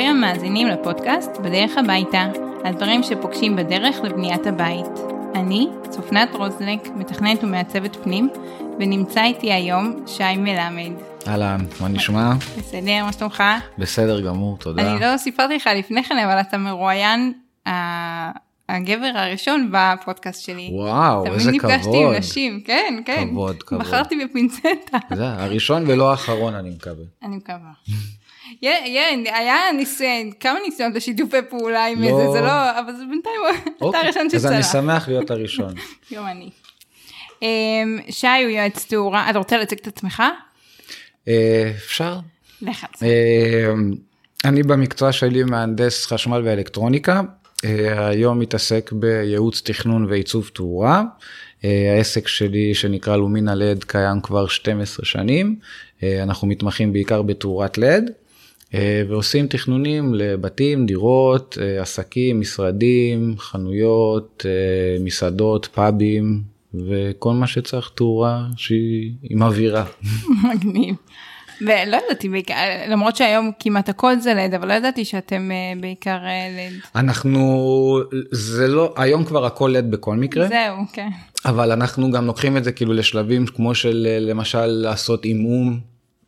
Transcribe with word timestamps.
ברוכים 0.00 0.24
המאזינים 0.24 0.66
לפודקאסט 0.66 1.30
בדרך 1.36 1.70
הביתה, 1.78 2.26
הדברים 2.64 3.02
שפוגשים 3.02 3.56
בדרך 3.56 3.96
לבניית 4.04 4.46
הבית. 4.46 4.86
אני, 5.34 5.68
צופנת 5.90 6.28
רוזנק, 6.34 6.88
מתכננת 6.96 7.44
ומעצבת 7.44 7.96
פנים, 7.96 8.30
ונמצא 8.78 9.24
איתי 9.24 9.52
היום 9.52 10.04
שי 10.06 10.36
מלמד. 10.36 10.92
אהלן, 11.26 11.60
מה 11.80 11.88
נשמע? 11.88 12.32
בסדר, 12.58 13.04
מה 13.04 13.12
שלומך? 13.12 13.42
בסדר 13.78 14.20
גמור, 14.20 14.56
תודה. 14.58 14.92
אני 14.92 15.00
לא 15.00 15.16
סיפרתי 15.16 15.56
לך 15.56 15.68
לפני 15.76 16.04
כן, 16.04 16.18
אבל 16.18 16.40
אתה 16.40 16.58
מרואיין 16.58 17.32
הגבר 18.68 19.12
הראשון 19.14 19.72
בפודקאסט 19.72 20.44
שלי. 20.44 20.70
וואו, 20.72 21.26
איזה 21.26 21.38
כבוד. 21.38 21.60
תמיד 21.60 21.64
נפגשתי 21.64 22.04
עם 22.04 22.12
נשים, 22.12 22.60
כן, 22.64 23.02
כן. 23.04 23.28
כבוד, 23.30 23.62
כבוד. 23.62 23.80
בחרתי 23.80 24.24
בפינצטה. 24.24 24.98
זה 25.14 25.28
הראשון 25.28 25.84
ולא 25.86 26.10
האחרון, 26.10 26.54
אני 26.54 26.70
מקווה. 26.70 27.04
אני 27.22 27.36
מקווה. 27.36 27.72
היה 28.62 29.72
ניסיון, 29.76 30.30
כמה 30.40 30.58
ניסיונות 30.64 30.96
לשיתופי 30.96 31.36
פעולה 31.50 31.86
עם 31.86 32.02
לא. 32.02 32.06
איזה, 32.06 32.32
זה 32.32 32.40
לא, 32.40 32.80
אבל 32.80 32.92
זה 32.92 33.02
בינתיים, 33.10 33.40
אתה 33.76 33.84
אוקיי, 33.84 34.00
הראשון 34.00 34.26
אז 34.26 34.32
שצלח. 34.32 34.52
אני 34.52 34.62
שמח 34.62 35.08
להיות 35.08 35.30
הראשון. 35.30 35.74
גם 36.14 36.26
אני. 36.26 36.50
אמ, 37.42 37.98
שי 38.10 38.26
הוא 38.26 38.50
יועץ 38.50 38.84
תאורה, 38.84 39.30
אתה 39.30 39.38
רוצה 39.38 39.56
להציג 39.56 39.78
את 39.78 39.86
עצמך? 39.86 40.22
אה, 41.28 41.72
אפשר? 41.76 42.18
לך. 42.62 42.86
אה, 43.02 43.72
אני 44.44 44.62
במקצוע 44.62 45.12
שלי 45.12 45.44
מהנדס 45.44 46.06
חשמל 46.06 46.42
ואלקטרוניקה. 46.44 47.20
אה, 47.64 48.06
היום 48.08 48.38
מתעסק 48.38 48.90
בייעוץ 48.92 49.62
תכנון 49.64 50.04
ועיצוב 50.04 50.50
תאורה. 50.54 51.02
אה, 51.64 51.94
העסק 51.96 52.28
שלי 52.28 52.74
שנקרא 52.74 53.16
לומינה 53.16 53.54
לד 53.54 53.84
קיים 53.84 54.20
כבר 54.20 54.46
12 54.46 55.06
שנים. 55.06 55.56
אנחנו 56.02 56.48
מתמחים 56.48 56.92
בעיקר 56.92 57.22
בתאורת 57.22 57.78
לד. 57.78 58.10
אה, 58.74 59.02
ועושים 59.08 59.46
תכנונים 59.46 60.14
לבתים, 60.14 60.86
דירות, 60.86 61.58
אה, 61.60 61.82
עסקים, 61.82 62.40
משרדים, 62.40 63.34
חנויות, 63.38 64.46
אה, 64.48 65.04
מסעדות, 65.04 65.66
פאבים 65.66 66.42
וכל 66.74 67.32
מה 67.32 67.46
שצריך 67.46 67.90
תאורה 67.94 68.46
שהיא 68.56 69.12
עם 69.22 69.42
אווירה. 69.42 69.84
מגניב. 70.54 70.94
ולא 71.60 71.98
ידעתי 72.06 72.28
בעיקר, 72.28 72.54
למרות 72.88 73.16
שהיום 73.16 73.50
כמעט 73.58 73.88
הכל 73.88 74.18
זה 74.18 74.34
לד, 74.34 74.54
אבל 74.54 74.68
לא 74.68 74.72
ידעתי 74.72 75.04
שאתם 75.04 75.50
בעיקר 75.80 76.16
לד. 76.56 76.80
אנחנו, 76.94 78.00
זה 78.30 78.68
לא, 78.68 78.94
היום 78.96 79.24
כבר 79.24 79.46
הכל 79.46 79.74
לד 79.74 79.90
בכל 79.90 80.16
מקרה, 80.16 80.48
זהו, 80.48 80.76
כן. 80.92 81.08
אבל 81.44 81.72
אנחנו 81.72 82.10
גם 82.10 82.26
לוקחים 82.26 82.56
את 82.56 82.64
זה 82.64 82.72
כאילו 82.72 82.92
לשלבים 82.92 83.46
כמו 83.46 83.74
של 83.74 84.06
למשל 84.20 84.66
לעשות 84.66 85.24
עמעום 85.24 85.80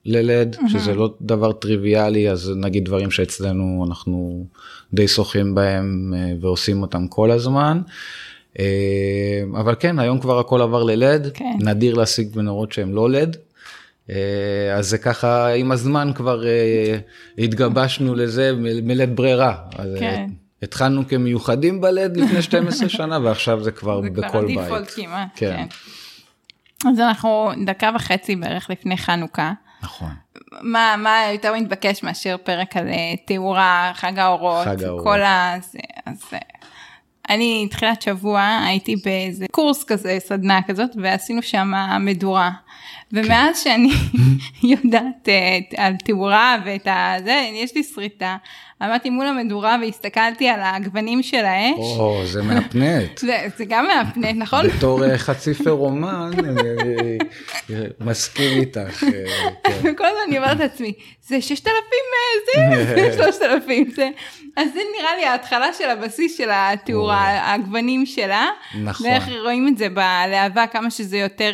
ללד, 0.07 0.57
שזה 0.69 0.95
לא 0.95 1.15
דבר 1.21 1.53
טריוויאלי, 1.53 2.31
אז 2.31 2.53
נגיד 2.57 2.85
דברים 2.85 3.11
שאצלנו 3.11 3.85
אנחנו 3.89 4.47
די 4.93 5.09
שוחים 5.09 5.55
בהם 5.55 6.15
אה, 6.17 6.33
ועושים 6.41 6.83
אותם 6.83 7.09
כל 7.09 7.31
הזמן. 7.31 7.81
אה, 8.59 9.43
אבל 9.61 9.75
כן, 9.81 9.99
היום 9.99 10.21
כבר 10.21 10.39
הכל 10.39 10.63
עבר 10.63 10.83
ללד, 10.83 11.31
כן. 11.35 11.57
נדיר 11.61 11.95
להשיג 11.95 12.29
מנורות 12.37 12.73
שהן 12.73 12.93
לא 12.93 13.11
לד. 13.11 13.37
אה, 14.11 14.75
אז 14.75 14.89
זה 14.89 14.99
ככה 14.99 15.49
עם 15.49 15.73
הזמן 15.73 16.11
כבר 16.15 16.43
התגבשנו 17.39 18.15
לזה 18.15 18.53
מלית 18.59 19.15
ברירה. 19.15 19.57
כן. 19.99 20.27
התחלנו 20.63 21.09
כמיוחדים 21.09 21.81
בלד 21.81 22.17
לפני 22.17 22.43
12 22.53 22.89
שנה 22.89 23.19
ועכשיו 23.23 23.63
זה 23.63 23.71
כבר 23.71 24.03
זה 24.03 24.11
כבר 24.11 24.29
בכל 24.29 24.45
הדיפולט 24.45 24.71
בית. 24.71 24.91
כמעט, 24.91 25.29
כן. 25.37 25.67
כן. 26.83 26.89
אז 26.91 27.01
אנחנו 27.01 27.51
דקה 27.67 27.91
וחצי 27.95 28.37
בערך 28.37 28.71
לפני 28.71 28.97
חנוכה. 28.97 29.53
נכון. 29.83 30.11
מה, 30.63 30.95
מה 30.99 31.19
יותר 31.33 31.55
מתבקש 31.55 32.03
מאשר 32.03 32.37
פרק 32.45 32.77
על 32.77 32.89
אה, 32.89 33.15
תאורה, 33.27 33.93
חג 33.95 34.19
האורות, 34.19 34.65
חג 34.65 34.83
האורות. 34.83 35.05
כל 35.05 35.23
ה... 35.23 35.55
זה, 35.61 35.79
אז 36.07 36.23
אה, 36.33 36.39
אני 37.31 37.69
תחילת 37.71 38.03
שבוע 38.03 38.61
הייתי 38.67 38.97
באיזה 38.97 39.47
קורס 39.51 39.85
כזה, 39.85 40.17
סדנה 40.19 40.61
כזאת, 40.67 40.91
ועשינו 41.03 41.43
שם 41.43 41.73
מדורה. 42.01 42.51
ומאז 43.13 43.59
שאני 43.59 43.91
יודעת 44.73 45.29
אה, 45.29 45.59
על 45.77 45.97
תאורה 46.05 46.57
ואת 46.65 46.89
הזה, 46.91 47.49
יש 47.55 47.77
לי 47.77 47.83
שריטה. 47.83 48.37
עמדתי 48.83 49.11
מול 49.11 49.27
המדורה 49.27 49.77
והסתכלתי 49.83 50.49
על 50.49 50.61
הגוונים 50.63 51.23
של 51.23 51.45
האש. 51.45 51.99
או, 51.99 52.23
זה 52.27 52.43
מהפנט. 52.43 53.19
זה, 53.27 53.47
זה 53.57 53.65
גם 53.65 53.87
מהפנט, 53.87 54.37
נכון? 54.37 54.69
בתור 54.69 55.05
אה, 55.05 55.19
חצי 55.19 55.55
אה, 57.71 57.85
מסכים 58.01 58.61
איתך. 58.61 59.05
אה, 59.05 59.11
כן. 59.65 59.73
וכל 59.85 60.05
הזמן 60.07 60.21
אני 60.29 60.39
אומרת 60.39 60.59
לעצמי, 60.59 60.93
זה 61.23 61.41
6,000 61.41 61.75
אה, 62.59 62.85
זה, 62.85 62.95
זה 63.11 63.17
3,000 63.17 63.91
זה. 63.91 64.11
אז 64.57 64.69
זה 64.75 64.81
נראה 64.99 65.17
לי 65.17 65.25
ההתחלה 65.25 65.73
של 65.73 65.91
הבסיס 65.91 66.39
של 66.39 66.49
התאורה, 66.53 67.55
הגוונים 67.55 68.07
שלה. 68.07 68.47
נכון. 68.83 69.07
ואיך 69.07 69.25
רואים 69.43 69.69
את 69.69 69.79
זה 69.79 69.89
בלהבה, 69.89 70.67
כמה 70.67 70.91
שזה 70.91 71.19
יותר 71.19 71.53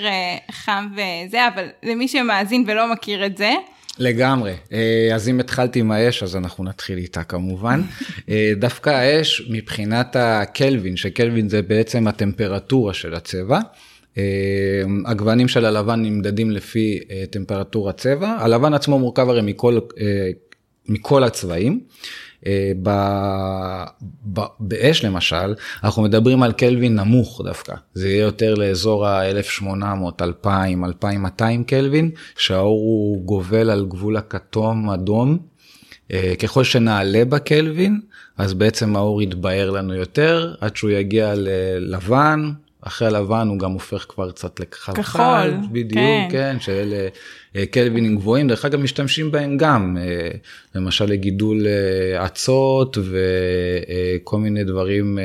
חם 0.51 0.89
וזה, 0.93 1.48
אבל 1.55 1.67
למי 1.83 2.09
שמאזין 2.09 2.65
ולא 2.67 2.93
מכיר 2.93 3.27
את 3.27 3.37
זה, 3.37 3.51
לגמרי. 3.99 4.53
אה, 4.73 5.11
אז 5.15 5.29
אם 5.29 5.41
התחלתי 5.41 5.81
עם 5.81 5.91
האש, 5.91 6.23
אז 6.23 6.37
אנחנו 6.37 6.65
נתחיל 6.65 6.99
איתה 6.99 7.25
כמובן. 7.25 7.83
אה, 8.29 8.53
דווקא 8.57 8.91
האש, 8.91 9.43
מבחינת 9.51 10.17
הקלווין, 10.19 10.97
שקלווין 10.97 11.49
זה 11.49 11.63
בעצם 11.63 12.09
הטמפרטורה 12.09 12.95
של 12.95 13.15
הצבע. 13.15 13.59
אה, 14.19 14.23
הגוונים 15.07 15.49
של 15.49 15.65
הלבן 15.65 16.03
נמדדים 16.03 16.51
לפי 16.51 17.01
טמפרטורת 17.31 17.97
צבע. 17.97 18.29
הלבן 18.29 18.75
עצמו 18.75 18.99
מורכב 18.99 19.29
הרי 19.29 19.43
מכל, 19.43 19.79
מכל 20.89 21.25
הצבעים. 21.25 21.81
אה, 22.47 22.73
ב- 22.83 23.85
ב- 24.33 24.47
באש 24.61 25.05
למשל, 25.05 25.55
אנחנו 25.85 26.03
מדברים 26.03 26.43
על 26.43 26.53
קלווין 26.53 26.97
נמוך 26.97 27.41
דווקא, 27.45 27.75
זה 27.95 28.09
יהיה 28.09 28.23
יותר 28.23 28.55
לאזור 28.55 29.07
ה-1800, 29.07 29.65
2000, 30.23 30.85
2200 30.85 31.65
קלווין, 31.65 32.11
שהאור 32.37 32.81
הוא 32.81 33.23
גובל 33.23 33.71
על 33.71 33.87
גבול 33.87 34.17
הכתום 34.17 34.91
אדום. 34.91 35.39
אה, 36.13 36.33
ככל 36.39 36.65
שנעלה 36.65 37.25
בקלווין, 37.25 38.01
אז 38.39 38.55
בעצם 38.55 38.97
האור 38.97 39.23
יתבהר 39.23 39.71
לנו 39.71 39.95
יותר, 39.95 40.55
עד 40.61 40.77
שהוא 40.77 40.91
יגיע 40.91 41.35
ללבן, 41.37 42.51
אחרי 42.89 43.09
הלבן 43.09 43.49
הוא 43.49 43.59
גם 43.59 43.71
הופך 43.73 44.07
כבר 44.09 44.31
קצת 44.31 44.61
לכחול. 44.61 44.95
כחול, 44.95 45.55
בדיוק, 45.73 45.95
כן. 45.95 46.29
כן, 46.31 46.57
שאלה 46.61 47.09
אה, 47.57 47.67
קלווינים 47.67 48.17
גבוהים, 48.17 48.49
דרך 48.49 48.65
אגב 48.65 48.81
משתמשים 48.81 49.31
בהם 49.31 49.57
גם, 49.57 49.97
אה, 50.01 50.31
למשל 50.75 51.05
לגידול 51.05 51.67
אה, 51.67 52.27
אצות 52.27 52.99
וכל 54.23 54.39
מיני 54.39 54.65
דברים 54.65 55.19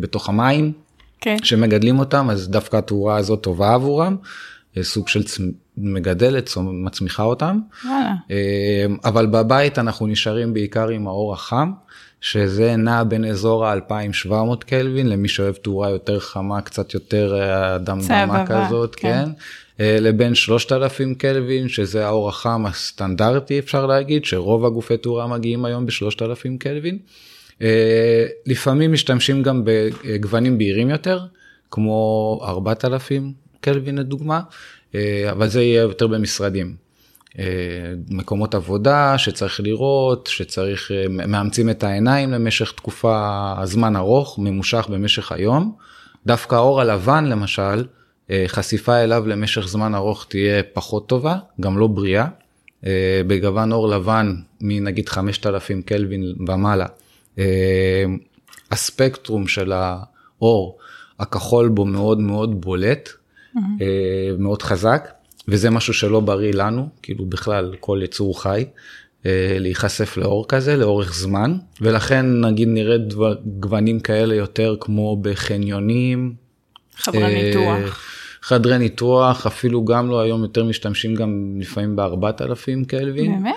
בתוך 0.00 0.28
המים 0.28 0.72
כן, 1.20 1.36
שמגדלים 1.42 1.98
אותם, 1.98 2.30
אז 2.30 2.48
דווקא 2.48 2.76
התאורה 2.76 3.16
הזאת 3.16 3.42
טובה 3.42 3.74
עבורם, 3.74 4.16
סוג 4.82 5.08
של 5.08 5.22
צ- 5.22 5.40
מגדלת, 5.76 6.50
מצמיחה 6.56 7.22
אותם. 7.22 7.58
וואלה, 7.84 8.12
אבל 9.04 9.26
בבית 9.26 9.78
אנחנו 9.78 10.06
נשארים 10.06 10.54
בעיקר 10.54 10.88
עם 10.88 11.06
האור 11.06 11.32
החם, 11.32 11.72
שזה 12.20 12.76
נע 12.76 13.04
בין 13.04 13.24
אזור 13.24 13.66
ה-2700 13.66 14.64
קלווין, 14.66 15.08
למי 15.08 15.28
שאוהב 15.28 15.54
תאורה 15.54 15.90
יותר 15.90 16.20
חמה, 16.20 16.60
קצת 16.60 16.94
יותר 16.94 17.40
אה, 17.40 17.78
דמדמה 17.78 18.44
כזאת, 18.46 18.94
כן. 18.94 19.24
כן. 19.24 19.30
אה, 19.84 19.96
לבין 20.00 20.34
3000 20.34 21.14
קלווין, 21.14 21.68
שזה 21.68 22.06
האור 22.06 22.28
החם 22.28 22.66
הסטנדרטי 22.66 23.58
אפשר 23.58 23.86
להגיד, 23.86 24.24
שרוב 24.24 24.66
הגופי 24.66 24.96
תאורה 24.96 25.26
מגיעים 25.26 25.64
היום 25.64 25.86
ב-3000 25.86 26.58
קלווין. 26.58 26.98
אה, 27.62 28.26
לפעמים 28.46 28.92
משתמשים 28.92 29.42
גם 29.42 29.62
בגוונים 29.64 30.58
בהירים 30.58 30.90
יותר, 30.90 31.20
כמו 31.70 32.40
4000 32.42 33.32
קלווין 33.60 33.98
לדוגמה, 33.98 34.40
אבל 35.30 35.48
זה 35.48 35.62
יהיה 35.62 35.80
יותר 35.80 36.06
במשרדים. 36.06 36.87
אה, 37.38 37.44
מקומות 38.10 38.54
עבודה 38.54 39.18
שצריך 39.18 39.60
לראות, 39.60 40.26
שצריך, 40.26 40.90
אה, 40.90 41.08
מאמצים 41.08 41.70
את 41.70 41.84
העיניים 41.84 42.30
למשך 42.30 42.72
תקופה, 42.72 43.54
זמן 43.64 43.96
ארוך, 43.96 44.38
ממושך 44.38 44.86
במשך 44.90 45.32
היום. 45.32 45.72
דווקא 46.26 46.54
האור 46.54 46.80
הלבן 46.80 47.24
למשל, 47.24 47.84
אה, 48.30 48.44
חשיפה 48.46 48.96
אליו 48.96 49.26
למשך 49.26 49.68
זמן 49.68 49.94
ארוך 49.94 50.26
תהיה 50.28 50.62
פחות 50.62 51.08
טובה, 51.08 51.36
גם 51.60 51.78
לא 51.78 51.86
בריאה. 51.86 52.26
אה, 52.86 53.20
בגוון 53.26 53.72
אור 53.72 53.88
לבן 53.88 54.34
מנגיד 54.60 55.08
5,000 55.08 55.82
קלווין 55.82 56.34
ומעלה, 56.48 56.86
הספקטרום 58.70 59.48
של 59.48 59.72
האור, 59.72 60.78
הכחול 61.18 61.68
בו 61.68 61.84
מאוד 61.84 62.20
מאוד 62.20 62.60
בולט, 62.60 63.08
אה, 63.56 64.30
מאוד 64.38 64.62
חזק, 64.62 65.08
וזה 65.48 65.70
משהו 65.70 65.94
שלא 65.94 66.20
בריא 66.20 66.52
לנו, 66.54 66.88
כאילו 67.02 67.26
בכלל 67.26 67.74
כל 67.80 68.00
יצור 68.02 68.42
חי, 68.42 68.64
אה, 69.26 69.56
להיחשף 69.60 70.16
לאור 70.16 70.44
כזה 70.48 70.76
לאורך 70.76 71.14
זמן, 71.14 71.56
ולכן 71.80 72.40
נגיד 72.40 72.68
נראה 72.68 72.98
דבר, 72.98 73.34
גוונים 73.46 74.00
כאלה 74.00 74.34
יותר 74.34 74.76
כמו 74.80 75.16
בחניונים, 75.16 76.34
חדרי 76.96 77.22
אה, 77.22 77.42
ניתוח. 77.42 78.04
חדרי 78.42 78.78
ניתוח, 78.78 79.46
אפילו 79.46 79.84
גם 79.84 80.08
לא 80.08 80.20
היום 80.20 80.42
יותר 80.42 80.64
משתמשים 80.64 81.14
גם 81.14 81.56
לפעמים 81.60 81.96
ב-4000 81.96 82.84
קלווין. 82.86 83.42
באמת? 83.42 83.54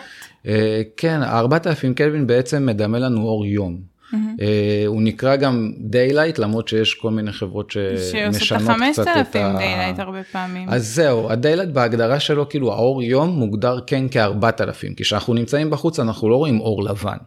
אה, 0.48 0.82
כן, 0.98 1.24
4000 1.24 1.94
קלווין 1.94 2.28
בעצם 2.28 2.66
מדמה 2.66 3.00
לנו 3.00 3.22
אור 3.22 3.46
יום. 3.46 3.91
Mm-hmm. 4.14 4.44
הוא 4.88 5.02
נקרא 5.02 5.36
גם 5.36 5.72
daylight 5.78 6.40
למרות 6.40 6.68
שיש 6.68 6.94
כל 6.94 7.12
מיני 7.12 7.32
חברות 7.32 7.72
שמשנות 7.72 8.62
קצת 8.92 9.08
את 9.22 9.36
ה... 9.36 9.56
daylight 9.58 10.00
הרבה 10.00 10.24
פעמים. 10.32 10.70
אז 10.70 10.96
זהו, 10.96 11.32
ה 11.32 11.36
daylight 11.36 11.70
בהגדרה 11.70 12.20
שלו 12.20 12.50
כאילו 12.50 12.74
האור 12.74 13.04
יום 13.04 13.30
מוגדר 13.30 13.80
כן 13.88 14.06
כ-4000 14.12 14.96
כי 14.98 15.04
כשאנחנו 15.04 15.34
נמצאים 15.34 15.70
בחוץ 15.70 16.00
אנחנו 16.00 16.30
לא 16.30 16.36
רואים 16.36 16.60
אור 16.60 16.84
לבן. 16.84 17.18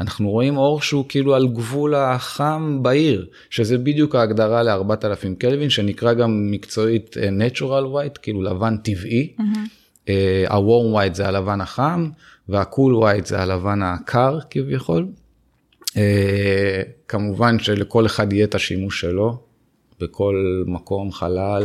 אנחנו 0.00 0.30
רואים 0.30 0.56
אור 0.56 0.80
שהוא 0.80 1.04
כאילו 1.08 1.34
על 1.34 1.48
גבול 1.48 1.94
החם 1.94 2.78
בהיר, 2.82 3.26
שזה 3.50 3.78
בדיוק 3.78 4.14
ההגדרה 4.14 4.62
ל-4000 4.62 5.34
קלווין, 5.38 5.70
שנקרא 5.70 6.12
גם 6.12 6.50
מקצועית 6.50 7.16
אה, 7.16 7.28
natural 7.28 7.84
white, 7.94 8.18
כאילו 8.22 8.42
לבן 8.42 8.76
טבעי. 8.76 9.32
Mm-hmm. 9.38 10.10
ה-warm 10.48 10.96
white 10.96 11.14
זה 11.14 11.28
הלבן 11.28 11.60
החם, 11.60 12.08
וה-cool 12.48 13.02
white 13.02 13.26
זה 13.26 13.40
הלבן 13.40 13.82
הקר 13.82 14.38
כביכול. 14.50 15.06
Uh, 15.88 15.94
כמובן 17.08 17.58
שלכל 17.58 18.06
אחד 18.06 18.32
יהיה 18.32 18.44
את 18.44 18.54
השימוש 18.54 19.00
שלו, 19.00 19.38
בכל 20.00 20.64
מקום, 20.66 21.12
חלל. 21.12 21.64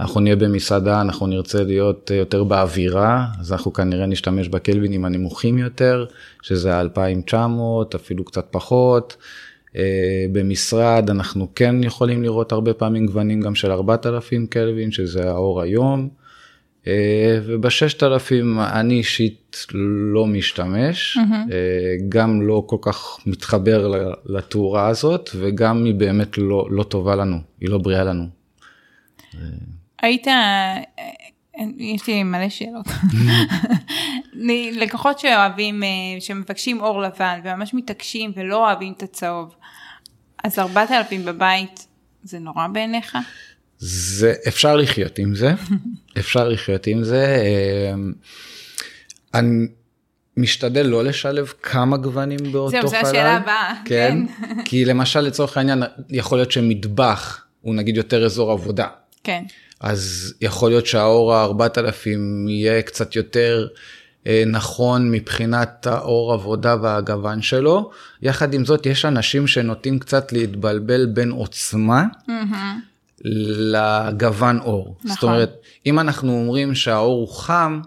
אנחנו 0.00 0.20
נהיה 0.20 0.36
במסעדה, 0.36 1.00
אנחנו 1.00 1.26
נרצה 1.26 1.62
להיות 1.62 2.10
אה, 2.10 2.16
יותר 2.16 2.44
באווירה, 2.44 3.26
אז 3.40 3.52
אנחנו 3.52 3.72
כנראה 3.72 4.06
נשתמש 4.06 4.48
בקלווינים 4.48 5.04
הנמוכים 5.04 5.58
יותר, 5.58 6.06
שזה 6.42 6.80
2900, 6.80 7.94
אפילו 7.94 8.24
קצת 8.24 8.46
פחות. 8.50 9.16
אה, 9.76 10.26
במשרד 10.32 11.10
אנחנו 11.10 11.48
כן 11.54 11.84
יכולים 11.84 12.22
לראות 12.22 12.52
הרבה 12.52 12.74
פעמים 12.74 13.06
גוונים 13.06 13.40
גם 13.40 13.54
של 13.54 13.70
4,000 13.70 14.46
קלווין, 14.46 14.92
שזה 14.92 15.30
האור 15.30 15.60
היום. 15.60 16.08
אה, 16.86 17.38
וב-6000 17.46 18.60
אני 18.72 18.94
אישית 18.94 19.66
לא 19.72 20.26
משתמש, 20.26 21.16
mm-hmm. 21.16 21.52
גם 22.08 22.42
לא 22.42 22.62
כל 22.66 22.76
כך 22.80 23.18
מתחבר 23.26 23.92
לתאורה 24.26 24.88
הזאת, 24.88 25.30
וגם 25.34 25.84
היא 25.84 25.94
באמת 25.94 26.38
לא, 26.38 26.66
לא 26.70 26.82
טובה 26.82 27.16
לנו, 27.16 27.36
היא 27.60 27.68
לא 27.68 27.78
בריאה 27.78 28.04
לנו. 28.04 28.26
היית, 30.02 30.26
יש 31.78 32.06
לי 32.06 32.22
מלא 32.22 32.48
שאלות. 32.48 32.86
לקוחות 34.80 35.18
שאוהבים, 35.18 35.82
אה, 35.82 35.88
שמבקשים 36.20 36.80
אור 36.80 37.02
לבן 37.02 37.40
וממש 37.44 37.74
מתעקשים 37.74 38.32
ולא 38.36 38.66
אוהבים 38.66 38.92
את 38.92 39.02
הצהוב, 39.02 39.54
אז 40.44 40.58
4,000 40.58 41.24
בבית 41.24 41.86
זה 42.22 42.38
נורא 42.38 42.66
בעיניך? 42.66 43.18
זה 43.78 44.34
אפשר 44.48 44.76
לחיות 44.76 45.18
עם 45.18 45.34
זה, 45.34 45.52
אפשר 46.18 46.48
לחיות 46.48 46.86
עם 46.86 47.04
זה. 47.04 47.24
אה, 47.24 47.94
אני 49.34 49.66
משתדל 50.36 50.86
לא 50.86 51.04
לשלב 51.04 51.52
כמה 51.62 51.96
גוונים 51.96 52.52
באותו 52.52 52.70
חלל. 52.70 52.80
זהו, 52.80 52.90
זו 52.90 52.96
השאלה 52.96 53.36
הבאה. 53.36 53.74
כן, 53.84 54.18
כן. 54.40 54.62
כי 54.64 54.84
למשל 54.84 55.20
לצורך 55.20 55.56
העניין 55.56 55.82
יכול 56.10 56.38
להיות 56.38 56.52
שמטבח 56.52 57.44
הוא 57.60 57.74
נגיד 57.74 57.96
יותר 57.96 58.24
אזור 58.24 58.52
עבודה. 58.52 58.86
כן. 59.24 59.42
אז 59.80 60.34
יכול 60.40 60.70
להיות 60.70 60.86
שהאור 60.86 61.34
ה-4000 61.34 62.18
יהיה 62.48 62.82
קצת 62.82 63.16
יותר 63.16 63.66
אה, 64.26 64.42
נכון 64.46 65.10
מבחינת 65.10 65.86
האור 65.86 66.32
עבודה 66.32 66.76
והגוון 66.82 67.42
שלו. 67.42 67.90
יחד 68.22 68.54
עם 68.54 68.64
זאת, 68.64 68.86
יש 68.86 69.04
אנשים 69.04 69.46
שנוטים 69.46 69.98
קצת 69.98 70.32
להתבלבל 70.32 71.06
בין 71.06 71.30
עוצמה 71.30 72.04
mm-hmm. 72.28 72.52
לגוון 73.24 74.58
אור. 74.58 74.96
נכון. 74.98 75.14
זאת 75.14 75.22
אומרת, 75.22 75.56
אם 75.86 75.98
אנחנו 75.98 76.32
אומרים 76.32 76.74
שהאור 76.74 77.20
הוא 77.20 77.28
חם, 77.28 77.80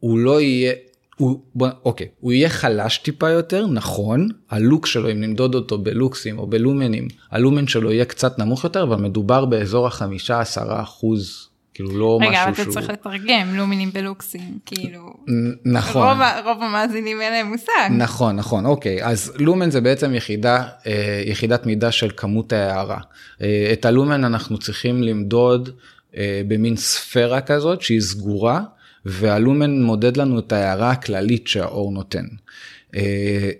הוא 0.00 0.18
לא 0.18 0.40
יהיה, 0.40 0.72
הוא, 1.16 1.40
בוא, 1.54 1.68
אוקיי, 1.84 2.08
הוא 2.20 2.32
יהיה 2.32 2.48
חלש 2.48 2.98
טיפה 2.98 3.30
יותר, 3.30 3.66
נכון, 3.66 4.28
הלוק 4.50 4.86
שלו, 4.86 5.10
אם 5.10 5.20
נמדוד 5.20 5.54
אותו 5.54 5.78
בלוקסים 5.78 6.38
או 6.38 6.46
בלומנים, 6.46 7.08
הלומן 7.30 7.66
שלו 7.66 7.92
יהיה 7.92 8.04
קצת 8.04 8.38
נמוך 8.38 8.64
יותר, 8.64 8.82
אבל 8.82 8.96
מדובר 8.96 9.44
באזור 9.44 9.86
החמישה 9.86 10.40
עשרה 10.40 10.82
אחוז, 10.82 11.48
כאילו 11.78 11.98
לא 11.98 12.18
רגע, 12.20 12.30
משהו 12.30 12.40
שהוא... 12.40 12.52
רגע, 12.52 12.62
אתה 12.62 12.72
צריך 12.72 12.90
לתרגם 12.90 13.56
לומנים 13.56 13.90
בלוקסים, 13.92 14.58
כאילו... 14.66 15.14
נכון. 15.64 16.08
רוב, 16.08 16.18
רוב 16.44 16.62
המאזינים 16.62 17.20
אין 17.20 17.32
להם 17.32 17.52
מושג. 17.52 17.88
נכון, 17.90 18.36
נכון, 18.36 18.66
אוקיי, 18.66 19.04
אז 19.04 19.32
לומן 19.36 19.70
זה 19.70 19.80
בעצם 19.80 20.14
יחידה, 20.14 20.64
אה, 20.86 21.22
יחידת 21.26 21.66
מידה 21.66 21.92
של 21.92 22.10
כמות 22.16 22.52
ההערה. 22.52 22.98
אה, 23.42 23.70
את 23.72 23.84
הלומן 23.84 24.24
אנחנו 24.24 24.58
צריכים 24.58 25.02
למדוד 25.02 25.70
אה, 26.16 26.42
במין 26.48 26.76
ספירה 26.76 27.40
כזאת 27.40 27.82
שהיא 27.82 28.00
סגורה. 28.00 28.60
והלומן 29.04 29.82
מודד 29.82 30.16
לנו 30.16 30.38
את 30.38 30.52
ההערה 30.52 30.90
הכללית 30.90 31.48
שהאור 31.48 31.92
נותן. 31.92 32.24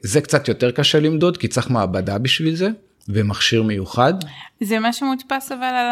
זה 0.02 0.20
קצת 0.20 0.48
יותר 0.48 0.70
קשה 0.70 1.00
למדוד 1.00 1.36
כי 1.36 1.48
צריך 1.48 1.70
מעבדה 1.70 2.18
בשביל 2.18 2.54
זה 2.54 2.68
ומכשיר 3.08 3.62
מיוחד. 3.62 4.14
זה 4.60 4.78
מה 4.78 4.92
שמודפס 4.92 5.52
אבל 5.52 5.62
על 5.64 5.90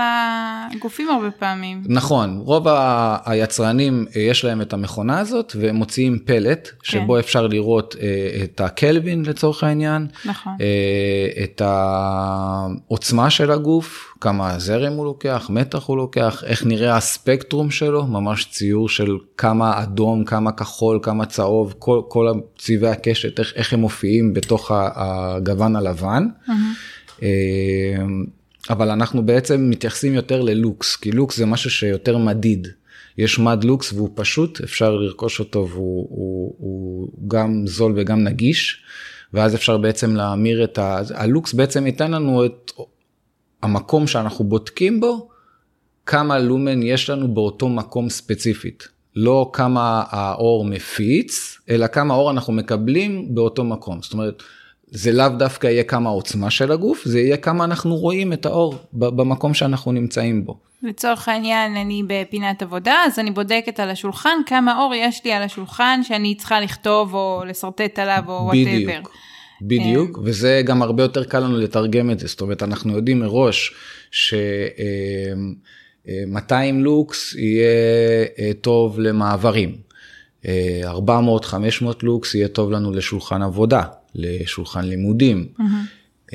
הגופים 0.76 1.08
הרבה 1.08 1.30
פעמים. 1.30 1.82
נכון, 1.86 2.38
רוב 2.44 2.68
ה- 2.68 3.16
היצרנים 3.24 4.06
אה, 4.16 4.20
יש 4.20 4.44
להם 4.44 4.60
את 4.60 4.72
המכונה 4.72 5.18
הזאת 5.18 5.52
והם 5.60 5.76
מוציאים 5.76 6.18
פלט 6.24 6.68
כן. 6.68 6.72
שבו 6.82 7.18
אפשר 7.18 7.46
לראות 7.46 7.96
אה, 8.00 8.44
את 8.44 8.60
הקלווין 8.60 9.24
לצורך 9.24 9.64
העניין, 9.64 10.06
נכון. 10.24 10.52
אה, 10.60 11.44
את 11.44 11.62
העוצמה 11.64 13.30
של 13.30 13.50
הגוף, 13.50 14.14
כמה 14.20 14.58
זרם 14.58 14.92
הוא 14.92 15.04
לוקח, 15.04 15.46
מתח 15.52 15.84
הוא 15.84 15.96
לוקח, 15.96 16.44
איך 16.46 16.66
נראה 16.66 16.96
הספקטרום 16.96 17.70
שלו, 17.70 18.06
ממש 18.06 18.48
ציור 18.50 18.88
של 18.88 19.16
כמה 19.36 19.82
אדום, 19.82 20.24
כמה 20.24 20.52
כחול, 20.52 20.98
כמה 21.02 21.26
צהוב, 21.26 21.74
כל, 21.78 22.00
כל 22.08 22.32
צבעי 22.58 22.90
הקשת, 22.90 23.38
איך, 23.38 23.52
איך 23.56 23.72
הם 23.72 23.80
מופיעים 23.80 24.34
בתוך 24.34 24.70
הגוון 24.74 25.76
הלבן. 25.76 26.26
Mm-hmm. 26.48 27.22
אבל 28.70 28.90
אנחנו 28.90 29.26
בעצם 29.26 29.70
מתייחסים 29.70 30.14
יותר 30.14 30.42
ללוקס, 30.42 30.96
כי 30.96 31.12
לוקס 31.12 31.36
זה 31.36 31.46
משהו 31.46 31.70
שיותר 31.70 32.18
מדיד. 32.18 32.68
יש 33.18 33.38
מד 33.38 33.64
לוקס 33.64 33.92
והוא 33.92 34.10
פשוט, 34.14 34.60
אפשר 34.60 34.94
לרכוש 34.94 35.40
אותו 35.40 35.68
והוא 35.70 36.06
הוא, 36.10 36.54
הוא 36.58 37.08
גם 37.28 37.66
זול 37.66 37.92
וגם 37.96 38.24
נגיש, 38.24 38.82
ואז 39.32 39.54
אפשר 39.54 39.76
בעצם 39.76 40.16
להמיר 40.16 40.64
את 40.64 40.78
ה... 40.78 41.00
הלוקס 41.14 41.52
בעצם 41.52 41.86
ייתן 41.86 42.10
לנו 42.10 42.44
את 42.44 42.70
המקום 43.62 44.06
שאנחנו 44.06 44.44
בודקים 44.44 45.00
בו, 45.00 45.28
כמה 46.06 46.38
לומן 46.38 46.82
יש 46.82 47.10
לנו 47.10 47.34
באותו 47.34 47.68
מקום 47.68 48.08
ספציפית. 48.10 48.88
לא 49.16 49.50
כמה 49.52 50.02
האור 50.10 50.64
מפיץ, 50.64 51.58
אלא 51.70 51.87
כמה 51.87 52.14
אור 52.14 52.30
אנחנו 52.30 52.52
מקבלים 52.52 53.35
באותו 53.35 53.64
מקום. 53.64 54.02
זאת 54.02 54.12
אומרת, 54.12 54.42
זה 54.90 55.12
לאו 55.12 55.28
דווקא 55.28 55.66
יהיה 55.66 55.85
כמה 55.85 56.11
עוצמה 56.11 56.50
של 56.50 56.73
הגוף, 56.73 57.05
זה 57.05 57.21
יהיה 57.21 57.37
כמה 57.37 57.64
אנחנו 57.64 57.97
רואים 57.97 58.33
את 58.33 58.47
האור 58.47 58.75
במקום 58.93 59.55
שאנחנו 59.55 59.93
נמצאים 59.93 60.45
בו. 60.45 60.59
לצורך 60.83 61.28
העניין 61.28 61.76
אני 61.76 62.02
בפינת 62.07 62.62
עבודה, 62.62 62.95
אז 63.07 63.19
אני 63.19 63.31
בודקת 63.31 63.81
על 63.81 63.90
השולחן 63.90 64.38
כמה 64.47 64.83
אור 64.83 64.95
יש 64.95 65.25
לי 65.25 65.33
על 65.33 65.43
השולחן 65.43 66.00
שאני 66.02 66.35
צריכה 66.35 66.61
לכתוב 66.61 67.14
או 67.14 67.43
לשרטט 67.47 67.99
עליו 67.99 68.23
או 68.28 68.33
whatever. 68.33 69.00
בדיוק, 69.00 69.11
בדיוק, 69.62 70.19
וזה 70.25 70.62
גם 70.64 70.83
הרבה 70.83 71.02
יותר 71.02 71.25
קל 71.25 71.40
לנו 71.40 71.59
לתרגם 71.59 72.11
את 72.11 72.19
זה, 72.19 72.26
זאת 72.26 72.40
אומרת 72.40 72.62
אנחנו 72.62 72.97
יודעים 72.97 73.21
מראש 73.21 73.75
ש... 74.11 74.35
200 76.26 76.85
לוקס 76.85 77.35
יהיה 77.35 77.66
אה, 78.38 78.50
טוב 78.61 79.00
למעברים, 79.00 79.76
400-500 80.45 80.47
לוקס 82.02 82.35
יהיה 82.35 82.49
טוב 82.49 82.71
לנו 82.71 82.93
לשולחן 82.93 83.43
עבודה. 83.43 83.83
לשולחן 84.16 84.85
לימודים. 84.85 85.49
Mm-hmm. 85.58 86.35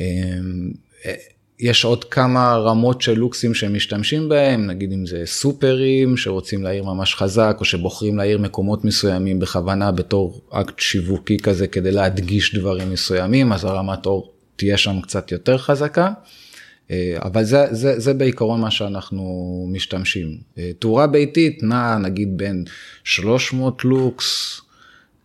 יש 1.61 1.83
עוד 1.85 2.03
כמה 2.03 2.55
רמות 2.55 3.01
של 3.01 3.13
לוקסים 3.13 3.53
שהם 3.53 3.73
משתמשים 3.73 4.29
בהם, 4.29 4.67
נגיד 4.67 4.91
אם 4.91 5.05
זה 5.05 5.23
סופרים 5.25 6.17
שרוצים 6.17 6.63
להעיר 6.63 6.83
ממש 6.83 7.15
חזק, 7.15 7.57
או 7.59 7.65
שבוחרים 7.65 8.17
להעיר 8.17 8.37
מקומות 8.37 8.85
מסוימים 8.85 9.39
בכוונה 9.39 9.91
בתור 9.91 10.41
אקט 10.49 10.79
שיווקי 10.79 11.37
כזה 11.37 11.67
כדי 11.67 11.91
להדגיש 11.91 12.55
דברים 12.55 12.91
מסוימים, 12.91 13.53
אז 13.53 13.65
הרמת 13.65 14.05
אור 14.05 14.33
תהיה 14.55 14.77
שם 14.77 15.01
קצת 15.01 15.31
יותר 15.31 15.57
חזקה. 15.57 16.11
אה, 16.91 17.17
אבל 17.23 17.43
זה, 17.43 17.65
זה, 17.71 17.99
זה 17.99 18.13
בעיקרון 18.13 18.61
מה 18.61 18.71
שאנחנו 18.71 19.23
משתמשים. 19.71 20.37
אה, 20.57 20.71
תאורה 20.79 21.07
ביתית 21.07 21.63
נעה 21.63 21.97
נגיד 21.97 22.37
בין 22.37 22.63
300 23.03 23.85
לוקס 23.85 24.61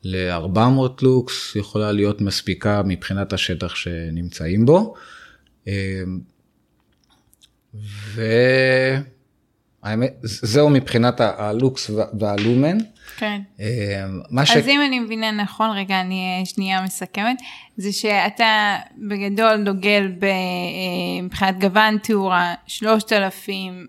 ל-400 0.06 1.02
לוקס 1.02 1.56
יכולה 1.56 1.92
להיות 1.92 2.20
מספיקה 2.20 2.82
מבחינת 2.84 3.32
השטח 3.32 3.74
שנמצאים 3.74 4.66
בו. 4.66 4.94
אמ, 5.66 6.20
והאמת, 9.84 10.14
זהו 10.22 10.70
מבחינת 10.70 11.20
הלוקס 11.20 11.90
והלומן. 12.20 12.78
כן. 13.16 13.40
אמ, 13.60 13.64
אז 14.38 14.48
ש... 14.48 14.56
אם 14.56 14.80
אני 14.88 15.00
מבינה 15.00 15.30
נכון, 15.30 15.70
רגע, 15.70 16.00
אני 16.00 16.42
שנייה 16.44 16.82
מסכמת, 16.82 17.36
זה 17.76 17.92
שאתה 17.92 18.76
בגדול 19.08 19.64
דוגל 19.64 20.12
אה, 20.22 20.28
מבחינת 21.22 21.58
גוון 21.58 21.98
תאורה 21.98 22.54
3,000 22.66 23.86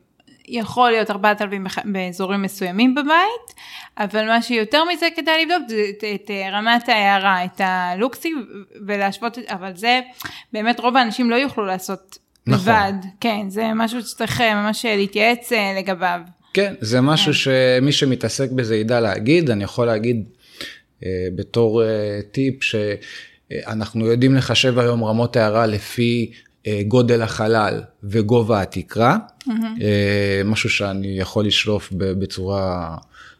יכול 0.48 0.92
להיות 0.92 1.12
4,000 1.12 1.64
בח- 1.64 1.86
באזורים 1.86 2.42
מסוימים 2.42 2.96
בבית, 2.96 3.54
אבל 3.98 4.26
מה 4.28 4.42
שיותר 4.42 4.84
מזה 4.94 5.08
כדאי 5.16 5.46
לבדוק 5.46 5.70
זה 5.70 5.84
את, 5.90 6.04
את 6.16 6.32
אה, 6.32 6.50
רמת 6.60 6.90
ההערה, 6.90 7.46
את 7.46 7.62
הלוקסי 7.64 8.34
ולהשוות, 8.88 9.38
את- 9.40 9.44
אבל 9.48 9.72
זה 9.76 10.00
באמת 10.54 10.80
רוב 10.80 10.98
האנשים 10.98 11.30
לא 11.30 11.36
יוכלו 11.36 11.66
לעשות 11.66 12.18
נכון. 12.48 12.60
לבד, 12.74 12.94
כן, 13.20 13.50
זה 13.50 13.68
משהו 13.76 14.02
שצריך 14.02 14.42
אה, 14.42 14.56
ממש 14.56 14.86
להתייעץ 14.86 15.52
אה, 15.54 15.74
לגביו. 15.80 16.20
כן, 16.54 16.74
זה 16.82 17.02
משהו 17.02 17.34
שמי 17.34 17.92
שמתעסק 17.92 18.52
בזה 18.52 18.76
ידע 18.76 19.00
להגיד, 19.00 19.50
אני 19.50 19.64
יכול 19.64 19.88
להגיד 19.88 20.24
בתור 21.36 21.82
טיפ 22.32 22.56
שאנחנו 22.64 24.06
יודעים 24.06 24.36
לחשב 24.36 24.80
היום 24.80 25.04
רמות 25.04 25.36
הערה 25.36 25.66
לפי 25.66 26.32
גודל 26.88 27.22
החלל 27.22 27.82
וגובה 28.04 28.62
התקרה, 28.62 29.18
אה, 29.82 30.42
משהו 30.46 30.70
שאני 30.70 31.20
יכול 31.20 31.46
לשלוף 31.46 31.90
בצורה 31.98 32.98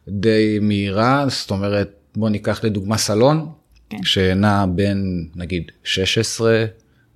די 0.08 0.58
מהירה, 0.62 1.24
זאת 1.28 1.50
אומרת, 1.50 1.90
בוא 2.16 2.30
ניקח 2.30 2.64
לדוגמה 2.64 2.98
סלון, 2.98 3.48
כן. 3.90 4.02
שנע 4.02 4.64
בין 4.68 5.28
נגיד 5.36 5.70
16 5.84 6.64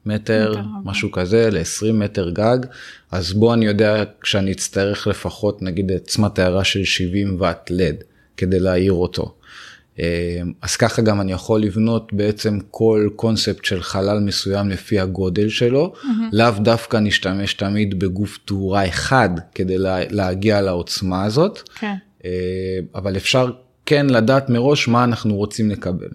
מטר, 0.07 0.54
משהו 0.85 1.11
כזה, 1.11 1.50
ל-20 1.50 1.92
מטר 1.92 2.31
גג, 2.31 2.59
אז 3.11 3.33
בוא 3.33 3.54
אני 3.54 3.66
יודע 3.66 4.04
כשאני 4.21 4.52
אצטרך 4.52 5.07
לפחות 5.07 5.62
נגיד 5.62 5.90
עוצמת 5.90 6.38
הערה 6.38 6.64
של 6.64 6.85
70 6.85 7.37
ואט 7.38 7.71
לד 7.71 7.97
כדי 8.37 8.61
להעיר 8.61 8.92
אותו. 8.92 9.35
אה, 10.01 10.41
אז 10.63 10.77
ככה 10.77 11.03
גם 11.03 11.21
אני 11.21 11.33
יכול 11.33 11.61
לבנות 11.61 12.13
בעצם 12.13 12.59
כל 12.71 13.09
קונספט 13.17 13.65
של 13.65 13.83
חלל 13.83 14.21
מסוים 14.21 14.69
לפי 14.69 15.01
הגודל 15.01 15.49
שלו, 15.49 15.93
לאו 16.33 16.51
דווקא 16.59 16.97
נשתמש 16.97 17.55
תמיד 17.55 17.99
בגוף 17.99 18.39
תאורה 18.45 18.89
אחד 18.89 19.31
כדי 19.55 19.79
לה, 19.79 19.99
להגיע 20.11 20.61
לעוצמה 20.61 21.25
הזאת. 21.25 21.71
כן. 21.79 21.95
אה, 22.25 22.31
אבל 22.95 23.17
אפשר 23.17 23.51
כן 23.87 24.07
לדעת 24.07 24.51
מראש 24.51 24.89
מה 24.89 25.05
אנחנו 25.05 25.35
רוצים 25.35 25.71
לקבל. 25.71 26.09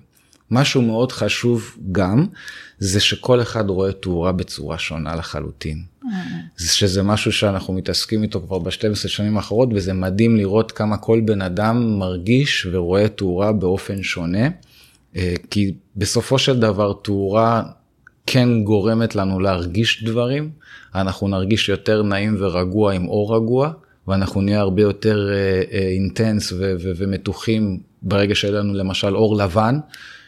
משהו 0.51 0.81
מאוד 0.81 1.11
חשוב 1.11 1.77
גם, 1.91 2.25
זה 2.79 2.99
שכל 2.99 3.41
אחד 3.41 3.69
רואה 3.69 3.91
תאורה 3.91 4.31
בצורה 4.31 4.77
שונה 4.77 5.15
לחלוטין. 5.15 5.83
זה 6.57 6.69
שזה 6.69 7.03
משהו 7.03 7.31
שאנחנו 7.31 7.73
מתעסקים 7.73 8.23
איתו 8.23 8.41
כבר 8.41 8.59
ב-12 8.59 8.95
שנים 8.95 9.37
האחרות, 9.37 9.69
וזה 9.71 9.93
מדהים 9.93 10.35
לראות 10.35 10.71
כמה 10.71 10.97
כל 10.97 11.21
בן 11.25 11.41
אדם 11.41 11.99
מרגיש 11.99 12.67
ורואה 12.71 13.07
תאורה 13.07 13.51
באופן 13.51 14.03
שונה. 14.03 14.47
אה, 15.15 15.33
כי 15.49 15.73
בסופו 15.95 16.39
של 16.39 16.59
דבר 16.59 16.93
תאורה 16.93 17.63
כן 18.25 18.63
גורמת 18.63 19.15
לנו 19.15 19.39
להרגיש 19.39 20.03
דברים, 20.03 20.49
אנחנו 20.95 21.27
נרגיש 21.27 21.69
יותר 21.69 22.03
נעים 22.03 22.35
ורגוע 22.39 22.93
עם 22.93 23.07
אור 23.07 23.35
רגוע, 23.35 23.71
ואנחנו 24.07 24.41
נהיה 24.41 24.59
הרבה 24.59 24.81
יותר 24.81 25.29
אה, 25.31 25.61
אה, 25.71 25.87
אינטנס 25.87 26.51
ו- 26.51 26.75
ו- 26.83 26.91
ומתוחים 26.97 27.79
ברגע 28.01 28.35
שיהיה 28.35 28.53
לנו 28.53 28.73
למשל 28.73 29.15
אור 29.15 29.37
לבן, 29.37 29.79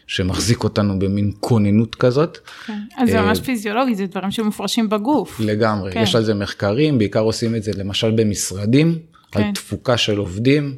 שמחזיק 0.09 0.63
אותנו 0.63 0.99
במין 0.99 1.31
כוננות 1.39 1.95
כזאת. 1.95 2.37
כן. 2.65 2.79
אז 2.97 3.09
זה 3.09 3.19
אה, 3.19 3.25
ממש 3.25 3.39
פיזיולוגי, 3.39 3.95
זה 3.95 4.05
דברים 4.05 4.31
שמופרשים 4.31 4.89
בגוף. 4.89 5.39
לגמרי, 5.39 5.91
כן. 5.91 6.01
יש 6.01 6.15
על 6.15 6.23
זה 6.23 6.33
מחקרים, 6.33 6.97
בעיקר 6.97 7.19
עושים 7.19 7.55
את 7.55 7.63
זה 7.63 7.71
למשל 7.77 8.11
במשרדים, 8.11 8.99
כן. 9.31 9.43
על 9.43 9.51
תפוקה 9.53 9.97
של 9.97 10.17
עובדים, 10.17 10.77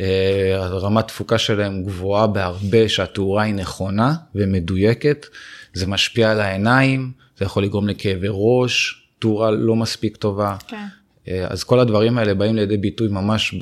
אה, 0.00 0.68
רמת 0.70 1.08
תפוקה 1.08 1.38
שלהם 1.38 1.82
גבוהה 1.82 2.26
בהרבה, 2.26 2.88
שהתאורה 2.88 3.42
היא 3.42 3.54
נכונה 3.54 4.14
ומדויקת, 4.34 5.26
זה 5.74 5.86
משפיע 5.86 6.30
על 6.30 6.40
העיניים, 6.40 7.12
זה 7.38 7.44
יכול 7.44 7.64
לגרום 7.64 7.88
לכאבי 7.88 8.28
ראש, 8.30 9.04
תאורה 9.18 9.50
לא 9.50 9.76
מספיק 9.76 10.16
טובה. 10.16 10.56
כן. 10.68 10.86
אה, 11.28 11.46
אז 11.48 11.64
כל 11.64 11.80
הדברים 11.80 12.18
האלה 12.18 12.34
באים 12.34 12.56
לידי 12.56 12.76
ביטוי 12.76 13.08
ממש 13.08 13.54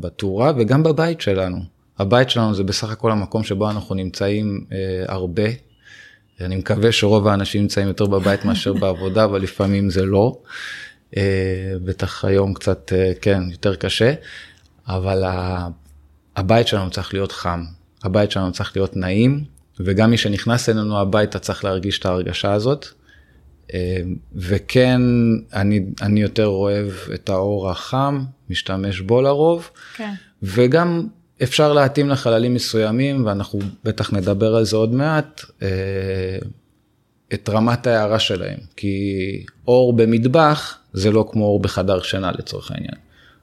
בתאורה 0.00 0.52
וגם 0.58 0.82
בבית 0.82 1.20
שלנו. 1.20 1.79
הבית 2.00 2.30
שלנו 2.30 2.54
זה 2.54 2.64
בסך 2.64 2.90
הכל 2.90 3.12
המקום 3.12 3.44
שבו 3.44 3.70
אנחנו 3.70 3.94
נמצאים 3.94 4.64
אה, 4.72 4.76
הרבה. 5.08 5.42
אני 6.40 6.56
מקווה 6.56 6.92
שרוב 6.92 7.28
האנשים 7.28 7.62
נמצאים 7.62 7.88
יותר 7.88 8.06
בבית 8.06 8.44
מאשר 8.44 8.72
בעבודה, 8.80 9.24
אבל 9.24 9.42
לפעמים 9.42 9.90
זה 9.90 10.04
לא. 10.04 10.38
אה, 11.16 11.22
בטח 11.84 12.24
היום 12.24 12.54
קצת, 12.54 12.92
אה, 12.96 13.12
כן, 13.20 13.42
יותר 13.50 13.76
קשה, 13.76 14.14
אבל 14.88 15.24
ה- 15.24 15.68
הבית 16.36 16.68
שלנו 16.68 16.90
צריך 16.90 17.14
להיות 17.14 17.32
חם, 17.32 17.64
הבית 18.04 18.30
שלנו 18.30 18.52
צריך 18.52 18.76
להיות 18.76 18.96
נעים, 18.96 19.44
וגם 19.80 20.10
מי 20.10 20.16
שנכנס 20.16 20.68
אלינו 20.68 20.98
הביתה 21.00 21.38
צריך 21.38 21.64
להרגיש 21.64 21.98
את 21.98 22.06
ההרגשה 22.06 22.52
הזאת. 22.52 22.86
אה, 23.74 24.00
וכן, 24.34 25.00
אני, 25.52 25.80
אני 26.02 26.20
יותר 26.20 26.46
אוהב 26.46 26.90
את 27.14 27.28
האור 27.28 27.70
החם, 27.70 28.24
משתמש 28.50 29.00
בו 29.00 29.22
לרוב, 29.22 29.70
כן. 29.96 30.12
וגם 30.42 31.06
אפשר 31.42 31.72
להתאים 31.72 32.08
לחללים 32.08 32.54
מסוימים, 32.54 33.26
ואנחנו 33.26 33.58
בטח 33.84 34.12
נדבר 34.12 34.54
על 34.56 34.64
זה 34.64 34.76
עוד 34.76 34.94
מעט, 34.94 35.40
אה, 35.62 35.68
את 37.34 37.48
רמת 37.48 37.86
ההערה 37.86 38.18
שלהם, 38.18 38.58
כי 38.76 39.06
אור 39.68 39.92
במטבח 39.96 40.78
זה 40.92 41.10
לא 41.10 41.28
כמו 41.32 41.44
אור 41.44 41.60
בחדר 41.60 42.02
שינה 42.02 42.30
לצורך 42.32 42.70
העניין, 42.70 42.94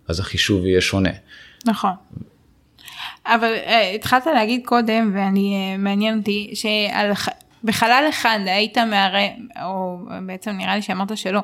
אז 0.07 0.19
החישוב 0.19 0.65
יהיה 0.65 0.81
שונה. 0.81 1.09
נכון. 1.65 1.91
אבל 3.25 3.53
uh, 3.65 3.95
התחלת 3.95 4.25
להגיד 4.25 4.61
קודם, 4.65 5.11
ואני, 5.15 5.75
uh, 5.75 5.81
מעניין 5.81 6.19
אותי, 6.19 6.53
שבחלל 6.53 8.05
אחד 8.09 8.39
היית 8.45 8.77
מערבב, 8.77 9.29
או 9.63 9.99
בעצם 10.27 10.51
נראה 10.51 10.75
לי 10.75 10.81
שאמרת 10.81 11.17
שלא, 11.17 11.41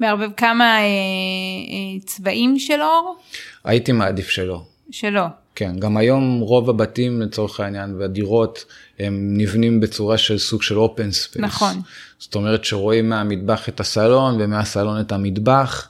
מערבב 0.00 0.32
כמה 0.36 0.78
uh, 0.78 2.02
uh, 2.02 2.06
צבעים 2.06 2.58
של 2.58 2.82
אור? 2.82 3.16
הייתי 3.64 3.92
מעדיף 3.92 4.28
שלא. 4.28 4.62
שלא. 4.90 5.22
כן, 5.54 5.78
גם 5.78 5.96
היום 5.96 6.40
רוב 6.40 6.70
הבתים 6.70 7.22
לצורך 7.22 7.60
העניין 7.60 7.94
והדירות 7.98 8.64
הם 8.98 9.28
נבנים 9.36 9.80
בצורה 9.80 10.18
של 10.18 10.38
סוג 10.38 10.62
של 10.62 10.78
open 10.78 11.10
space. 11.10 11.44
נכון. 11.44 11.80
זאת 12.18 12.34
אומרת 12.34 12.64
שרואים 12.64 13.08
מהמטבח 13.08 13.68
את 13.68 13.80
הסלון 13.80 14.40
ומהסלון 14.40 15.00
את 15.00 15.12
המטבח, 15.12 15.88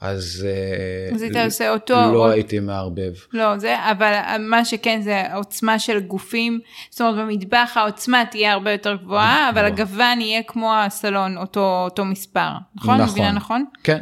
אז, 0.00 0.46
אה, 0.48 1.14
אז 1.14 1.22
היית 1.22 1.36
עושה 1.36 1.70
אותו, 1.70 1.94
לא 1.94 2.26
או- 2.26 2.30
הייתי 2.30 2.60
מערבב. 2.60 3.12
לא, 3.32 3.58
זה, 3.58 3.76
אבל 3.90 4.12
מה 4.40 4.64
שכן 4.64 5.00
זה 5.04 5.20
העוצמה 5.20 5.78
של 5.78 6.00
גופים, 6.00 6.60
זאת 6.90 7.00
אומרת 7.00 7.26
במטבח 7.26 7.72
העוצמה 7.74 8.24
תהיה 8.30 8.52
הרבה 8.52 8.72
יותר 8.72 8.96
גבוהה, 9.02 9.50
אבל 9.50 9.64
הגוון 9.64 10.20
יהיה 10.20 10.42
כמו 10.42 10.74
הסלון, 10.74 11.36
אותו, 11.38 11.82
אותו 11.84 12.04
מספר, 12.04 12.50
נכון? 12.76 13.00
נכון. 13.00 13.10
מבינה 13.10 13.32
נכון? 13.32 13.64
כן, 13.82 13.98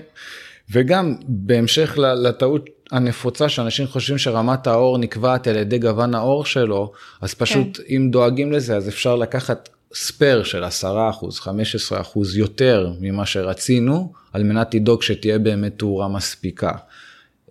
וגם 0.70 1.14
בהמשך 1.28 1.99
לטעות 1.99 2.70
הנפוצה 2.90 3.48
שאנשים 3.48 3.86
חושבים 3.86 4.18
שרמת 4.18 4.66
האור 4.66 4.98
נקבעת 4.98 5.46
על 5.46 5.56
ידי 5.56 5.78
גוון 5.78 6.14
האור 6.14 6.44
שלו, 6.44 6.92
אז 7.20 7.34
פשוט 7.34 7.76
כן. 7.76 7.82
אם 7.96 8.08
דואגים 8.10 8.52
לזה 8.52 8.76
אז 8.76 8.88
אפשר 8.88 9.16
לקחת 9.16 9.68
ספייר 9.94 10.44
של 10.44 10.64
10 10.64 11.10
אחוז, 11.10 11.38
15 11.38 12.00
אחוז 12.00 12.36
יותר 12.36 12.92
ממה 13.00 13.26
שרצינו, 13.26 14.12
על 14.32 14.42
מנת 14.42 14.74
לדאוג 14.74 15.02
שתהיה 15.02 15.38
באמת 15.38 15.78
תאורה 15.78 16.08
מספיקה. 16.08 16.72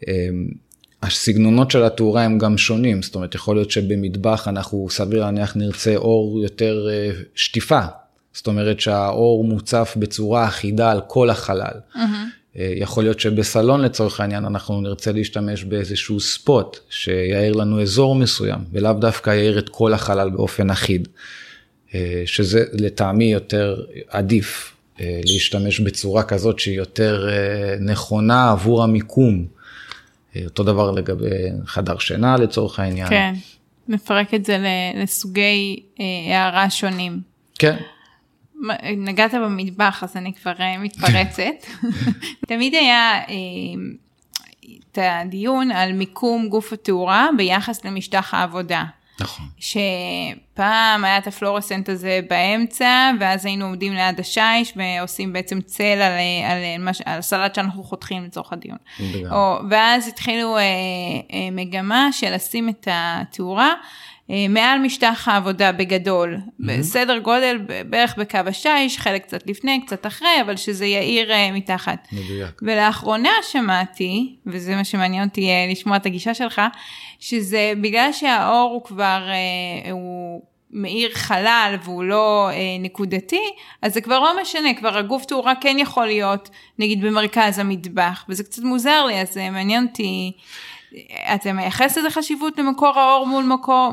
אמ, 0.07 0.47
הסגנונות 1.03 1.71
של 1.71 1.83
התאורה 1.83 2.23
הם 2.23 2.37
גם 2.37 2.57
שונים, 2.57 3.01
זאת 3.01 3.15
אומרת 3.15 3.35
יכול 3.35 3.55
להיות 3.55 3.71
שבמטבח 3.71 4.47
אנחנו 4.47 4.87
סביר 4.89 5.19
להניח 5.19 5.55
נרצה 5.55 5.95
אור 5.95 6.39
יותר 6.43 6.87
אה, 6.89 7.11
שטיפה, 7.35 7.81
זאת 8.33 8.47
אומרת 8.47 8.79
שהאור 8.79 9.43
מוצף 9.43 9.93
בצורה 9.99 10.47
אחידה 10.47 10.91
על 10.91 11.01
כל 11.07 11.29
החלל. 11.29 11.79
אה, 11.95 12.05
יכול 12.55 13.03
להיות 13.03 13.19
שבסלון 13.19 13.81
לצורך 13.81 14.19
העניין 14.19 14.45
אנחנו 14.45 14.81
נרצה 14.81 15.11
להשתמש 15.11 15.63
באיזשהו 15.63 16.19
ספוט 16.19 16.79
שיעיר 16.89 17.53
לנו 17.53 17.81
אזור 17.81 18.15
מסוים 18.15 18.59
ולאו 18.71 18.93
דווקא 18.93 19.29
יעיר 19.29 19.59
את 19.59 19.69
כל 19.69 19.93
החלל 19.93 20.29
באופן 20.29 20.69
אחיד. 20.69 21.07
אה, 21.95 22.23
שזה 22.25 22.63
לטעמי 22.73 23.31
יותר 23.31 23.81
עדיף 24.07 24.73
אה, 25.01 25.21
להשתמש 25.25 25.79
בצורה 25.79 26.23
כזאת 26.23 26.59
שהיא 26.59 26.77
יותר 26.77 27.29
אה, 27.29 27.75
נכונה 27.79 28.51
עבור 28.51 28.83
המיקום. 28.83 29.45
אה, 30.35 30.41
אותו 30.45 30.63
דבר 30.63 30.91
לגבי 30.91 31.49
חדר 31.65 31.97
שינה 31.97 32.37
לצורך 32.37 32.79
העניין. 32.79 33.09
כן, 33.09 33.33
נפרק 33.87 34.33
את 34.33 34.45
זה 34.45 34.57
לסוגי 34.95 35.83
אה, 35.99 36.05
הערה 36.37 36.69
שונים. 36.69 37.19
כן. 37.59 37.77
נגעת 38.97 39.33
במטבח 39.33 40.03
אז 40.03 40.17
אני 40.17 40.33
כבר 40.33 40.53
אה, 40.59 40.77
מתפרצת. 40.77 41.67
תמיד 42.47 42.73
היה 42.73 43.19
אה, 43.29 43.33
את 44.91 44.97
הדיון 45.01 45.71
על 45.71 45.93
מיקום 45.93 46.49
גוף 46.49 46.73
התאורה 46.73 47.29
ביחס 47.37 47.85
למשטח 47.85 48.33
העבודה. 48.33 48.83
נכון. 49.19 49.45
ש... 49.59 49.77
פעם 50.53 51.05
היה 51.05 51.17
את 51.17 51.27
הפלורסנט 51.27 51.89
הזה 51.89 52.19
באמצע, 52.29 53.11
ואז 53.19 53.45
היינו 53.45 53.65
עומדים 53.65 53.93
ליד 53.93 54.19
השיש 54.19 54.73
ועושים 54.75 55.33
בעצם 55.33 55.61
צל 55.61 55.83
על, 55.83 56.01
על, 56.01 56.57
על, 56.87 56.93
על 57.05 57.19
הסלט 57.19 57.55
שאנחנו 57.55 57.83
חותכים 57.83 58.23
לצורך 58.23 58.53
הדיון. 58.53 58.77
או, 59.31 59.59
ואז 59.69 60.07
התחילו 60.07 60.57
אה, 60.57 60.61
אה, 61.33 61.49
מגמה 61.51 62.07
של 62.11 62.35
לשים 62.35 62.69
את 62.69 62.87
התאורה. 62.91 63.73
אה, 64.29 64.45
מעל 64.49 64.79
משטח 64.79 65.27
העבודה 65.27 65.71
בגדול, 65.71 66.37
mm-hmm. 66.37 66.63
בסדר 66.79 67.17
גודל 67.17 67.57
בערך 67.89 68.15
בקו 68.17 68.37
השיש, 68.45 68.97
חלק 68.97 69.23
קצת 69.23 69.47
לפני, 69.47 69.85
קצת 69.85 70.05
אחרי, 70.05 70.41
אבל 70.41 70.55
שזה 70.55 70.85
יאיר 70.85 71.31
uh, 71.31 71.53
מתחת. 71.53 72.07
מדויק. 72.11 72.61
ולאחרונה 72.61 73.29
שמעתי, 73.51 74.35
וזה 74.45 74.75
מה 74.75 74.83
שמעניין 74.83 75.27
אותי 75.27 75.49
uh, 75.49 75.71
לשמוע 75.71 75.97
את 75.97 76.05
הגישה 76.05 76.33
שלך, 76.33 76.61
שזה 77.19 77.73
בגלל 77.81 78.11
שהאור 78.11 78.71
הוא 78.73 78.83
כבר, 78.83 79.27
הוא 79.91 80.41
מאיר 80.71 81.09
חלל 81.13 81.75
והוא 81.83 82.03
לא 82.03 82.49
נקודתי, 82.79 83.43
אז 83.81 83.93
זה 83.93 84.01
כבר 84.01 84.19
לא 84.19 84.41
משנה, 84.41 84.73
כבר 84.73 84.97
הגוף 84.97 85.25
תאורה 85.25 85.53
כן 85.61 85.75
יכול 85.79 86.05
להיות, 86.05 86.49
נגיד 86.79 87.01
במרכז 87.01 87.59
המטבח, 87.59 88.25
וזה 88.29 88.43
קצת 88.43 88.63
מוזר 88.63 89.05
לי, 89.05 89.21
אז 89.21 89.37
uh, 89.37 89.51
מעניין 89.51 89.85
אותי. 89.87 90.31
אתה 91.35 91.53
מייחס 91.53 91.97
לזה 91.97 92.09
חשיבות 92.09 92.57
למקור 92.57 92.99
האור 92.99 93.27
מול 93.27 93.43
מקור... 93.43 93.91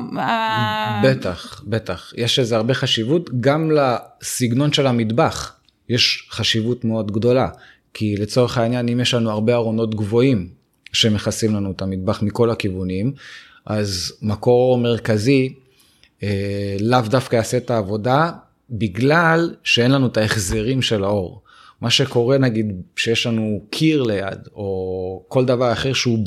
בטח, 1.05 1.63
בטח. 1.67 2.13
יש 2.17 2.39
לזה 2.39 2.57
הרבה 2.57 2.75
חשיבות, 2.75 3.31
גם 3.41 3.71
לסגנון 3.71 4.73
של 4.73 4.87
המטבח 4.87 5.57
יש 5.89 6.29
חשיבות 6.31 6.85
מאוד 6.85 7.13
גדולה. 7.13 7.49
כי 7.95 8.17
לצורך 8.17 8.59
העניין, 8.59 8.89
אם 8.89 9.01
יש 9.01 9.15
לנו 9.15 9.31
הרבה 9.31 9.55
ארונות 9.55 9.95
גבוהים 9.95 10.49
שמכסים 10.93 11.55
לנו 11.55 11.71
את 11.71 11.83
המטבח 11.83 12.23
מכל 12.23 12.51
הכיוונים, 12.51 13.13
אז 13.67 14.13
מקור 14.23 14.71
אור 14.71 14.79
מרכזי 14.79 15.55
אה, 16.23 16.77
לאו 16.81 17.01
דווקא 17.01 17.37
יעשה 17.37 17.57
את 17.57 17.71
העבודה, 17.71 18.31
בגלל 18.71 19.55
שאין 19.65 19.91
לנו 19.91 20.07
את 20.07 20.17
ההחזרים 20.17 20.83
של 20.83 21.05
האור. 21.05 21.43
מה 21.81 21.91
שקורה 21.91 22.39
נגיד 22.39 22.83
שיש 22.97 23.27
לנו 23.27 23.61
קיר 23.71 24.03
ליד 24.03 24.49
או 24.55 25.25
כל 25.29 25.45
דבר 25.45 25.73
אחר 25.73 25.93
שהוא 25.93 26.19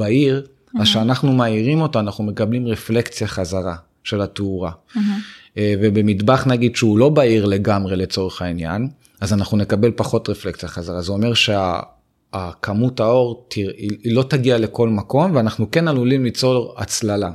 בהיר 0.74 0.82
אז 0.82 0.88
כשאנחנו 0.88 1.34
מאירים 1.34 1.82
אותו 1.82 2.00
אנחנו 2.00 2.24
מקבלים 2.24 2.68
רפלקציה 2.68 3.27
חזרה 3.27 3.75
של 4.03 4.22
התאורה. 4.22 4.72
אה, 5.58 5.74
ובמטבח 5.82 6.48
נגיד 6.48 6.75
שהוא 6.75 6.98
לא 6.98 7.10
בהיר 7.10 7.46
לגמרי 7.46 7.96
לצורך 7.96 8.42
העניין, 8.42 8.88
אז 9.22 9.34
אנחנו 9.34 9.58
נקבל 9.58 9.92
פחות 9.96 10.30
רפלקציה 10.30 10.70
חזרה. 10.70 11.01
זה 11.01 11.12
אומר 11.12 11.34
שהכמות 11.34 13.00
האור 13.00 13.48
היא 13.56 14.15
לא 14.15 14.24
תגיע 14.24 14.58
לכל 14.58 14.89
מקום 14.89 15.36
ואנחנו 15.36 15.72
כן 15.72 15.88
עלולים 15.88 16.24
ליצור 16.24 16.75
הצללה. 16.77 17.32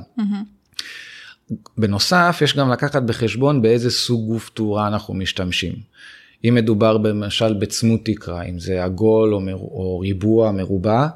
בנוסף 1.77 2.39
יש 2.41 2.57
גם 2.57 2.69
לקחת 2.69 3.03
בחשבון 3.03 3.61
באיזה 3.61 3.91
סוג 3.91 4.27
גוף 4.27 4.49
תאורה 4.53 4.87
אנחנו 4.87 5.13
משתמשים. 5.13 5.73
אם 6.47 6.55
מדובר 6.55 6.97
למשל 6.97 7.53
בצמוד 7.53 7.99
תקרה, 8.03 8.43
אם 8.43 8.59
זה 8.59 8.83
עגול 8.83 9.33
או, 9.33 9.39
מר, 9.39 9.53
או 9.53 9.99
ריבוע, 9.99 10.51
מרובע, 10.51 11.07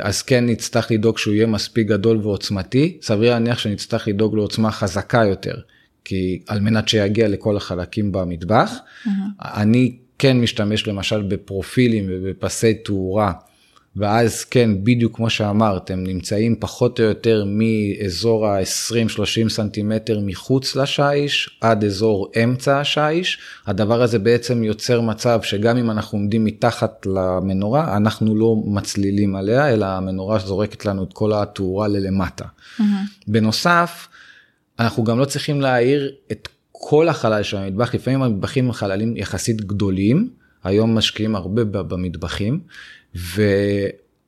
אז 0.00 0.22
כן 0.22 0.46
נצטרך 0.46 0.90
לדאוג 0.90 1.18
שהוא 1.18 1.34
יהיה 1.34 1.46
מספיק 1.46 1.86
גדול 1.86 2.20
ועוצמתי, 2.22 2.98
סביר 3.02 3.30
להניח 3.30 3.58
שנצטרך 3.58 4.08
לדאוג 4.08 4.34
לעוצמה 4.34 4.70
חזקה 4.70 5.24
יותר, 5.24 5.54
כי 6.04 6.42
על 6.48 6.60
מנת 6.60 6.88
שיגיע 6.88 7.28
לכל 7.28 7.56
החלקים 7.56 8.12
במטבח. 8.12 8.72
Mm-hmm. 8.72 9.10
אני 9.40 9.96
כן 10.18 10.40
משתמש 10.40 10.88
למשל 10.88 11.22
בפרופילים 11.22 12.06
ובפסי 12.08 12.74
תאורה 12.74 13.32
ואז 13.96 14.44
כן, 14.44 14.70
בדיוק 14.84 15.16
כמו 15.16 15.30
שאמרת, 15.30 15.90
הם 15.90 16.04
נמצאים 16.06 16.56
פחות 16.60 17.00
או 17.00 17.04
יותר 17.04 17.44
מאזור 17.46 18.46
ה-20-30 18.46 19.48
סנטימטר 19.48 20.20
מחוץ 20.22 20.76
לשיש 20.76 21.58
עד 21.60 21.84
אזור 21.84 22.30
אמצע 22.44 22.80
השיש. 22.80 23.38
הדבר 23.66 24.02
הזה 24.02 24.18
בעצם 24.18 24.64
יוצר 24.64 25.00
מצב 25.00 25.40
שגם 25.42 25.76
אם 25.76 25.90
אנחנו 25.90 26.18
עומדים 26.18 26.44
מתחת 26.44 27.06
למנורה, 27.06 27.96
אנחנו 27.96 28.36
לא 28.36 28.56
מצלילים 28.64 29.36
עליה, 29.36 29.72
אלא 29.72 29.86
המנורה 29.86 30.38
זורקת 30.38 30.84
לנו 30.84 31.04
את 31.04 31.12
כל 31.12 31.32
התאורה 31.32 31.88
ללמטה. 31.88 32.44
Mm-hmm. 32.44 32.82
בנוסף, 33.28 34.08
אנחנו 34.78 35.04
גם 35.04 35.18
לא 35.18 35.24
צריכים 35.24 35.60
להעיר 35.60 36.12
את 36.32 36.48
כל 36.72 37.08
החלל 37.08 37.42
של 37.42 37.56
המטבח, 37.56 37.94
לפעמים 37.94 38.22
המטבחים 38.22 38.66
הם 38.66 38.72
חללים 38.72 39.16
יחסית 39.16 39.60
גדולים, 39.60 40.28
היום 40.64 40.94
משקיעים 40.94 41.36
הרבה 41.36 41.64
במטבחים. 41.64 42.60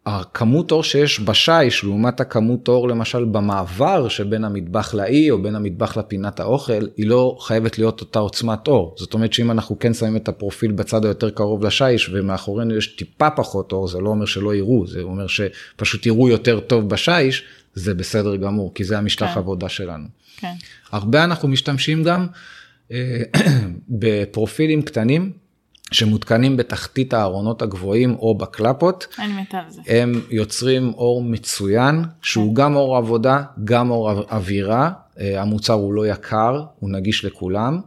והכמות 0.06 0.72
אור 0.72 0.82
שיש 0.82 1.20
בשיש 1.20 1.84
לעומת 1.84 2.20
הכמות 2.20 2.68
אור 2.68 2.88
למשל 2.88 3.24
במעבר 3.24 4.08
שבין 4.08 4.44
המטבח 4.44 4.94
לאי 4.94 5.30
או 5.30 5.42
בין 5.42 5.54
המטבח 5.54 5.96
לפינת 5.96 6.40
האוכל 6.40 6.86
היא 6.96 7.06
לא 7.06 7.36
חייבת 7.40 7.78
להיות 7.78 8.00
אותה 8.00 8.18
עוצמת 8.18 8.68
אור 8.68 8.94
זאת 8.98 9.14
אומרת 9.14 9.32
שאם 9.32 9.50
אנחנו 9.50 9.78
כן 9.78 9.94
שמים 9.94 10.16
את 10.16 10.28
הפרופיל 10.28 10.72
בצד 10.72 11.04
היותר 11.04 11.30
קרוב 11.30 11.64
לשיש 11.64 12.10
ומאחורינו 12.12 12.74
יש 12.74 12.86
טיפה 12.86 13.30
פחות 13.30 13.72
אור 13.72 13.88
זה 13.88 13.98
לא 13.98 14.08
אומר 14.08 14.26
שלא 14.26 14.54
יראו 14.54 14.86
זה 14.86 15.00
אומר 15.00 15.26
שפשוט 15.26 16.06
יראו 16.06 16.28
יותר 16.28 16.60
טוב 16.60 16.88
בשיש 16.88 17.44
זה 17.74 17.94
בסדר 17.94 18.36
גמור 18.36 18.74
כי 18.74 18.84
זה 18.84 18.98
המשטח 18.98 19.26
כן. 19.26 19.38
עבודה 19.38 19.68
שלנו. 19.68 20.04
כן. 20.36 20.52
הרבה 20.90 21.24
אנחנו 21.24 21.48
משתמשים 21.48 22.02
גם 22.02 22.26
אה, 22.92 23.22
בפרופילים 23.88 24.82
קטנים 24.82 25.32
שמותקנים 25.92 26.56
בתחתית 26.56 27.14
הארונות 27.14 27.62
הגבוהים 27.62 28.14
או 28.14 28.34
בקלפות. 28.34 29.06
אני 29.18 29.32
מתה 29.42 29.58
על 29.58 29.64
זה. 29.70 29.80
הם 29.86 30.20
יוצרים 30.30 30.92
אור 30.94 31.22
מצוין, 31.22 32.02
שהוא 32.22 32.54
גם 32.54 32.76
אור 32.76 32.96
עבודה, 32.96 33.42
גם 33.64 33.90
אור 33.90 34.10
אווירה. 34.10 34.90
אה, 35.20 35.42
המוצר 35.42 35.72
הוא 35.72 35.94
לא 35.94 36.06
יקר, 36.06 36.62
הוא 36.78 36.90
נגיש 36.90 37.24
לכולם. 37.24 37.80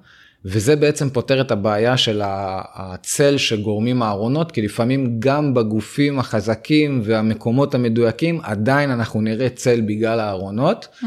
וזה 0.46 0.76
בעצם 0.76 1.10
פותר 1.10 1.42
את 1.42 1.52
הבעיה 1.52 1.98
של 1.98 2.22
הצל 2.24 3.38
שגורמים 3.38 4.02
הארונות, 4.02 4.52
כי 4.52 4.62
לפעמים 4.62 5.16
גם 5.20 5.54
בגופים 5.54 6.20
החזקים 6.20 7.02
והמקומות 7.04 7.76
המדויקים, 7.76 8.40
עדיין 8.44 8.92
אנחנו 8.92 9.22
נראה 9.22 9.50
צל 9.50 9.82
בגלל 9.82 10.20
הארונות. 10.20 10.88
Mm-hmm. 10.94 11.06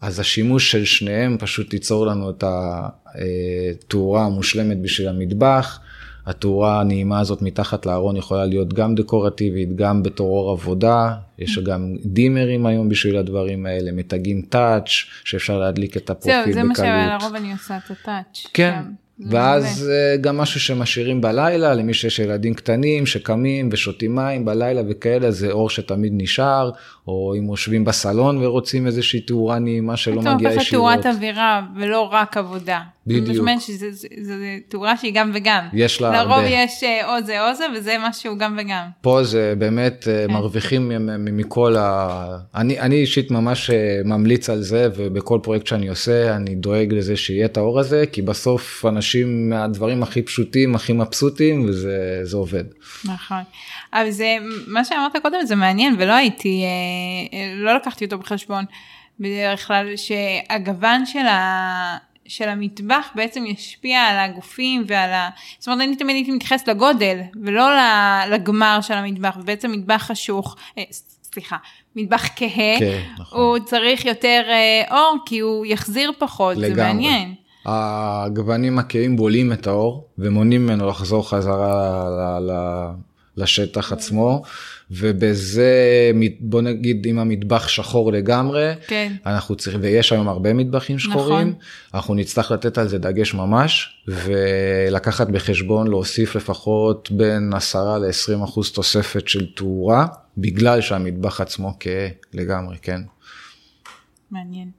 אז 0.00 0.20
השימוש 0.20 0.72
של 0.72 0.84
שניהם 0.84 1.36
פשוט 1.40 1.72
ייצור 1.72 2.06
לנו 2.06 2.30
את 2.30 2.44
התאורה 2.46 4.20
אה, 4.20 4.26
המושלמת 4.26 4.82
בשביל 4.82 5.08
המטבח. 5.08 5.80
התאורה 6.26 6.80
הנעימה 6.80 7.20
הזאת 7.20 7.42
מתחת 7.42 7.86
לארון 7.86 8.16
יכולה 8.16 8.44
להיות 8.44 8.74
גם 8.74 8.94
דקורטיבית, 8.94 9.76
גם 9.76 10.02
בתור 10.02 10.28
אור 10.28 10.50
עבודה, 10.50 11.14
יש 11.38 11.58
גם 11.58 11.94
דימרים 12.04 12.66
היום 12.66 12.88
בשביל 12.88 13.16
הדברים 13.16 13.66
האלה, 13.66 13.92
מתגים 13.92 14.42
טאץ' 14.48 14.88
שאפשר 15.24 15.58
להדליק 15.58 15.96
את 15.96 16.10
הפרופיל 16.10 16.40
בקלות. 16.40 16.54
זהו, 16.54 16.74
זה 16.74 16.82
מה 16.82 17.18
שלרוב 17.18 17.34
אני 17.34 17.52
עושה 17.52 17.76
את 17.76 17.90
הטאץ'. 17.90 18.46
כן. 18.54 18.72
גם. 18.78 19.30
ואז 19.30 19.90
אה, 19.92 20.16
גם 20.16 20.36
משהו 20.36 20.60
שמשאירים 20.60 21.20
בלילה 21.20 21.74
למי 21.74 21.94
שיש 21.94 22.18
ילדים 22.18 22.54
קטנים 22.54 23.06
שקמים 23.06 23.68
ושותים 23.72 24.14
מים 24.14 24.44
בלילה 24.44 24.82
וכאלה 24.88 25.30
זה 25.30 25.50
אור 25.50 25.70
שתמיד 25.70 26.12
נשאר 26.16 26.70
או 27.06 27.34
אם 27.38 27.46
יושבים 27.50 27.84
בסלון 27.84 28.44
ורוצים 28.44 28.86
איזושהי 28.86 29.20
תאורה 29.20 29.58
נעימה 29.58 29.96
שלא 29.96 30.22
מגיעה 30.22 30.54
ישירות. 30.54 30.92
טוב, 30.94 31.02
תאורת 31.02 31.16
אווירה 31.16 31.62
ולא 31.76 32.00
רק 32.00 32.36
עבודה. 32.36 32.80
בדיוק. 33.06 33.48
שזו 33.58 34.34
תאורה 34.68 34.96
שהיא 34.96 35.14
גם 35.14 35.30
וגם. 35.34 35.68
יש 35.72 36.00
לה 36.00 36.20
הרבה. 36.20 36.36
לרוב 36.36 36.44
יש 36.48 36.84
אה, 36.84 37.16
או 37.16 37.22
זה 37.26 37.48
או 37.48 37.54
זה 37.54 37.64
וזה 37.76 37.96
משהו 38.00 38.38
גם 38.38 38.58
וגם. 38.58 38.84
פה 39.00 39.24
זה 39.24 39.54
באמת 39.58 40.08
אה, 40.08 40.24
כן. 40.26 40.32
מרוויחים 40.32 40.92
מכל 41.18 41.76
ה... 41.78 42.38
אני, 42.54 42.80
אני 42.80 42.96
אישית 42.96 43.30
ממש 43.30 43.70
ממליץ 44.04 44.50
על 44.50 44.62
זה 44.62 44.88
ובכל 44.96 45.38
פרויקט 45.42 45.66
שאני 45.66 45.88
עושה 45.88 46.36
אני 46.36 46.54
דואג 46.54 46.92
לזה 46.94 47.16
שיהיה 47.16 47.46
את 47.46 47.56
האור 47.56 47.80
הזה 47.80 48.04
כי 48.12 48.22
בסוף 48.22 48.84
אנשים 48.88 49.50
מהדברים 49.50 50.02
הכי 50.02 50.22
פשוטים 50.22 50.74
הכי 50.74 50.92
מבסוטים 50.92 51.64
וזה 51.68 52.36
עובד. 52.36 52.64
נכון. 53.04 53.42
אבל 53.92 54.10
זה 54.10 54.36
מה 54.66 54.84
שאמרת 54.84 55.16
קודם 55.22 55.38
זה 55.44 55.56
מעניין 55.56 55.94
ולא 55.98 56.12
הייתי 56.12 56.62
אה, 57.32 57.54
לא 57.54 57.74
לקחתי 57.74 58.04
אותו 58.04 58.18
בחשבון 58.18 58.64
בדרך 59.20 59.66
כלל 59.66 59.96
שהגוון 59.96 61.06
של 61.06 61.26
ה... 61.26 61.96
של 62.26 62.48
המטבח 62.48 63.10
בעצם 63.14 63.44
ישפיע 63.46 64.00
על 64.00 64.16
הגופים 64.18 64.84
ועל 64.86 65.10
ה... 65.10 65.28
זאת 65.58 65.68
אומרת, 65.68 65.88
אני 65.88 65.96
תמיד 65.96 66.16
הייתי 66.16 66.30
מתייחסת 66.30 66.68
לגודל 66.68 67.20
ולא 67.42 67.68
לגמר 68.30 68.78
של 68.80 68.94
המטבח, 68.94 69.36
ובעצם 69.40 69.72
מטבח 69.72 70.02
חשוך, 70.02 70.56
אה, 70.78 70.82
סליחה, 71.32 71.56
מטבח 71.96 72.28
כהה, 72.36 72.78
כן, 72.78 73.00
נכון. 73.18 73.40
הוא 73.40 73.58
צריך 73.58 74.04
יותר 74.04 74.42
אה, 74.48 74.96
אור 74.96 75.16
כי 75.26 75.38
הוא 75.38 75.66
יחזיר 75.66 76.12
פחות, 76.18 76.56
לגמרי. 76.56 76.74
זה 76.74 76.82
מעניין. 76.82 77.34
הגוונים 77.66 78.78
הכהים 78.78 79.16
בולעים 79.16 79.52
את 79.52 79.66
האור 79.66 80.08
ומונעים 80.18 80.66
ממנו 80.66 80.88
לחזור 80.88 81.28
חזרה 81.30 82.04
ל... 82.10 82.50
ל... 82.50 82.52
לשטח 83.36 83.92
עצמו, 83.92 84.42
ובזה, 84.90 85.72
בוא 86.40 86.62
נגיד, 86.62 87.06
אם 87.06 87.18
המטבח 87.18 87.68
שחור 87.68 88.12
לגמרי, 88.12 88.72
כן. 88.86 89.12
אנחנו 89.26 89.56
צריכים, 89.56 89.80
ויש 89.82 90.12
היום 90.12 90.28
הרבה 90.28 90.54
מטבחים 90.54 90.98
שחורים, 90.98 91.48
נכון. 91.48 91.60
אנחנו 91.94 92.14
נצטרך 92.14 92.50
לתת 92.50 92.78
על 92.78 92.88
זה 92.88 92.98
דגש 92.98 93.34
ממש, 93.34 94.02
ולקחת 94.08 95.28
בחשבון 95.28 95.86
להוסיף 95.86 96.36
לפחות 96.36 97.10
בין 97.10 97.52
10 97.54 97.98
ל-20 97.98 98.44
אחוז 98.44 98.70
תוספת 98.72 99.28
של 99.28 99.46
תאורה, 99.54 100.06
בגלל 100.38 100.80
שהמטבח 100.80 101.40
עצמו 101.40 101.76
כהה 101.80 102.08
לגמרי, 102.34 102.76
כן. 102.82 103.00
מעניין. 104.30 104.70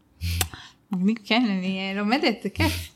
מגניב, 0.91 1.15
כן, 1.25 1.45
אני 1.49 1.79
אה, 1.79 1.99
לומדת, 1.99 2.35
זה 2.43 2.49
כיף. 2.49 2.92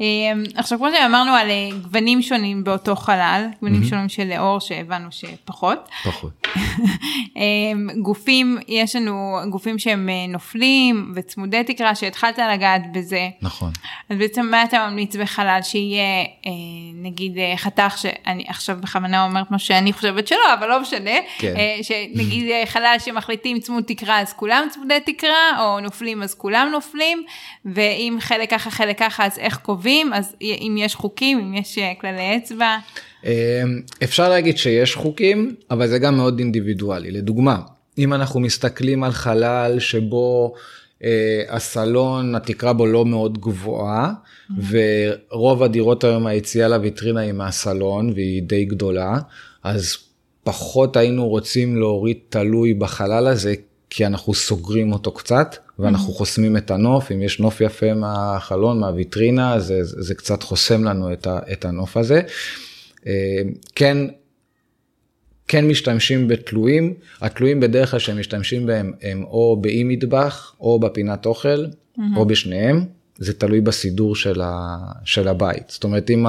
אמ, 0.00 0.42
עכשיו 0.54 0.78
כמו 0.78 0.88
שאמרנו 0.90 1.30
על 1.30 1.50
אה, 1.50 1.68
גוונים 1.82 2.22
שונים 2.22 2.64
באותו 2.64 2.96
חלל, 2.96 3.46
גוונים 3.60 3.84
שונים 3.84 4.08
של 4.08 4.32
אור 4.38 4.60
שהבנו 4.60 5.08
שפחות. 5.10 5.88
פחות. 6.04 6.46
אמ, 7.36 7.88
גופים, 8.02 8.58
יש 8.68 8.96
לנו 8.96 9.38
גופים 9.50 9.78
שהם 9.78 10.08
אה, 10.08 10.32
נופלים 10.32 11.12
וצמודי 11.14 11.64
תקרה 11.64 11.94
שהתחלת 11.94 12.38
לגעת 12.38 12.82
בזה. 12.92 13.28
נכון. 13.42 13.70
אז 14.10 14.18
בעצם 14.18 14.46
מה 14.46 14.64
אתה 14.64 14.88
ממליץ 14.88 15.16
בחלל 15.16 15.58
שיהיה 15.62 16.22
אה, 16.46 16.50
נגיד 16.94 17.32
חתך 17.56 17.98
שאני 17.98 18.44
עכשיו 18.48 18.76
בכוונה 18.80 19.24
אומרת 19.24 19.50
מה 19.50 19.58
שאני 19.58 19.92
חושבת 19.92 20.28
שלא 20.28 20.54
אבל 20.58 20.68
לא 20.68 20.80
משנה 20.80 21.10
כן. 21.38 21.54
שנגיד 21.82 22.52
חלל 22.66 22.96
שמחליטים 22.98 23.60
צמוד 23.60 23.84
תקרה 23.86 24.20
אז 24.20 24.32
כולם 24.32 24.66
צמודי 24.70 25.00
תקרה 25.06 25.60
או 25.60 25.80
נופלים 25.80 26.22
אז 26.22 26.34
כולם 26.34 26.68
נופלים 26.72 27.24
ואם 27.64 28.16
חלק 28.20 28.50
ככה 28.50 28.70
חלק 28.70 28.98
ככה 28.98 29.26
אז 29.26 29.38
איך 29.38 29.56
קובעים 29.56 29.87
אז 30.14 30.34
אם 30.40 30.74
יש 30.78 30.94
חוקים 30.94 31.38
אם 31.38 31.54
יש 31.54 31.78
אה, 31.78 31.92
כללי 32.00 32.36
אצבע. 32.36 32.76
אמ, 33.24 33.30
אפשר 34.02 34.28
להגיד 34.28 34.58
שיש 34.58 34.94
חוקים, 34.94 35.54
אבל 35.70 35.88
זה 35.88 35.98
גם 35.98 36.16
מאוד 36.16 36.38
אינדיבידואלי. 36.38 37.10
לדוגמה, 37.10 37.60
אם 37.98 38.14
אנחנו 38.14 38.40
מסתכלים 38.40 39.04
על 39.04 39.12
חלל 39.12 39.78
שבו 39.78 40.54
אה, 41.04 41.42
הסלון, 41.48 42.34
התקרה 42.34 42.72
בו 42.72 42.86
לא 42.86 43.04
מאוד 43.04 43.38
גבוהה, 43.38 44.12
ורוב 44.70 45.62
הדירות 45.62 46.04
היום 46.04 46.26
היציאה 46.26 46.68
לויטרינה 46.68 47.20
היא 47.20 47.32
מהסלון 47.32 48.10
והיא 48.14 48.42
די 48.42 48.64
גדולה, 48.64 49.18
אז 49.62 49.96
פחות 50.44 50.96
היינו 50.96 51.28
רוצים 51.28 51.76
להוריד 51.76 52.16
תלוי 52.28 52.74
בחלל 52.74 53.26
הזה, 53.26 53.54
כי 53.90 54.06
אנחנו 54.06 54.34
סוגרים 54.34 54.92
אותו 54.92 55.12
קצת, 55.12 55.56
ואנחנו 55.78 56.12
חוסמים 56.12 56.56
את 56.56 56.70
הנוף, 56.70 57.12
אם 57.12 57.22
יש 57.22 57.40
נוף 57.40 57.60
יפה 57.60 57.94
מהחלון, 57.94 58.80
מהוויטרינה, 58.80 59.60
זה, 59.60 59.84
זה 59.84 60.14
קצת 60.14 60.42
חוסם 60.42 60.84
לנו 60.84 61.12
את, 61.12 61.26
ה, 61.26 61.38
את 61.52 61.64
הנוף 61.64 61.96
הזה. 61.96 62.20
אה, 63.06 63.42
כן, 63.74 63.98
כן 65.48 65.68
משתמשים 65.68 66.28
בתלויים, 66.28 66.94
התלויים 67.20 67.60
בדרך 67.60 67.90
כלל 67.90 68.00
שהם 68.00 68.18
משתמשים 68.18 68.66
בהם 68.66 68.92
הם 69.02 69.24
או 69.24 69.58
באי 69.60 69.84
מטבח 69.84 70.54
או 70.60 70.80
בפינת 70.80 71.26
אוכל 71.26 71.64
mm-hmm. 71.66 72.00
או 72.16 72.24
בשניהם, 72.24 72.84
זה 73.18 73.32
תלוי 73.32 73.60
בסידור 73.60 74.16
של, 74.16 74.40
ה, 74.40 74.76
של 75.04 75.28
הבית. 75.28 75.64
זאת 75.68 75.84
אומרת 75.84 76.10
אם 76.10 76.26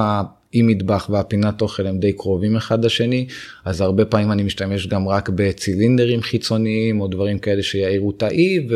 האי 0.52 0.62
מטבח 0.62 1.08
והפינת 1.12 1.62
אוכל 1.62 1.86
הם 1.86 1.98
די 1.98 2.12
קרובים 2.12 2.56
אחד 2.56 2.84
לשני, 2.84 3.26
אז 3.64 3.80
הרבה 3.80 4.04
פעמים 4.04 4.32
אני 4.32 4.42
משתמש 4.42 4.86
גם 4.86 5.08
רק 5.08 5.28
בצילינדרים 5.28 6.22
חיצוניים 6.22 7.00
או 7.00 7.08
דברים 7.08 7.38
כאלה 7.38 7.62
שיעירו 7.62 8.10
את 8.10 8.22
האי 8.22 8.68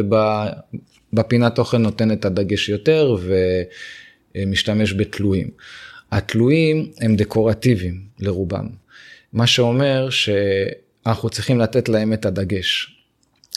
ובפינת 1.12 1.58
אוכל 1.58 1.78
נותן 1.78 2.12
את 2.12 2.24
הדגש 2.24 2.68
יותר 2.68 3.16
ומשתמש 4.36 4.92
בתלויים. 4.92 5.48
התלויים 6.12 6.90
הם 7.00 7.16
דקורטיביים 7.16 8.00
לרובם, 8.20 8.66
מה 9.32 9.46
שאומר 9.46 10.08
שאנחנו 10.10 11.30
צריכים 11.30 11.58
לתת 11.58 11.88
להם 11.88 12.12
את 12.12 12.26
הדגש. 12.26 12.96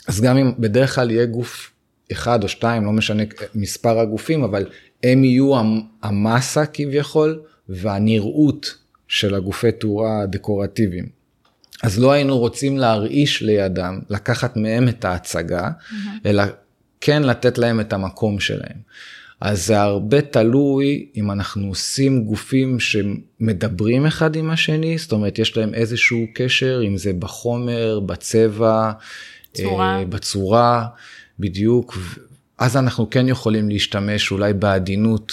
אז 0.08 0.20
גם 0.20 0.36
אם 0.36 0.52
בדרך 0.58 0.94
כלל 0.94 1.10
יהיה 1.10 1.26
גוף 1.26 1.72
אחד 2.12 2.42
או 2.42 2.48
שתיים, 2.48 2.84
לא 2.84 2.92
משנה 2.92 3.22
מספר 3.54 3.98
הגופים, 3.98 4.44
אבל 4.44 4.66
הם 5.02 5.24
יהיו 5.24 5.52
המסה 6.02 6.66
כביכול 6.66 7.42
והנראות 7.68 8.74
של 9.08 9.34
הגופי 9.34 9.72
תאורה 9.72 10.22
הדקורטיביים. 10.22 11.18
אז 11.82 11.98
לא 11.98 12.12
היינו 12.12 12.38
רוצים 12.38 12.76
להרעיש 12.76 13.42
לידם, 13.42 14.00
לקחת 14.10 14.56
מהם 14.56 14.88
את 14.88 15.04
ההצגה, 15.04 15.68
mm-hmm. 15.68 15.94
אלא 16.26 16.42
כן 17.00 17.22
לתת 17.22 17.58
להם 17.58 17.80
את 17.80 17.92
המקום 17.92 18.40
שלהם. 18.40 18.78
אז 19.40 19.66
זה 19.66 19.80
הרבה 19.80 20.20
תלוי 20.20 21.06
אם 21.16 21.30
אנחנו 21.30 21.68
עושים 21.68 22.24
גופים 22.24 22.80
שמדברים 22.80 24.06
אחד 24.06 24.36
עם 24.36 24.50
השני, 24.50 24.98
זאת 24.98 25.12
אומרת 25.12 25.38
יש 25.38 25.56
להם 25.56 25.74
איזשהו 25.74 26.26
קשר, 26.34 26.80
אם 26.86 26.96
זה 26.96 27.12
בחומר, 27.12 28.00
בצבע, 28.00 28.92
צורה. 29.52 29.98
אה, 29.98 30.04
בצורה, 30.04 30.86
בדיוק. 31.38 31.98
אז 32.58 32.76
אנחנו 32.76 33.10
כן 33.10 33.28
יכולים 33.28 33.68
להשתמש 33.68 34.32
אולי 34.32 34.52
בעדינות, 34.52 35.32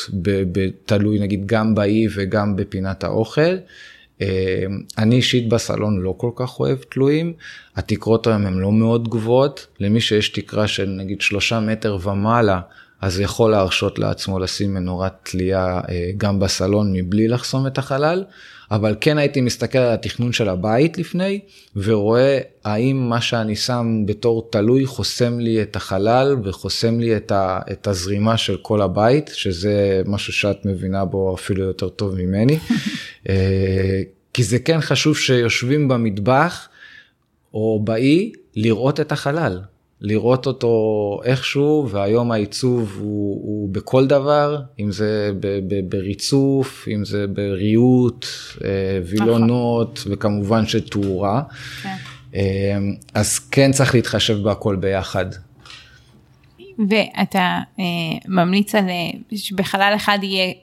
תלוי 0.85 1.19
נגיד 1.19 1.45
גם 1.45 1.75
באי 1.75 2.07
וגם 2.15 2.55
בפינת 2.55 3.03
האוכל. 3.03 3.57
אה, 4.21 4.65
אני 4.97 5.15
אישית 5.15 5.49
בסלון 5.49 6.01
לא 6.01 6.15
כל 6.17 6.31
כך 6.35 6.59
אוהב 6.59 6.77
תלויים, 6.77 7.33
התקרות 7.75 8.27
היום 8.27 8.45
הן 8.45 8.53
לא 8.53 8.71
מאוד 8.71 9.09
גבוהות, 9.09 9.67
למי 9.79 10.01
שיש 10.01 10.29
תקרה 10.29 10.67
של 10.67 10.89
נגיד 10.89 11.21
שלושה 11.21 11.59
מטר 11.59 11.97
ומעלה, 12.03 12.59
אז 13.01 13.19
יכול 13.19 13.51
להרשות 13.51 13.99
לעצמו 13.99 14.39
לשים 14.39 14.73
מנורת 14.73 15.13
תלייה 15.23 15.81
אה, 15.89 16.09
גם 16.17 16.39
בסלון 16.39 16.93
מבלי 16.93 17.27
לחסום 17.27 17.67
את 17.67 17.77
החלל, 17.77 18.23
אבל 18.71 18.95
כן 19.01 19.17
הייתי 19.17 19.41
מסתכל 19.41 19.78
על 19.78 19.93
התכנון 19.93 20.34
של 20.34 20.49
הבית 20.49 20.97
לפני, 20.97 21.39
ורואה 21.75 22.39
האם 22.63 23.10
מה 23.10 23.21
שאני 23.21 23.56
שם 23.56 24.04
בתור 24.06 24.47
תלוי 24.51 24.86
חוסם 24.86 25.39
לי 25.39 25.62
את 25.62 25.75
החלל 25.75 26.36
וחוסם 26.43 26.99
לי 26.99 27.17
את, 27.17 27.32
ה, 27.32 27.60
את 27.71 27.88
הזרימה 27.88 28.38
של 28.38 28.58
כל 28.62 28.82
הבית, 28.82 29.32
שזה 29.34 30.01
משהו 30.06 30.34
שאת 30.34 30.65
מבינה 30.65 31.06
בו 31.06 31.36
אפילו 31.36 31.63
יותר 31.63 31.89
טוב 31.89 32.15
ממני. 32.15 32.58
אה, 33.30 34.01
כי 34.34 34.43
זה 34.43 34.60
כן 34.60 34.82
חשוב 34.82 35.17
שיושבים 35.17 35.88
במטבח 35.88 36.67
או 37.54 37.82
באי 37.84 38.32
לראות 38.56 38.99
את 38.99 39.12
החלל. 39.12 39.60
לראות 40.01 40.45
אותו 40.45 41.19
איכשהו, 41.23 41.88
והיום 41.91 42.31
העיצוב 42.31 42.97
הוא, 42.99 43.41
הוא 43.43 43.69
בכל 43.69 44.08
דבר, 44.08 44.62
אם 44.79 44.91
זה 44.91 45.31
ב, 45.39 45.60
ב, 45.67 45.89
בריצוף, 45.89 46.88
אם 46.88 47.05
זה 47.05 47.27
בריהוט, 47.27 48.25
אה, 48.63 48.69
וילונות, 49.05 49.99
נכון. 49.99 50.13
וכמובן 50.13 50.67
שתאורה. 50.67 51.41
כן. 51.84 51.95
אה, 52.36 52.77
אז 53.13 53.39
כן 53.39 53.71
צריך 53.71 53.95
להתחשב 53.95 54.43
בהכל 54.43 54.75
ביחד. 54.75 55.25
ואתה 56.89 57.60
אה, 57.79 57.84
ממליץ 58.27 58.75
על 58.75 58.86
שבחלל 59.36 59.93
אחד 59.95 60.19
יהיה 60.21 60.53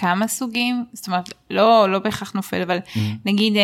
כמה 0.00 0.28
סוגים, 0.28 0.84
זאת 0.92 1.06
אומרת 1.06 1.28
לא, 1.50 1.86
לא 1.88 1.98
בהכרח 1.98 2.32
נופל, 2.32 2.62
אבל 2.62 2.78
mm-hmm. 2.78 2.98
נגיד 3.24 3.56
אה, 3.56 3.62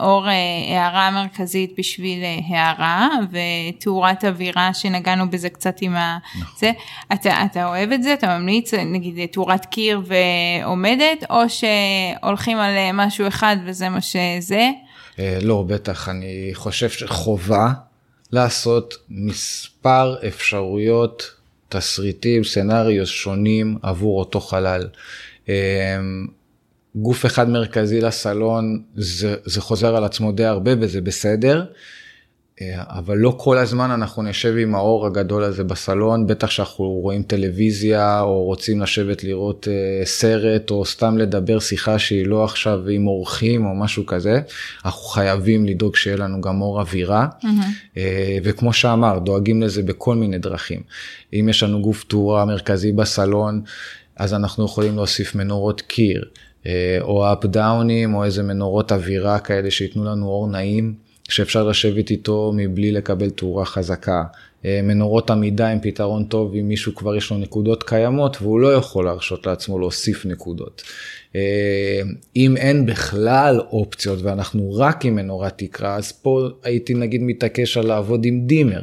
אור 0.00 0.28
אה, 0.28 0.32
הערה 0.68 1.10
מרכזית 1.10 1.74
בשביל 1.78 2.18
אה, 2.22 2.38
הערה 2.48 3.08
ותאורת 3.30 4.24
אווירה 4.24 4.74
שנגענו 4.74 5.30
בזה 5.30 5.48
קצת 5.48 5.76
עם 5.80 5.96
ה... 5.96 6.18
נכון. 6.40 6.54
זה, 6.58 6.70
אתה, 7.12 7.44
אתה 7.44 7.68
אוהב 7.68 7.92
את 7.92 8.02
זה? 8.02 8.12
אתה 8.12 8.38
ממליץ 8.38 8.74
נגיד 8.74 9.26
תאורת 9.26 9.64
קיר 9.66 10.00
ועומדת 10.06 11.24
או 11.30 11.40
שהולכים 11.48 12.58
על 12.58 12.74
משהו 12.94 13.28
אחד 13.28 13.56
וזה 13.66 13.88
מה 13.88 14.00
שזה? 14.00 14.70
לא, 15.42 15.64
בטח, 15.66 16.08
אני 16.08 16.50
חושב 16.54 16.90
שחובה 16.90 17.72
לעשות 18.32 18.94
מספר 19.08 20.16
אפשרויות, 20.28 21.30
תסריטים, 21.68 22.44
סצנריו 22.44 23.06
שונים 23.06 23.78
עבור 23.82 24.18
אותו 24.18 24.40
חלל. 24.40 24.88
אמ, 25.48 26.26
גוף 26.94 27.26
אחד 27.26 27.48
מרכזי 27.48 28.00
לסלון 28.00 28.82
זה, 28.96 29.34
זה 29.44 29.60
חוזר 29.60 29.96
על 29.96 30.04
עצמו 30.04 30.32
די 30.32 30.44
הרבה 30.44 30.70
וזה 30.80 31.00
בסדר. 31.00 31.64
אה, 32.60 32.82
אבל 32.88 33.16
לא 33.16 33.34
כל 33.38 33.58
הזמן 33.58 33.90
אנחנו 33.90 34.22
נשב 34.22 34.54
עם 34.58 34.74
האור 34.74 35.06
הגדול 35.06 35.44
הזה 35.44 35.64
בסלון, 35.64 36.26
בטח 36.26 36.50
שאנחנו 36.50 36.84
רואים 36.84 37.22
טלוויזיה 37.22 38.20
או 38.20 38.44
רוצים 38.44 38.82
לשבת 38.82 39.24
לראות 39.24 39.68
uh, 39.68 40.06
סרט 40.06 40.70
או 40.70 40.84
סתם 40.84 41.18
לדבר 41.18 41.58
שיחה 41.58 41.98
שהיא 41.98 42.26
לא 42.26 42.44
עכשיו 42.44 42.88
עם 42.88 43.06
אורחים 43.06 43.66
או 43.66 43.74
משהו 43.74 44.06
כזה, 44.06 44.40
אנחנו 44.84 45.02
חייבים 45.02 45.66
לדאוג 45.66 45.96
שיהיה 45.96 46.16
לנו 46.16 46.40
גם 46.40 46.60
אור 46.60 46.80
אווירה, 46.80 47.26
mm-hmm. 47.26 47.46
uh, 47.94 47.98
וכמו 48.44 48.72
שאמר, 48.72 49.18
דואגים 49.18 49.62
לזה 49.62 49.82
בכל 49.82 50.16
מיני 50.16 50.38
דרכים. 50.38 50.80
אם 51.32 51.48
יש 51.48 51.62
לנו 51.62 51.82
גוף 51.82 52.04
תאורה 52.04 52.44
מרכזי 52.44 52.92
בסלון, 52.92 53.62
אז 54.16 54.34
אנחנו 54.34 54.64
יכולים 54.64 54.96
להוסיף 54.96 55.34
מנורות 55.34 55.80
קיר, 55.80 56.24
אה, 56.66 56.98
או 57.00 57.32
אפ 57.32 57.44
דאונים, 57.44 58.14
או 58.14 58.24
איזה 58.24 58.42
מנורות 58.42 58.92
אווירה 58.92 59.38
כאלה 59.38 59.70
שייתנו 59.70 60.04
לנו 60.04 60.26
אור 60.26 60.48
נעים, 60.48 60.94
שאפשר 61.28 61.64
לשבת 61.64 62.10
איתו 62.10 62.52
מבלי 62.56 62.92
לקבל 62.92 63.30
תאורה 63.30 63.64
חזקה. 63.64 64.22
אה, 64.64 64.80
מנורות 64.82 65.30
עמידה 65.30 65.68
הם 65.68 65.78
פתרון 65.82 66.24
טוב 66.24 66.54
אם 66.54 66.68
מישהו 66.68 66.94
כבר 66.94 67.16
יש 67.16 67.30
לו 67.30 67.38
נקודות 67.38 67.82
קיימות 67.82 68.36
והוא 68.42 68.60
לא 68.60 68.74
יכול 68.74 69.04
להרשות 69.04 69.46
לעצמו 69.46 69.78
להוסיף 69.78 70.26
נקודות. 70.26 70.82
אה, 71.36 72.00
אם 72.36 72.56
אין 72.56 72.86
בכלל 72.86 73.60
אופציות 73.60 74.22
ואנחנו 74.22 74.74
רק 74.74 75.04
עם 75.04 75.14
מנורת 75.14 75.58
תקרה, 75.58 75.96
אז 75.96 76.12
פה 76.12 76.48
הייתי 76.62 76.94
נגיד 76.94 77.22
מתעקש 77.22 77.76
על 77.76 77.86
לעבוד 77.86 78.24
עם 78.24 78.46
דימר. 78.46 78.82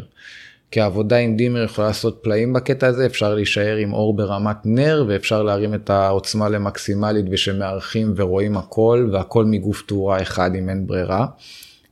כי 0.73 0.81
העבודה 0.81 1.17
עם 1.17 1.35
דימר 1.35 1.63
יכולה 1.63 1.87
לעשות 1.87 2.19
פלאים 2.21 2.53
בקטע 2.53 2.87
הזה, 2.87 3.05
אפשר 3.05 3.35
להישאר 3.35 3.75
עם 3.75 3.93
אור 3.93 4.15
ברמת 4.15 4.57
נר 4.65 5.05
ואפשר 5.07 5.43
להרים 5.43 5.73
את 5.73 5.89
העוצמה 5.89 6.49
למקסימלית 6.49 7.25
ושמארחים 7.31 8.13
ורואים 8.15 8.57
הכל 8.57 9.09
והכל 9.11 9.45
מגוף 9.45 9.83
תאורה 9.87 10.21
אחד 10.21 10.55
אם 10.55 10.69
אין 10.69 10.87
ברירה. 10.87 11.25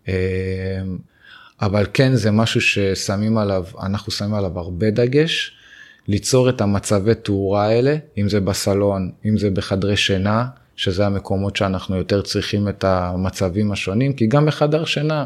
אה, 0.07 0.13
אבל 1.61 1.85
כן 1.93 2.15
זה 2.15 2.31
משהו 2.31 2.61
ששמים 2.61 3.37
עליו, 3.37 3.65
אנחנו 3.83 4.11
שמים 4.11 4.33
עליו 4.33 4.59
הרבה 4.59 4.91
דגש. 4.91 5.51
ליצור 6.07 6.49
את 6.49 6.61
המצבי 6.61 7.15
תאורה 7.15 7.65
האלה, 7.65 7.95
אם 8.17 8.29
זה 8.29 8.39
בסלון, 8.39 9.11
אם 9.25 9.37
זה 9.37 9.49
בחדרי 9.49 9.97
שינה, 9.97 10.45
שזה 10.75 11.05
המקומות 11.05 11.55
שאנחנו 11.55 11.95
יותר 11.95 12.21
צריכים 12.21 12.69
את 12.69 12.83
המצבים 12.83 13.71
השונים, 13.71 14.13
כי 14.13 14.27
גם 14.27 14.45
בחדר 14.45 14.85
שינה, 14.85 15.25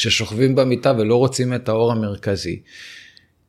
ששוכבים 0.00 0.54
במיטה 0.54 0.92
ולא 0.98 1.16
רוצים 1.16 1.54
את 1.54 1.68
האור 1.68 1.92
המרכזי, 1.92 2.60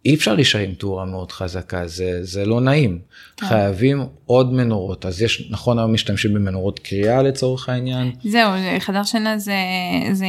אי 0.05 0.15
אפשר 0.15 0.35
להישאר 0.35 0.59
עם 0.59 0.73
תאורה 0.73 1.05
מאוד 1.05 1.31
חזקה, 1.31 1.87
זה, 1.87 2.19
זה 2.23 2.45
לא 2.45 2.61
נעים. 2.61 2.99
כן. 3.37 3.45
חייבים 3.45 4.05
עוד 4.25 4.53
מנורות, 4.53 5.05
אז 5.05 5.21
יש, 5.21 5.47
נכון 5.49 5.79
היום 5.79 5.93
משתמשים 5.93 6.33
במנורות 6.33 6.79
קריאה 6.79 7.23
לצורך 7.23 7.69
העניין. 7.69 8.11
זהו, 8.23 8.51
חדר 8.79 9.03
שינה 9.03 9.37
זה, 9.37 9.53
זה, 10.11 10.25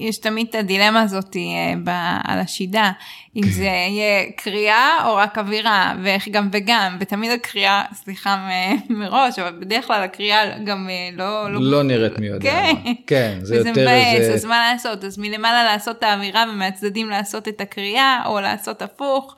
יש 0.00 0.18
תמיד 0.18 0.46
את 0.50 0.54
הדילמה 0.54 1.02
הזאת 1.02 1.36
אה, 1.36 2.20
על 2.24 2.38
השידה, 2.38 2.92
אם 3.36 3.42
זה 3.42 3.64
יהיה 3.64 4.32
קריאה 4.36 5.06
או 5.06 5.16
רק 5.16 5.38
אווירה, 5.38 5.94
ואיך 6.02 6.28
גם 6.28 6.48
וגם, 6.52 6.96
ותמיד 7.00 7.30
הקריאה, 7.30 7.82
סליחה 7.94 8.48
מראש, 8.90 9.38
אבל 9.38 9.60
בדרך 9.60 9.86
כלל 9.86 10.02
הקריאה 10.02 10.58
גם 10.64 10.88
אה, 10.90 11.16
לא... 11.16 11.52
לא, 11.52 11.60
לא 11.62 11.82
נראית 11.82 12.18
מי 12.18 12.26
יודע 12.26 12.50
כן, 12.50 12.74
מה. 12.84 12.90
כן, 13.06 13.38
זה 13.42 13.56
יותר 13.56 13.68
איזה... 13.68 13.80
וזה 13.80 14.28
מבאס, 14.28 14.34
אז 14.34 14.44
מה 14.44 14.72
לעשות? 14.72 15.04
אז 15.04 15.18
מלמעלה 15.18 15.64
לעשות 15.64 15.98
את 15.98 16.02
האווירה 16.02 16.44
ומהצדדים 16.52 17.10
לעשות 17.10 17.48
את 17.48 17.60
הקריאה, 17.60 18.22
או 18.26 18.40
לעשות 18.40 18.82
הפוך. 18.82 19.36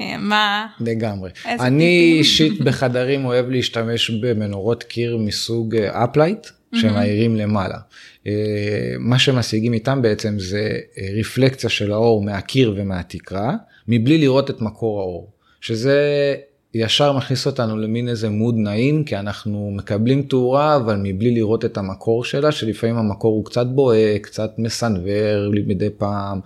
אה, 0.00 0.16
מה? 0.18 0.66
לגמרי. 0.80 1.30
אני 1.46 2.16
אישית 2.18 2.60
בחדרים 2.60 3.24
אוהב 3.24 3.48
להשתמש 3.48 4.10
במנורות 4.10 4.82
קיר 4.82 5.16
מסוג 5.16 5.76
uplight, 5.76 6.46
שמאירים 6.74 7.36
למעלה. 7.36 7.78
אה, 8.26 8.32
מה 8.98 9.18
שמשיגים 9.18 9.72
איתם 9.72 10.02
בעצם 10.02 10.38
זה 10.38 10.78
אה, 10.98 11.08
רפלקציה 11.20 11.70
של 11.70 11.92
האור 11.92 12.22
מהקיר 12.22 12.74
ומהתקרה, 12.76 13.54
מבלי 13.88 14.18
לראות 14.18 14.50
את 14.50 14.60
מקור 14.60 15.00
האור, 15.00 15.30
שזה 15.60 16.34
ישר 16.74 17.12
מכניס 17.12 17.46
אותנו 17.46 17.78
למין 17.78 18.08
איזה 18.08 18.28
מוד 18.30 18.54
נעים, 18.58 19.04
כי 19.04 19.16
אנחנו 19.16 19.70
מקבלים 19.74 20.22
תאורה, 20.22 20.76
אבל 20.76 21.00
מבלי 21.02 21.34
לראות 21.34 21.64
את 21.64 21.76
המקור 21.78 22.24
שלה, 22.24 22.52
שלפעמים 22.52 22.96
המקור 22.96 23.34
הוא 23.34 23.44
קצת 23.44 23.66
בוהק, 23.66 24.22
קצת 24.22 24.50
מסנוור 24.58 25.52
מדי 25.66 25.90
פעם, 25.98 26.40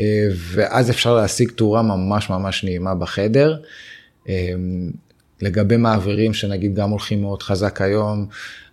אה, 0.00 0.28
ואז 0.32 0.90
אפשר 0.90 1.14
להשיג 1.14 1.50
תאורה 1.50 1.82
ממש 1.82 2.30
ממש 2.30 2.64
נעימה 2.64 2.94
בחדר. 2.94 3.56
לגבי 5.42 5.76
מעברים 5.76 6.34
שנגיד 6.34 6.74
גם 6.74 6.90
הולכים 6.90 7.22
מאוד 7.22 7.42
חזק 7.42 7.80
היום, 7.80 8.26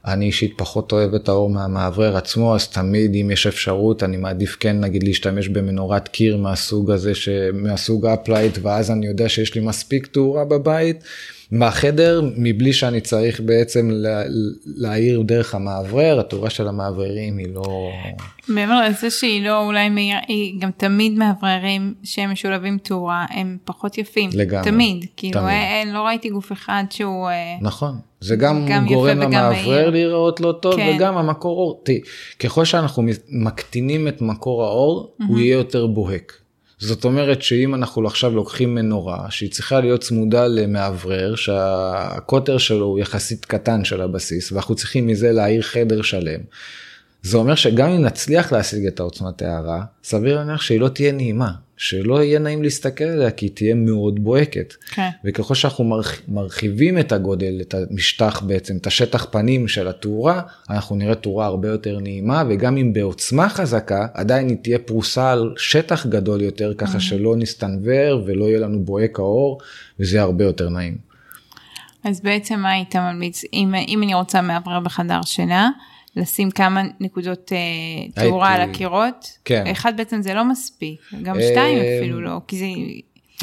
אני 0.06 0.26
אישית 0.26 0.54
פחות 0.58 0.92
אוהב 0.92 1.14
את 1.14 1.30
האור 1.30 1.50
מהמאוורר 1.50 2.18
עצמו, 2.18 2.56
אז 2.56 2.68
תמיד 2.68 3.16
אם 3.16 3.32
יש 3.32 3.48
אפשרות, 3.48 4.04
אני 4.04 4.18
מעדיף 4.18 4.58
כן 4.60 4.80
נגיד 4.80 5.04
להשתמש 5.04 5.48
במנורת 5.48 6.08
קיר 6.08 6.38
מהסוג 6.38 6.92
הזה, 6.92 7.12
מהסוג 7.54 8.06
uplight, 8.06 8.58
ואז 8.62 8.92
אני 8.92 9.08
יודע 9.08 9.30
שיש 9.30 9.56
לי 9.56 9.62
מספיק 9.62 10.08
תאורה 10.08 10.46
בבית. 10.46 11.04
מהחדר 11.52 12.22
מבלי 12.38 12.74
שאני 12.74 13.02
צריך 13.02 13.42
בעצם 13.42 13.90
להאיר 14.66 15.22
דרך 15.22 15.56
המאוורר, 15.56 16.20
התאורה 16.20 16.50
של 16.50 16.68
המאווררים 16.68 17.38
היא 17.38 17.48
לא... 17.54 17.90
מעבר 18.48 18.82
לזה 18.90 19.10
שהיא 19.10 19.46
לא 19.46 19.66
אולי 19.66 19.90
מאירה, 19.90 20.20
היא 20.28 20.62
גם 20.62 20.70
תמיד 20.78 21.14
מאווררים 21.14 21.94
שהם 22.04 22.32
משולבים 22.32 22.78
תאורה, 22.78 23.26
הם 23.30 23.58
פחות 23.66 23.98
יפים. 23.98 24.30
לגמרי. 24.34 24.72
תמיד. 24.72 25.06
כאילו 25.18 25.40
תמיד. 25.40 25.54
אין, 25.54 25.94
לא 25.94 26.00
ראיתי 26.00 26.30
גוף 26.30 26.52
אחד 26.52 26.84
שהוא... 26.90 27.30
אה, 27.30 27.58
נכון. 27.62 27.96
זה 28.20 28.36
גם, 28.36 28.66
גם 28.70 28.88
גורם 28.88 29.20
למאוורר 29.20 29.90
להיראות 29.90 30.40
לא 30.40 30.54
טוב 30.62 30.76
כן. 30.76 30.94
וגם 30.96 31.18
המקור 31.18 31.58
אור. 31.58 31.82
תראי, 31.84 32.00
ככל 32.40 32.66
שאנחנו 32.66 33.04
מקטינים 33.30 34.08
את 34.08 34.22
מקור 34.22 34.64
האור, 34.64 35.16
mm-hmm. 35.20 35.24
הוא 35.28 35.40
יהיה 35.40 35.54
יותר 35.54 35.88
בוהק. 35.88 36.41
זאת 36.82 37.06
אומרת 37.06 37.42
שאם 37.42 37.76
אנחנו 37.76 38.08
עכשיו 38.08 38.32
לוקחים 38.36 38.76
מנורה 38.76 39.32
שהיא 39.32 39.52
צריכה 39.52 39.80
להיות 39.80 40.02
צמודה 40.02 40.48
למאוורר 40.48 41.36
שהקוטר 41.36 42.58
שלו 42.58 42.86
הוא 42.86 43.00
יחסית 43.00 43.46
קטן 43.46 43.86
של 43.86 44.02
הבסיס 44.02 44.52
ואנחנו 44.52 44.76
צריכים 44.76 45.08
מזה 45.08 45.32
להעיר 45.32 45.62
חדר 45.62 46.02
שלם. 46.02 46.40
זה 47.22 47.38
אומר 47.38 47.56
שגם 47.56 47.90
אם 47.90 48.02
נצליח 48.02 48.52
להשיג 48.52 48.86
את 48.86 49.00
העוצמת 49.00 49.42
הערה 49.42 49.84
סביר 50.04 50.36
להניח 50.36 50.62
שהיא 50.62 50.80
לא 50.80 50.90
תהיה 50.90 51.12
נעימה 51.12 51.52
שלא 51.82 52.24
יהיה 52.24 52.40
נעים 52.40 52.64
להסתכל 52.64 53.04
עליה 53.04 53.32
כי 53.32 53.46
היא 53.46 53.52
תהיה 53.56 53.76
מאוד 53.76 54.24
בוהקת. 54.24 54.74
כן. 54.92 55.10
וככל 55.26 55.56
שאנחנו 55.56 55.84
מרח, 55.84 56.22
מרחיבים 56.28 57.00
את 57.00 57.12
הגודל, 57.12 57.62
את 57.62 57.74
המשטח 57.74 58.42
בעצם, 58.42 58.78
את 58.78 58.88
השטח 58.88 59.28
פנים 59.32 59.68
של 59.68 59.88
התאורה, 59.88 60.42
אנחנו 60.70 60.96
נראה 60.96 61.16
תאורה 61.16 61.46
הרבה 61.46 61.68
יותר 61.68 62.00
נעימה 62.00 62.44
וגם 62.50 62.78
אם 62.78 62.94
בעוצמה 62.94 63.50
חזקה 63.50 64.08
עדיין 64.14 64.50
היא 64.50 64.58
תהיה 64.62 64.80
פרוסה 64.80 65.32
על 65.32 65.54
שטח 65.58 66.06
גדול 66.06 66.42
יותר 66.42 66.74
ככה 66.78 66.98
mm-hmm. 66.98 67.02
שלא 67.02 67.36
נסתנוור 67.36 68.24
ולא 68.26 68.46
יהיה 68.46 68.60
לנו 68.60 68.86
בוהק 68.86 69.20
האור 69.20 69.60
וזה 70.00 70.16
יהיה 70.16 70.24
הרבה 70.24 70.44
יותר 70.44 70.70
נעים. 70.70 70.98
אז 72.04 72.22
בעצם 72.22 72.60
מה 72.60 72.72
היית 72.72 72.96
ממליץ 72.96 73.44
אם, 73.54 73.74
אם 73.88 74.04
אני 74.04 74.14
רוצה 74.14 74.42
מאוורר 74.42 74.80
בחדר 74.80 75.20
שינה? 75.26 75.70
לשים 76.16 76.52
כמה 76.52 76.84
נקודות 77.00 77.52
אה, 77.54 78.24
תאורה 78.24 78.54
על 78.54 78.62
הקירות. 78.62 79.38
כן. 79.46 79.64
אחד 79.72 79.98
בעצם 79.98 80.22
זה 80.22 80.34
לא 80.34 80.46
מספיק, 80.46 81.00
גם 81.22 81.40
אה, 81.40 81.42
שתיים 81.42 81.78
אפילו 81.78 82.22
לא, 82.22 82.42
כי 82.48 82.58
זה... 82.58 82.66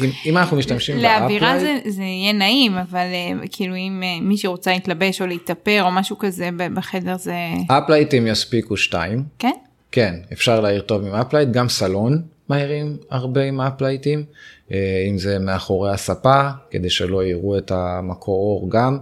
אם, 0.03 0.09
אם 0.25 0.37
אנחנו 0.37 0.57
משתמשים 0.57 0.95
ב 0.95 0.97
uplight... 0.97 1.21
לאווירה 1.21 1.59
זה, 1.59 1.79
זה 1.85 2.03
יהיה 2.03 2.33
נעים, 2.33 2.77
אבל 2.77 2.97
אה, 3.13 3.47
כאילו 3.51 3.75
אם 3.75 4.03
מי 4.21 4.37
שרוצה 4.37 4.71
להתלבש 4.71 5.21
או 5.21 5.27
להתאפר 5.27 5.83
או 5.83 5.91
משהו 5.91 6.17
כזה 6.17 6.49
בחדר 6.73 7.17
זה... 7.17 7.35
אפלייטים 7.67 8.27
יספיקו 8.27 8.77
שתיים. 8.77 9.23
כן? 9.39 9.51
כן, 9.91 10.15
אפשר 10.33 10.59
להאיר 10.61 10.81
טוב 10.81 11.05
עם 11.05 11.13
uplight, 11.13 11.49
גם 11.49 11.69
סלון 11.69 12.21
מאירים 12.49 12.97
הרבה 13.09 13.43
עם 13.43 13.61
אפלייטים, 13.61 14.23
אם 14.71 15.17
זה 15.17 15.39
מאחורי 15.39 15.93
הספה, 15.93 16.41
כדי 16.71 16.89
שלא 16.89 17.25
יראו 17.25 17.57
את 17.57 17.71
המקור 17.71 18.35
אור 18.35 18.69
גם. 18.71 18.97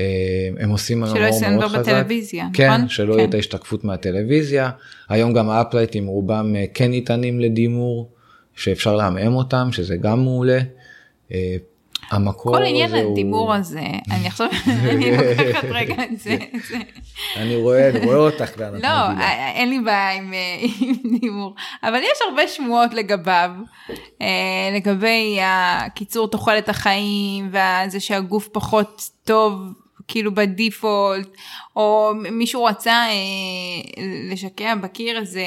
אה, 0.00 0.48
הם 0.58 0.70
עושים 0.70 1.04
היום 1.04 1.18
מאוד 1.18 1.32
חזק. 1.32 1.46
שלא 1.48 1.80
בטלוויזיה, 1.80 2.46
כן, 2.52 2.70
נכון? 2.70 2.88
שלא 2.88 3.12
כן. 3.12 3.18
יהיה 3.18 3.28
את 3.28 3.34
ההשתקפות 3.34 3.84
מהטלוויזיה. 3.84 4.70
היום 5.08 5.32
גם 5.32 5.50
האפלייטים 5.50 6.06
רובם 6.06 6.56
אה, 6.56 6.64
כן 6.74 6.90
ניתנים 6.90 7.40
לדימור, 7.40 8.10
שאפשר 8.56 8.96
לעמעם 8.96 9.34
אותם, 9.34 9.68
שזה 9.72 9.96
גם 9.96 10.24
מעולה. 10.24 10.58
אה, 11.32 11.56
המקור 12.10 12.56
כל 12.56 12.62
עניין 12.62 12.94
הדימור 12.94 13.54
הזה, 13.54 13.80
אני 14.10 14.26
עכשיו, 14.26 14.48
אני 14.90 15.10
לוקחת 15.10 15.64
רגע 15.64 15.94
את 16.04 16.18
זה. 16.18 16.36
אני 17.36 17.56
רואה, 17.56 17.88
אני 17.88 18.06
רואה 18.06 18.16
אותך. 18.16 18.58
לא, 18.58 18.88
אין 19.54 19.70
לי 19.70 19.80
בעיה 19.80 20.12
עם 20.18 20.32
דימור, 21.20 21.54
אבל 21.82 21.98
יש 21.98 22.18
הרבה 22.28 22.48
שמועות 22.48 22.94
לגביו, 22.94 23.50
לגבי 24.74 25.38
הקיצור 25.42 26.28
תוחלת 26.28 26.68
החיים, 26.68 27.50
וזה 27.52 28.00
שהגוף 28.00 28.48
פחות 28.52 29.02
טוב 29.24 29.72
כאילו 30.08 30.34
בדיפולט, 30.34 31.28
או 31.76 32.12
מישהו 32.32 32.64
רצה 32.64 32.92
אה, 32.92 34.02
לשקע 34.30 34.74
בקיר 34.74 35.18
איזה 35.18 35.44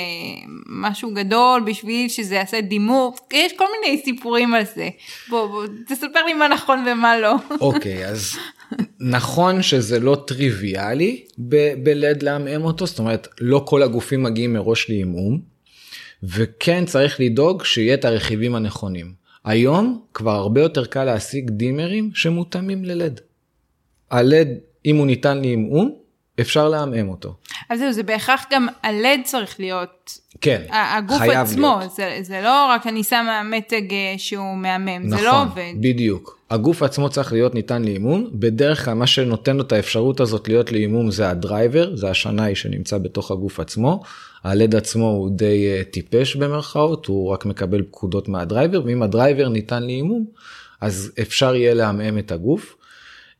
משהו 0.69 1.13
גדול 1.13 1.63
בשביל 1.65 2.09
שזה 2.09 2.35
יעשה 2.35 2.61
דימור, 2.61 3.15
יש 3.33 3.53
כל 3.53 3.65
מיני 3.71 4.01
סיפורים 4.03 4.53
על 4.53 4.63
זה. 4.75 4.89
בוא, 5.29 5.47
בוא 5.47 5.65
תספר 5.87 6.25
לי 6.25 6.33
מה 6.33 6.47
נכון 6.47 6.85
ומה 6.87 7.19
לא. 7.19 7.35
אוקיי, 7.61 8.05
okay, 8.05 8.07
אז 8.07 8.37
נכון 8.99 9.61
שזה 9.61 9.99
לא 9.99 10.17
טריוויאלי 10.27 11.23
בלד 11.83 12.23
לעמעם 12.23 12.63
אותו, 12.63 12.85
זאת 12.85 12.99
אומרת 12.99 13.27
לא 13.41 13.63
כל 13.67 13.83
הגופים 13.83 14.23
מגיעים 14.23 14.53
מראש 14.53 14.89
לעמעום, 14.89 15.39
וכן 16.23 16.85
צריך 16.85 17.19
לדאוג 17.19 17.63
שיהיה 17.63 17.93
את 17.93 18.05
הרכיבים 18.05 18.55
הנכונים. 18.55 19.25
היום 19.45 20.01
כבר 20.13 20.31
הרבה 20.31 20.61
יותר 20.61 20.85
קל 20.85 21.03
להשיג 21.03 21.49
דימרים 21.49 22.11
שמותאמים 22.13 22.85
ללד. 22.85 23.21
הלד, 24.11 24.47
אם 24.85 24.97
הוא 24.97 25.07
ניתן 25.07 25.41
לעמעום, 25.41 25.91
אפשר 26.41 26.69
לעמעם 26.69 27.09
אותו. 27.09 27.35
אז 27.69 27.79
זהו, 27.79 27.93
זה 27.93 28.03
בהכרח 28.03 28.45
גם 28.51 28.67
הלד 28.83 29.19
צריך 29.23 29.59
להיות. 29.59 30.19
כן, 30.41 30.61
הגוף 30.71 31.17
חייב 31.17 31.31
עצמו, 31.31 31.75
להיות. 31.79 31.91
זה, 31.91 32.17
זה 32.21 32.41
לא 32.43 32.65
רק 32.69 32.87
אני 32.87 33.03
שמה 33.03 33.43
מתג 33.43 33.93
אה, 33.93 34.13
שהוא 34.17 34.57
מעמעם, 34.57 34.87
נכון, 35.03 35.17
זה 35.17 35.25
לא 35.25 35.41
עובד. 35.41 35.63
נכון, 35.69 35.81
בדיוק. 35.81 36.39
הגוף 36.49 36.83
עצמו 36.83 37.09
צריך 37.09 37.33
להיות 37.33 37.55
ניתן 37.55 37.83
לעמעום, 37.83 38.29
בדרך 38.33 38.85
כלל 38.85 38.93
מה 38.93 39.07
שנותן 39.07 39.57
לו 39.57 39.63
את 39.63 39.71
האפשרות 39.71 40.19
הזאת 40.19 40.47
להיות 40.47 40.71
לעמעום 40.71 41.11
זה 41.11 41.29
ה 41.29 41.38
driver, 41.38 41.95
זה 41.95 42.09
השנאי 42.09 42.55
שנמצא 42.55 42.97
בתוך 42.97 43.31
הגוף 43.31 43.59
עצמו. 43.59 44.03
הלד 44.43 44.75
עצמו 44.75 45.09
הוא 45.09 45.29
די 45.29 45.81
אה, 45.81 45.91
טיפש 45.91 46.35
במרכאות, 46.35 47.05
הוא 47.05 47.29
רק 47.29 47.45
מקבל 47.45 47.83
פקודות 47.83 48.27
מה 48.27 48.39
driver, 48.39 48.81
ואם 48.85 49.03
ה 49.03 49.10
driver 49.10 49.49
ניתן 49.49 49.83
לעמעום, 49.83 50.25
אז 50.81 51.11
אפשר 51.21 51.55
יהיה 51.55 51.73
לעמעם 51.73 52.17
את 52.17 52.31
הגוף. 52.31 52.75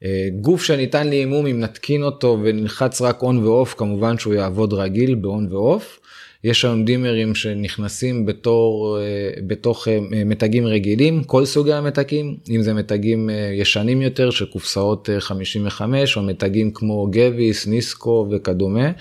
אה, 0.06 0.28
גוף 0.42 0.64
שניתן 0.64 1.08
לעמעום 1.08 1.48
אם 1.48 1.60
נתקין 1.60 2.04
אותו 2.04 2.40
ונלחץ 2.44 3.02
רק 3.02 3.24
on 3.24 3.46
ו 3.46 3.53
off 3.53 3.74
כמובן 3.78 4.18
שהוא 4.18 4.34
יעבוד 4.34 4.74
רגיל 4.74 5.16
ב 5.16 5.26
on 5.26 5.48
ו 5.52 5.61
off. 5.61 6.00
יש 6.44 6.66
היום 6.66 6.86
דימרים 6.86 7.36
שנכנסים 7.36 8.26
בתור 8.26 8.98
אה, 9.00 9.30
בתוך 9.48 9.88
אה, 9.88 10.00
מתגים 10.26 10.66
רגילים 10.66 11.24
כל 11.24 11.46
סוגי 11.46 11.74
המתגים 11.74 12.38
אם 12.50 12.62
זה 12.62 12.74
מתגים 12.74 13.30
ישנים 13.54 14.02
יותר 14.02 14.30
של 14.30 14.46
קופסאות 14.46 15.10
55 15.20 16.18
או 16.18 16.24
מתגים 16.24 16.72
כמו 16.72 17.08
גביס 17.12 17.68
ניסקו 17.68 18.28
וכדומה. 18.32 18.92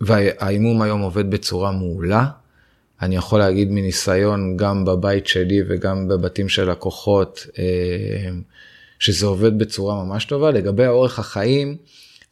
והאימום 0.00 0.82
היום 0.82 1.00
עובד 1.00 1.30
בצורה 1.30 1.72
מעולה. 1.72 2.26
אני 3.02 3.16
יכול 3.16 3.38
להגיד 3.38 3.70
מניסיון 3.70 4.56
גם 4.56 4.84
בבית 4.84 5.26
שלי 5.26 5.62
וגם 5.68 6.08
בבתים 6.08 6.48
של 6.48 6.70
לקוחות, 6.70 7.46
שזה 8.98 9.26
עובד 9.26 9.58
בצורה 9.58 10.04
ממש 10.04 10.24
טובה. 10.24 10.50
לגבי 10.50 10.86
אורך 10.86 11.18
החיים, 11.18 11.76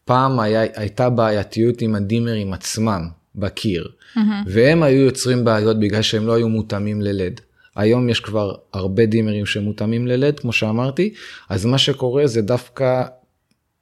פעם 0.05 0.41
היה, 0.41 0.63
הייתה 0.75 1.11
בעייתיות 1.11 1.83
עם 1.83 1.95
הדימרים 1.95 2.53
עצמם 2.53 3.09
בקיר, 3.35 3.89
mm-hmm. 3.89 4.21
והם 4.47 4.83
היו 4.83 5.01
יוצרים 5.01 5.45
בעיות 5.45 5.81
בגלל 5.81 6.03
שהם 6.03 6.27
לא 6.27 6.35
היו 6.35 6.49
מותאמים 6.49 7.03
ללד. 7.03 7.41
היום 7.77 8.09
יש 8.09 8.21
כבר 8.21 8.55
הרבה 8.73 9.07
דימרים 9.07 9.47
שמותאמים 9.47 10.07
ללד, 10.07 10.41
כמו 10.41 10.53
שאמרתי, 10.53 11.15
אז 11.49 11.65
מה 11.65 11.79
שקורה 11.79 12.27
זה 12.27 12.43
דווקא 12.43 13.03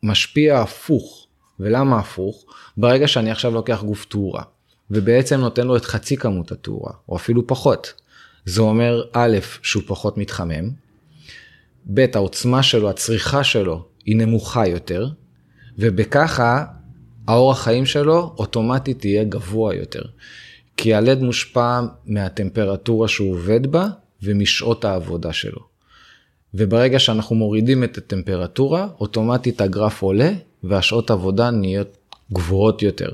משפיע 0.03 0.61
הפוך. 0.61 1.27
ולמה 1.61 1.99
הפוך? 1.99 2.45
ברגע 2.77 3.09
שאני 3.09 3.31
עכשיו 3.31 3.55
לוקח 3.55 3.83
גוף 3.83 4.05
תאורה, 4.05 4.43
ובעצם 4.91 5.41
נותן 5.41 5.67
לו 5.67 5.77
את 5.77 5.85
חצי 5.85 6.17
כמות 6.17 6.53
התאורה, 6.53 6.93
או 7.09 7.17
אפילו 7.17 7.47
פחות, 7.47 7.93
זה 8.45 8.63
אומר 8.63 9.03
א', 9.13 9.39
שהוא 9.63 9.83
פחות 9.87 10.19
מתחמם, 10.19 10.71
ב', 11.87 12.07
העוצמה 12.15 12.63
שלו, 12.63 12.91
הצריכה 12.91 13.45
שלו, 13.45 13.85
היא 14.05 14.17
נמוכה 14.17 14.67
יותר, 14.67 15.09
ובככה 15.79 16.65
האורח 17.29 17.63
חיים 17.63 17.87
שלו 17.87 18.35
אוטומטית 18.39 19.05
יהיה 19.05 19.25
גבוה 19.25 19.75
יותר. 19.75 20.03
כי 20.77 20.95
הלד 20.95 21.23
מושפע 21.23 21.81
מהטמפרטורה 22.07 23.09
שהוא 23.09 23.31
עובד 23.31 23.67
בה 23.67 23.87
ומשעות 24.23 24.85
העבודה 24.85 25.33
שלו. 25.33 25.61
וברגע 26.55 26.99
שאנחנו 26.99 27.37
מורידים 27.37 27.85
את 27.85 27.99
הטמפרטורה, 27.99 28.89
אוטומטית 29.01 29.61
הגרף 29.61 30.03
עולה 30.03 30.33
והשעות 30.65 31.11
עבודה 31.11 31.51
נהיות 31.51 31.97
גבוהות 32.33 32.83
יותר. 32.83 33.11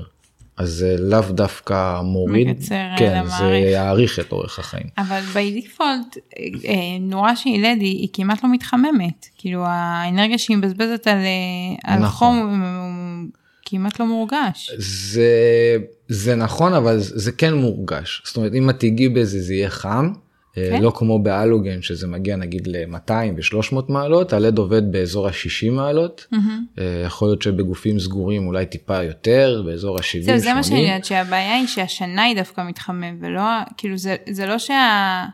אז 0.59 0.69
זה 0.69 0.95
לאו 0.99 1.21
דווקא 1.29 2.01
מוריד, 2.01 2.47
מקצר 2.47 2.75
אה, 2.75 2.95
כן, 2.97 3.11
למעריך. 3.11 3.39
זה 3.39 3.69
יאריך 3.73 4.19
את 4.19 4.31
אורך 4.31 4.59
החיים. 4.59 4.85
אבל 4.97 5.21
בי 5.33 5.51
דיפולט 5.51 6.17
אה, 6.65 6.73
נורה 6.99 7.35
שהיא 7.35 7.61
לד 7.61 7.81
היא, 7.81 7.97
היא 7.97 8.07
כמעט 8.13 8.43
לא 8.43 8.51
מתחממת 8.51 9.25
כאילו 9.37 9.63
האנרגיה 9.65 10.37
שהיא 10.37 10.57
מבזבזת 10.57 11.07
על, 11.07 11.17
אה, 11.17 11.93
על 11.93 11.99
נכון. 11.99 12.39
חום 12.39 13.29
כמעט 13.65 13.99
לא 13.99 14.05
מורגש. 14.05 14.71
זה, 14.77 15.77
זה 16.07 16.35
נכון, 16.35 16.73
אבל 16.73 16.97
זה 16.99 17.31
כן 17.31 17.53
מורגש. 17.53 18.21
זאת 18.25 18.37
אומרת, 18.37 18.53
אם 18.53 18.69
את 18.69 18.79
תיגעי 18.79 19.09
בזה, 19.09 19.41
זה 19.41 19.53
יהיה 19.53 19.69
חם. 19.69 20.11
כן. 20.53 20.61
כן. 20.69 20.81
לא 20.81 20.91
כמו 20.95 21.19
באלוגן 21.19 21.81
שזה 21.81 22.07
מגיע 22.07 22.35
נגיד 22.35 22.67
ל-200 22.67 23.11
ו-300 23.11 23.75
מעלות, 23.89 24.33
הלד 24.33 24.57
עובד 24.57 24.91
באזור 24.91 25.27
ה-60 25.27 25.71
מעלות, 25.71 26.27
mm-hmm. 26.33 26.81
יכול 27.05 27.27
להיות 27.27 27.41
שבגופים 27.41 27.99
סגורים 27.99 28.47
אולי 28.47 28.65
טיפה 28.65 29.03
יותר, 29.03 29.63
באזור 29.65 29.97
ה-70-80. 29.97 30.21
זהו, 30.21 30.37
זה 30.37 30.53
מה 30.53 30.63
שאני 30.63 30.79
יודעת 30.79 31.05
שהבעיה 31.05 31.55
היא 31.55 31.67
שהשנאי 31.67 32.35
דווקא 32.35 32.61
מתחמם 32.67 33.17
ולא 33.21 33.41
כאילו 33.77 33.97
זה, 33.97 34.15
זה 34.29 34.45
לא 34.45 34.57
שה... 34.57 35.25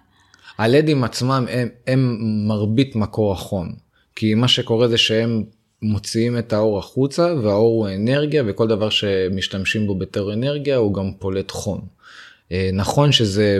הלדים 0.57 1.03
עצמם 1.03 1.45
הם, 1.49 1.67
הם 1.87 2.17
מרבית 2.47 2.95
מקור 2.95 3.31
החום, 3.31 3.73
כי 4.15 4.33
מה 4.33 4.47
שקורה 4.47 4.87
זה 4.87 4.97
שהם 4.97 5.43
מוציאים 5.81 6.37
את 6.37 6.53
האור 6.53 6.79
החוצה 6.79 7.33
והאור 7.43 7.85
הוא 7.85 7.95
אנרגיה 7.95 8.43
וכל 8.47 8.67
דבר 8.67 8.89
שמשתמשים 8.89 9.87
בו 9.87 9.95
בתור 9.95 10.33
אנרגיה 10.33 10.75
הוא 10.75 10.93
גם 10.93 11.11
פולט 11.19 11.51
חום. 11.51 11.81
אה, 12.51 12.69
נכון 12.73 13.11
שזה 13.11 13.59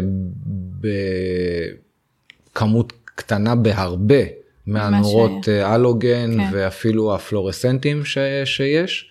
בכמות 2.51 2.93
קטנה 3.05 3.55
בהרבה 3.55 4.23
מהנורות 4.67 5.49
אה, 5.49 5.75
אלוגן 5.75 6.37
כן. 6.37 6.49
ואפילו 6.53 7.15
הפלורסנטים 7.15 8.05
ש, 8.05 8.17
שיש, 8.45 9.09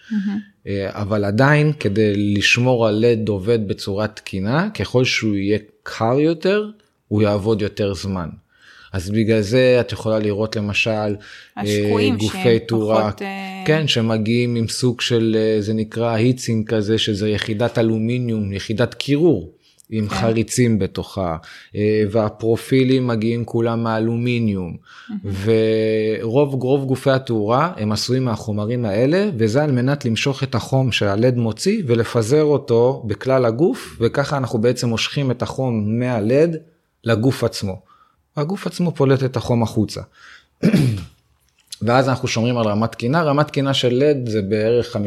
אה, 0.67 0.89
אבל 0.91 1.25
עדיין 1.25 1.73
כדי 1.81 2.13
לשמור 2.17 2.87
על 2.89 2.95
לד 3.07 3.29
עובד 3.29 3.69
בצורה 3.69 4.09
תקינה, 4.09 4.69
ככל 4.71 5.05
שהוא 5.05 5.35
יהיה 5.35 5.59
קר 5.83 6.19
יותר, 6.19 6.71
הוא 7.09 7.23
יעבוד 7.23 7.63
יותר 7.63 7.95
זמן. 7.95 8.29
אז 8.95 9.11
בגלל 9.11 9.41
זה 9.41 9.77
את 9.81 9.93
יכולה 9.93 10.19
לראות 10.19 10.57
למשל 10.57 11.17
אה, 11.59 12.11
גופי 12.19 12.59
תאורה, 12.69 13.09
פחות, 13.11 13.23
אה, 13.23 13.65
כן, 13.67 13.89
שמגיעים 13.89 14.57
עם 14.57 14.69
סוג 14.69 15.01
של, 15.01 15.37
אה, 15.39 15.61
זה 15.61 15.75
נקרא 15.75 16.11
היטסינג 16.11 16.69
כזה, 16.69 16.99
שזה 16.99 17.29
יחידת 17.29 17.79
אלומיניום, 17.79 18.53
יחידת 18.53 18.95
קירור. 18.95 19.53
עם 19.97 20.09
כן. 20.09 20.15
חריצים 20.15 20.79
בתוכה, 20.79 21.37
אה, 21.77 22.03
והפרופילים 22.11 23.07
מגיעים 23.07 23.45
כולם 23.45 23.83
מאלומיניום, 23.85 24.77
ורוב 25.45 26.63
רוב 26.63 26.85
גופי 26.85 27.11
התאורה 27.11 27.73
הם 27.77 27.93
עשויים 27.93 28.25
מהחומרים 28.25 28.85
האלה, 28.85 29.31
וזה 29.39 29.65
על 29.65 29.73
מנת 29.73 30.05
למשוך 30.05 30.43
את 30.43 30.55
החום 30.55 30.93
שהלד 30.93 31.37
מוציא 31.37 31.83
ולפזר 31.87 32.43
אותו 32.43 33.03
בכלל 33.07 33.45
הגוף, 33.45 33.97
וככה 34.01 34.37
אנחנו 34.37 34.59
בעצם 34.59 34.89
מושכים 34.89 35.31
את 35.31 35.43
החום 35.43 35.99
מהלד 35.99 36.57
לגוף 37.05 37.45
עצמו. 37.45 37.81
הגוף 38.37 38.67
עצמו 38.67 38.95
פולט 38.95 39.25
את 39.25 39.37
החום 39.37 39.63
החוצה. 39.63 40.01
ואז 41.83 42.09
אנחנו 42.09 42.29
שומרים 42.29 42.59
על 42.59 42.67
רמת 42.67 42.93
תקינה, 42.93 43.23
רמת 43.23 43.49
תקינה 43.49 43.75
של 43.75 43.95
לד 43.95 44.29
זה 44.29 44.43
בערך 44.43 44.97
55-60 44.97 44.99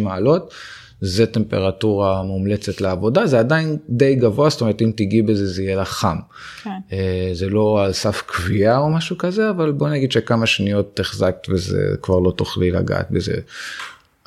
מעלות, 0.00 0.54
זה 1.00 1.26
טמפרטורה 1.26 2.22
מומלצת 2.22 2.80
לעבודה, 2.80 3.26
זה 3.26 3.38
עדיין 3.38 3.76
די 3.88 4.14
גבוה, 4.14 4.50
זאת 4.50 4.60
אומרת 4.60 4.82
אם 4.82 4.92
תיגעי 4.96 5.22
בזה 5.22 5.46
זה 5.46 5.62
יהיה 5.62 5.76
לך 5.76 5.88
חם. 5.88 6.16
כן. 6.62 6.70
אה, 6.92 7.30
זה 7.32 7.48
לא 7.48 7.84
על 7.84 7.92
סף 7.92 8.22
קביעה 8.26 8.78
או 8.78 8.90
משהו 8.90 9.18
כזה, 9.18 9.50
אבל 9.50 9.72
בוא 9.72 9.88
נגיד 9.88 10.12
שכמה 10.12 10.46
שניות 10.46 11.00
החזקת 11.00 11.48
וזה 11.48 11.94
כבר 12.02 12.18
לא 12.18 12.30
תוכלי 12.30 12.70
לגעת 12.70 13.10
בזה. 13.10 13.36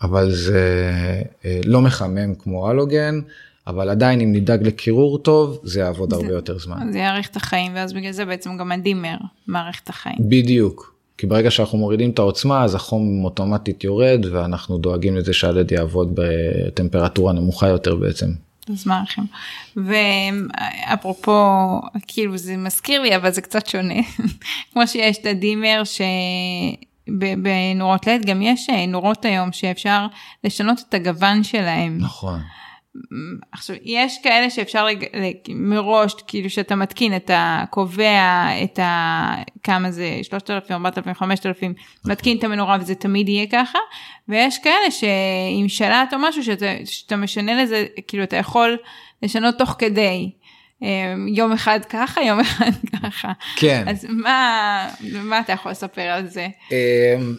אבל 0.01 0.31
זה 0.31 0.91
אה, 1.45 1.61
לא 1.65 1.81
מחמם 1.81 2.35
כמו 2.35 2.71
אלוגן, 2.71 3.19
אבל 3.67 3.89
עדיין 3.89 4.21
אם 4.21 4.33
נדאג 4.33 4.67
לקירור 4.67 5.17
טוב, 5.17 5.61
זה 5.63 5.79
יעבוד 5.79 6.13
הרבה 6.13 6.31
יותר 6.31 6.59
זמן. 6.59 6.91
זה 6.91 6.99
יאריך 6.99 7.29
את 7.29 7.35
החיים 7.35 7.71
ואז 7.75 7.93
בגלל 7.93 8.11
זה 8.11 8.25
בעצם 8.25 8.57
גם 8.57 8.71
הדימר 8.71 9.17
מערכת 9.47 9.83
את 9.83 9.89
החיים. 9.89 10.17
בדיוק. 10.19 10.98
כי 11.19 11.27
ברגע 11.27 11.51
שאנחנו 11.51 11.77
מורידים 11.77 12.09
את 12.09 12.19
העוצמה 12.19 12.63
אז 12.63 12.75
החום 12.75 13.25
אוטומטית 13.25 13.83
יורד 13.83 14.25
ואנחנו 14.31 14.77
דואגים 14.77 15.17
לזה 15.17 15.33
שהלד 15.33 15.71
יעבוד 15.71 16.11
בטמפרטורה 16.15 17.33
נמוכה 17.33 17.67
יותר 17.67 17.95
בעצם. 17.95 18.27
אז 18.69 18.87
מעריכים. 18.87 19.23
ואפרופו 19.75 21.31
כאילו 22.07 22.37
זה 22.37 22.57
מזכיר 22.57 23.01
לי 23.01 23.15
אבל 23.15 23.31
זה 23.31 23.41
קצת 23.41 23.67
שונה 23.67 24.01
כמו 24.73 24.87
שיש 24.87 25.17
את 25.17 25.25
הדימר 25.25 25.81
שבנורות 27.07 28.07
לד 28.07 28.25
גם 28.25 28.41
יש 28.41 28.69
אה, 28.69 28.85
נורות 28.85 29.25
היום 29.25 29.51
שאפשר 29.51 30.07
לשנות 30.43 30.83
את 30.89 30.93
הגוון 30.93 31.43
שלהם. 31.43 31.97
נכון. 32.01 32.39
עכשיו 33.51 33.75
יש 33.83 34.19
כאלה 34.23 34.49
שאפשר 34.49 34.85
לג... 34.85 35.05
לג... 35.13 35.35
מראש 35.49 36.13
כאילו 36.27 36.49
שאתה 36.49 36.75
מתקין 36.75 37.15
אתה 37.15 37.63
קובע 37.69 38.47
את 38.63 38.79
ה... 38.79 39.35
כמה 39.63 39.91
זה 39.91 40.19
3,000 40.23 40.71
4,000 40.71 41.15
5,000 41.15 41.73
מתקין 42.05 42.37
את 42.37 42.43
המנורה 42.43 42.77
וזה 42.81 42.95
תמיד 42.95 43.29
יהיה 43.29 43.45
ככה 43.51 43.79
ויש 44.29 44.59
כאלה 44.63 44.91
שעם 44.91 45.67
שלט 45.67 46.13
או 46.13 46.19
משהו 46.19 46.43
שאתה, 46.43 46.65
שאתה 46.85 47.15
משנה 47.15 47.63
לזה 47.63 47.85
כאילו 48.07 48.23
אתה 48.23 48.35
יכול 48.35 48.77
לשנות 49.23 49.57
תוך 49.57 49.75
כדי. 49.77 50.31
אה, 50.83 51.13
יום 51.27 51.51
אחד 51.51 51.79
ככה 51.89 52.21
יום 52.21 52.39
אחד 52.47 52.71
ככה 53.03 53.31
כן. 53.55 53.83
אז 53.87 54.05
מה 54.09 54.89
מה 55.03 55.39
אתה 55.39 55.53
יכול 55.53 55.71
לספר 55.71 56.01
על 56.01 56.27
זה 56.27 56.47
אמ, 56.71 57.35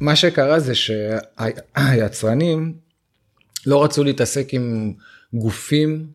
מה 0.00 0.16
שקרה 0.16 0.58
זה 0.58 0.72
שהיצרנים 0.74 2.74
לא 3.66 3.84
רצו 3.84 4.04
להתעסק 4.04 4.54
עם 4.54 4.92
גופים 5.34 6.06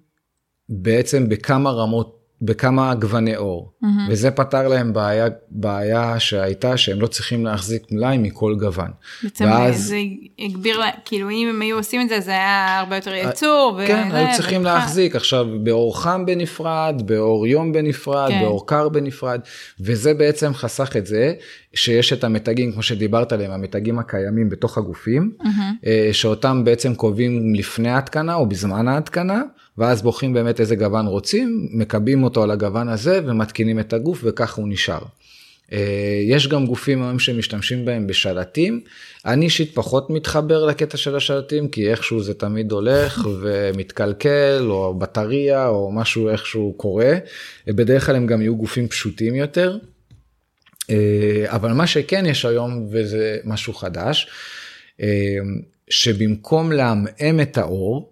בעצם 0.69 1.29
בכמה 1.29 1.71
רמות, 1.71 2.15
בכמה 2.41 2.95
גווני 2.95 3.35
אור. 3.35 3.71
Mm-hmm. 3.83 3.87
וזה 4.09 4.31
פתר 4.31 4.67
להם 4.67 4.93
בעיה, 4.93 5.27
בעיה 5.49 6.19
שהייתה 6.19 6.77
שהם 6.77 7.01
לא 7.01 7.07
צריכים 7.07 7.45
להחזיק 7.45 7.91
מלאי 7.91 8.17
מכל 8.17 8.55
גוון. 8.59 8.91
בעצם 9.23 9.45
ואז... 9.45 9.87
זה 9.87 9.97
הגביר 10.39 10.81
כאילו 11.05 11.29
אם 11.29 11.47
הם 11.49 11.61
היו 11.61 11.77
עושים 11.77 12.01
את 12.01 12.09
זה 12.09 12.19
זה 12.19 12.31
היה 12.31 12.79
הרבה 12.79 12.95
יותר 12.95 13.13
ייצור. 13.13 13.79
כן, 13.87 14.09
היו 14.11 14.27
צריכים 14.35 14.61
ובכלל. 14.61 14.73
להחזיק 14.73 15.15
עכשיו 15.15 15.47
באור 15.63 16.01
חם 16.03 16.25
בנפרד, 16.25 17.01
באור 17.05 17.47
יום 17.47 17.71
בנפרד, 17.71 18.29
כן. 18.29 18.41
באור 18.41 18.67
קר 18.67 18.89
בנפרד, 18.89 19.39
וזה 19.79 20.13
בעצם 20.13 20.53
חסך 20.53 20.95
את 20.97 21.05
זה 21.05 21.33
שיש 21.75 22.13
את 22.13 22.23
המתגים 22.23 22.71
כמו 22.71 22.83
שדיברת 22.83 23.33
עליהם, 23.33 23.51
המתגים 23.51 23.99
הקיימים 23.99 24.49
בתוך 24.49 24.77
הגופים, 24.77 25.31
mm-hmm. 25.41 25.87
שאותם 26.11 26.63
בעצם 26.63 26.95
קובעים 26.95 27.55
לפני 27.55 27.89
ההתקנה 27.89 28.35
או 28.35 28.45
בזמן 28.45 28.87
ההתקנה, 28.87 29.41
ואז 29.77 30.01
בוחרים 30.01 30.33
באמת 30.33 30.59
איזה 30.59 30.75
גוון 30.75 31.07
רוצים, 31.07 31.67
מקבעים 31.71 32.23
אותו 32.23 32.43
על 32.43 32.51
הגוון 32.51 32.89
הזה 32.89 33.19
ומתקינים 33.25 33.79
את 33.79 33.93
הגוף 33.93 34.21
וככה 34.23 34.61
הוא 34.61 34.69
נשאר. 34.69 35.01
יש 36.23 36.47
גם 36.47 36.65
גופים 36.65 37.03
היום 37.03 37.19
שמשתמשים 37.19 37.85
בהם 37.85 38.07
בשלטים, 38.07 38.81
אני 39.25 39.45
אישית 39.45 39.75
פחות 39.75 40.09
מתחבר 40.09 40.65
לקטע 40.65 40.97
של 40.97 41.15
השלטים 41.15 41.67
כי 41.67 41.91
איכשהו 41.91 42.23
זה 42.23 42.33
תמיד 42.33 42.71
הולך 42.71 43.27
ומתקלקל 43.41 44.67
או 44.69 44.93
בטריה 44.93 45.67
או 45.67 45.91
משהו 45.91 46.29
איכשהו 46.29 46.73
קורה, 46.77 47.13
בדרך 47.67 48.05
כלל 48.05 48.15
הם 48.15 48.27
גם 48.27 48.41
יהיו 48.41 48.55
גופים 48.55 48.87
פשוטים 48.87 49.35
יותר. 49.35 49.77
אבל 51.45 51.71
מה 51.71 51.87
שכן 51.87 52.25
יש 52.25 52.45
היום 52.45 52.87
וזה 52.91 53.37
משהו 53.43 53.73
חדש, 53.73 54.27
שבמקום 55.89 56.71
לעמעם 56.71 57.41
את 57.41 57.57
האור, 57.57 58.11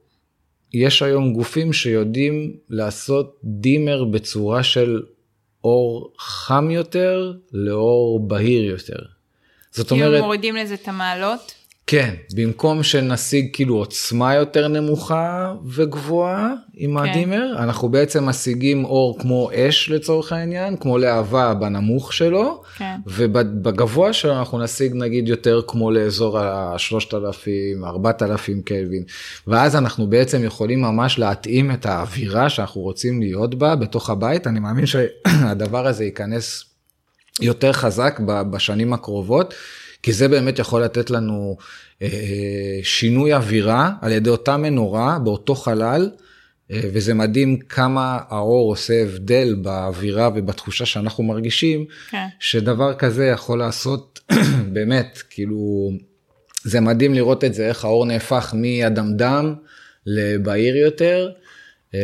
יש 0.73 1.01
היום 1.01 1.33
גופים 1.33 1.73
שיודעים 1.73 2.53
לעשות 2.69 3.39
דימר 3.43 4.03
בצורה 4.03 4.63
של 4.63 5.01
אור 5.63 6.13
חם 6.19 6.71
יותר 6.71 7.33
לאור 7.51 8.27
בהיר 8.27 8.63
יותר. 8.63 8.97
זאת 9.71 9.91
אומרת... 9.91 10.09
כאילו 10.11 10.23
מורידים 10.23 10.55
לזה 10.55 10.73
את 10.73 10.87
המעלות? 10.87 11.53
כן, 11.87 12.13
במקום 12.35 12.83
שנשיג 12.83 13.49
כאילו 13.53 13.75
עוצמה 13.75 14.35
יותר 14.35 14.67
נמוכה 14.67 15.53
וגבוהה 15.65 16.53
עם 16.73 16.97
כן. 16.99 17.09
הדימר, 17.09 17.55
אנחנו 17.57 17.89
בעצם 17.89 18.29
משיגים 18.29 18.85
אור 18.85 19.19
כמו 19.19 19.49
אש 19.53 19.89
לצורך 19.89 20.31
העניין, 20.31 20.77
כמו 20.77 20.97
להבה 20.97 21.53
בנמוך 21.53 22.13
שלו, 22.13 22.63
כן. 22.77 22.95
ובגבוה 23.07 24.13
שלו 24.13 24.39
אנחנו 24.39 24.59
נשיג 24.59 24.93
נגיד 24.95 25.27
יותר 25.27 25.61
כמו 25.67 25.91
לאזור 25.91 26.39
ה-3000, 26.39 27.85
4000 27.85 28.61
קלווין, 28.61 29.03
ואז 29.47 29.75
אנחנו 29.75 30.07
בעצם 30.07 30.43
יכולים 30.43 30.81
ממש 30.81 31.19
להתאים 31.19 31.71
את 31.71 31.85
האווירה 31.85 32.49
שאנחנו 32.49 32.81
רוצים 32.81 33.19
להיות 33.19 33.55
בה 33.55 33.75
בתוך 33.75 34.09
הבית, 34.09 34.47
אני 34.47 34.59
מאמין 34.59 34.85
שהדבר 34.85 35.87
הזה 35.87 36.03
ייכנס 36.03 36.65
יותר 37.41 37.73
חזק 37.73 38.19
בשנים 38.25 38.93
הקרובות. 38.93 39.53
כי 40.03 40.13
זה 40.13 40.27
באמת 40.27 40.59
יכול 40.59 40.83
לתת 40.83 41.09
לנו 41.09 41.57
אה, 42.01 42.79
שינוי 42.83 43.33
אווירה 43.33 43.91
על 44.01 44.11
ידי 44.11 44.29
אותה 44.29 44.57
מנורה 44.57 45.19
באותו 45.19 45.55
חלל, 45.55 46.11
אה, 46.71 46.81
וזה 46.93 47.13
מדהים 47.13 47.59
כמה 47.59 48.19
האור 48.29 48.71
עושה 48.71 49.01
הבדל 49.01 49.55
באווירה 49.61 50.29
ובתחושה 50.35 50.85
שאנחנו 50.85 51.23
מרגישים, 51.23 51.85
כן. 52.09 52.25
שדבר 52.39 52.93
כזה 52.93 53.25
יכול 53.25 53.59
לעשות 53.59 54.19
באמת, 54.73 55.21
כאילו, 55.29 55.91
זה 56.63 56.81
מדהים 56.81 57.13
לראות 57.13 57.43
את 57.43 57.53
זה, 57.53 57.67
איך 57.67 57.85
האור 57.85 58.05
נהפך 58.05 58.53
מאדמדם 58.57 59.55
לבהיר 60.05 60.75
יותר. 60.77 61.31
אה, 61.93 61.99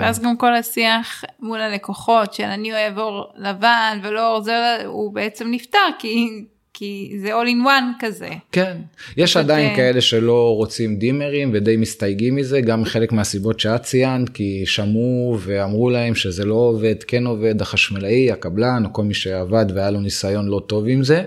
ואז 0.00 0.20
גם 0.20 0.36
כל 0.36 0.56
השיח 0.56 1.24
מול 1.40 1.60
הלקוחות 1.60 2.34
של 2.34 2.44
אני 2.44 2.72
אוהב 2.72 2.98
אור 2.98 3.32
לבן 3.36 3.98
ולא 4.02 4.32
אור 4.32 4.42
זה, 4.42 4.76
הוא 4.86 5.14
בעצם 5.14 5.50
נפתר 5.50 5.78
כי 5.98 6.44
כי 6.74 7.16
זה 7.22 7.28
all 7.28 7.46
in 7.46 7.66
one 7.66 8.00
כזה. 8.00 8.28
כן, 8.52 8.76
יש 9.16 9.36
עדיין 9.36 9.72
uh... 9.72 9.76
כאלה 9.76 10.00
שלא 10.00 10.54
רוצים 10.56 10.96
דימרים 10.96 11.50
ודי 11.54 11.76
מסתייגים 11.76 12.36
מזה, 12.36 12.60
גם 12.60 12.84
חלק 12.84 13.12
מהסיבות 13.12 13.60
שאת 13.60 13.82
ציינת, 13.82 14.28
כי 14.28 14.62
שמעו 14.66 15.38
ואמרו 15.40 15.90
להם 15.90 16.14
שזה 16.14 16.44
לא 16.44 16.54
עובד, 16.54 17.02
כן 17.02 17.26
עובד, 17.26 17.62
החשמלאי, 17.62 18.32
הקבלן, 18.32 18.84
או 18.84 18.92
כל 18.92 19.04
מי 19.04 19.14
שעבד 19.14 19.66
והיה 19.74 19.90
לו 19.90 20.00
ניסיון 20.00 20.46
לא 20.46 20.62
טוב 20.66 20.84
עם 20.88 21.04
זה. 21.04 21.24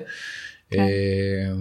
כן. 0.72 0.80
אה, 0.80 1.54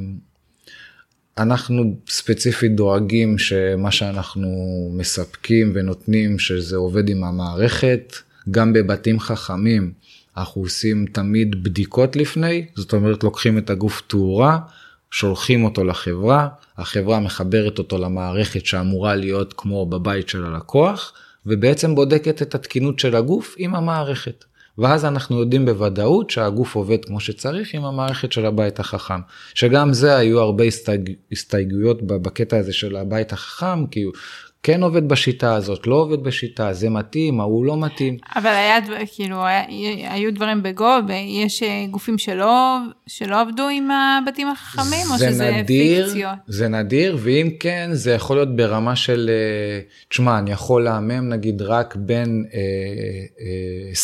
אנחנו 1.39 1.97
ספציפית 2.09 2.75
דואגים 2.75 3.39
שמה 3.39 3.91
שאנחנו 3.91 4.49
מספקים 4.93 5.73
ונותנים, 5.75 6.39
שזה 6.39 6.77
עובד 6.77 7.09
עם 7.09 7.25
המערכת, 7.25 8.15
גם 8.51 8.73
בבתים 8.73 9.21
חכמים. 9.21 9.93
אנחנו 10.37 10.63
עושים 10.63 11.07
תמיד 11.13 11.65
בדיקות 11.65 12.17
לפני, 12.17 12.67
זאת 12.75 12.93
אומרת 12.93 13.25
לוקחים 13.25 13.59
את 13.59 13.71
הגוף 13.71 14.03
תאורה, 14.07 14.59
שולחים 15.11 15.65
אותו 15.65 15.85
לחברה, 15.85 16.49
החברה 16.79 17.21
מחברת 17.21 17.79
אותו 17.79 17.99
למערכת 17.99 18.67
שאמורה 18.67 19.15
להיות 19.15 19.55
כמו 19.57 19.87
בבית 19.87 20.29
של 20.29 20.45
הלקוח, 20.45 21.13
ובעצם 21.47 21.95
בודקת 21.95 22.43
את 22.43 22.55
התקינות 22.55 22.99
של 22.99 23.17
הגוף 23.17 23.55
עם 23.59 23.75
המערכת. 23.75 24.45
ואז 24.79 25.05
אנחנו 25.05 25.41
יודעים 25.41 25.67
בוודאות 25.67 26.31
שהגוף 26.31 26.75
עובד 26.75 27.05
כמו 27.05 27.21
שצריך 27.21 27.75
עם 27.75 27.85
המערכת 27.85 28.33
של 28.33 28.47
הבית 28.47 28.81
החכם. 28.81 29.21
שגם 29.55 29.93
זה 29.93 30.17
היו 30.17 30.41
הרבה 30.41 30.65
הסתייג... 30.65 31.13
הסתייגויות 31.33 32.03
בקטע 32.03 32.57
הזה 32.57 32.73
של 32.73 32.97
הבית 32.97 33.33
החכם, 33.33 33.87
כי 33.87 34.05
כן 34.67 34.83
עובד 34.83 35.09
בשיטה 35.09 35.55
הזאת, 35.55 35.87
לא 35.87 35.95
עובד 35.95 36.23
בשיטה, 36.23 36.73
זה 36.73 36.91
מתאים, 36.91 37.41
ההוא 37.41 37.67
לא 37.67 37.81
מתאים. 37.81 38.17
אבל 38.37 38.51
היה, 38.51 38.79
כאילו, 39.15 39.47
היה, 39.47 39.65
היו 40.13 40.35
דברים 40.35 40.63
בגו, 40.63 40.95
ויש 41.09 41.63
אה, 41.63 41.87
גופים 41.91 42.19
שלא, 42.19 42.77
שלא 43.07 43.41
עבדו 43.41 43.69
עם 43.69 43.89
הבתים 43.91 44.49
החכמים, 44.49 45.07
או 45.11 45.19
שזה 45.19 45.51
נדיר, 45.51 46.07
פיקציות? 46.07 46.35
זה 46.47 46.69
נדיר, 46.69 47.19
ואם 47.21 47.51
כן, 47.61 47.91
זה 47.93 48.13
יכול 48.13 48.37
להיות 48.37 48.57
ברמה 48.57 48.97
של, 48.97 49.31
אה, 49.33 49.81
תשמע, 50.09 50.39
אני 50.39 50.51
יכול 50.51 50.85
לעמם 50.85 51.29
נגיד 51.29 51.63
רק 51.63 51.97
בין 51.97 52.45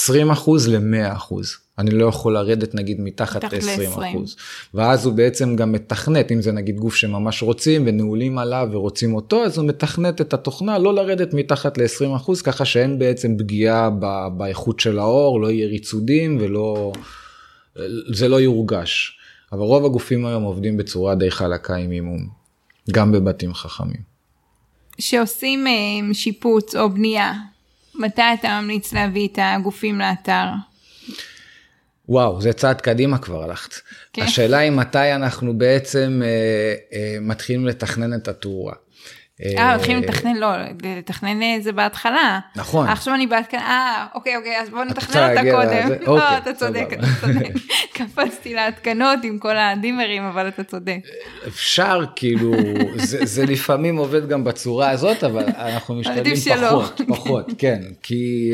20% 0.06 0.10
אה, 0.12 0.78
ל-100%. 0.78 1.34
אני 1.82 1.90
לא 1.90 2.06
יכול 2.06 2.34
לרדת 2.34 2.74
נגיד 2.74 3.00
מתחת 3.00 3.44
ל-20 3.44 4.04
אחוז. 4.10 4.36
ואז 4.74 5.06
הוא 5.06 5.14
בעצם 5.14 5.56
גם 5.56 5.72
מתכנת, 5.72 6.32
אם 6.32 6.42
זה 6.42 6.52
נגיד 6.52 6.76
גוף 6.76 6.94
שממש 6.94 7.42
רוצים 7.42 7.82
ונעולים 7.86 8.38
עליו 8.38 8.68
ורוצים 8.72 9.14
אותו, 9.14 9.44
אז 9.44 9.58
הוא 9.58 9.66
מתכנת 9.66 10.20
את 10.20 10.34
התוכנה 10.34 10.78
לא 10.78 10.94
לרדת 10.94 11.34
מתחת 11.34 11.78
ל-20 11.78 12.16
אחוז, 12.16 12.42
ככה 12.42 12.64
שאין 12.64 12.98
בעצם 12.98 13.36
פגיעה 13.38 13.90
באיכות 14.36 14.80
של 14.80 14.98
האור, 14.98 15.40
לא 15.40 15.50
יהיה 15.50 15.66
ריצודים 15.66 16.38
ולא, 16.40 16.92
זה 18.12 18.28
לא 18.28 18.40
יורגש. 18.40 19.18
אבל 19.52 19.60
רוב 19.60 19.84
הגופים 19.84 20.26
היום 20.26 20.42
עובדים 20.42 20.76
בצורה 20.76 21.14
די 21.14 21.30
חלקה 21.30 21.74
עם 21.76 21.90
אימום, 21.90 22.28
גם 22.90 23.12
בבתים 23.12 23.54
חכמים. 23.54 24.12
שעושים 24.98 25.66
אה, 25.66 26.14
שיפוץ 26.14 26.76
או 26.76 26.90
בנייה, 26.90 27.32
מתי 27.94 28.22
אתה 28.40 28.60
ממליץ 28.60 28.92
להביא 28.92 29.28
את 29.28 29.38
הגופים 29.42 29.98
לאתר? 29.98 30.46
וואו, 32.12 32.40
זה 32.40 32.52
צעד 32.52 32.80
קדימה 32.80 33.18
כבר 33.18 33.42
הלכת. 33.42 33.74
כן. 34.12 34.22
השאלה 34.22 34.58
היא 34.58 34.70
מתי 34.70 35.12
אנחנו 35.12 35.58
בעצם 35.58 36.22
אה, 36.24 36.28
אה, 36.92 37.16
מתחילים 37.20 37.66
לתכנן 37.66 38.14
את 38.14 38.28
התאורה. 38.28 38.74
אה, 39.44 39.76
מתחילים 39.76 40.02
לתכנן, 40.02 40.36
לא, 40.36 40.48
לתכנן 40.98 41.42
אה, 41.42 41.56
זה 41.60 41.72
בהתחלה. 41.72 42.40
נכון. 42.56 42.88
עכשיו 42.88 43.14
אני 43.14 43.26
בהתקנה, 43.26 43.60
אה, 43.60 44.06
אוקיי, 44.14 44.36
אוקיי, 44.36 44.60
אז 44.60 44.70
בוא 44.70 44.84
נתכנן 44.84 45.30
אותה 45.30 45.50
קודם. 45.50 45.88
לא, 46.06 46.12
אוקיי, 46.12 46.38
אתה 46.38 46.52
צודק, 46.54 46.86
אתה 46.92 47.06
צודק. 47.20 47.52
קפצתי 47.96 48.54
להתקנות 48.54 49.18
עם 49.22 49.38
כל 49.38 49.56
הדימרים, 49.56 50.22
אבל 50.22 50.48
אתה 50.48 50.64
צודק. 50.64 50.98
אפשר, 51.46 52.00
כאילו, 52.16 52.52
זה 53.34 53.46
לפעמים 53.46 53.96
עובד 53.96 54.28
גם 54.28 54.44
בצורה 54.44 54.90
הזאת, 54.90 55.24
אבל 55.24 55.44
אנחנו 55.44 55.94
משתדלים 55.94 56.36
פחות, 56.36 57.00
פחות, 57.08 57.50
כן, 57.58 57.80
כי... 58.02 58.52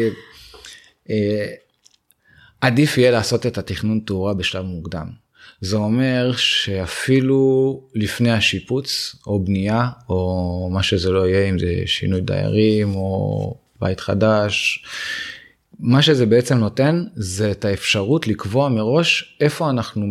עדיף 2.60 2.98
יהיה 2.98 3.10
לעשות 3.10 3.46
את 3.46 3.58
התכנון 3.58 4.00
תאורה 4.06 4.34
בשלב 4.34 4.64
מוקדם. 4.64 5.06
זה 5.60 5.76
אומר 5.76 6.32
שאפילו 6.36 7.80
לפני 7.94 8.30
השיפוץ 8.30 9.16
או 9.26 9.44
בנייה 9.44 9.88
או 10.08 10.70
מה 10.72 10.82
שזה 10.82 11.10
לא 11.10 11.28
יהיה 11.28 11.48
אם 11.48 11.58
זה 11.58 11.82
שינוי 11.86 12.20
דיירים 12.20 12.94
או 12.94 13.54
בית 13.80 14.00
חדש. 14.00 14.84
מה 15.80 16.02
שזה 16.02 16.26
בעצם 16.26 16.58
נותן 16.58 17.04
זה 17.14 17.50
את 17.50 17.64
האפשרות 17.64 18.28
לקבוע 18.28 18.68
מראש 18.68 19.36
איפה 19.40 19.70
אנחנו 19.70 20.06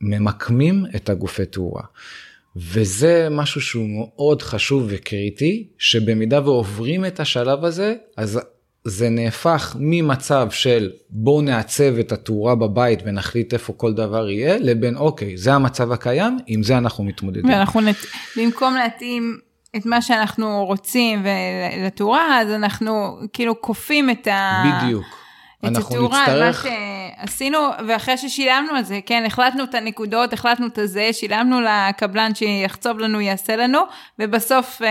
ממקמים 0.00 0.84
את 0.96 1.08
הגופי 1.08 1.46
תאורה. 1.46 1.82
וזה 2.56 3.28
משהו 3.30 3.60
שהוא 3.60 3.88
מאוד 3.88 4.42
חשוב 4.42 4.86
וקריטי 4.88 5.66
שבמידה 5.78 6.40
ועוברים 6.40 7.04
את 7.04 7.20
השלב 7.20 7.64
הזה 7.64 7.94
אז 8.16 8.40
זה 8.84 9.10
נהפך 9.10 9.76
ממצב 9.80 10.48
של 10.50 10.90
בואו 11.10 11.40
נעצב 11.42 11.98
את 11.98 12.12
התאורה 12.12 12.54
בבית 12.54 13.00
ונחליט 13.04 13.52
איפה 13.52 13.72
כל 13.72 13.92
דבר 13.92 14.30
יהיה, 14.30 14.58
לבין 14.58 14.96
אוקיי, 14.96 15.36
זה 15.36 15.54
המצב 15.54 15.92
הקיים, 15.92 16.38
עם 16.46 16.62
זה 16.62 16.78
אנחנו 16.78 17.04
מתמודדים. 17.04 17.50
ואנחנו, 17.50 17.80
נת... 17.80 17.96
במקום 18.36 18.74
להתאים 18.74 19.38
את 19.76 19.86
מה 19.86 20.02
שאנחנו 20.02 20.64
רוצים 20.64 21.26
לתאורה, 21.86 22.40
אז 22.40 22.50
אנחנו 22.50 23.18
כאילו 23.32 23.60
כופים 23.60 24.10
את 24.10 24.26
ה... 24.26 24.62
בדיוק. 24.82 25.04
את 25.66 25.76
התאורה, 25.76 26.22
נצטרך... 26.22 26.66
מה 26.66 26.72
שעשינו, 27.26 27.58
ואחרי 27.88 28.16
ששילמנו 28.16 28.72
על 28.76 28.84
זה, 28.84 29.00
כן, 29.06 29.22
החלטנו 29.26 29.64
את 29.64 29.74
הנקודות, 29.74 30.32
החלטנו 30.32 30.66
את 30.66 30.78
הזה, 30.78 31.08
שילמנו 31.12 31.56
לקבלן 31.60 32.34
שיחצוב 32.34 32.98
לנו, 32.98 33.20
יעשה 33.20 33.56
לנו, 33.56 33.78
ובסוף... 34.18 34.82
אה, 34.82 34.88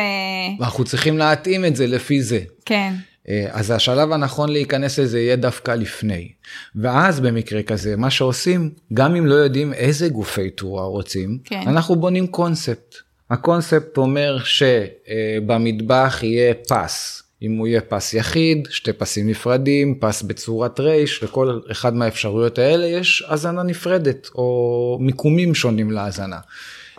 אנחנו 0.59 0.83
צריכים 0.83 1.17
להתאים 1.17 1.65
את 1.65 1.75
זה 1.75 1.87
לפי 1.87 2.21
זה. 2.21 2.39
כן. 2.65 2.93
אה, 3.29 3.47
אז 3.51 3.71
השלב 3.71 4.11
הנכון 4.11 4.49
להיכנס 4.49 4.99
לזה 4.99 5.19
יהיה 5.19 5.35
דווקא 5.35 5.71
לפני. 5.71 6.31
ואז 6.75 7.19
במקרה 7.19 7.63
כזה, 7.63 7.95
מה 7.95 8.09
שעושים, 8.09 8.69
גם 8.93 9.15
אם 9.15 9.25
לא 9.25 9.35
יודעים 9.35 9.73
איזה 9.73 10.09
גופי 10.09 10.49
תאורה 10.49 10.83
רוצים, 10.83 11.37
כן. 11.43 11.61
אנחנו 11.67 11.95
בונים 11.95 12.27
קונספט. 12.27 12.95
הקונספט 13.29 13.97
אומר 13.97 14.37
שבמטבח 14.43 16.19
יהיה 16.23 16.53
פס. 16.53 17.23
אם 17.41 17.57
הוא 17.57 17.67
יהיה 17.67 17.81
פס 17.81 18.13
יחיד, 18.13 18.67
שתי 18.71 18.93
פסים 18.93 19.29
נפרדים, 19.29 19.99
פס 19.99 20.21
בצורת 20.21 20.79
רייש, 20.79 21.23
לכל 21.23 21.59
אחד 21.71 21.93
מהאפשרויות 21.95 22.59
האלה 22.59 22.85
יש 22.85 23.25
הזנה 23.29 23.63
נפרדת, 23.63 24.29
או 24.35 24.97
מיקומים 25.01 25.55
שונים 25.55 25.91
להזנה. 25.91 26.39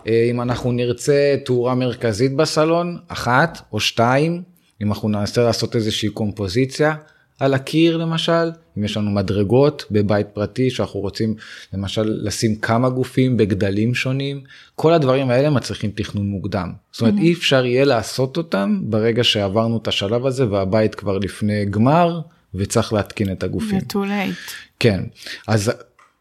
אה, 0.06 0.26
אם 0.30 0.40
אנחנו 0.40 0.72
נרצה 0.72 1.36
תאורה 1.44 1.74
מרכזית 1.74 2.36
בסלון, 2.36 2.98
אחת 3.08 3.58
או 3.72 3.80
שתיים, 3.80 4.42
אם 4.82 4.88
אנחנו 4.88 5.08
ננסה 5.08 5.42
לעשות 5.42 5.76
איזושהי 5.76 6.08
קומפוזיציה, 6.08 6.94
על 7.40 7.54
הקיר 7.54 7.96
למשל, 7.96 8.50
אם 8.78 8.84
יש 8.84 8.96
לנו 8.96 9.10
מדרגות 9.10 9.84
בבית 9.90 10.26
פרטי 10.26 10.70
שאנחנו 10.70 11.00
רוצים 11.00 11.34
למשל 11.72 12.14
לשים 12.22 12.56
כמה 12.56 12.88
גופים 12.88 13.36
בגדלים 13.36 13.94
שונים, 13.94 14.40
כל 14.74 14.92
הדברים 14.92 15.30
האלה 15.30 15.50
מצריכים 15.50 15.90
תכנון 15.90 16.26
מוקדם. 16.26 16.72
זאת 16.92 17.00
אומרת 17.00 17.14
אי 17.18 17.32
אפשר 17.32 17.64
יהיה 17.64 17.84
לעשות 17.84 18.36
אותם 18.36 18.80
ברגע 18.82 19.24
שעברנו 19.24 19.76
את 19.76 19.88
השלב 19.88 20.26
הזה 20.26 20.50
והבית 20.50 20.94
כבר 20.94 21.18
לפני 21.18 21.64
גמר 21.64 22.20
וצריך 22.54 22.92
להתקין 22.92 23.32
את 23.32 23.42
הגופים. 23.42 23.80
זה 23.80 23.86
too 23.88 24.06
late. 24.06 24.52
כן, 24.80 25.04
אז 25.46 25.72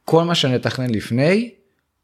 כל 0.05 0.23
מה 0.23 0.35
שנתכנן 0.35 0.89
לפני 0.89 1.49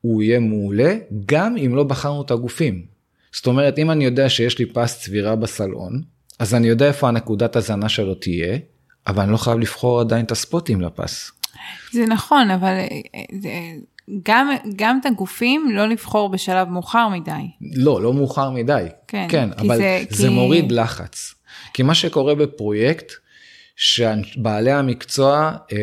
הוא 0.01 0.21
יהיה 0.21 0.39
מעולה 0.39 0.95
גם 1.25 1.57
אם 1.57 1.75
לא 1.75 1.83
בחרנו 1.83 2.21
את 2.21 2.31
הגופים. 2.31 2.85
זאת 3.31 3.47
אומרת 3.47 3.79
אם 3.79 3.91
אני 3.91 4.05
יודע 4.05 4.29
שיש 4.29 4.59
לי 4.59 4.65
פס 4.65 4.99
צבירה 4.99 5.35
בסלון 5.35 6.01
אז 6.39 6.55
אני 6.55 6.67
יודע 6.67 6.87
איפה 6.87 7.07
הנקודת 7.07 7.55
הזנה 7.55 7.89
שלו 7.89 8.15
תהיה 8.15 8.57
אבל 9.07 9.23
אני 9.23 9.31
לא 9.31 9.37
חייב 9.37 9.59
לבחור 9.59 9.99
עדיין 9.99 10.25
את 10.25 10.31
הספוטים 10.31 10.81
לפס. 10.81 11.31
זה 11.93 12.05
נכון, 12.05 12.51
אבל 12.51 12.73
אה, 12.73 12.85
זה, 13.41 13.49
גם, 14.23 14.49
גם 14.75 14.97
את 15.01 15.05
הגופים 15.05 15.67
לא 15.73 15.85
לבחור 15.87 16.29
בשלב 16.29 16.67
מאוחר 16.69 17.07
מדי. 17.09 17.31
לא, 17.75 18.01
לא 18.01 18.13
מאוחר 18.13 18.49
מדי. 18.51 18.85
כן, 19.07 19.27
כן 19.29 19.49
אבל 19.57 19.77
זה- 19.77 20.03
זה, 20.09 20.27
כי- 20.27 20.33
מוריד 20.33 20.71
לחץ. 20.71 21.33
כי 21.73 21.83
מה 21.83 21.95
שקורה 21.95 22.35
בפרויקט, 22.35 23.11
שבעלי 23.75 24.71
המקצוע 24.71 25.51
אה, 25.71 25.77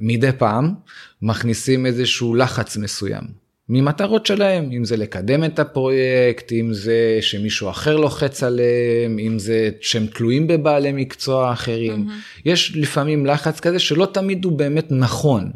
מדי 0.00 0.32
פעם 0.38 0.74
מכניסים 1.22 1.86
איזשהו 1.86 2.34
לחץ 2.34 2.76
מסוים. 2.76 3.43
ממטרות 3.68 4.26
שלהם, 4.26 4.70
אם 4.72 4.84
זה 4.84 4.96
לקדם 4.96 5.44
את 5.44 5.58
הפרויקט, 5.58 6.52
אם 6.52 6.72
זה 6.72 7.18
שמישהו 7.20 7.70
אחר 7.70 7.96
לוחץ 7.96 8.42
עליהם, 8.42 9.18
אם 9.18 9.38
זה 9.38 9.70
שהם 9.80 10.06
תלויים 10.06 10.46
בבעלי 10.46 10.92
מקצוע 10.92 11.52
אחרים. 11.52 12.08
יש 12.44 12.76
לפעמים 12.76 13.26
לחץ 13.26 13.60
כזה 13.60 13.78
שלא 13.78 14.06
תמיד 14.06 14.44
הוא 14.44 14.52
באמת 14.58 14.86
נכון. 14.90 15.50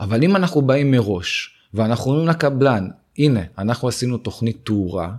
אבל 0.00 0.24
אם 0.24 0.36
אנחנו 0.36 0.62
באים 0.62 0.90
מראש 0.90 1.54
ואנחנו 1.74 2.10
אומרים 2.10 2.28
לקבלן, 2.28 2.88
הנה, 3.18 3.40
אנחנו 3.58 3.88
עשינו 3.88 4.18
תוכנית 4.18 4.56
תאורה, 4.64 5.10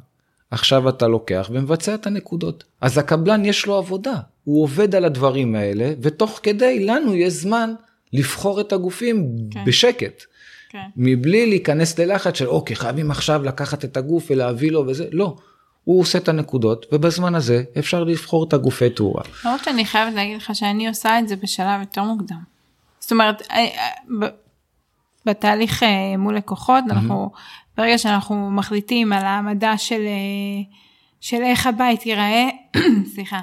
עכשיו 0.51 0.89
אתה 0.89 1.07
לוקח 1.07 1.49
ומבצע 1.53 1.95
את 1.95 2.07
הנקודות. 2.07 2.63
אז 2.81 2.97
הקבלן 2.97 3.45
יש 3.45 3.65
לו 3.65 3.77
עבודה, 3.77 4.15
הוא 4.43 4.63
עובד 4.63 4.95
על 4.95 5.05
הדברים 5.05 5.55
האלה, 5.55 5.93
ותוך 6.01 6.39
כדי 6.43 6.85
לנו 6.85 7.15
יש 7.15 7.33
זמן 7.33 7.73
לבחור 8.13 8.61
את 8.61 8.73
הגופים 8.73 9.35
כן. 9.51 9.65
בשקט. 9.65 10.23
כן. 10.71 10.87
מבלי 10.95 11.45
להיכנס 11.45 11.99
ללחץ 11.99 12.37
של 12.37 12.47
אוקיי 12.47 12.75
חייבים 12.75 13.11
עכשיו 13.11 13.43
לקחת 13.43 13.85
את 13.85 13.97
הגוף 13.97 14.27
ולהביא 14.29 14.71
לו 14.71 14.83
וזה 14.87 15.05
לא. 15.11 15.35
הוא 15.83 16.01
עושה 16.01 16.17
את 16.17 16.29
הנקודות 16.29 16.85
ובזמן 16.91 17.35
הזה 17.35 17.63
אפשר 17.79 18.03
לבחור 18.03 18.43
את 18.43 18.53
הגופי 18.53 18.89
תאורה. 18.89 19.23
למרות 19.45 19.63
שאני 19.63 19.85
חייבת 19.85 20.13
להגיד 20.13 20.37
לך 20.37 20.55
שאני 20.55 20.87
עושה 20.87 21.19
את 21.19 21.27
זה 21.27 21.35
בשלב 21.35 21.79
יותר 21.79 22.03
מוקדם. 22.03 22.43
זאת 22.99 23.11
אומרת, 23.11 23.41
אה, 23.51 23.57
אה, 23.57 24.27
בתהליך 25.25 25.83
אה, 25.83 26.17
מול 26.17 26.37
לקוחות, 26.37 26.83
אנחנו, 26.89 27.31
ברגע 27.77 27.97
שאנחנו 27.97 28.51
מחליטים 28.51 29.13
על 29.13 29.25
העמדה 29.25 29.77
של, 29.77 30.01
של 31.21 31.41
איך 31.41 31.67
הבית 31.67 32.05
ייראה, 32.05 32.49
סליחה, 33.13 33.39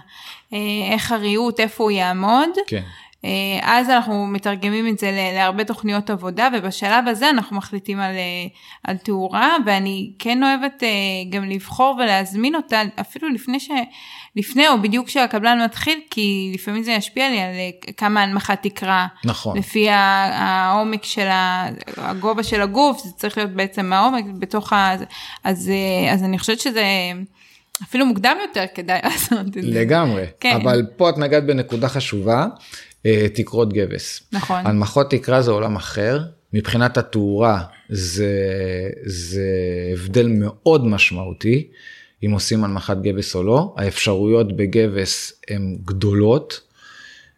איך 0.92 1.12
הריהוט, 1.12 1.60
איפה 1.60 1.84
הוא 1.84 1.90
יעמוד, 1.90 2.48
כן. 2.66 2.82
אה, 3.24 3.30
אז 3.62 3.90
אנחנו 3.90 4.26
מתרגמים 4.26 4.88
את 4.88 4.98
זה 4.98 5.30
להרבה 5.34 5.64
תוכניות 5.64 6.10
עבודה, 6.10 6.48
ובשלב 6.54 7.08
הזה 7.08 7.30
אנחנו 7.30 7.56
מחליטים 7.56 8.00
על, 8.00 8.14
אה, 8.14 8.46
על 8.84 8.96
תאורה, 8.96 9.56
ואני 9.66 10.12
כן 10.18 10.42
אוהבת 10.42 10.82
אה, 10.82 10.88
גם 11.30 11.44
לבחור 11.44 11.98
ולהזמין 11.98 12.54
אותה, 12.54 12.82
אפילו 13.00 13.28
לפני 13.28 13.60
ש... 13.60 13.70
לפני 14.36 14.68
או 14.68 14.82
בדיוק 14.82 15.06
כשהקבלן 15.06 15.62
מתחיל, 15.64 16.00
כי 16.10 16.50
לפעמים 16.54 16.82
זה 16.82 16.92
ישפיע 16.92 17.30
לי 17.30 17.40
על 17.40 17.52
כמה 17.96 18.22
הנמכה 18.22 18.56
תקרה. 18.56 19.06
נכון. 19.24 19.58
לפי 19.58 19.86
העומק 19.90 21.04
של 21.04 21.26
ה... 21.26 21.68
הגובה 21.96 22.42
של 22.42 22.60
הגוף, 22.60 23.02
זה 23.04 23.10
צריך 23.16 23.38
להיות 23.38 23.50
בעצם 23.50 23.92
העומק 23.92 24.24
בתוך 24.38 24.72
ה... 24.72 24.94
אז, 25.44 25.70
אז 26.12 26.24
אני 26.24 26.38
חושבת 26.38 26.60
שזה 26.60 26.84
אפילו 27.82 28.06
מוקדם 28.06 28.36
יותר 28.40 28.64
כדאי 28.74 29.00
לעשות 29.04 29.38
את 29.38 29.52
זה. 29.52 29.60
לגמרי. 29.62 30.24
כן. 30.40 30.58
אבל 30.62 30.86
פה 30.96 31.10
את 31.10 31.18
נגעת 31.18 31.46
בנקודה 31.46 31.88
חשובה, 31.88 32.46
תקרות 33.34 33.72
גבס. 33.72 34.22
נכון. 34.32 34.66
הנמכות 34.66 35.10
תקרה 35.10 35.42
זה 35.42 35.50
עולם 35.50 35.76
אחר. 35.76 36.20
מבחינת 36.52 36.96
התאורה 36.96 37.64
זה, 37.88 38.32
זה 39.04 39.46
הבדל 39.92 40.26
מאוד 40.26 40.86
משמעותי 40.86 41.68
אם 42.24 42.30
עושים 42.30 42.64
הנמכת 42.64 42.96
גבס 43.02 43.34
או 43.34 43.42
לא. 43.42 43.74
האפשרויות 43.76 44.56
בגבס 44.56 45.32
הן 45.50 45.78
גדולות. 45.84 46.60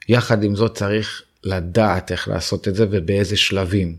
יחד 0.08 0.44
עם 0.44 0.56
זאת 0.56 0.74
צריך 0.74 1.22
לדעת 1.44 2.12
איך 2.12 2.28
לעשות 2.28 2.68
את 2.68 2.74
זה 2.74 2.86
ובאיזה 2.90 3.36
שלבים. 3.36 3.96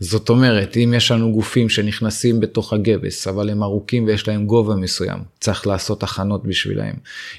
זאת 0.00 0.28
אומרת, 0.28 0.76
אם 0.76 0.94
יש 0.96 1.10
לנו 1.10 1.32
גופים 1.32 1.68
שנכנסים 1.68 2.40
בתוך 2.40 2.72
הגבס, 2.72 3.26
אבל 3.26 3.50
הם 3.50 3.62
ארוכים 3.62 4.04
ויש 4.04 4.28
להם 4.28 4.46
גובה 4.46 4.74
מסוים, 4.74 5.18
צריך 5.40 5.66
לעשות 5.66 6.02
הכנות 6.02 6.46
בשבילהם. 6.46 6.94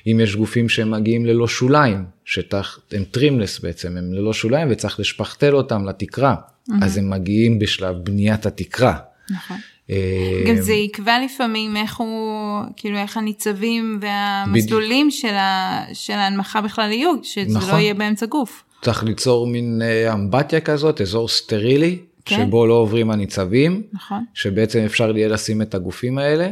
אם 0.08 0.20
יש 0.24 0.36
גופים 0.36 0.70
שהם 0.70 0.92
מגיעים 0.92 1.26
ללא 1.26 1.48
שוליים, 1.48 2.04
שהם 2.26 3.04
trimless 3.12 3.60
בעצם, 3.60 3.98
הם 3.98 4.14
ללא 4.14 4.34
שוליים 4.34 4.68
וצריך 4.72 5.00
לשפכתל 5.00 5.56
אותם 5.56 5.86
לתקרה, 5.86 6.36
אז 6.82 6.98
הם 6.98 7.10
מגיעים 7.10 7.60
בשלב 7.60 7.96
בניית 8.04 8.46
התקרה. 8.46 8.98
נכון. 9.30 9.58
אה, 9.90 10.44
גם 10.48 10.62
זה 10.62 10.74
יקבע 10.74 11.18
לפעמים 11.26 11.78
איך 11.78 11.98
הוא, 11.98 12.62
כאילו 12.78 12.98
איך 12.98 13.18
הניצבים 13.18 14.00
והמסלולים 14.02 15.12
של, 15.12 15.34
ה, 15.34 15.82
של 15.94 16.14
ההנמכה 16.14 16.62
בכלל 16.62 16.92
יהיו, 16.92 17.12
שזה 17.24 17.58
נכון. 17.58 17.76
לא 17.76 17.80
יהיה 17.80 17.94
באמצע 17.94 18.26
גוף. 18.26 18.64
צריך 18.82 19.04
ליצור 19.04 19.48
מין 19.48 19.82
אה, 19.82 20.14
אמבטיה 20.14 20.62
כזאת, 20.62 21.02
אזור 21.02 21.28
סטרילי, 21.28 22.00
כן. 22.30 22.46
שבו 22.48 22.68
לא 22.68 22.74
עוברים 22.74 23.12
הניצבים. 23.12 23.84
נכון. 23.94 24.24
שבעצם 24.34 24.80
אפשר 24.80 25.18
יהיה 25.18 25.28
לשים 25.28 25.62
את 25.62 25.76
הגופים 25.76 26.18
האלה, 26.18 26.50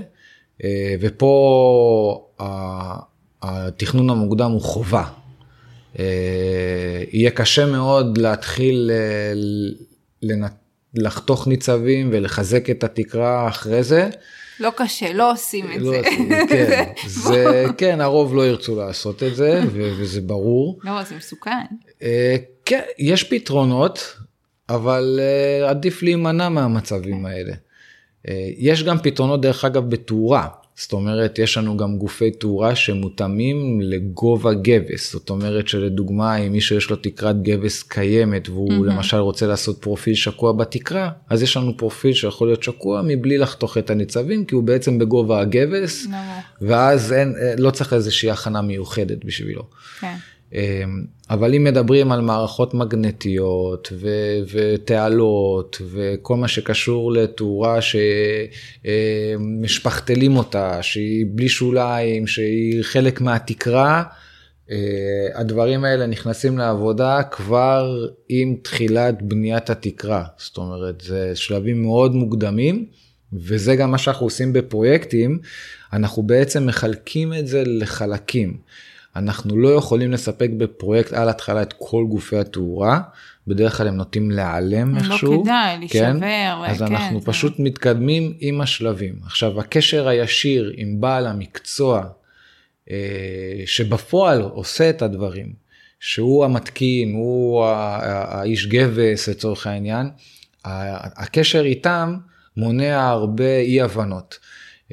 אה, 0.63 0.95
ופה 1.01 2.27
התכנון 3.41 4.09
המוקדם 4.09 4.51
הוא 4.51 4.61
חובה. 4.61 5.03
אה, 5.99 6.05
יהיה 7.11 7.31
קשה 7.31 7.65
מאוד 7.65 8.17
להתחיל 8.17 8.91
אה, 8.93 9.33
לנ- 10.23 10.51
לחתוך 10.93 11.47
ניצבים 11.47 12.09
ולחזק 12.11 12.69
את 12.69 12.83
התקרה 12.83 13.47
אחרי 13.47 13.83
זה. 13.83 14.09
לא 14.59 14.69
קשה, 14.75 15.13
לא 15.13 15.31
עושים 15.31 15.65
את 15.71 15.81
לא 15.81 15.89
זה. 15.91 15.97
עושים, 15.99 16.29
כן, 16.49 16.91
זה, 17.07 17.65
כן, 17.77 18.01
הרוב 18.01 18.35
לא 18.35 18.47
ירצו 18.47 18.75
לעשות 18.75 19.23
את 19.23 19.35
זה, 19.35 19.61
וזה 19.73 20.21
ברור. 20.21 20.79
לא, 20.83 21.03
זה 21.03 21.15
מסוכן. 21.15 21.51
כן, 22.65 22.81
יש 22.99 23.23
פתרונות, 23.23 24.17
אבל 24.69 25.19
אה, 25.19 25.69
עדיף 25.69 26.03
להימנע 26.03 26.49
מהמצבים 26.49 27.25
האלה. 27.25 27.53
אה, 28.27 28.49
יש 28.57 28.83
גם 28.83 28.97
פתרונות, 29.03 29.41
דרך 29.41 29.65
אגב, 29.65 29.89
בתאורה. 29.89 30.47
זאת 30.79 30.93
אומרת, 30.93 31.39
יש 31.39 31.57
לנו 31.57 31.77
גם 31.77 31.97
גופי 31.97 32.31
תאורה 32.31 32.75
שמותאמים 32.75 33.81
לגובה 33.81 34.53
גבס. 34.53 35.13
זאת 35.13 35.29
אומרת 35.29 35.67
שלדוגמה, 35.67 36.37
אם 36.37 36.51
מישהו 36.51 36.75
יש 36.75 36.89
לו 36.89 36.95
תקרת 36.95 37.43
גבס 37.43 37.83
קיימת 37.83 38.49
והוא 38.49 38.69
mm-hmm. 38.69 38.89
למשל 38.89 39.17
רוצה 39.17 39.47
לעשות 39.47 39.81
פרופיל 39.81 40.15
שקוע 40.15 40.51
בתקרה, 40.51 41.09
אז 41.29 41.43
יש 41.43 41.57
לנו 41.57 41.77
פרופיל 41.77 42.13
שיכול 42.13 42.47
להיות 42.47 42.63
שקוע 42.63 43.01
מבלי 43.05 43.37
לחתוך 43.37 43.77
את 43.77 43.89
הניצבים, 43.89 44.45
כי 44.45 44.55
הוא 44.55 44.63
בעצם 44.63 44.99
בגובה 44.99 45.41
הגבס, 45.41 46.05
נורא. 46.05 46.19
ואז 46.61 47.13
אין, 47.13 47.35
אה, 47.41 47.53
לא 47.57 47.71
צריך 47.71 47.93
איזושהי 47.93 48.31
הכנה 48.31 48.61
מיוחדת 48.61 49.25
בשבילו. 49.25 49.63
כן. 49.99 50.07
אמ, 50.07 50.17
אבל 51.29 51.55
אם 51.55 51.63
מדברים 51.63 52.11
על 52.11 52.21
מערכות 52.21 52.73
מגנטיות 52.73 53.93
ו- 53.93 54.39
ותעלות 54.51 55.81
וכל 55.91 56.35
מה 56.35 56.47
שקשור 56.47 57.11
לתאורה 57.11 57.79
שמשפחתלים 59.35 60.37
אותה, 60.37 60.83
שהיא 60.83 61.25
בלי 61.29 61.49
שוליים, 61.49 62.27
שהיא 62.27 62.83
חלק 62.83 63.21
מהתקרה, 63.21 64.03
אה, 64.71 64.77
הדברים 65.35 65.83
האלה 65.83 66.05
נכנסים 66.05 66.57
לעבודה 66.57 67.23
כבר 67.31 68.07
עם 68.29 68.55
תחילת 68.61 69.21
בניית 69.21 69.69
התקרה. 69.69 70.23
זאת 70.37 70.57
אומרת, 70.57 71.01
זה 71.01 71.31
שלבים 71.35 71.83
מאוד 71.83 72.15
מוקדמים. 72.15 72.85
וזה 73.33 73.75
גם 73.75 73.91
מה 73.91 73.97
שאנחנו 73.97 74.25
עושים 74.25 74.53
בפרויקטים, 74.53 75.39
אנחנו 75.93 76.23
בעצם 76.23 76.65
מחלקים 76.65 77.33
את 77.33 77.47
זה 77.47 77.63
לחלקים. 77.65 78.57
אנחנו 79.17 79.57
לא 79.57 79.69
יכולים 79.69 80.11
לספק 80.11 80.49
בפרויקט 80.57 81.13
על 81.13 81.29
התחלה 81.29 81.61
את 81.61 81.73
כל 81.77 82.05
גופי 82.09 82.37
התאורה, 82.37 82.99
בדרך 83.47 83.77
כלל 83.77 83.87
הם 83.87 83.95
נוטים 83.95 84.31
להיעלם 84.31 84.95
לא 84.95 84.99
איכשהו. 84.99 85.43
כדאי, 85.43 85.77
להישבר, 85.79 86.63
אז 86.67 86.81
וכן, 86.81 86.91
אנחנו 86.93 87.19
זה- 87.19 87.25
פשוט 87.25 87.59
מתקדמים 87.59 88.33
עם 88.39 88.61
השלבים. 88.61 89.15
עכשיו, 89.25 89.59
הקשר 89.59 90.07
הישיר 90.07 90.73
עם 90.77 91.01
בעל 91.01 91.27
המקצוע, 91.27 92.03
אה, 92.91 92.95
שבפועל 93.65 94.41
עושה 94.41 94.89
את 94.89 95.01
הדברים, 95.01 95.53
שהוא 95.99 96.45
המתקין, 96.45 97.13
הוא 97.13 97.65
האיש 97.65 98.67
גבס 98.67 99.29
לצורך 99.29 99.67
העניין, 99.67 100.09
הקשר 100.65 101.61
איתם 101.65 102.15
מונע 102.57 103.07
הרבה 103.09 103.57
אי 103.57 103.81
הבנות. 103.81 104.39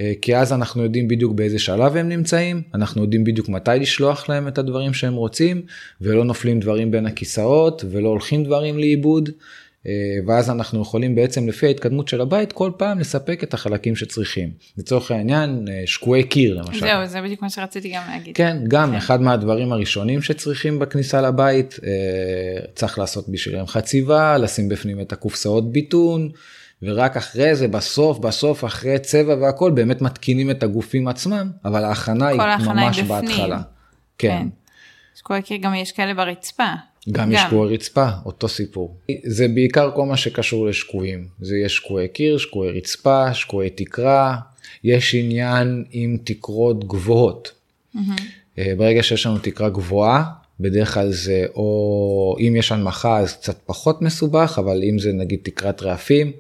אה, 0.00 0.12
כי 0.22 0.36
אז 0.36 0.52
אנחנו 0.52 0.82
יודעים 0.82 1.08
בדיוק 1.08 1.32
באיזה 1.32 1.58
שלב 1.58 1.96
הם 1.96 2.08
נמצאים, 2.08 2.62
אנחנו 2.74 3.02
יודעים 3.02 3.24
בדיוק 3.24 3.48
מתי 3.48 3.70
לשלוח 3.80 4.28
להם 4.28 4.48
את 4.48 4.58
הדברים 4.58 4.94
שהם 4.94 5.14
רוצים, 5.14 5.62
ולא 6.00 6.24
נופלים 6.24 6.60
דברים 6.60 6.90
בין 6.90 7.06
הכיסאות, 7.06 7.84
ולא 7.90 8.08
הולכים 8.08 8.44
דברים 8.44 8.78
לאיבוד. 8.78 9.30
אה, 9.86 9.92
ואז 10.26 10.50
אנחנו 10.50 10.82
יכולים 10.82 11.14
בעצם 11.14 11.48
לפי 11.48 11.66
ההתקדמות 11.66 12.08
של 12.08 12.20
הבית 12.20 12.52
כל 12.52 12.70
פעם 12.76 12.98
לספק 12.98 13.42
את 13.42 13.54
החלקים 13.54 13.96
שצריכים. 13.96 14.50
לצורך 14.78 15.10
העניין 15.10 15.68
אה, 15.68 15.82
שקועי 15.86 16.22
קיר 16.22 16.54
למשל. 16.54 16.80
זהו, 16.80 17.06
זה 17.06 17.22
בדיוק 17.22 17.42
מה 17.42 17.50
שרציתי 17.50 17.92
גם 17.94 18.02
להגיד. 18.08 18.36
כן, 18.36 18.56
גם 18.68 18.90
כן. 18.90 18.96
אחד 18.96 19.22
מהדברים 19.22 19.72
הראשונים 19.72 20.22
שצריכים 20.22 20.78
בכניסה 20.78 21.20
לבית, 21.20 21.80
צריך 22.74 22.98
לעשות 22.98 23.28
בשבילם 23.28 23.66
חציבה, 23.66 24.38
לשים 24.38 24.68
בפנים 24.68 25.00
את 25.00 25.12
הקופסאות 25.12 25.72
ביטון. 25.72 26.30
ורק 26.82 27.16
אחרי 27.16 27.56
זה 27.56 27.68
בסוף 27.68 28.18
בסוף 28.18 28.64
אחרי 28.64 28.98
צבע 28.98 29.34
והכל 29.40 29.70
באמת 29.70 30.02
מתקינים 30.02 30.50
את 30.50 30.62
הגופים 30.62 31.08
עצמם 31.08 31.50
אבל 31.64 31.84
ההכנה 31.84 32.28
היא 32.28 32.40
ממש 32.66 32.96
היא 32.96 33.04
בהתחלה. 33.04 33.62
כן. 34.18 34.28
כן. 34.28 34.48
שקועי 35.14 35.42
קיר 35.42 35.56
גם 35.56 35.74
יש 35.74 35.92
כאלה 35.92 36.14
ברצפה. 36.14 36.72
גם, 37.10 37.24
גם. 37.24 37.32
יש 37.32 37.40
שקועי 37.40 37.74
רצפה 37.74 38.08
אותו 38.26 38.48
סיפור. 38.48 38.96
זה 39.24 39.48
בעיקר 39.48 39.90
כל 39.94 40.06
מה 40.06 40.16
שקשור 40.16 40.66
לשקועים 40.66 41.26
זה 41.40 41.56
יש 41.56 41.76
שקועי 41.76 42.08
קיר 42.08 42.38
שקועי 42.38 42.70
רצפה 42.70 43.34
שקועי 43.34 43.70
תקרה 43.70 44.36
יש 44.84 45.14
עניין 45.14 45.84
עם 45.90 46.16
תקרות 46.24 46.88
גבוהות. 46.88 47.52
Mm-hmm. 47.96 48.60
ברגע 48.76 49.02
שיש 49.02 49.26
לנו 49.26 49.38
תקרה 49.38 49.68
גבוהה 49.68 50.24
בדרך 50.60 50.94
כלל 50.94 51.12
זה 51.12 51.44
או 51.54 52.36
אם 52.40 52.56
יש 52.56 52.72
הנמכה 52.72 53.18
אז 53.18 53.36
קצת 53.36 53.56
פחות 53.66 54.02
מסובך 54.02 54.58
אבל 54.58 54.82
אם 54.82 54.98
זה 54.98 55.12
נגיד 55.12 55.38
תקרת 55.42 55.82
רעפים 55.82 56.32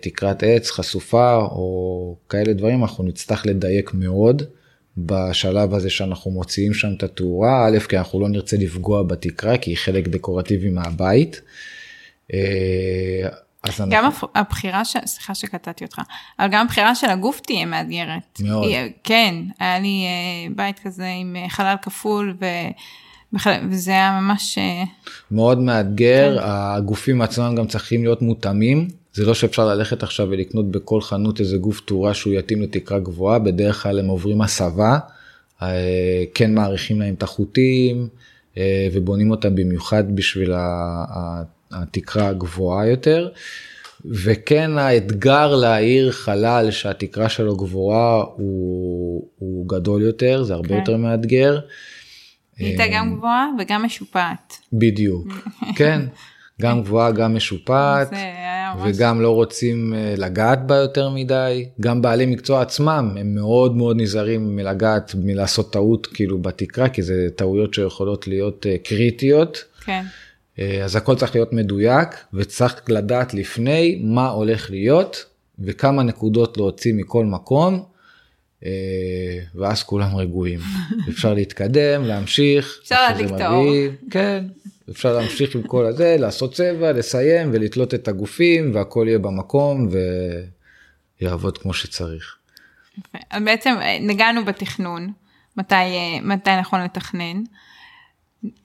תקרת 0.00 0.42
עץ 0.42 0.70
חשופה 0.70 1.36
או 1.36 2.16
כאלה 2.28 2.52
דברים 2.52 2.82
אנחנו 2.82 3.04
נצטרך 3.04 3.46
לדייק 3.46 3.94
מאוד 3.94 4.42
בשלב 4.96 5.74
הזה 5.74 5.90
שאנחנו 5.90 6.30
מוציאים 6.30 6.74
שם 6.74 6.88
את 6.96 7.02
התאורה 7.02 7.66
א' 7.66 7.78
כי 7.78 7.98
אנחנו 7.98 8.20
לא 8.20 8.28
נרצה 8.28 8.56
לפגוע 8.56 9.02
בתקרה 9.02 9.58
כי 9.58 9.70
היא 9.70 9.76
חלק 9.76 10.08
דקורטיבי 10.08 10.70
מהבית. 10.70 11.40
אה, 12.32 13.28
אז 13.62 13.80
גם 13.90 14.04
אנחנו... 14.04 14.28
הבחירה 14.34 14.84
של, 14.84 14.98
סליחה 15.06 15.34
שקטעתי 15.34 15.84
אותך, 15.84 16.00
אבל 16.38 16.48
גם 16.50 16.66
הבחירה 16.66 16.94
של 16.94 17.10
הגוף 17.10 17.40
תהיה 17.40 17.66
מאתגרת. 17.66 18.40
מאוד. 18.40 18.64
היא, 18.64 18.92
כן, 19.04 19.34
היה 19.58 19.78
לי 19.78 20.04
אה, 20.04 20.54
בית 20.56 20.78
כזה 20.78 21.06
עם 21.20 21.36
חלל 21.48 21.76
כפול 21.82 22.36
ו... 22.40 22.46
וזה 23.70 23.90
היה 23.90 24.20
ממש... 24.20 24.58
מאוד 25.30 25.58
מאתגר, 25.58 26.36
כן. 26.38 26.44
הגופים 26.48 27.22
עצמם 27.22 27.54
גם 27.56 27.66
צריכים 27.66 28.02
להיות 28.02 28.22
מותאמים 28.22 28.88
זה 29.14 29.26
לא 29.26 29.34
שאפשר 29.34 29.66
ללכת 29.66 30.02
עכשיו 30.02 30.26
ולקנות 30.30 30.70
בכל 30.70 31.00
חנות 31.00 31.40
איזה 31.40 31.56
גוף 31.56 31.80
תאורה 31.80 32.14
שהוא 32.14 32.32
יתאים 32.32 32.62
לתקרה 32.62 32.98
גבוהה, 32.98 33.38
בדרך 33.38 33.82
כלל 33.82 33.98
הם 33.98 34.06
עוברים 34.06 34.42
הסבה, 34.42 34.98
אה, 35.62 36.24
כן 36.34 36.54
מעריכים 36.54 37.00
להם 37.00 37.14
את 37.14 37.22
החוטים 37.22 38.08
אה, 38.58 38.88
ובונים 38.92 39.30
אותם 39.30 39.54
במיוחד 39.54 40.16
בשביל 40.16 40.52
התקרה 41.70 42.28
הגבוהה 42.28 42.86
יותר. 42.86 43.28
וכן 44.04 44.78
האתגר 44.78 45.56
להעיר 45.56 46.12
חלל 46.12 46.70
שהתקרה 46.70 47.28
שלו 47.28 47.56
גבוהה 47.56 48.22
הוא, 48.36 49.28
הוא 49.38 49.68
גדול 49.68 50.02
יותר, 50.02 50.42
זה 50.42 50.54
הרבה 50.54 50.68
כן. 50.68 50.74
יותר 50.74 50.96
מאתגר. 50.96 51.60
הייתה 52.58 52.84
גם 52.92 53.08
אה, 53.08 53.16
גבוהה 53.16 53.46
וגם 53.58 53.82
משופעת. 53.84 54.56
בדיוק, 54.72 55.26
כן. 55.78 56.00
גם 56.60 56.82
גבוהה, 56.82 57.12
גם 57.12 57.34
משופעת, 57.34 58.10
וגם 58.84 59.20
לא 59.20 59.34
רוצים 59.34 59.94
אה, 59.94 60.14
לגעת 60.16 60.66
בה 60.66 60.76
יותר 60.76 61.08
מדי. 61.08 61.68
גם 61.80 62.02
בעלי 62.02 62.26
מקצוע 62.26 62.62
עצמם, 62.62 63.16
הם 63.20 63.34
מאוד 63.34 63.76
מאוד 63.76 63.96
נזהרים 63.96 64.56
מלגעת, 64.56 65.14
מלעשות 65.14 65.72
טעות 65.72 66.06
כאילו 66.06 66.38
בתקרה, 66.38 66.88
כי 66.88 67.02
זה 67.02 67.28
טעויות 67.36 67.74
שיכולות 67.74 68.28
להיות 68.28 68.66
אה, 68.66 68.76
קריטיות. 68.84 69.64
כן. 69.84 70.02
אה, 70.58 70.84
אז 70.84 70.96
הכל 70.96 71.16
צריך 71.16 71.34
להיות 71.34 71.52
מדויק, 71.52 72.08
וצריך 72.34 72.80
לדעת 72.88 73.34
לפני 73.34 74.00
מה 74.04 74.28
הולך 74.28 74.70
להיות, 74.70 75.24
וכמה 75.58 76.02
נקודות 76.02 76.56
להוציא 76.56 76.94
מכל 76.94 77.24
מקום, 77.24 77.84
ואז 79.54 79.82
כולם 79.82 80.16
רגועים. 80.16 80.60
אפשר 81.10 81.34
להתקדם, 81.34 82.04
להמשיך. 82.04 82.78
אפשר 82.82 82.96
האור. 83.40 83.74
כן, 84.10 84.44
אפשר 84.90 85.12
להמשיך 85.12 85.54
עם 85.54 85.62
כל 85.62 85.86
הזה, 85.86 86.16
לעשות 86.18 86.54
צבע, 86.54 86.92
לסיים 86.92 87.50
ולתלות 87.52 87.94
את 87.94 88.08
הגופים 88.08 88.74
והכל 88.74 89.04
יהיה 89.08 89.18
במקום 89.18 89.88
ויעבוד 91.20 91.58
כמו 91.58 91.74
שצריך. 91.74 92.36
אז 93.30 93.42
בעצם 93.42 93.74
אה, 93.80 93.98
נגענו 94.00 94.44
בתכנון, 94.44 95.12
מתי, 95.56 95.74
אה, 95.74 96.18
מתי 96.22 96.56
נכון 96.60 96.80
לתכנן. 96.80 97.42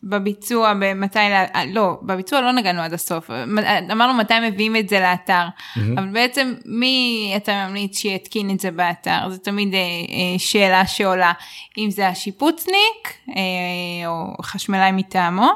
בביצוע, 0.04 0.74
במתי, 0.74 1.20
אה, 1.20 1.66
לא, 1.68 1.98
בביצוע 2.02 2.42
לא 2.42 2.52
נגענו 2.52 2.82
עד 2.82 2.94
הסוף, 2.94 3.30
אמרנו 3.92 4.14
מתי 4.14 4.34
מביאים 4.50 4.76
את 4.76 4.90
זה 4.90 5.00
לאתר, 5.00 5.48
mm-hmm. 5.48 5.80
אבל 5.98 6.08
בעצם 6.08 6.54
מי 6.66 7.34
אתה 7.36 7.68
ממליץ 7.68 7.98
שיתקין 7.98 8.50
את 8.50 8.60
זה 8.60 8.72
באתר, 8.72 9.30
זה 9.30 9.38
תמיד 9.38 9.74
שאלה 10.38 10.88
שעולה, 10.88 11.34
אם 11.78 11.92
זה 11.92 12.08
השיפוצניק 12.08 13.18
או 14.06 14.44
חשמלאי 14.44 14.92
מטעמו, 14.92 15.52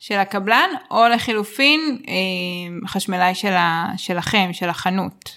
של 0.00 0.14
הקבלן, 0.14 0.70
או 0.90 1.08
לחילופין 1.14 1.98
אה, 2.08 2.88
חשמלאי 2.88 3.34
של 3.34 3.52
ה, 3.52 3.86
שלכם, 3.96 4.50
של 4.52 4.68
החנות. 4.68 5.30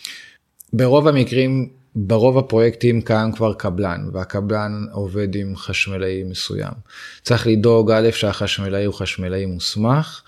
ברוב 0.73 1.07
המקרים, 1.07 1.69
ברוב 1.95 2.37
הפרויקטים 2.37 3.01
קיים 3.01 3.31
כבר 3.31 3.53
קבלן, 3.53 4.09
והקבלן 4.13 4.85
עובד 4.91 5.35
עם 5.35 5.55
חשמלאי 5.55 6.23
מסוים. 6.23 6.73
צריך 7.21 7.47
לדאוג 7.47 7.91
א' 7.91 8.11
שהחשמלאי 8.11 8.85
הוא 8.85 8.93
חשמלאי 8.93 9.45
מוסמך, 9.45 10.21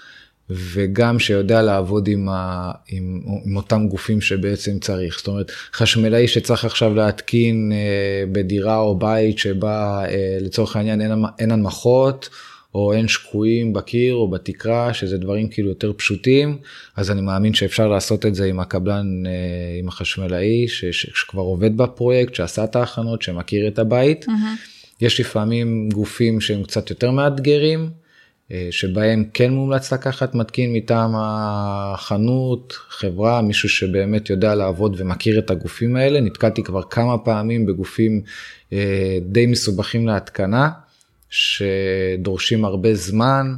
וגם 0.50 1.20
שיודע 1.20 1.62
לעבוד 1.62 2.08
עם, 2.08 2.30
ה, 2.30 2.72
עם, 2.88 3.22
עם 3.46 3.56
אותם 3.56 3.88
גופים 3.88 4.22
שבעצם 4.22 4.80
צריך. 4.80 5.18
זאת 5.18 5.28
אומרת, 5.28 5.52
חשמלאי 5.74 6.28
שצריך 6.28 6.66
עכשיו 6.66 6.94
להתקין 6.94 7.72
אה, 7.72 8.24
בדירה 8.32 8.78
או 8.78 9.00
בית 9.00 9.38
שבה 9.38 10.06
אה, 10.08 10.38
לצורך 10.42 10.76
העניין 10.76 11.02
אין, 11.02 11.12
אין 11.40 11.52
הנמכות, 11.52 12.30
או 12.76 12.94
אין 12.94 13.08
שקועים 13.08 13.74
בקיר 13.74 14.14
או 14.14 14.28
בתקרה, 14.28 14.94
שזה 14.94 15.18
דברים 15.18 15.48
כאילו 15.48 15.70
יותר 15.70 15.94
פשוטים, 15.94 16.58
אז 16.96 17.12
אני 17.12 17.22
מאמין 17.22 17.54
שאפשר 17.54 17.88
לעשות 17.88 18.26
את 18.26 18.36
זה 18.36 18.46
עם 18.46 18.60
הקבלן, 18.60 19.26
אה, 19.26 19.32
עם 19.80 19.88
החשמלאי, 19.88 20.68
ש, 20.68 20.86
שכבר 20.92 21.42
עובד 21.42 21.78
בפרויקט, 21.78 22.36
שעשה 22.36 22.64
את 22.64 22.76
ההכנות, 22.76 23.22
שמכיר 23.22 23.68
את 23.68 23.80
הבית. 23.80 24.26
Mm-hmm. 24.26 25.02
יש 25.02 25.20
לפעמים 25.20 25.90
גופים 25.94 26.42
שהם 26.42 26.64
קצת 26.64 26.90
יותר 26.90 27.12
מאתגרים, 27.12 27.90
אה, 28.52 28.68
שבהם 28.72 29.26
כן 29.34 29.52
מומלץ 29.54 29.94
לקחת 29.94 30.36
מתקין 30.36 30.74
מטעם 30.74 31.12
החנות, 31.16 32.74
חברה, 32.90 33.42
מישהו 33.42 33.70
שבאמת 33.70 34.30
יודע 34.30 34.56
לעבוד 34.56 34.96
ומכיר 34.98 35.40
את 35.40 35.52
הגופים 35.52 35.96
האלה. 35.96 36.22
נתקלתי 36.22 36.64
כבר 36.64 36.82
כמה 36.84 37.18
פעמים 37.18 37.66
בגופים 37.66 38.22
אה, 38.74 39.18
די 39.22 39.46
מסובכים 39.46 40.08
להתקנה. 40.08 40.70
שדורשים 41.36 42.66
הרבה 42.66 42.96
זמן, 42.96 43.56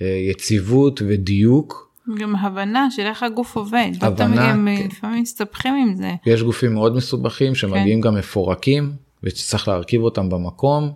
אה, 0.00 0.06
יציבות 0.06 1.02
ודיוק. 1.06 1.92
גם 2.18 2.36
הבנה 2.36 2.88
של 2.90 3.02
איך 3.02 3.22
הגוף 3.22 3.56
עובד. 3.56 3.90
הבנה, 4.00 4.50
הם 4.50 4.68
כן. 4.76 4.86
לפעמים 4.86 5.22
מסתבכים 5.22 5.74
עם 5.74 5.94
זה. 5.94 6.12
יש 6.26 6.42
גופים 6.42 6.74
מאוד 6.74 6.96
מסובכים 6.96 7.54
שמגיעים 7.54 8.02
כן. 8.02 8.08
גם 8.08 8.14
מפורקים 8.14 8.92
וצריך 9.22 9.68
להרכיב 9.68 10.02
אותם 10.02 10.28
במקום 10.28 10.92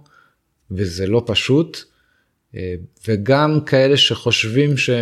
וזה 0.71 1.07
לא 1.07 1.23
פשוט. 1.27 1.79
אה, 2.57 2.75
וגם 3.09 3.61
כאלה 3.67 3.97
שחושבים 3.97 4.77
שהם 4.77 4.99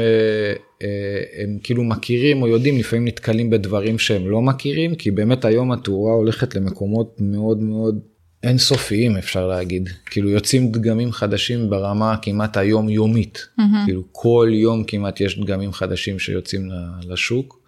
אה, 0.83 1.61
כאילו 1.63 1.85
מכירים 1.85 2.43
או 2.43 2.49
יודעים 2.49 2.79
לפעמים 2.79 3.05
נתקלים 3.05 3.51
בדברים 3.51 3.99
שהם 3.99 4.31
לא 4.31 4.43
מכירים 4.43 4.95
כי 4.95 5.11
באמת 5.11 5.45
היום 5.45 5.73
התאורה 5.73 6.13
הולכת 6.13 6.55
למקומות 6.55 7.17
מאוד 7.21 7.59
מאוד 7.59 8.01
אינסופיים 8.45 9.17
אפשר 9.17 9.47
להגיד 9.47 9.89
כאילו 10.07 10.31
יוצאים 10.31 10.73
דגמים 10.73 11.13
חדשים 11.13 11.71
ברמה 11.71 12.17
כמעט 12.23 12.57
היום 12.57 12.89
יומית 12.89 13.49
mm-hmm. 13.59 13.63
כאילו 13.85 14.03
כל 14.13 14.49
יום 14.53 14.85
כמעט 14.85 15.21
יש 15.21 15.39
דגמים 15.39 15.73
חדשים 15.73 16.19
שיוצאים 16.19 16.71
לשוק. 17.09 17.65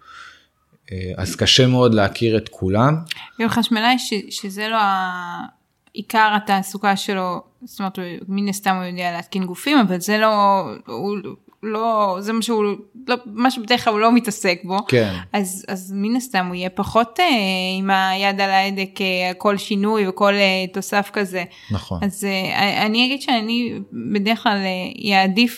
אה, 0.91 1.11
אז 1.17 1.35
קשה 1.35 1.67
מאוד 1.67 1.93
להכיר 1.93 2.37
את 2.37 2.49
כולם. 2.49 2.95
גם 3.41 3.49
חשמלאי 3.49 3.99
ש, 3.99 4.13
שזה 4.29 4.67
לא 4.67 4.77
עיקר 5.93 6.33
התעסוקה 6.35 6.95
שלו, 6.95 7.41
זאת 7.63 7.79
אומרת 7.79 7.99
מן 8.27 8.47
הסתם 8.47 8.75
הוא 8.75 8.83
יודע 8.83 9.11
להתקין 9.11 9.45
גופים 9.45 9.77
אבל 9.77 9.99
זה 9.99 10.17
לא, 10.17 10.63
הוא, 10.85 11.17
לא, 11.67 12.17
זה 12.19 12.33
מה 12.33 12.41
שהוא, 12.41 12.63
לא, 13.07 13.15
מה 13.25 13.51
שבדרך 13.51 13.83
כלל 13.83 13.93
הוא 13.93 13.99
לא 13.99 14.11
מתעסק 14.11 14.61
בו. 14.63 14.77
כן. 14.87 15.13
אז, 15.33 15.65
אז 15.67 15.93
מן 15.95 16.15
הסתם 16.15 16.45
הוא 16.47 16.55
יהיה 16.55 16.69
פחות 16.69 17.19
אה, 17.19 17.25
עם 17.77 17.89
היד 17.89 18.41
על 18.41 18.49
ההדק, 18.49 19.01
אה, 19.01 19.31
כל 19.37 19.57
שינוי 19.57 20.07
וכל 20.07 20.33
אה, 20.33 20.65
תוסף 20.73 21.09
כזה. 21.13 21.43
נכון. 21.71 21.99
אז 22.03 22.23
אה, 22.23 22.85
אני 22.85 23.05
אגיד 23.05 23.21
שאני 23.21 23.73
בדרך 24.13 24.43
כלל 24.43 24.57
אה, 24.57 25.13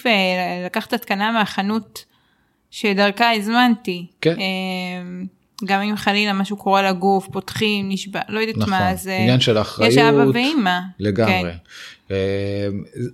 אה, 0.05 0.65
לקחת 0.65 0.93
התקנה 0.93 1.31
מהחנות 1.31 2.05
שדרכה 2.71 3.31
הזמנתי. 3.33 4.05
כן. 4.21 4.35
אה, 4.39 5.25
גם 5.65 5.81
אם 5.81 5.95
חלילה 5.95 6.33
משהו 6.33 6.57
קורה 6.57 6.89
לגוף, 6.89 7.27
פותחים, 7.31 7.89
נשבע, 7.89 8.19
לא 8.29 8.39
יודעת 8.39 8.57
נכון, 8.57 8.69
מה, 8.69 8.95
זה... 8.95 9.17
עניין 9.17 9.39
של 9.39 9.57
אחריות. 9.57 9.91
יש 9.91 9.97
אבא 9.97 10.25
ואימא. 10.33 10.79
לגמרי. 10.99 11.51
כן. 12.07 12.15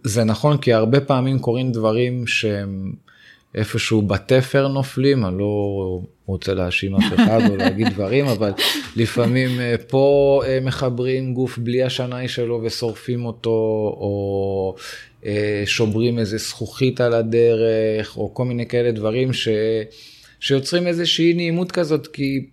זה 0.04 0.24
נכון 0.24 0.58
כי 0.58 0.74
הרבה 0.74 1.02
פעמים 1.02 1.40
קורים 1.40 1.72
דברים 1.72 2.28
שהם 2.28 2.94
איפשהו 3.56 4.02
בתפר 4.02 4.68
נופלים, 4.68 5.26
אני 5.26 5.38
לא 5.38 6.00
רוצה 6.26 6.54
להאשים 6.54 6.96
אף 6.96 7.14
אחד 7.16 7.40
או 7.50 7.56
להגיד 7.58 7.88
דברים, 7.96 8.26
אבל 8.26 8.52
לפעמים 8.96 9.60
אה, 9.60 9.76
פה 9.88 10.42
אה, 10.46 10.60
מחברים 10.62 11.34
גוף 11.34 11.58
בלי 11.58 11.84
השנאי 11.84 12.28
שלו 12.28 12.62
ושורפים 12.64 13.26
אותו, 13.26 13.50
או 13.98 14.76
שוברים 15.66 16.20
איזה 16.20 16.38
זכוכית 16.38 17.02
על 17.02 17.14
הדרך, 17.14 18.18
או 18.18 18.34
כל 18.34 18.46
מיני 18.46 18.66
כאלה 18.68 18.92
דברים 18.92 19.34
ש... 19.34 19.48
שיוצרים 20.40 20.88
איזושהי 20.88 21.34
נעימות 21.34 21.72
כזאת, 21.72 22.08
כי 22.08 22.46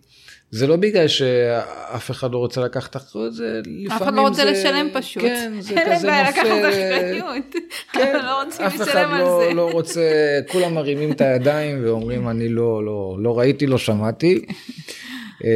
זה 0.51 0.67
לא 0.67 0.77
בגלל 0.77 1.09
שאף 1.09 2.11
אחד 2.11 2.33
לא 2.33 2.39
רוצה 2.39 2.61
לקחת 2.61 2.97
אחריות, 2.97 3.35
זה 3.35 3.61
לפעמים 3.65 3.89
זה... 3.89 3.97
אף 3.97 4.03
אחד 4.03 4.15
לא 4.15 4.21
רוצה 4.21 4.45
לשלם 4.45 4.89
פשוט. 4.93 5.23
כן, 5.23 5.53
זה 5.61 5.81
אין 5.81 5.97
כזה 5.97 6.07
בעיה 6.07 6.29
לקחת 6.29 6.45
נופל... 6.45 6.69
אחריות. 6.69 7.55
כן, 7.93 8.21
לא 8.25 8.43
רוצים 8.43 8.67
אף 8.67 8.83
אחד 8.83 9.07
לא, 9.19 9.45
זה. 9.49 9.55
לא 9.55 9.71
רוצה, 9.71 10.01
כולם 10.49 10.75
מרימים 10.75 11.13
את 11.13 11.21
הידיים 11.21 11.85
ואומרים 11.85 12.29
אני 12.29 12.49
לא, 12.49 12.85
לא, 12.85 13.17
לא 13.19 13.39
ראיתי, 13.39 13.67
לא 13.67 13.79
שמעתי. 13.79 14.45
אה, 15.45 15.51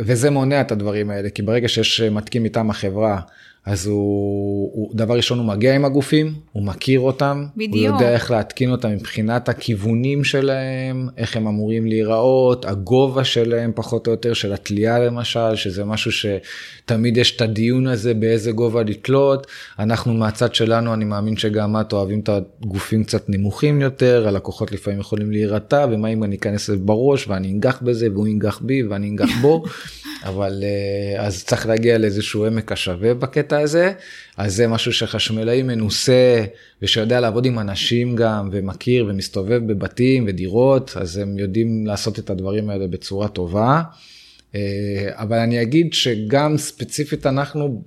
וזה 0.00 0.30
מונע 0.30 0.60
את 0.60 0.72
הדברים 0.72 1.10
האלה, 1.10 1.30
כי 1.30 1.42
ברגע 1.42 1.68
שיש 1.68 2.00
מתקין 2.00 2.42
מטעם 2.42 2.70
החברה, 2.70 3.20
אז 3.66 3.86
הוא, 3.86 4.70
הוא, 4.74 4.90
דבר 4.94 5.16
ראשון 5.16 5.38
הוא 5.38 5.46
מגיע 5.46 5.74
עם 5.74 5.84
הגופים, 5.84 6.34
הוא 6.52 6.62
מכיר 6.62 7.00
אותם, 7.00 7.44
בדיוק. 7.56 7.74
הוא 7.74 7.84
יודע 7.84 8.14
איך 8.14 8.30
להתקין 8.30 8.70
אותם 8.70 8.90
מבחינת 8.90 9.48
הכיוונים 9.48 10.24
שלהם, 10.24 11.08
איך 11.16 11.36
הם 11.36 11.46
אמורים 11.46 11.86
להיראות, 11.86 12.64
הגובה 12.64 13.24
שלהם 13.24 13.72
פחות 13.74 14.06
או 14.06 14.12
יותר, 14.12 14.32
של 14.32 14.52
התלייה 14.52 14.98
למשל, 14.98 15.56
שזה 15.56 15.84
משהו 15.84 16.10
שתמיד 16.12 17.16
יש 17.16 17.36
את 17.36 17.40
הדיון 17.40 17.86
הזה 17.86 18.14
באיזה 18.14 18.52
גובה 18.52 18.82
לתלות. 18.82 19.46
אנחנו 19.78 20.14
מהצד 20.14 20.54
שלנו, 20.54 20.94
אני 20.94 21.04
מאמין 21.04 21.36
שגם 21.36 21.80
את 21.80 21.92
אוהבים 21.92 22.20
את 22.20 22.28
הגופים 22.28 23.04
קצת 23.04 23.28
נמוכים 23.28 23.80
יותר, 23.80 24.28
הלקוחות 24.28 24.72
לפעמים 24.72 25.00
יכולים 25.00 25.30
להירתע, 25.30 25.86
ומה 25.90 26.08
אם 26.08 26.24
אני 26.24 26.36
אכנס 26.36 26.70
בראש 26.70 27.28
ואני 27.28 27.52
אנגח 27.52 27.78
בזה 27.82 28.08
והוא 28.12 28.28
ינגח 28.28 28.60
בי 28.62 28.82
ואני 28.82 29.08
אנגח 29.08 29.30
בו. 29.40 29.62
אבל 30.24 30.64
אה, 30.64 31.26
אז 31.26 31.44
צריך 31.44 31.66
להגיע 31.66 31.98
לאיזשהו 31.98 32.46
עמק 32.46 32.72
השווה 32.72 33.14
בקטע 33.14 33.58
הזה, 33.58 33.92
אז 34.36 34.54
זה 34.54 34.68
משהו 34.68 34.92
שחשמלאי 34.92 35.62
מנוסה 35.62 36.44
ושיודע 36.82 37.20
לעבוד 37.20 37.46
עם 37.46 37.58
אנשים 37.58 38.16
גם 38.16 38.48
ומכיר 38.52 39.06
ומסתובב 39.08 39.60
בבתים 39.66 40.24
ודירות, 40.28 40.92
אז 40.96 41.16
הם 41.16 41.38
יודעים 41.38 41.86
לעשות 41.86 42.18
את 42.18 42.30
הדברים 42.30 42.70
האלה 42.70 42.86
בצורה 42.86 43.28
טובה. 43.28 43.82
אה, 44.54 44.60
אבל 45.12 45.38
אני 45.38 45.62
אגיד 45.62 45.92
שגם 45.92 46.58
ספציפית 46.58 47.26
אנחנו, 47.26 47.82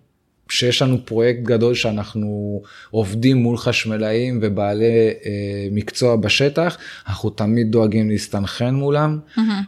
שיש 0.53 0.81
לנו 0.81 1.05
פרויקט 1.05 1.41
גדול 1.43 1.75
שאנחנו 1.75 2.61
עובדים 2.91 3.37
מול 3.37 3.57
חשמלאים 3.57 4.39
ובעלי 4.41 4.85
אה, 5.25 5.67
מקצוע 5.71 6.15
בשטח, 6.15 6.77
אנחנו 7.07 7.29
תמיד 7.29 7.71
דואגים 7.71 8.09
להסתנכרן 8.09 8.75
מולם, 8.75 9.19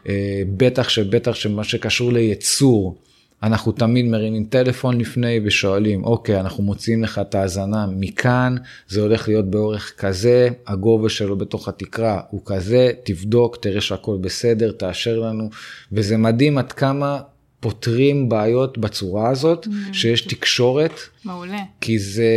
אה, 0.09 0.43
בטח 0.57 0.89
שבטח 0.89 1.35
שמה 1.35 1.63
שקשור 1.63 2.13
לייצור. 2.13 2.97
אנחנו 3.43 3.71
תמיד 3.71 4.05
מרימים 4.05 4.45
טלפון 4.45 4.97
לפני 4.97 5.39
ושואלים, 5.43 6.03
אוקיי, 6.03 6.39
אנחנו 6.39 6.63
מוציאים 6.63 7.03
לך 7.03 7.19
את 7.19 7.35
ההאזנה 7.35 7.85
מכאן, 7.99 8.55
זה 8.87 9.01
הולך 9.01 9.27
להיות 9.27 9.51
באורך 9.51 9.93
כזה, 9.97 10.49
הגובה 10.67 11.09
שלו 11.09 11.37
בתוך 11.37 11.67
התקרה 11.67 12.21
הוא 12.29 12.41
כזה, 12.45 12.91
תבדוק, 13.03 13.57
תראה 13.61 13.81
שהכל 13.81 14.17
בסדר, 14.21 14.71
תאשר 14.71 15.19
לנו, 15.19 15.49
וזה 15.91 16.17
מדהים 16.17 16.57
עד 16.57 16.71
כמה 16.71 17.19
פותרים 17.65 18.29
בעיות 18.29 18.77
בצורה 18.77 19.29
הזאת, 19.29 19.67
שיש 19.93 20.21
תקשורת, 20.21 20.91
מעולה. 21.25 21.57
כי 21.81 21.99
זה 21.99 22.29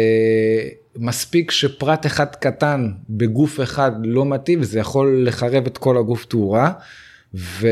מספיק 0.97 1.51
שפרט 1.51 2.07
אחד 2.07 2.27
קטן 2.27 2.91
בגוף 3.11 3.61
אחד 3.61 3.93
לא 4.05 4.25
מתאים, 4.27 4.61
וזה 4.61 4.79
יכול 4.79 5.25
לחרב 5.27 5.67
את 5.67 5.79
כל 5.79 5.97
הגוף 5.99 6.25
תאורה. 6.25 6.73
ו- 7.35 7.67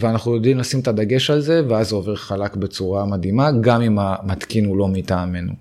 ואנחנו 0.00 0.34
יודעים 0.34 0.58
לשים 0.58 0.80
את 0.80 0.88
הדגש 0.88 1.30
על 1.30 1.40
זה, 1.40 1.62
ואז 1.68 1.88
זה 1.88 1.94
עובר 1.94 2.16
חלק 2.16 2.56
בצורה 2.56 3.06
מדהימה, 3.06 3.50
גם 3.60 3.82
אם 3.82 3.98
המתקין 3.98 4.64
הוא 4.64 4.76
לא 4.76 4.88
מטעמנו. 4.88 5.52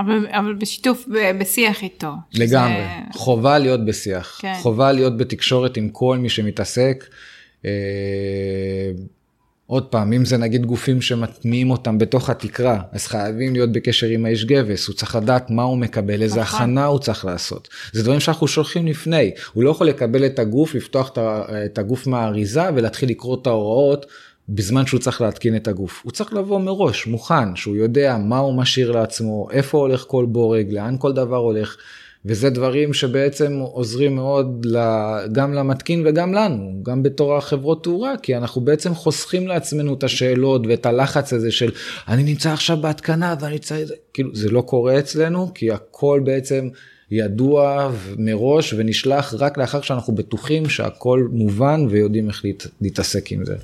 אבל, 0.00 0.26
אבל 0.30 0.54
בשיתוף, 0.54 1.04
ב- 1.08 1.38
בשיח 1.40 1.82
איתו. 1.82 2.12
שזה- 2.30 2.44
לגמרי, 2.44 2.84
חובה 3.12 3.58
להיות 3.58 3.84
בשיח, 3.86 4.38
כן. 4.40 4.54
חובה 4.62 4.92
להיות 4.92 5.16
בתקשורת 5.16 5.76
עם 5.76 5.88
כל 5.88 6.18
מי 6.18 6.28
שמתעסק. 6.28 7.04
אה, 7.64 7.70
עוד 9.72 9.84
פעם, 9.84 10.12
אם 10.12 10.24
זה 10.24 10.36
נגיד 10.36 10.66
גופים 10.66 11.02
שמטמיעים 11.02 11.70
אותם 11.70 11.98
בתוך 11.98 12.30
התקרה, 12.30 12.80
אז 12.92 13.06
חייבים 13.06 13.52
להיות 13.52 13.72
בקשר 13.72 14.06
עם 14.06 14.24
האיש 14.24 14.44
גבס, 14.44 14.88
הוא 14.88 14.96
צריך 14.96 15.16
לדעת 15.16 15.50
מה 15.50 15.62
הוא 15.62 15.78
מקבל, 15.78 16.22
איזה 16.22 16.40
נכון. 16.40 16.60
הכנה 16.60 16.84
הוא 16.84 16.98
צריך 16.98 17.24
לעשות. 17.24 17.68
זה 17.92 18.02
דברים 18.02 18.20
שאנחנו 18.20 18.48
שולחים 18.48 18.86
לפני, 18.86 19.30
הוא 19.52 19.64
לא 19.64 19.70
יכול 19.70 19.86
לקבל 19.86 20.26
את 20.26 20.38
הגוף, 20.38 20.74
לפתוח 20.74 21.10
את 21.66 21.78
הגוף 21.78 22.06
מהאריזה 22.06 22.62
ולהתחיל 22.74 23.08
לקרוא 23.08 23.36
את 23.42 23.46
ההוראות. 23.46 24.06
בזמן 24.48 24.86
שהוא 24.86 25.00
צריך 25.00 25.20
להתקין 25.20 25.56
את 25.56 25.68
הגוף, 25.68 26.00
הוא 26.04 26.12
צריך 26.12 26.32
לבוא 26.32 26.60
מראש, 26.60 27.06
מוכן, 27.06 27.56
שהוא 27.56 27.76
יודע 27.76 28.16
מה 28.18 28.38
הוא 28.38 28.54
משאיר 28.54 28.90
לעצמו, 28.90 29.48
איפה 29.50 29.78
הולך 29.78 30.04
כל 30.08 30.26
בורג, 30.28 30.72
לאן 30.72 30.96
כל 30.98 31.12
דבר 31.12 31.36
הולך, 31.36 31.76
וזה 32.26 32.50
דברים 32.50 32.94
שבעצם 32.94 33.58
עוזרים 33.58 34.14
מאוד 34.14 34.66
גם 35.32 35.52
למתקין 35.54 36.02
וגם 36.06 36.32
לנו, 36.34 36.80
גם 36.82 37.02
בתור 37.02 37.36
החברות 37.36 37.84
תאורה, 37.84 38.12
כי 38.22 38.36
אנחנו 38.36 38.60
בעצם 38.60 38.94
חוסכים 38.94 39.46
לעצמנו 39.48 39.94
את 39.94 40.04
השאלות 40.04 40.66
ואת 40.68 40.86
הלחץ 40.86 41.32
הזה 41.32 41.52
של 41.52 41.70
אני 42.08 42.22
נמצא 42.22 42.52
עכשיו 42.52 42.76
בהתקנה 42.76 43.34
ואני 43.40 43.58
צריך, 43.58 43.90
כאילו 44.14 44.34
זה 44.34 44.50
לא 44.50 44.60
קורה 44.60 44.98
אצלנו, 44.98 45.54
כי 45.54 45.70
הכל 45.70 46.20
בעצם 46.24 46.68
ידוע 47.10 47.90
מראש 48.18 48.74
ונשלח 48.76 49.34
רק 49.38 49.58
לאחר 49.58 49.80
שאנחנו 49.80 50.14
בטוחים 50.14 50.68
שהכל 50.68 51.28
מובן 51.32 51.86
ויודעים 51.90 52.28
איך 52.28 52.44
להת- 52.44 52.66
להתעסק 52.80 53.32
עם 53.32 53.44
זה. 53.44 53.56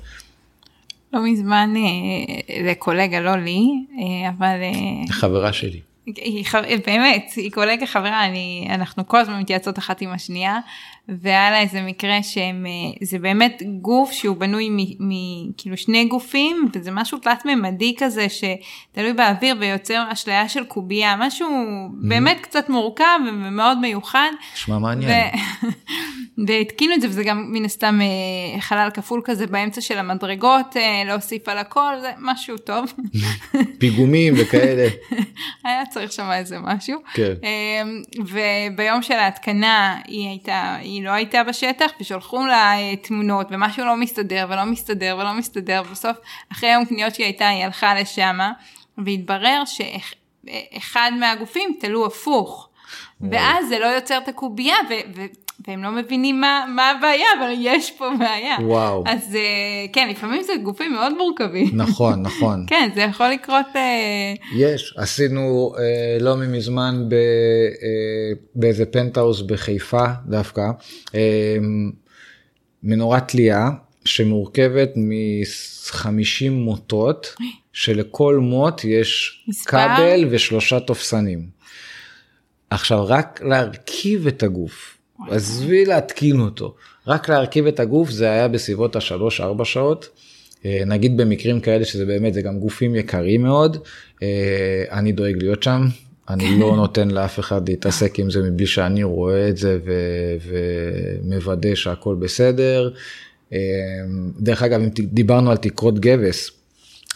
לא 1.13 1.19
מזמן 1.31 1.73
אה, 1.75 2.61
לקולגה, 2.71 3.19
לא 3.19 3.35
לי, 3.35 3.61
אה, 3.99 4.29
אבל 4.37 4.57
אה, 4.61 5.13
חברה 5.13 5.53
שלי. 5.53 5.79
היא 6.05 6.45
באמת, 6.85 7.31
היא 7.35 7.51
קולגה 7.51 7.85
חברה, 7.85 8.25
אני, 8.25 8.67
אנחנו 8.69 9.07
כל 9.07 9.17
הזמן 9.17 9.39
מתייעצות 9.39 9.77
אחת 9.77 10.01
עם 10.01 10.11
השנייה, 10.11 10.59
והיה 11.21 11.51
לה 11.51 11.61
איזה 11.61 11.81
מקרה 11.81 12.23
שהם, 12.23 12.65
אה, 12.65 12.97
זה 13.01 13.19
באמת 13.19 13.61
גוף 13.81 14.11
שהוא 14.11 14.37
בנוי 14.37 14.69
מכאילו 14.99 15.77
שני 15.77 16.05
גופים, 16.05 16.69
וזה 16.73 16.91
משהו 16.91 17.17
תלת 17.17 17.45
ממדי 17.45 17.95
כזה 17.97 18.27
שתלוי 18.29 19.13
באוויר 19.13 19.55
ויוצר 19.59 20.03
אשליה 20.11 20.49
של 20.49 20.63
קובייה, 20.63 21.15
משהו 21.19 21.47
באמת 21.93 22.37
קצת 22.41 22.69
מורכב 22.69 23.19
ומאוד 23.27 23.77
מיוחד. 23.79 24.29
נשמע 24.53 24.77
מעניין. 24.77 25.11
ו- 25.11 25.67
והתקינו 26.47 26.93
את 26.93 27.01
זה 27.01 27.07
וזה 27.07 27.23
גם 27.23 27.45
מן 27.51 27.65
הסתם 27.65 27.99
אה, 28.01 28.61
חלל 28.61 28.89
כפול 28.93 29.21
כזה 29.23 29.47
באמצע 29.47 29.81
של 29.81 29.97
המדרגות 29.97 30.77
אה, 30.77 31.03
להוסיף 31.05 31.49
על 31.49 31.57
הכל 31.57 31.93
זה 32.01 32.11
משהו 32.17 32.57
טוב 32.57 32.93
פיגומים 33.79 34.33
וכאלה. 34.37 34.87
היה 35.65 35.85
צריך 35.85 36.11
שם 36.11 36.31
איזה 36.31 36.59
משהו 36.59 36.99
כן. 37.13 37.33
וביום 38.19 39.01
של 39.01 39.13
ההתקנה 39.13 39.97
היא 40.07 40.27
הייתה 40.27 40.75
היא 40.81 40.98
לא 41.03 41.11
הייתה 41.11 41.43
בשטח 41.43 41.91
ושלחו 42.01 42.45
לה 42.45 42.77
אה, 42.77 42.95
תמונות 42.95 43.47
ומשהו 43.49 43.85
לא 43.85 43.95
מסתדר 43.95 44.45
ולא 44.49 44.65
מסתדר 44.65 45.17
ולא 45.19 45.33
מסתדר 45.33 45.83
ובסוף 45.85 46.17
אחרי 46.51 46.69
יום 46.69 46.85
קניות 46.85 47.15
שהיא 47.15 47.25
הייתה 47.25 47.47
היא 47.47 47.65
הלכה 47.65 47.95
לשמה 47.95 48.51
והתברר 48.97 49.63
שאחד 49.65 51.11
מהגופים 51.19 51.77
תלו 51.79 52.05
הפוך. 52.05 52.69
ואז 53.31 53.67
זה 53.67 53.79
לא 53.79 53.85
יוצר 53.85 54.17
את 54.17 54.27
הקובייה 54.27 54.75
ו- 54.89 55.25
והם 55.67 55.83
לא 55.83 55.91
מבינים 55.91 56.41
מה, 56.41 56.65
מה 56.75 56.89
הבעיה 56.89 57.25
אבל 57.39 57.53
יש 57.59 57.91
פה 57.91 58.09
בעיה. 58.19 58.55
וואו. 58.61 59.03
אז 59.07 59.35
אה, 59.35 59.85
כן 59.93 60.09
לפעמים 60.09 60.43
זה 60.43 60.53
גופים 60.63 60.93
מאוד 60.93 61.13
מורכבים. 61.17 61.69
נכון, 61.73 62.21
נכון. 62.21 62.65
כן 62.69 62.89
זה 62.95 63.01
יכול 63.01 63.27
לקרות 63.27 63.65
אה, 63.75 64.33
יש, 64.55 64.93
עשינו 64.97 65.73
אה, 65.77 66.17
לא 66.19 66.35
ממזמן 66.35 67.05
ב, 67.09 67.15
באיזה 68.55 68.85
פנטהאוס 68.85 69.41
בחיפה 69.41 70.05
דווקא, 70.25 70.63
מנורת 72.83 73.27
תלייה 73.27 73.69
שמורכבת 74.05 74.89
מ-50 74.95 76.51
מוטות, 76.51 77.35
שלכל 77.73 78.37
מוט 78.37 78.83
יש 78.83 79.43
מספר? 79.47 79.69
כבל 79.71 80.27
ושלושה 80.29 80.79
תופסנים. 80.79 81.59
עכשיו 82.69 83.05
רק 83.07 83.41
להרכיב 83.43 84.27
את 84.27 84.43
הגוף, 84.43 84.98
עזבי 85.27 85.85
להתקין 85.85 86.39
אותו, 86.39 86.73
רק 87.07 87.29
להרכיב 87.29 87.67
את 87.67 87.79
הגוף 87.79 88.09
זה 88.09 88.31
היה 88.31 88.47
בסביבות 88.47 88.95
השלוש-ארבע 88.95 89.65
שעות. 89.65 90.09
אה, 90.65 90.81
נגיד 90.85 91.17
במקרים 91.17 91.59
כאלה 91.59 91.85
שזה 91.85 92.05
באמת 92.05 92.33
זה 92.33 92.41
גם 92.41 92.59
גופים 92.59 92.95
יקרים 92.95 93.41
מאוד, 93.41 93.77
אה, 94.23 94.83
אני 94.91 95.11
דואג 95.11 95.35
להיות 95.37 95.63
שם, 95.63 95.81
אני 96.29 96.59
לא 96.59 96.75
נותן 96.75 97.11
לאף 97.11 97.39
אחד 97.39 97.69
להתעסק 97.69 98.19
עם 98.19 98.29
זה 98.29 98.41
מבלי 98.41 98.65
שאני 98.65 99.03
רואה 99.03 99.49
את 99.49 99.57
זה 99.57 99.79
ו- 99.85 100.35
ומוודא 101.23 101.75
שהכל 101.75 102.15
בסדר. 102.15 102.91
דרך 104.39 104.63
אגב, 104.63 104.81
אם 104.81 104.89
דיברנו 104.99 105.51
על 105.51 105.57
תקרות 105.57 105.99
גבס, 105.99 106.51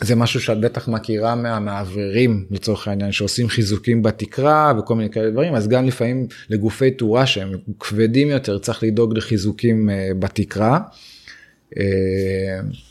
זה 0.01 0.15
משהו 0.15 0.41
שאת 0.41 0.59
בטח 0.59 0.87
מכירה 0.87 1.35
מהמעברים 1.35 2.45
לצורך 2.51 2.87
העניין 2.87 3.11
שעושים 3.11 3.47
חיזוקים 3.49 4.03
בתקרה 4.03 4.73
וכל 4.79 4.95
מיני 4.95 5.09
כאלה 5.09 5.31
דברים 5.31 5.55
אז 5.55 5.67
גם 5.67 5.85
לפעמים 5.85 6.27
לגופי 6.49 6.91
תאורה 6.91 7.25
שהם 7.25 7.51
כבדים 7.79 8.29
יותר 8.29 8.57
צריך 8.57 8.83
לדאוג 8.83 9.17
לחיזוקים 9.17 9.89
בתקרה. 10.19 10.79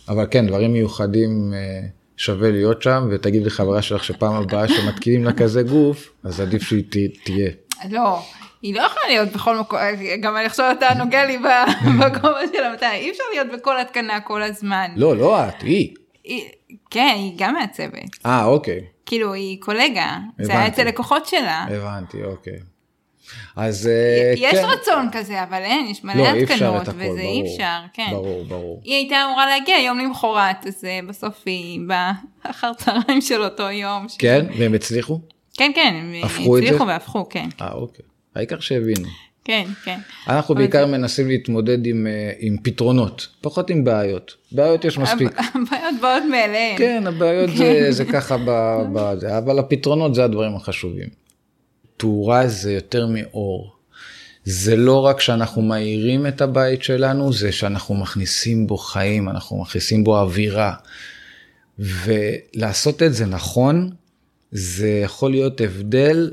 אבל 0.08 0.26
כן 0.30 0.46
דברים 0.46 0.72
מיוחדים 0.72 1.52
שווה 2.16 2.50
להיות 2.50 2.82
שם 2.82 3.08
ותגיד 3.10 3.46
לחברה 3.46 3.82
שלך 3.82 4.04
שפעם 4.04 4.34
הבאה 4.34 4.68
שמתקינים 4.68 5.24
לה 5.24 5.32
כזה 5.32 5.62
גוף 5.62 6.12
אז 6.24 6.40
עדיף 6.40 6.62
שהיא 6.62 6.84
תהיה. 7.24 7.50
לא. 7.90 8.22
היא 8.62 8.74
לא 8.74 8.80
יכולה 8.80 9.06
להיות 9.08 9.28
בכל 9.28 9.58
מקום, 9.58 9.78
גם 10.20 10.36
אני 10.36 10.44
עכשיו 10.44 10.74
אתה 10.78 10.94
נוגע 10.94 11.26
לי 11.26 11.38
בגובה 12.00 12.40
של 12.52 12.64
המתי, 12.64 12.84
אי 12.94 13.10
אפשר 13.10 13.24
להיות 13.32 13.46
בכל 13.54 13.80
התקנה 13.80 14.20
כל 14.20 14.42
הזמן. 14.42 14.90
לא, 14.96 15.16
לא 15.16 15.48
את, 15.48 15.62
היא. 15.62 15.94
כן, 16.90 17.14
היא 17.16 17.32
גם 17.36 17.54
מעצבת. 17.54 18.26
אה, 18.26 18.44
אוקיי. 18.44 18.80
כאילו, 19.06 19.32
היא 19.32 19.60
קולגה, 19.60 20.18
זה 20.38 20.52
היה 20.52 20.66
אצל 20.66 20.84
לקוחות 20.84 21.26
שלה. 21.26 21.66
הבנתי, 21.70 22.24
אוקיי. 22.24 22.58
אז 23.56 23.86
אה, 23.86 24.32
יש 24.36 24.54
כן. 24.54 24.64
רצון 24.64 25.08
כזה, 25.12 25.42
אבל 25.42 25.62
אין, 25.62 25.86
יש 25.86 26.04
מלא 26.04 26.22
לא, 26.22 26.28
התקנות, 26.28 26.88
וזה 26.88 27.20
אי 27.20 27.42
אפשר, 27.42 27.80
כן. 27.92 28.08
ברור, 28.10 28.44
ברור. 28.44 28.80
היא 28.84 28.94
הייתה 28.94 29.24
אמורה 29.26 29.46
להגיע 29.46 29.78
יום 29.78 29.98
למחרת, 29.98 30.66
אז 30.66 30.84
אה, 30.84 31.00
בסוף 31.08 31.42
היא 31.46 31.80
באה 31.86 32.12
אחר 32.50 32.72
צהריים 32.74 33.20
של 33.20 33.42
אותו 33.42 33.70
יום. 33.70 34.06
כן, 34.18 34.46
והם 34.58 34.74
הצליחו? 34.74 35.20
כן, 35.54 35.72
כן, 35.74 35.94
הם 35.96 36.12
הצליחו 36.24 36.86
והפכו, 36.86 37.28
כן. 37.28 37.48
אה, 37.60 37.72
אוקיי. 37.72 38.04
העיקר 38.34 38.60
שהבינו. 38.60 39.08
כן, 39.44 39.64
כן. 39.84 39.98
אנחנו 40.28 40.54
בעיקר 40.54 40.86
זה... 40.86 40.92
מנסים 40.92 41.28
להתמודד 41.28 41.86
עם, 41.86 42.06
אה, 42.06 42.32
עם 42.38 42.56
פתרונות, 42.62 43.28
פחות 43.40 43.70
עם 43.70 43.84
בעיות. 43.84 44.34
בעיות 44.52 44.84
יש 44.84 44.98
מספיק. 44.98 45.30
הבעיות 45.38 45.94
באות 46.00 46.22
מאליהן. 46.30 46.78
כן, 46.78 47.04
הבעיות 47.06 47.50
זה, 47.56 47.86
זה 47.90 48.04
ככה, 48.04 48.36
ב, 48.36 48.50
ב, 48.92 49.24
אבל 49.24 49.58
הפתרונות 49.58 50.14
זה 50.14 50.24
הדברים 50.24 50.56
החשובים. 50.56 51.08
תאורה 51.96 52.48
זה 52.48 52.72
יותר 52.72 53.06
מאור. 53.06 53.72
זה 54.44 54.76
לא 54.76 55.06
רק 55.06 55.20
שאנחנו 55.20 55.62
מאירים 55.62 56.26
את 56.26 56.40
הבית 56.40 56.82
שלנו, 56.82 57.32
זה 57.32 57.52
שאנחנו 57.52 57.94
מכניסים 57.94 58.66
בו 58.66 58.76
חיים, 58.76 59.28
אנחנו 59.28 59.62
מכניסים 59.62 60.04
בו 60.04 60.20
אווירה. 60.20 60.74
ולעשות 61.78 63.02
את 63.02 63.14
זה 63.14 63.26
נכון, 63.26 63.90
זה 64.52 65.00
יכול 65.04 65.30
להיות 65.30 65.60
הבדל 65.60 66.32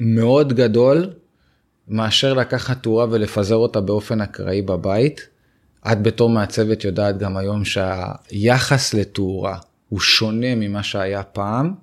מאוד 0.00 0.52
גדול 0.52 1.10
מאשר 1.88 2.34
לקחת 2.34 2.82
תאורה 2.82 3.06
ולפזר 3.10 3.54
אותה 3.56 3.80
באופן 3.80 4.20
אקראי 4.20 4.62
בבית. 4.62 5.28
את 5.92 6.02
בתור 6.02 6.28
מעצבת 6.30 6.84
יודעת 6.84 7.18
גם 7.18 7.36
היום 7.36 7.62
שהיחס 7.64 8.94
לתאורה 8.94 9.58
הוא 9.88 10.00
שונה 10.00 10.54
ממה 10.54 10.82
שהיה 10.82 11.22
פעם, 11.22 11.74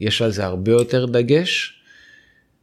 יש 0.00 0.22
על 0.22 0.30
זה 0.30 0.44
הרבה 0.44 0.72
יותר 0.72 1.06
דגש, 1.06 1.72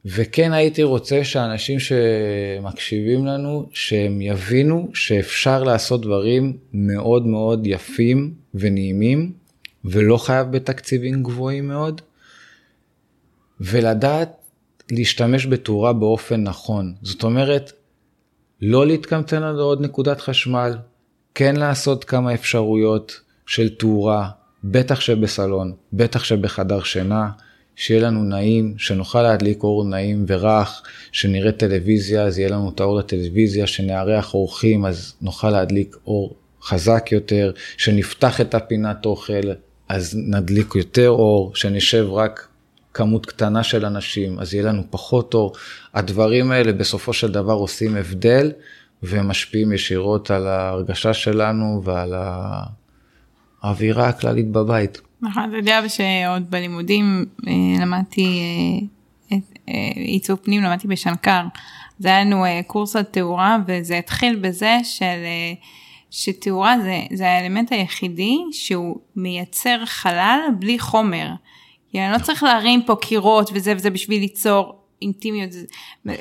וכן 0.06 0.54
הייתי 0.54 0.84
רוצה 0.84 1.24
שאנשים 1.24 1.78
שמקשיבים 1.80 3.26
לנו, 3.26 3.70
שהם 3.74 4.22
יבינו 4.22 4.90
שאפשר 4.94 5.64
לעשות 5.64 6.02
דברים 6.02 6.58
מאוד 6.74 7.28
מאוד 7.28 7.68
יפים 7.68 8.34
ונעימים, 8.54 9.32
ולא 9.86 10.18
חייב 10.18 10.52
בתקציבים 10.52 11.24
גבוהים 11.24 11.68
מאוד, 11.68 12.02
ולדעת 13.60 14.43
להשתמש 14.92 15.46
בתאורה 15.46 15.94
באופן 15.94 16.44
נכון. 16.44 16.94
זאת 17.02 17.24
אומרת, 17.24 17.72
לא 18.62 18.88
להתקמצן 18.88 19.44
על 19.44 19.60
עוד 19.60 19.82
נקודת 19.82 20.22
חשמל, 20.22 20.78
כן 21.36 21.56
לעשות 21.56 22.04
כמה 22.04 22.34
אפשרויות 22.34 23.22
של 23.46 23.70
תאורה, 23.70 24.30
בטח 24.64 25.00
שבסלון, 25.00 25.74
בטח 25.94 26.24
שבחדר 26.24 26.84
שינה, 26.84 27.30
שיהיה 27.76 28.02
לנו 28.02 28.24
נעים, 28.24 28.74
שנוכל 28.78 29.22
להדליק 29.22 29.64
אור 29.64 29.86
נעים 29.86 30.26
ורך, 30.28 30.84
שנראה 31.12 31.52
טלוויזיה, 31.52 32.24
אז 32.24 32.40
יהיה 32.40 32.50
לנו 32.50 32.70
את 32.70 32.80
האור 32.80 32.98
לטלוויזיה, 32.98 33.68
שנארח 33.68 34.34
אורחים, 34.34 34.86
אז 34.86 35.14
נוכל 35.22 35.50
להדליק 35.50 35.96
אור 36.08 36.36
חזק 36.62 37.10
יותר, 37.12 37.52
שנפתח 37.78 38.42
את 38.42 38.56
הפינת 38.56 39.06
אוכל, 39.06 39.52
אז 39.90 40.18
נדליק 40.28 40.76
יותר 40.76 41.10
אור, 41.10 41.56
שנשב 41.56 42.08
רק 42.12 42.48
כמות 42.94 43.26
קטנה 43.26 43.64
של 43.64 43.86
אנשים, 43.86 44.40
אז 44.40 44.54
יהיה 44.54 44.64
לנו 44.64 44.84
פחות 44.90 45.34
אור. 45.34 45.54
הדברים 45.94 46.52
האלה 46.52 46.74
בסופו 46.74 47.14
של 47.14 47.32
דבר 47.32 47.54
עושים 47.54 47.96
הבדל 47.96 48.52
ומשפיעים 49.04 49.72
ישירות 49.72 50.32
על 50.32 50.48
ההרגשה 50.48 51.14
שלנו 51.14 51.82
ועל 51.84 52.14
האווירה 53.64 54.08
הכללית 54.08 54.52
בבית. 54.52 55.02
נכון, 55.22 55.44
אתה 55.50 55.58
יודע 55.58 55.90
שעוד 55.90 56.52
בלימודים 56.52 57.26
אה, 57.48 57.54
למדתי 57.82 58.42
אה, 59.32 59.38
אה, 59.70 59.74
עיצוב 59.96 60.40
פנים, 60.44 60.64
למדתי 60.64 60.88
בשנקר. 60.88 61.42
זה 62.00 62.08
היה 62.08 62.22
לנו 62.22 62.44
קורס 62.68 62.96
על 62.96 63.04
תאורה 63.04 63.58
וזה 63.68 63.98
התחיל 63.98 64.36
בזה 64.36 64.78
של... 64.84 65.26
שתאורה 66.14 66.76
זה, 66.84 67.02
זה 67.14 67.28
האלמנט 67.30 67.72
היחידי 67.72 68.38
שהוא 68.52 68.98
מייצר 69.16 69.86
חלל 69.86 70.40
בלי 70.60 70.80
חומר. 70.80 71.28
אני 72.02 72.12
לא 72.12 72.18
צריך 72.18 72.44
להרים 72.44 72.82
פה 72.82 72.96
קירות 73.02 73.50
וזה 73.54 73.74
וזה 73.76 73.90
בשביל 73.90 74.20
ליצור 74.20 74.84
אינטימיות. 75.02 75.50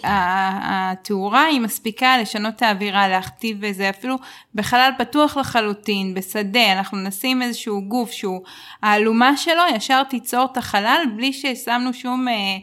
התאורה 0.04 1.44
היא 1.44 1.60
מספיקה 1.60 2.18
לשנות 2.18 2.54
את 2.56 2.62
האווירה, 2.62 3.08
להכתיב 3.08 3.56
וזה 3.60 3.90
אפילו 3.90 4.16
בחלל 4.54 4.90
פתוח 4.98 5.36
לחלוטין, 5.36 6.14
בשדה, 6.14 6.72
אנחנו 6.72 6.98
נשים 6.98 7.42
איזשהו 7.42 7.82
גוף 7.88 8.10
שהוא, 8.10 8.40
האלומה 8.82 9.36
שלו 9.36 9.62
ישר 9.76 10.02
תיצור 10.10 10.48
את 10.52 10.56
החלל 10.56 11.04
בלי 11.16 11.32
ששמנו 11.32 11.94
שום... 11.94 12.28
אה, 12.28 12.58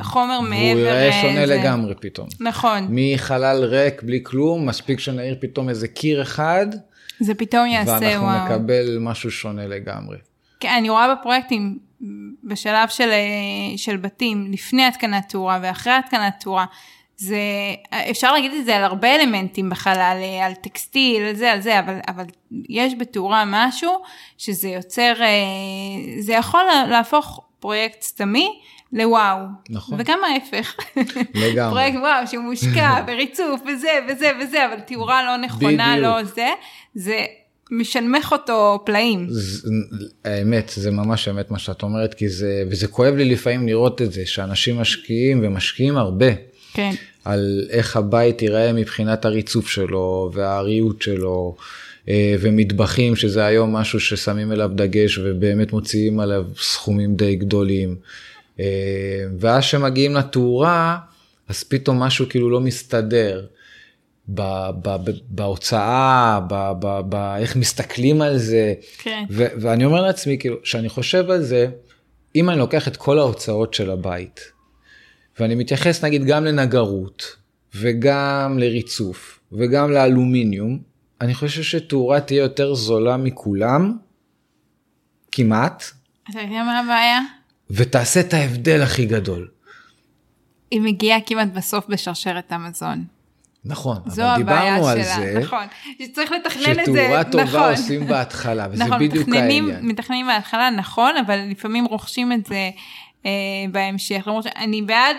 חומר 0.00 0.40
מעבר. 0.40 0.80
והוא 0.80 0.80
יראה 0.80 1.12
שונה 1.22 1.46
זה... 1.46 1.56
לגמרי 1.56 1.94
פתאום. 2.00 2.28
נכון. 2.40 2.86
מחלל 2.90 3.64
ריק 3.64 4.02
בלי 4.02 4.20
כלום, 4.22 4.66
מספיק 4.66 5.00
שנעיר 5.00 5.36
פתאום 5.40 5.68
איזה 5.68 5.88
קיר 5.88 6.22
אחד. 6.22 6.66
זה 7.20 7.34
פתאום 7.34 7.66
יעשה 7.66 7.90
ואנחנו 7.92 8.22
וואו. 8.22 8.38
ואנחנו 8.38 8.54
נקבל 8.54 8.98
משהו 9.00 9.30
שונה 9.30 9.66
לגמרי. 9.66 10.16
כן, 10.60 10.74
אני 10.78 10.90
רואה 10.90 11.14
בפרויקטים 11.14 11.78
בשלב 12.44 12.88
של, 12.88 13.10
אה, 13.10 13.78
של 13.78 13.96
בתים, 13.96 14.52
לפני 14.52 14.84
התקנת 14.84 15.28
תאורה 15.28 15.58
ואחרי 15.62 15.92
התקנת 15.92 16.34
תאורה, 16.40 16.64
זה, 17.16 17.38
אפשר 18.10 18.32
להגיד 18.32 18.52
את 18.52 18.64
זה 18.64 18.76
על 18.76 18.84
הרבה 18.84 19.14
אלמנטים 19.14 19.70
בחלל, 19.70 20.16
על 20.44 20.54
טקסטיל, 20.54 21.22
על 21.22 21.34
זה, 21.34 21.52
על 21.52 21.60
זה, 21.60 21.78
אבל, 21.78 21.98
אבל 22.08 22.24
יש 22.68 22.94
בתאורה 22.98 23.44
משהו 23.46 24.02
שזה 24.38 24.68
יוצר, 24.68 25.12
אה, 25.20 25.26
זה 26.20 26.32
יכול 26.32 26.62
להפוך 26.88 27.40
פרויקט 27.60 28.02
סתמי 28.02 28.60
לוואו. 28.92 29.38
נכון. 29.70 29.96
וגם 30.00 30.18
ההפך. 30.24 30.76
לגמרי. 31.34 31.70
פרויקט 31.74 31.96
וואו 31.96 32.26
שהוא 32.26 32.44
מושקע 32.44 33.00
בריצוף 33.06 33.60
וזה 33.66 33.90
וזה 34.08 34.30
וזה, 34.40 34.66
אבל 34.66 34.80
תאורה 34.80 35.24
לא 35.24 35.36
נכונה, 35.36 35.96
בדיוק. 35.96 36.06
לא 36.06 36.24
זה, 36.24 36.48
זה 36.94 37.24
משנמך 37.70 38.32
אותו 38.32 38.82
פלאים. 38.86 39.28
האמת, 40.24 40.72
זה 40.76 40.90
ממש 40.90 41.28
אמת 41.28 41.50
מה 41.50 41.58
שאת 41.58 41.82
אומרת, 41.82 42.14
כי 42.14 42.28
זה, 42.28 42.64
וזה 42.70 42.86
כואב 42.86 43.14
לי 43.14 43.24
לפעמים 43.24 43.68
לראות 43.68 44.02
את 44.02 44.12
זה, 44.12 44.26
שאנשים 44.26 44.78
משקיעים 44.78 45.40
ומשקיעים 45.44 45.96
הרבה. 45.96 46.26
כן. 46.72 46.90
על 47.24 47.66
איך 47.70 47.96
הבית 47.96 48.42
ייראה 48.42 48.72
מבחינת 48.72 49.24
הריצוף 49.24 49.68
שלו 49.68 50.30
והאריות 50.34 51.02
שלו. 51.02 51.56
אה, 52.08 52.34
ומטבחים 52.40 53.16
שזה 53.16 53.44
היום 53.44 53.72
משהו 53.72 54.00
ששמים 54.00 54.52
אליו 54.52 54.70
דגש 54.74 55.18
ובאמת 55.18 55.72
מוציאים 55.72 56.20
עליו 56.20 56.44
סכומים 56.60 57.16
די 57.16 57.36
גדולים. 57.36 57.96
אה, 58.60 58.64
ואז 59.38 59.64
שמגיעים 59.64 60.14
לתאורה 60.14 60.98
אז 61.48 61.62
פתאום 61.62 61.98
משהו 61.98 62.28
כאילו 62.28 62.50
לא 62.50 62.60
מסתדר. 62.60 63.46
בהוצאה, 65.28 66.40
באיך 67.08 67.56
מסתכלים 67.56 68.22
על 68.22 68.38
זה. 68.38 68.74
כן. 68.98 69.24
ואני 69.30 69.84
אומר 69.84 70.02
לעצמי, 70.02 70.38
כאילו, 70.38 70.56
שאני 70.64 70.88
חושב 70.88 71.30
על 71.30 71.42
זה, 71.42 71.68
אם 72.36 72.50
אני 72.50 72.58
לוקח 72.58 72.88
את 72.88 72.96
כל 72.96 73.18
ההוצאות 73.18 73.74
של 73.74 73.90
הבית, 73.90 74.40
ואני 75.40 75.54
מתייחס 75.54 76.04
נגיד 76.04 76.24
גם 76.24 76.44
לנגרות, 76.44 77.36
וגם 77.74 78.58
לריצוף, 78.58 79.40
וגם 79.52 79.90
לאלומיניום, 79.90 80.78
אני 81.20 81.34
חושב 81.34 81.62
שתאורה 81.62 82.20
תהיה 82.20 82.42
יותר 82.42 82.74
זולה 82.74 83.16
מכולם, 83.16 83.96
כמעט. 85.32 85.84
אתה 86.30 86.40
יודע 86.40 86.62
מה 86.64 86.80
הבעיה? 86.80 87.20
ותעשה 87.70 88.20
את 88.20 88.34
ההבדל 88.34 88.82
הכי 88.82 89.06
גדול. 89.06 89.48
היא 90.70 90.80
מגיעה 90.80 91.18
כמעט 91.26 91.48
בסוף 91.54 91.86
בשרשרת 91.88 92.52
המזון. 92.52 93.04
נכון, 93.66 93.96
אבל 94.06 94.36
דיברנו 94.36 94.88
על 94.88 95.02
שלה, 95.02 95.14
זה, 95.16 95.40
נכון, 95.42 95.64
שצריך 96.02 96.32
לתכנן 96.32 96.80
את 96.80 96.86
זה, 96.86 97.02
שתאורה 97.04 97.24
טובה 97.24 97.42
נכון. 97.44 97.70
עושים 97.70 98.06
בהתחלה, 98.06 98.66
וזה 98.70 98.84
נכון, 98.84 98.98
בדיוק 98.98 99.28
מתכננים, 99.28 99.64
העניין. 99.64 99.86
מתכננים 99.86 100.26
בהתחלה, 100.26 100.70
נכון, 100.70 101.16
אבל 101.26 101.40
לפעמים 101.50 101.84
רוכשים 101.84 102.32
את 102.32 102.46
זה 102.46 102.70
אה, 103.26 103.30
בהמשך, 103.72 104.22
למרות 104.26 104.44
שאני 104.44 104.82
בעד 104.82 105.16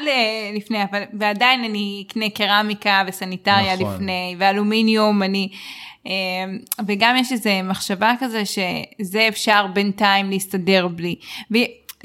לפני, 0.55 0.83
אבל 0.83 1.03
ועדיין 1.19 1.63
אני 1.63 2.03
אקנה 2.07 2.29
קרמיקה 2.29 3.03
וסניטריה 3.07 3.75
נכון. 3.75 3.93
לפני, 3.93 4.35
ואלומיניום, 4.39 5.23
אני... 5.23 5.49
אה, 6.07 6.11
וגם 6.87 7.15
יש 7.15 7.31
איזה 7.31 7.61
מחשבה 7.63 8.13
כזה 8.19 8.43
שזה 8.45 9.27
אפשר 9.27 9.67
בינתיים 9.73 10.29
להסתדר 10.29 10.87
בלי. 10.87 11.15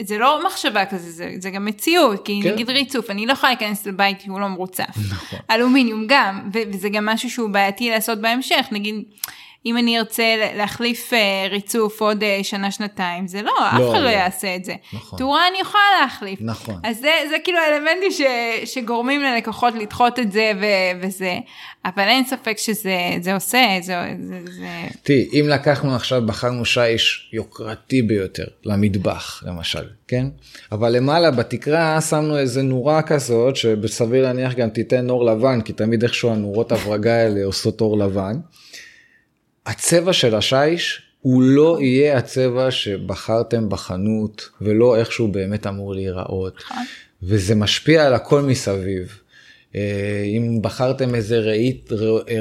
זה 0.01 0.19
לא 0.19 0.47
מחשבה 0.47 0.87
כזה, 0.87 1.11
זה, 1.11 1.35
זה 1.39 1.51
גם 1.51 1.65
מציאות, 1.65 2.25
כי 2.25 2.41
כן. 2.43 2.53
נגיד 2.53 2.71
ריצוף, 2.71 3.11
אני 3.11 3.27
לא 3.27 3.33
יכולה 3.33 3.53
להיכנס 3.53 3.87
לבית 3.87 4.23
כי 4.23 4.29
הוא 4.31 4.41
לא 4.41 4.49
מרוצף. 4.49 4.97
נכון. 5.11 5.39
אלומיניום 5.51 6.05
גם, 6.09 6.51
וזה 6.53 6.89
גם 6.89 7.07
משהו 7.07 7.31
שהוא 7.31 7.51
בעייתי 7.51 7.91
לעשות 7.91 8.19
בהמשך, 8.19 8.67
נגיד, 8.73 8.95
אם 9.67 9.79
אני 9.79 9.99
ארצה 9.99 10.25
להחליף 10.57 11.13
אה, 11.13 11.47
ריצוף 11.51 12.03
עוד 12.03 12.23
אה, 12.23 12.39
שנה-שנתיים, 12.43 13.27
זה 13.27 13.43
לא, 13.43 13.53
לא, 13.61 13.69
אף 13.69 13.91
אחד 13.91 14.01
לא 14.01 14.09
יעשה 14.09 14.57
את 14.57 14.65
זה. 14.65 14.75
נכון. 14.93 15.19
תאורה 15.19 15.49
אני 15.49 15.61
יכולה 15.61 15.83
להחליף. 16.03 16.39
נכון. 16.43 16.81
אז 16.85 16.99
זה, 16.99 17.11
זה 17.31 17.37
כאילו 17.45 17.59
האלמנטים 17.59 18.11
ש, 18.11 18.21
שגורמים 18.75 19.23
ללקוחות 19.23 19.75
לדחות 19.75 20.19
את 20.19 20.33
זה 20.33 20.53
ו, 20.61 20.65
וזה, 21.01 21.39
אבל 21.85 22.03
אין 22.03 22.25
ספק 22.25 22.59
שזה 22.59 23.35
עושה, 23.35 23.79
זה... 23.81 23.95
זה, 24.21 24.41
זה... 24.53 24.69
תראי, 25.03 25.29
אם 25.33 25.49
לקחנו 25.49 25.95
עכשיו, 25.95 26.23
בחרנו 26.27 26.65
שיש 26.65 27.31
יוקרתי 27.33 28.03
ביותר, 28.03 28.47
למטבח 28.65 29.43
למשל, 29.47 29.85
כן? 30.09 30.27
אבל 30.73 30.97
למעלה 30.97 31.31
בתקרה 31.31 32.01
שמנו 32.01 32.39
איזה 32.39 32.63
נורה 32.63 33.03
כזאת, 33.03 33.57
שבסביר 33.57 34.23
להניח 34.23 34.55
גם 34.55 34.71
תיתן 34.71 35.11
אור 35.11 35.25
לבן, 35.25 35.61
כי 35.61 35.73
תמיד 35.73 36.03
איכשהו 36.03 36.31
הנורות 36.31 36.73
הברגה 36.73 37.15
האלה 37.15 37.45
עושות 37.45 37.81
אור 37.81 37.99
לבן. 37.99 38.37
הצבע 39.67 40.13
של 40.13 40.35
השיש 40.35 41.03
הוא 41.21 41.43
לא 41.43 41.79
יהיה 41.81 42.19
הצבע 42.19 42.71
שבחרתם 42.71 43.69
בחנות 43.69 44.49
ולא 44.61 44.97
איך 44.97 45.13
שהוא 45.13 45.29
באמת 45.29 45.67
אמור 45.67 45.95
להיראות. 45.95 46.57
נכון. 46.65 46.83
וזה 47.23 47.55
משפיע 47.55 48.07
על 48.07 48.15
הכל 48.15 48.43
מסביב. 48.43 49.19
אה, 49.75 50.23
אם 50.37 50.63
בחרתם 50.63 51.15
איזה 51.15 51.39
רהיט, 51.39 51.93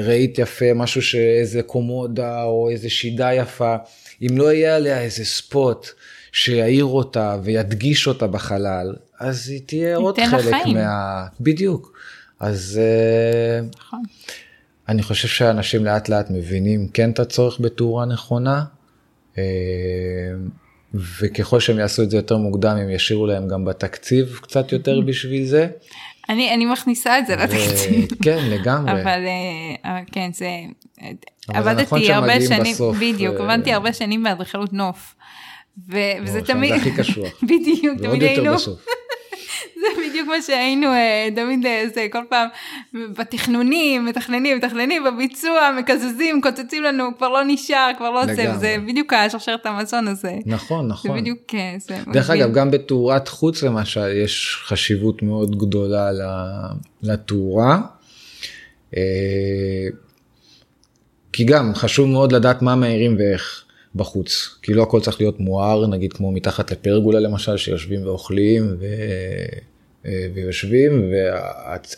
רהיט 0.06 0.38
יפה, 0.38 0.74
משהו 0.74 1.02
שאיזה 1.02 1.62
קומודה 1.62 2.42
או 2.42 2.68
איזה 2.70 2.90
שידה 2.90 3.34
יפה, 3.34 3.76
אם 4.22 4.38
לא 4.38 4.52
יהיה 4.52 4.76
עליה 4.76 5.00
איזה 5.00 5.24
ספוט 5.24 5.88
שיעיר 6.32 6.84
אותה 6.84 7.36
וידגיש 7.42 8.06
אותה 8.06 8.26
בחלל, 8.26 8.94
אז 9.20 9.48
היא 9.48 9.60
תהיה 9.66 9.96
עוד 9.96 10.18
חלק 10.30 10.44
לחיים. 10.44 10.76
מה... 10.76 11.26
בדיוק. 11.40 11.98
אז... 12.40 12.80
אה, 12.82 13.60
נכון. 13.78 14.02
אני 14.92 15.02
חושב 15.02 15.28
שאנשים 15.28 15.84
לאט 15.84 16.08
לאט 16.08 16.30
מבינים 16.30 16.88
כן 16.88 17.10
את 17.10 17.18
הצורך 17.18 17.60
בתאורה 17.60 18.04
נכונה, 18.04 18.64
אה, 19.38 19.42
וככל 20.94 21.60
שהם 21.60 21.78
יעשו 21.78 22.02
את 22.02 22.10
זה 22.10 22.16
יותר 22.16 22.36
מוקדם 22.36 22.76
הם 22.76 22.90
ישאירו 22.90 23.26
להם 23.26 23.48
גם 23.48 23.64
בתקציב 23.64 24.38
קצת 24.42 24.72
יותר 24.72 25.00
בשביל 25.00 25.44
זה. 25.44 25.68
אני, 26.28 26.54
אני 26.54 26.66
מכניסה 26.66 27.18
את 27.18 27.26
זה 27.26 27.36
לתקציב. 27.36 28.08
כן, 28.24 28.50
לגמרי. 28.50 28.92
אבל, 28.92 29.24
אה, 29.26 29.90
אבל 29.90 30.00
כן, 30.12 30.30
זה... 30.34 30.48
עבדתי 31.48 31.82
נכון 31.82 32.00
הרבה 32.10 32.40
שנים, 32.40 32.72
בסוף, 32.72 32.96
בדיוק. 32.96 33.40
עבדתי 33.40 33.72
הרבה 33.72 33.92
שנים 33.92 34.22
באדריכלות 34.22 34.72
נוף. 34.72 35.14
וזה 35.88 36.42
תמיד... 36.42 36.70
זה 36.70 36.76
הכי 36.76 36.96
קשוח. 36.96 37.42
בדיוק, 37.50 37.98
תמיד 38.02 38.22
היינו... 38.22 38.54
זה 39.74 39.86
בדיוק 40.08 40.28
מה 40.28 40.42
שהיינו 40.42 40.86
אה, 40.86 41.28
תמיד 41.34 41.66
אה, 41.66 41.84
זה 41.94 42.06
כל 42.12 42.22
פעם 42.28 42.48
בתכנונים 43.18 44.04
מתכננים 44.04 44.56
מתכננים 44.56 45.04
בביצוע 45.04 45.70
מקזזים 45.78 46.40
קוצצים 46.42 46.82
לנו 46.82 47.04
כבר 47.16 47.28
לא 47.28 47.40
נשאר 47.46 47.90
כבר 47.98 48.10
לא 48.10 48.22
עושה 48.22 48.58
זה 48.58 48.76
בדיוק 48.88 49.12
השרשרת 49.12 49.66
המזון 49.66 50.08
הזה. 50.08 50.32
נכון 50.46 50.88
נכון. 50.88 51.10
זה 51.10 51.20
בדיוק 51.20 51.54
אה, 51.54 51.74
זה. 51.78 51.98
דרך 52.12 52.30
אגב 52.30 52.52
גם 52.52 52.70
בתאורת 52.70 53.28
חוץ 53.28 53.62
למשל 53.62 54.22
יש 54.24 54.62
חשיבות 54.64 55.22
מאוד 55.22 55.58
גדולה 55.58 56.10
לתאורה. 57.02 57.80
כי 61.32 61.44
גם 61.44 61.74
חשוב 61.74 62.08
מאוד 62.08 62.32
לדעת 62.32 62.62
מה 62.62 62.74
מאירים 62.74 63.16
ואיך. 63.18 63.64
בחוץ, 63.94 64.58
כי 64.62 64.74
לא 64.74 64.82
הכל 64.82 65.00
צריך 65.00 65.20
להיות 65.20 65.40
מואר, 65.40 65.86
נגיד 65.86 66.12
כמו 66.12 66.32
מתחת 66.32 66.72
לפרגולה 66.72 67.20
למשל, 67.20 67.56
שיושבים 67.56 68.06
ואוכלים 68.06 68.76
ו... 68.80 68.86
אה, 70.06 70.26
ויושבים, 70.34 71.12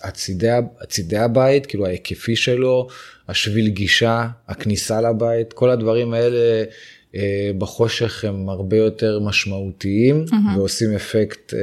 והצידי 0.01 1.17
הבית, 1.17 1.67
כאילו 1.67 1.87
ההיקפי 1.87 2.37
שלו, 2.37 2.89
השביל 3.29 3.69
גישה, 3.69 4.27
הכניסה 4.49 5.01
לבית, 5.01 5.53
כל 5.53 5.71
הדברים 5.71 6.15
האלה 6.15 6.65
אה, 7.15 7.51
בחושך 7.59 8.25
הם 8.25 8.49
הרבה 8.49 8.77
יותר 8.77 9.21
משמעותיים 9.21 10.25
mm-hmm. 10.29 10.59
ועושים 10.59 10.93
אפקט, 10.93 11.55
אה, 11.55 11.61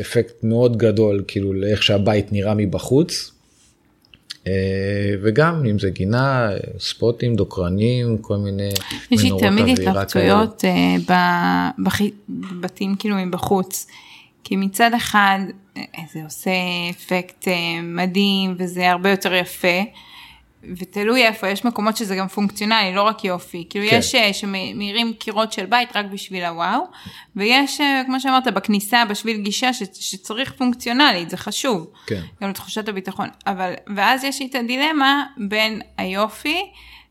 אפקט 0.00 0.44
מאוד 0.44 0.76
גדול, 0.76 1.24
כאילו 1.28 1.52
לאיך 1.52 1.82
שהבית 1.82 2.32
נראה 2.32 2.54
מבחוץ. 2.54 3.32
וגם 5.22 5.64
אם 5.70 5.78
זה 5.78 5.90
גינה, 5.90 6.50
ספוטים, 6.78 7.34
דוקרנים, 7.36 8.18
כל 8.18 8.36
מיני 8.36 8.70
יש 9.10 9.22
לי 9.22 9.30
תמיד 9.38 9.78
התלבטויות 9.78 10.64
בבתים 12.28 12.94
כאילו 12.98 13.16
מבחוץ. 13.16 13.86
כי 14.44 14.56
מצד 14.56 14.94
אחד 14.94 15.38
אה, 15.76 15.82
זה 16.12 16.20
עושה 16.24 16.50
אפקט 16.90 17.48
אה, 17.48 17.82
מדהים 17.82 18.54
וזה 18.58 18.90
הרבה 18.90 19.10
יותר 19.10 19.34
יפה. 19.34 19.82
ותלוי 20.76 21.26
איפה, 21.26 21.48
יש 21.48 21.64
מקומות 21.64 21.96
שזה 21.96 22.16
גם 22.16 22.28
פונקציונלי, 22.28 22.94
לא 22.94 23.02
רק 23.02 23.24
יופי. 23.24 23.66
כאילו 23.70 23.86
כן. 23.90 23.96
יש 23.98 24.14
אה, 24.14 24.32
שמאירים 24.32 25.12
קירות 25.18 25.52
של 25.52 25.66
בית 25.66 25.96
רק 25.96 26.06
בשביל 26.06 26.44
הוואו, 26.44 26.80
ויש, 27.36 27.80
כמו 28.06 28.20
שאמרת, 28.20 28.46
בכניסה, 28.54 29.04
בשביל 29.04 29.36
גישה, 29.36 29.72
ש, 29.72 29.82
שצריך 30.00 30.52
פונקציונלית, 30.52 31.30
זה 31.30 31.36
חשוב. 31.36 31.86
כן. 32.06 32.20
גם 32.42 32.50
לתחושת 32.50 32.88
הביטחון. 32.88 33.28
אבל, 33.46 33.74
ואז 33.96 34.24
יש 34.24 34.40
לי 34.40 34.46
את 34.46 34.54
הדילמה 34.54 35.24
בין 35.36 35.80
היופי 35.98 36.62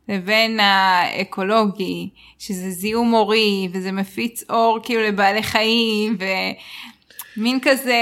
לבין 0.09 0.59
האקולוגי, 0.59 2.09
שזה 2.39 2.69
זיהום 2.71 3.13
אורי, 3.13 3.67
וזה 3.71 3.91
מפיץ 3.91 4.43
אור 4.49 4.79
כאילו 4.83 5.01
לבעלי 5.01 5.43
חיים, 5.43 6.17
ו... 6.19 6.25
מין 7.37 7.59
כזה, 7.61 7.95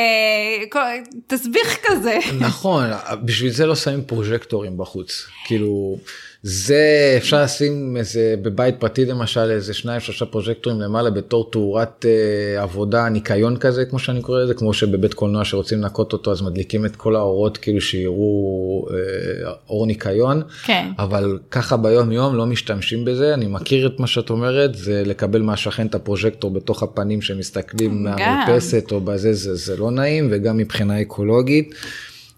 תסביך 1.28 1.78
כזה. 1.84 2.18
נכון, 2.40 2.84
בשביל 3.24 3.52
זה 3.52 3.66
לא 3.66 3.76
שמים 3.76 4.04
פרוז'קטורים 4.04 4.78
בחוץ. 4.78 5.28
כאילו, 5.46 5.98
זה 6.44 7.14
אפשר 7.18 7.44
לשים 7.44 7.98
איזה 7.98 8.36
בבית 8.42 8.76
פרטי 8.80 9.06
למשל 9.06 9.50
איזה 9.52 9.74
שניים 9.74 10.00
שלושה 10.00 10.26
פרוז'קטורים 10.26 10.82
למעלה 10.82 11.10
בתור 11.10 11.52
תאורת 11.52 12.06
אה, 12.06 12.62
עבודה 12.62 13.10
ניקיון 13.10 13.58
כזה 13.58 13.86
כמו 13.86 14.00
שאני 14.00 14.22
קורא 14.22 14.40
לזה 14.40 14.54
כמו 14.54 14.74
שבבית 14.74 15.14
קולנוע 15.14 15.46
שרוצים 15.46 15.82
לנקות 15.82 16.14
אותו 16.14 16.32
אז 16.32 16.42
מדליקים 16.42 16.86
את 16.86 16.96
כל 16.96 17.16
האורות 17.16 17.58
כאילו 17.58 17.82
שיראו 17.82 18.88
אה, 18.92 19.52
אור 19.70 19.86
ניקיון 19.86 20.42
כן. 20.64 20.88
אבל 21.00 21.40
ככה 21.52 21.78
ביום 21.78 22.12
יום 22.12 22.36
לא 22.36 22.46
משתמשים 22.46 23.06
בזה 23.06 23.34
אני 23.34 23.48
מכיר 23.48 23.88
את 23.88 24.00
מה 24.00 24.08
שאת 24.08 24.30
אומרת 24.30 24.76
זה 24.76 25.04
לקבל 25.06 25.42
מהשכן 25.42 25.88
את 25.88 25.96
הפרוז'קטור 25.96 26.52
בתוך 26.52 26.84
הפנים 26.84 27.22
שמסתכלים 27.22 28.04
מהמרפסת 28.04 28.92
או 28.92 29.02
בזה 29.02 29.34
זה, 29.34 29.56
זה 29.56 29.78
לא 29.78 29.92
נעים 29.92 30.28
וגם 30.32 30.58
מבחינה 30.58 31.02
אקולוגית. 31.02 31.76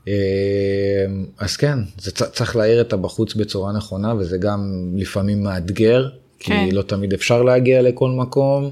אמ, 0.07 0.13
אז 1.37 1.57
כן, 1.57 1.79
זה 1.97 2.11
צריך 2.11 2.55
להעיר 2.55 2.81
את 2.81 2.93
הבחוץ 2.93 3.35
בצורה 3.35 3.73
נכונה 3.73 4.15
וזה 4.15 4.37
גם 4.37 4.91
לפעמים 4.95 5.43
מאתגר, 5.43 6.09
כן. 6.39 6.65
כי 6.69 6.75
לא 6.75 6.81
תמיד 6.81 7.13
אפשר 7.13 7.43
להגיע 7.43 7.81
לכל 7.81 8.09
מקום. 8.09 8.71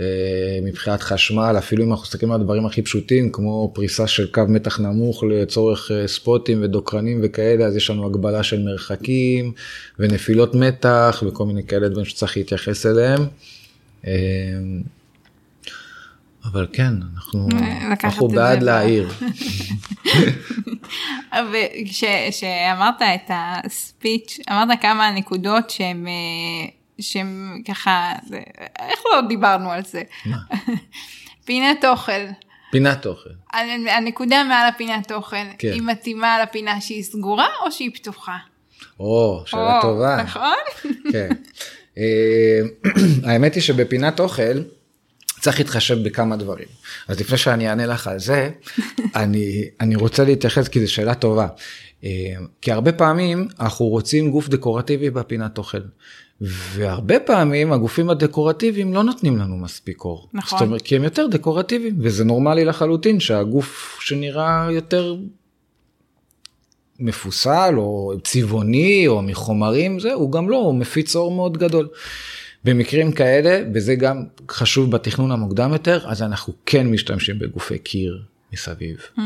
אה, 0.00 0.58
מבחינת 0.62 1.02
חשמל, 1.02 1.54
אפילו 1.58 1.84
אם 1.84 1.90
אנחנו 1.90 2.02
מסתכלים 2.02 2.32
על 2.32 2.40
הדברים 2.40 2.66
הכי 2.66 2.82
פשוטים, 2.82 3.32
כמו 3.32 3.70
פריסה 3.74 4.06
של 4.06 4.26
קו 4.32 4.42
מתח 4.48 4.80
נמוך 4.80 5.24
לצורך 5.24 5.90
אה, 5.90 6.08
ספוטים 6.08 6.62
ודוקרנים 6.62 7.20
וכאלה, 7.22 7.64
אז 7.64 7.76
יש 7.76 7.90
לנו 7.90 8.06
הגבלה 8.06 8.42
של 8.42 8.62
מרחקים 8.62 9.52
ונפילות 9.98 10.54
מתח 10.54 11.22
וכל 11.26 11.46
מיני 11.46 11.66
כאלה 11.66 11.88
דברים 11.88 12.04
שצריך 12.04 12.36
להתייחס 12.36 12.86
אליהם. 12.86 13.20
אבל 16.52 16.66
כן, 16.72 16.92
אנחנו, 17.14 17.48
אה, 17.62 17.92
אנחנו 18.04 18.28
בעד 18.28 18.62
להעיר. 18.62 19.12
וכשאמרת 21.52 23.02
את 23.02 23.30
הספיץ', 23.30 24.38
אמרת 24.50 24.82
כמה 24.82 25.10
נקודות 25.10 25.70
שהן 25.70 26.06
שהם 27.00 27.62
ככה, 27.68 28.12
איך 28.78 29.00
לא 29.12 29.20
דיברנו 29.28 29.70
על 29.70 29.84
זה? 29.84 30.02
מה? 30.26 30.36
פינת 31.46 31.84
אוכל. 31.84 32.12
פינת 32.70 33.06
אוכל. 33.06 33.30
הנקודה 33.96 34.44
מעל 34.44 34.68
הפינת 34.68 35.12
אוכל, 35.12 35.36
כן. 35.58 35.72
היא 35.72 35.82
מתאימה 35.82 36.42
לפינה 36.42 36.80
שהיא 36.80 37.02
סגורה 37.02 37.48
או 37.64 37.72
שהיא 37.72 37.90
פתוחה? 37.94 38.36
או, 39.00 39.42
שאלה 39.46 39.76
או, 39.76 39.82
טובה. 39.82 40.22
נכון? 40.22 40.56
כן. 41.12 41.28
אה, 41.98 42.60
האמת 43.30 43.54
היא 43.54 43.62
שבפינת 43.62 44.20
אוכל, 44.20 44.62
צריך 45.46 45.58
להתחשב 45.58 46.02
בכמה 46.02 46.36
דברים. 46.36 46.66
אז 47.08 47.20
לפני 47.20 47.38
שאני 47.38 47.68
אענה 47.68 47.86
לך 47.86 48.06
על 48.06 48.18
זה, 48.18 48.50
אני, 49.14 49.64
אני 49.80 49.96
רוצה 49.96 50.24
להתייחס 50.24 50.68
כי 50.68 50.80
זו 50.80 50.92
שאלה 50.92 51.14
טובה. 51.14 51.46
אה, 52.04 52.10
כי 52.60 52.72
הרבה 52.72 52.92
פעמים 52.92 53.48
אנחנו 53.60 53.86
רוצים 53.86 54.30
גוף 54.30 54.48
דקורטיבי 54.48 55.10
בפינת 55.10 55.58
אוכל. 55.58 55.78
והרבה 56.40 57.20
פעמים 57.20 57.72
הגופים 57.72 58.10
הדקורטיביים 58.10 58.94
לא 58.94 59.04
נותנים 59.04 59.36
לנו 59.36 59.56
מספיק 59.56 60.04
אור. 60.04 60.28
נכון. 60.32 60.58
זאת 60.58 60.66
אומרת, 60.66 60.82
כי 60.82 60.96
הם 60.96 61.04
יותר 61.04 61.26
דקורטיביים, 61.26 61.96
וזה 62.00 62.24
נורמלי 62.24 62.64
לחלוטין 62.64 63.20
שהגוף 63.20 63.98
שנראה 64.00 64.68
יותר 64.70 65.16
מפוסל 66.98 67.74
או 67.76 68.12
צבעוני 68.24 69.06
או 69.06 69.22
מחומרים 69.22 70.00
זה 70.00 70.12
הוא 70.12 70.32
גם 70.32 70.50
לא 70.50 70.56
הוא 70.56 70.74
מפיץ 70.74 71.16
אור 71.16 71.30
מאוד 71.34 71.58
גדול. 71.58 71.88
במקרים 72.66 73.12
כאלה 73.12 73.60
וזה 73.74 73.94
גם 73.94 74.24
חשוב 74.50 74.90
בתכנון 74.90 75.32
המוקדם 75.32 75.72
יותר 75.72 76.00
אז 76.06 76.22
אנחנו 76.22 76.52
כן 76.66 76.86
משתמשים 76.86 77.38
בגופי 77.38 77.78
קיר 77.78 78.22
מסביב. 78.52 78.96
Mm. 78.96 79.20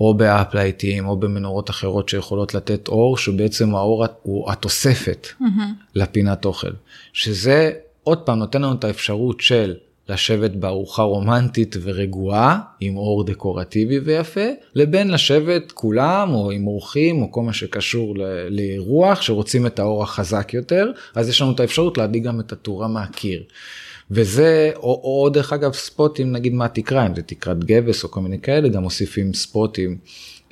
או 0.00 0.14
באפלייטים 0.14 1.06
או 1.06 1.16
במנורות 1.16 1.70
אחרות 1.70 2.08
שיכולות 2.08 2.54
לתת 2.54 2.88
אור 2.88 3.16
שבעצם 3.16 3.74
האור 3.74 4.06
הוא 4.22 4.50
התוספת 4.50 5.28
לפינת 5.94 6.44
אוכל. 6.44 6.70
שזה 7.12 7.72
עוד 8.02 8.18
פעם 8.18 8.38
נותן 8.38 8.62
לנו 8.62 8.74
את 8.74 8.84
האפשרות 8.84 9.40
של 9.40 9.74
לשבת 10.10 10.50
בארוחה 10.50 11.02
רומנטית 11.02 11.76
ורגועה 11.82 12.58
עם 12.80 12.96
אור 12.96 13.24
דקורטיבי 13.24 13.98
ויפה 13.98 14.46
לבין 14.74 15.10
לשבת 15.10 15.72
כולם 15.72 16.34
או 16.34 16.50
עם 16.50 16.66
אורחים 16.66 17.22
או 17.22 17.32
כל 17.32 17.42
מה 17.42 17.52
שקשור 17.52 18.14
לאירוח 18.48 19.22
שרוצים 19.22 19.66
את 19.66 19.78
האור 19.78 20.02
החזק 20.02 20.54
יותר 20.54 20.90
אז 21.14 21.28
יש 21.28 21.42
לנו 21.42 21.52
את 21.52 21.60
האפשרות 21.60 21.98
להדליק 21.98 22.24
גם 22.24 22.40
את 22.40 22.52
התאורה 22.52 22.88
מהקיר. 22.88 23.42
וזה 24.10 24.70
או, 24.76 24.82
או 25.04 25.28
דרך 25.32 25.52
אגב 25.52 25.72
ספוטים 25.72 26.32
נגיד 26.32 26.54
מהתקרה 26.54 27.06
אם 27.06 27.14
זה 27.14 27.22
תקרת 27.22 27.64
גבס 27.64 28.04
או 28.04 28.10
כל 28.10 28.20
מיני 28.20 28.40
כאלה 28.40 28.68
גם 28.68 28.82
מוסיפים 28.82 29.34
ספוטים 29.34 29.98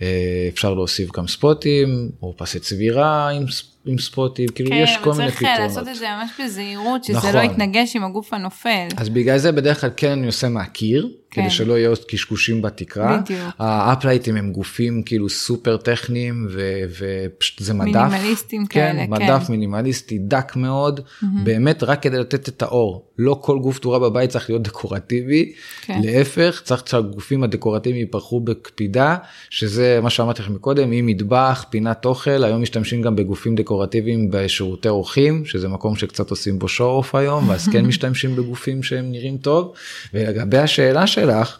אה, 0.02 0.48
אפשר 0.54 0.74
להוסיף 0.74 1.10
גם 1.16 1.28
ספוטים 1.28 2.10
או 2.22 2.34
פסי 2.36 2.58
צבירה 2.58 3.28
עם, 3.28 3.48
ס- 3.50 3.77
עם 3.88 3.98
ספוטים 3.98 4.48
כאילו 4.48 4.70
כן, 4.70 4.76
יש 4.76 4.96
כל 4.96 5.10
אבל 5.10 5.18
מיני 5.18 5.30
צריך 5.30 5.42
אה, 5.42 5.48
פתרונות. 5.54 5.76
לעשות 5.76 5.88
את 5.88 5.96
זה 5.96 6.06
ממש 6.08 6.30
בזהירות, 6.44 7.04
שזה 7.04 7.16
נכון. 7.16 7.32
לא 7.36 7.40
יתנגש 7.40 7.96
עם 7.96 8.04
הגוף 8.04 8.32
הנופל. 8.32 8.88
אז 8.96 9.08
בגלל 9.08 9.38
זה 9.38 9.52
בדרך 9.52 9.80
כלל 9.80 9.90
כן 9.96 10.10
אני 10.10 10.26
עושה 10.26 10.48
מהקיר, 10.48 11.08
כן. 11.30 11.42
כדי 11.42 11.50
שלא 11.50 11.78
יהיו 11.78 11.90
עוד 11.90 12.04
קשקושים 12.08 12.62
בתקרה. 12.62 13.18
בדיוק. 13.18 13.40
האפלייטים 13.58 14.36
הם 14.36 14.52
גופים 14.52 15.02
כאילו 15.02 15.28
סופר 15.28 15.76
טכניים 15.76 16.46
ו- 16.50 16.82
ופשוט 16.98 17.58
זה 17.58 17.74
מדף. 17.74 18.10
מינימליסטים 18.10 18.66
כאלה, 18.66 19.06
כן. 19.06 19.10
מדף 19.10 19.50
מינימליסטי 19.50 20.18
דק 20.18 20.56
מאוד, 20.56 21.00
באמת 21.44 21.82
רק 21.82 22.02
כדי 22.02 22.18
לתת 22.18 22.48
את 22.48 22.62
האור. 22.62 23.04
לא 23.18 23.38
כל 23.42 23.58
גוף 23.58 23.78
תאורה 23.78 23.98
בבית 23.98 24.30
צריך 24.30 24.50
להיות 24.50 24.62
דקורטיבי, 24.62 25.52
כן. 25.82 26.00
להפך 26.04 26.60
צריך 26.64 26.82
שהגופים 26.86 27.42
הדקורטיביים 27.42 28.00
ייפרחו 28.00 28.40
בקפידה, 28.40 29.16
שזה 29.50 29.98
מה 30.02 30.10
שאמרתי 30.10 30.42
לכם 30.42 30.54
מקודם, 30.54 30.92
עם 30.92 31.06
מטבח, 31.06 31.64
פינת 31.70 32.04
אוכל, 32.04 32.44
היום 32.44 32.62
משתמשים 32.62 33.02
גם 33.02 33.16
בגופים 33.16 33.54
דקורטיביים 33.54 34.30
בשירותי 34.30 34.88
אורחים, 34.88 35.44
שזה 35.44 35.68
מקום 35.68 35.96
שקצת 35.96 36.30
עושים 36.30 36.58
בו 36.58 36.68
שואו 36.68 36.90
אוף 36.90 37.14
היום, 37.14 37.48
ואז 37.48 37.68
כן 37.68 37.86
משתמשים 37.88 38.36
בגופים 38.36 38.82
שהם 38.82 39.12
נראים 39.12 39.36
טוב. 39.36 39.72
ולגבי 40.14 40.58
השאלה 40.58 41.06
שלך, 41.20 41.58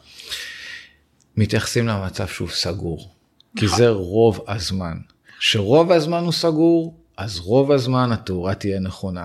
מתייחסים 1.37 1.87
למצב 1.87 2.27
שהוא 2.29 2.49
סגור, 2.49 3.11
כי 3.57 3.69
זה 3.69 3.89
רוב 3.89 4.45
הזמן. 4.49 4.97
שרוב 5.41 5.93
הזמן 5.93 6.25
הוא 6.25 6.33
סגור, 6.33 6.95
אז 7.17 7.39
רוב 7.39 7.73
הזמן 7.73 8.13
התאורה 8.13 8.55
תהיה 8.55 8.81
נכונה. 8.81 9.25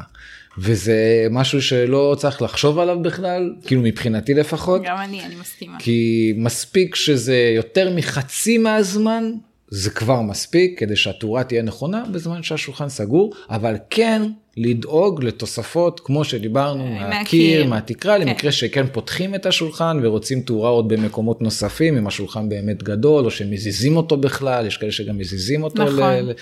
וזה 0.57 1.27
משהו 1.31 1.61
שלא 1.61 2.15
צריך 2.19 2.41
לחשוב 2.41 2.79
עליו 2.79 3.01
בכלל, 3.01 3.55
כאילו 3.65 3.81
מבחינתי 3.81 4.33
לפחות, 4.33 4.81
גם 4.85 4.97
אני, 4.97 5.25
אני 5.25 5.35
מסכימה. 5.35 5.77
כי 5.79 6.33
מספיק 6.37 6.95
שזה 6.95 7.51
יותר 7.55 7.93
מחצי 7.95 8.57
מהזמן, 8.57 9.31
זה 9.75 9.89
כבר 9.89 10.21
מספיק 10.21 10.79
כדי 10.79 10.95
שהתאורה 10.95 11.43
תהיה 11.43 11.61
נכונה 11.61 12.03
בזמן 12.11 12.43
שהשולחן 12.43 12.89
סגור, 12.89 13.33
אבל 13.49 13.75
כן 13.89 14.21
לדאוג 14.57 15.23
לתוספות 15.23 15.99
כמו 15.99 16.23
שדיברנו 16.23 16.85
מהקיר. 16.87 17.09
מהקיר, 17.09 17.65
מהתקרה, 17.65 18.17
כן. 18.17 18.27
למקרה 18.27 18.51
שכן 18.51 18.85
פותחים 18.91 19.35
את 19.35 19.45
השולחן 19.45 19.99
ורוצים 20.03 20.41
תאורה 20.41 20.69
עוד 20.69 20.87
במקומות 20.87 21.41
נוספים, 21.41 21.97
אם 21.97 22.07
השולחן 22.07 22.49
באמת 22.49 22.83
גדול 22.83 23.25
או 23.25 23.31
שמזיזים 23.31 23.97
אותו 23.97 24.17
בכלל, 24.17 24.65
יש 24.65 24.77
כאלה 24.77 24.91
שגם 24.91 25.17
מזיזים 25.17 25.63
אותו 25.63 25.83
נכון. 25.83 26.33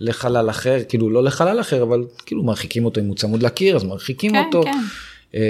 לחלל 0.00 0.50
אחר, 0.50 0.78
כאילו 0.88 1.10
לא 1.10 1.24
לחלל 1.24 1.60
אחר, 1.60 1.82
אבל 1.82 2.04
כאילו 2.26 2.42
מרחיקים 2.42 2.84
אותו 2.84 3.00
אם 3.00 3.06
הוא 3.06 3.16
צמוד 3.16 3.42
לקיר, 3.42 3.76
אז 3.76 3.84
מרחיקים 3.84 4.32
כן, 4.32 4.42
אותו. 4.46 4.62
כן. 4.62 4.78
אמ, 5.34 5.40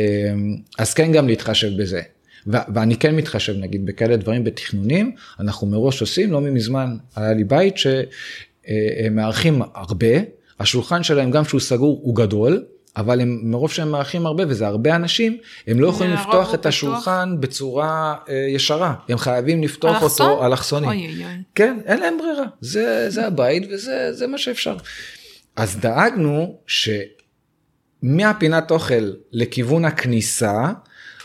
אז 0.78 0.95
כן 0.95 1.12
גם 1.12 1.28
להתחשב 1.28 1.82
בזה. 1.82 2.01
ו- 2.47 2.74
ואני 2.74 2.97
כן 2.97 3.16
מתחשב 3.16 3.55
נגיד 3.57 3.86
בכאלה 3.86 4.16
דברים 4.16 4.45
בתכנונים, 4.45 5.14
אנחנו 5.41 5.66
מראש 5.66 6.01
עושים, 6.01 6.32
לא 6.32 6.41
מזמן 6.41 6.97
היה 7.16 7.32
לי 7.32 7.45
בית 7.45 7.76
שהם 7.78 9.14
מארחים 9.16 9.62
הרבה, 9.74 10.07
השולחן 10.61 11.03
שלהם 11.03 11.30
גם 11.30 11.45
שהוא 11.45 11.61
סגור 11.61 12.01
הוא 12.03 12.16
גדול, 12.16 12.64
אבל 12.97 13.20
הם 13.20 13.41
מרוב 13.43 13.70
שהם 13.70 13.91
מארחים 13.91 14.26
הרבה 14.26 14.45
וזה 14.49 14.66
הרבה 14.66 14.97
אנשים, 14.97 15.38
הם 15.66 15.80
לא 15.80 15.88
יכולים 15.88 16.12
לפתוח 16.12 16.55
את 16.55 16.59
פתוח. 16.61 16.66
השולחן 16.66 17.36
בצורה 17.41 18.14
אה, 18.28 18.34
ישרה, 18.34 18.95
הם 19.09 19.18
חייבים 19.18 19.62
לפתוח 19.62 20.03
אלכסון? 20.03 20.30
אותו 20.30 20.47
אלכסוני. 20.47 20.86
אוי 20.86 21.07
אוי 21.07 21.24
אוי. 21.24 21.32
כן, 21.55 21.78
אין 21.86 22.01
להם 22.01 22.18
ברירה, 22.18 22.45
זה, 22.61 23.11
זה 23.11 23.26
הבית 23.26 23.66
וזה 23.70 24.12
זה 24.12 24.26
מה 24.26 24.38
שאפשר. 24.38 24.76
אז 25.57 25.76
דאגנו 25.76 26.59
שמהפינת 28.03 28.70
אוכל 28.70 29.11
לכיוון 29.32 29.84
הכניסה, 29.84 30.72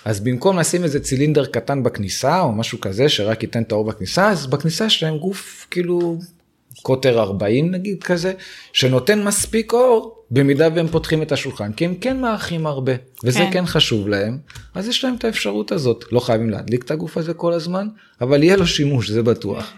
אז 0.06 0.20
במקום 0.20 0.60
לשים 0.60 0.84
איזה 0.84 0.99
צילינדר 0.99 1.45
קטן 1.45 1.84
בכניסה 1.84 2.41
או 2.41 2.51
משהו 2.51 2.82
כזה 2.82 3.10
שרק 3.10 3.43
ייתן 3.43 3.64
את 3.64 3.72
האור 3.72 3.86
בכניסה, 3.86 4.30
אז 4.30 4.47
בכניסה 4.47 4.89
שלהם 4.89 5.18
גוף 5.18 5.68
כאילו 5.72 6.18
קוטר 6.82 7.20
40 7.20 7.72
נגיד 7.72 8.03
כזה, 8.03 8.34
שנותן 8.74 9.24
מספיק 9.24 9.74
אור 9.74 10.24
במידה 10.32 10.68
והם 10.76 10.88
פותחים 10.88 11.22
את 11.22 11.32
השולחן, 11.32 11.74
כי 11.74 11.86
הם 11.86 11.95
כן 12.01 12.22
מארחים 12.22 12.68
הרבה, 12.68 12.91
וזה 13.24 13.39
כן. 13.39 13.51
כן. 13.51 13.66
חשוב 13.66 14.08
להם, 14.08 14.38
אז 14.76 14.88
יש 14.88 15.03
להם 15.03 15.16
את 15.16 15.26
האפשרות 15.26 15.72
הזאת, 15.72 16.06
לא 16.12 16.20
חייבים 16.20 16.49
להדליק 16.49 16.84
את 16.84 16.91
הגוף 16.91 17.18
הזה 17.18 17.34
כל 17.34 17.53
הזמן, 17.53 17.88
אבל 18.22 18.43
יהיה 18.43 18.58
לו 18.58 18.68
שימוש, 18.68 19.10
זה 19.10 19.24
בטוח. 19.24 19.74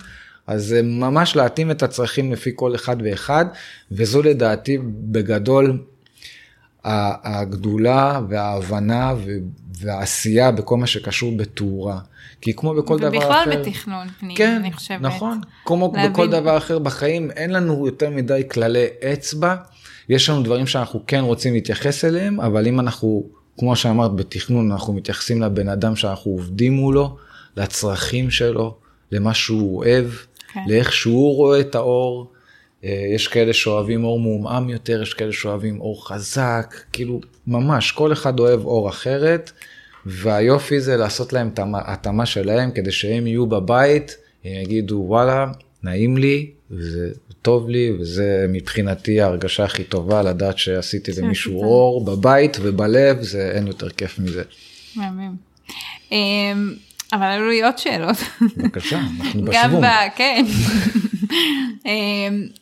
אז 0.47 0.65
זה 0.65 0.81
ממש 0.81 1.35
להתאים 1.35 1.71
את 1.71 1.83
הצרכים 1.83 2.31
לפי 2.31 2.51
כל 2.55 2.75
אחד 2.75 2.97
ואחד, 3.03 3.45
וזו 3.91 4.21
לדעתי 4.21 4.77
בגדול 4.83 5.79
הגדולה 6.83 8.21
וההבנה 8.29 9.13
והעשייה 9.81 10.51
בכל 10.51 10.77
מה 10.77 10.87
שקשור 10.87 11.37
בתאורה. 11.37 11.99
כי 12.41 12.53
כמו 12.53 12.73
בכל 12.73 12.99
דבר 12.99 13.17
אחר... 13.17 13.27
ובכלל 13.27 13.57
בתכנון 13.57 14.07
פנים, 14.19 14.37
כן, 14.37 14.55
אני 14.59 14.73
חושבת. 14.73 15.01
נכון. 15.01 15.41
כמו 15.65 15.91
להבין. 15.95 16.13
בכל 16.13 16.29
דבר 16.29 16.57
אחר 16.57 16.79
בחיים, 16.79 17.31
אין 17.31 17.49
לנו 17.49 17.85
יותר 17.87 18.09
מדי 18.09 18.41
כללי 18.51 18.85
אצבע. 19.13 19.55
יש 20.09 20.29
לנו 20.29 20.43
דברים 20.43 20.67
שאנחנו 20.67 21.03
כן 21.07 21.19
רוצים 21.19 21.53
להתייחס 21.53 22.05
אליהם, 22.05 22.41
אבל 22.41 22.67
אם 22.67 22.79
אנחנו, 22.79 23.23
כמו 23.59 23.75
שאמרת, 23.75 24.15
בתכנון, 24.15 24.71
אנחנו 24.71 24.93
מתייחסים 24.93 25.41
לבן 25.41 25.69
אדם 25.69 25.95
שאנחנו 25.95 26.31
עובדים 26.31 26.73
מולו, 26.73 27.17
לצרכים 27.57 28.31
שלו, 28.31 28.75
למה 29.11 29.33
שהוא 29.33 29.77
אוהב, 29.77 30.05
כן. 30.53 30.59
לאיך 30.67 30.93
שהוא 30.93 31.35
רואה 31.35 31.59
את 31.59 31.75
האור. 31.75 32.31
אה, 32.87 33.05
יש 33.15 33.27
כאלה 33.27 33.53
שאוהבים 33.53 34.03
אור 34.03 34.19
מעומעם 34.19 34.69
יותר, 34.69 35.01
יש 35.01 35.13
כאלה 35.13 35.33
שאוהבים 35.33 35.81
אור 35.81 36.07
חזק, 36.07 36.75
כאילו 36.93 37.21
ממש, 37.47 37.91
כל 37.91 38.13
אחד 38.13 38.39
אוהב 38.39 38.65
אור 38.65 38.89
אחרת, 38.89 39.51
והיופי 40.05 40.79
זה 40.79 40.97
לעשות 40.97 41.33
להם 41.33 41.49
את 41.53 41.59
ההתאמה 41.73 42.25
שלהם 42.25 42.71
כדי 42.71 42.91
שהם 42.91 43.27
יהיו 43.27 43.47
בבית, 43.47 44.17
הם 44.45 44.51
יגידו 44.61 45.03
וואלה, 45.07 45.45
נעים 45.83 46.17
לי, 46.17 46.51
וזה 46.71 47.09
טוב 47.41 47.69
לי, 47.69 47.91
וזה 47.99 48.45
מבחינתי 48.49 49.21
ההרגשה 49.21 49.63
הכי 49.63 49.83
טובה 49.83 50.21
לדעת 50.21 50.57
שעשיתי 50.57 51.11
למישהו. 51.21 51.63
אור 51.63 52.05
בבית 52.05 52.57
ובלב, 52.61 53.21
זה 53.21 53.51
אין 53.55 53.67
יותר 53.67 53.89
כיף 53.89 54.19
מזה. 54.19 54.43
מהמם. 54.95 55.35
אמ, 56.11 56.73
אבל 57.13 57.23
עלו 57.23 57.49
לי 57.49 57.63
עוד 57.63 57.77
שאלות. 57.77 58.17
בבקשה, 58.57 59.01
אנחנו 59.19 59.41
בשוונג. 59.41 59.85
כן. 60.15 60.45
אמ, 61.85 61.91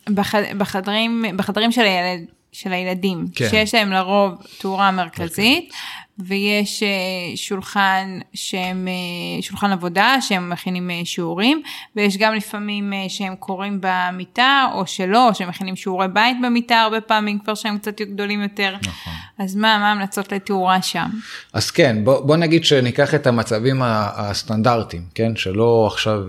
בח- 0.09 0.35
בחדרים, 0.57 1.25
בחדרים 1.35 1.71
של, 1.71 1.81
הילד, 1.81 2.25
של 2.51 2.73
הילדים, 2.73 3.25
כן. 3.35 3.49
שיש 3.49 3.75
להם 3.75 3.91
לרוב 3.91 4.31
תאורה 4.59 4.91
מרכזית, 4.91 5.73
ויש 6.19 6.83
אה, 6.83 6.87
שולחן 7.35 8.19
שהם, 8.33 8.87
אה, 8.87 9.41
שולחן 9.41 9.71
עבודה 9.71 10.17
שהם 10.21 10.49
מכינים 10.49 10.91
אה, 10.91 11.01
שיעורים, 11.05 11.61
ויש 11.95 12.17
גם 12.17 12.33
לפעמים 12.33 12.93
שהם 13.07 13.35
קוראים 13.35 13.79
במיטה, 13.81 14.67
או 14.73 14.87
שלא, 14.87 15.29
או 15.29 15.35
שהם 15.35 15.49
מכינים 15.49 15.75
שיעורי 15.75 16.07
בית 16.07 16.37
במיטה 16.43 16.81
הרבה 16.81 17.01
פעמים, 17.01 17.39
כבר 17.39 17.55
שהם 17.55 17.77
קצת 17.77 18.01
גדולים 18.01 18.41
יותר. 18.41 18.75
נכון. 18.81 19.13
אז 19.37 19.55
מה, 19.55 19.77
מה 19.77 19.89
ההמלצות 19.89 20.31
לתאורה 20.31 20.81
שם? 20.81 21.07
אז 21.53 21.71
כן, 21.71 21.97
בוא, 22.03 22.19
בוא 22.19 22.35
נגיד 22.35 22.65
שניקח 22.65 23.15
את 23.15 23.27
המצבים 23.27 23.81
הסטנדרטיים, 23.83 25.03
כן? 25.15 25.35
שלא 25.35 25.87
עכשיו 25.91 26.19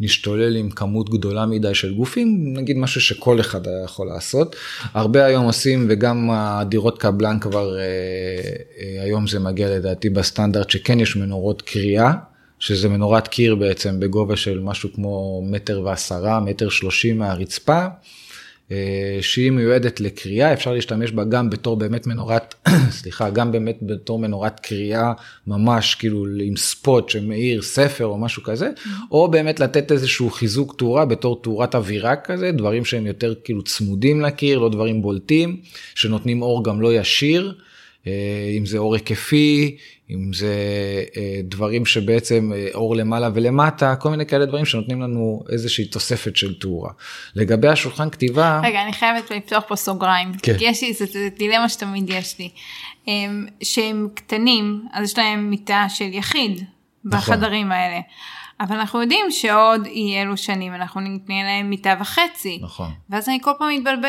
נשתולל 0.00 0.56
עם 0.56 0.70
כמות 0.70 1.10
גדולה 1.10 1.46
מדי 1.46 1.74
של 1.74 1.94
גופים, 1.94 2.54
נגיד 2.56 2.76
משהו 2.76 3.00
שכל 3.00 3.40
אחד 3.40 3.68
היה 3.68 3.84
יכול 3.84 4.06
לעשות. 4.06 4.56
הרבה 4.94 5.24
היום 5.24 5.44
עושים, 5.44 5.86
וגם 5.88 6.30
הדירות 6.32 6.98
קבלן 6.98 7.38
כבר, 7.40 7.78
אה, 7.78 7.82
אה, 8.80 9.02
היום 9.02 9.26
זה 9.26 9.40
מגיע 9.40 9.70
לדעתי 9.70 10.10
בסטנדרט 10.10 10.70
שכן 10.70 11.00
יש 11.00 11.16
מנורות 11.16 11.62
קריאה. 11.62 12.12
שזה 12.60 12.88
מנורת 12.88 13.28
קיר 13.28 13.54
בעצם 13.54 14.00
בגובה 14.00 14.36
של 14.36 14.60
משהו 14.60 14.92
כמו 14.94 15.42
מטר 15.50 15.80
ועשרה, 15.84 16.40
מטר 16.40 16.68
שלושים 16.68 17.18
מהרצפה. 17.18 17.86
אה, 18.72 19.18
שהיא 19.20 19.50
מיועדת 19.50 20.00
לקריאה, 20.00 20.52
אפשר 20.52 20.72
להשתמש 20.72 21.12
בה 21.12 21.24
גם 21.24 21.50
בתור 21.50 21.76
באמת 21.76 22.06
מנורת, 22.06 22.54
סליחה, 22.90 23.30
גם 23.30 23.52
באמת 23.52 23.78
בתור 23.82 24.18
מנורת 24.18 24.60
קריאה 24.60 25.12
ממש 25.46 25.94
כאילו 25.94 26.26
עם 26.42 26.56
ספוט 26.56 27.08
שמאיר 27.08 27.62
ספר 27.62 28.06
או 28.06 28.18
משהו 28.18 28.42
כזה, 28.42 28.70
או 29.10 29.28
באמת 29.30 29.60
לתת 29.60 29.92
איזשהו 29.92 30.30
חיזוק 30.30 30.74
תאורה 30.78 31.04
בתור 31.04 31.42
תאורת 31.42 31.74
אווירה 31.74 32.16
כזה, 32.16 32.52
דברים 32.52 32.84
שהם 32.84 33.06
יותר 33.06 33.34
כאילו 33.44 33.62
צמודים 33.62 34.20
לקיר, 34.20 34.58
לא 34.58 34.68
דברים 34.68 35.02
בולטים, 35.02 35.60
שנותנים 35.94 36.42
אור 36.42 36.64
גם 36.64 36.80
לא 36.80 36.94
ישיר. 36.94 37.54
אה, 38.08 38.56
אם 38.58 38.66
זה 38.66 38.78
אור 38.78 38.94
היקפי, 38.94 39.76
אם 40.10 40.32
זה 40.32 40.54
אה, 41.16 41.40
דברים 41.44 41.86
שבעצם 41.86 42.52
אה, 42.54 42.68
אור 42.74 42.96
למעלה 42.96 43.30
ולמטה, 43.34 43.96
כל 43.96 44.10
מיני 44.10 44.26
כאלה 44.26 44.46
דברים 44.46 44.64
שנותנים 44.64 45.02
לנו 45.02 45.42
איזושהי 45.52 45.84
תוספת 45.84 46.36
של 46.36 46.58
תאורה. 46.58 46.90
לגבי 47.34 47.68
השולחן 47.68 48.10
כתיבה... 48.10 48.60
רגע, 48.64 48.82
אני 48.82 48.92
חייבת 48.92 49.30
לפתוח 49.30 49.64
פה 49.68 49.76
סוגריים. 49.76 50.32
כן. 50.42 50.58
כי 50.58 50.64
יש 50.64 50.82
לי, 50.82 50.92
זה, 50.92 51.04
זה 51.06 51.28
דילמה 51.38 51.68
שתמיד 51.68 52.10
יש 52.10 52.38
לי. 52.38 52.50
הם, 53.06 53.46
שהם 53.62 54.08
קטנים, 54.14 54.82
אז 54.92 55.10
יש 55.10 55.18
להם 55.18 55.50
מיטה 55.50 55.86
של 55.88 56.08
יחיד 56.12 56.64
נכון. 57.04 57.34
בחדרים 57.34 57.72
האלה. 57.72 58.00
אבל 58.60 58.76
אנחנו 58.76 59.00
יודעים 59.00 59.30
שעוד 59.30 59.86
אי 59.86 60.22
אלו 60.22 60.36
שנים 60.36 60.74
אנחנו 60.74 61.00
נתנה 61.00 61.42
להם 61.42 61.70
מיטה 61.70 61.94
וחצי. 62.00 62.58
נכון. 62.62 62.90
ואז 63.10 63.28
אני 63.28 63.38
כל 63.42 63.50
פעם 63.58 63.68
מתבלבל, 63.76 64.08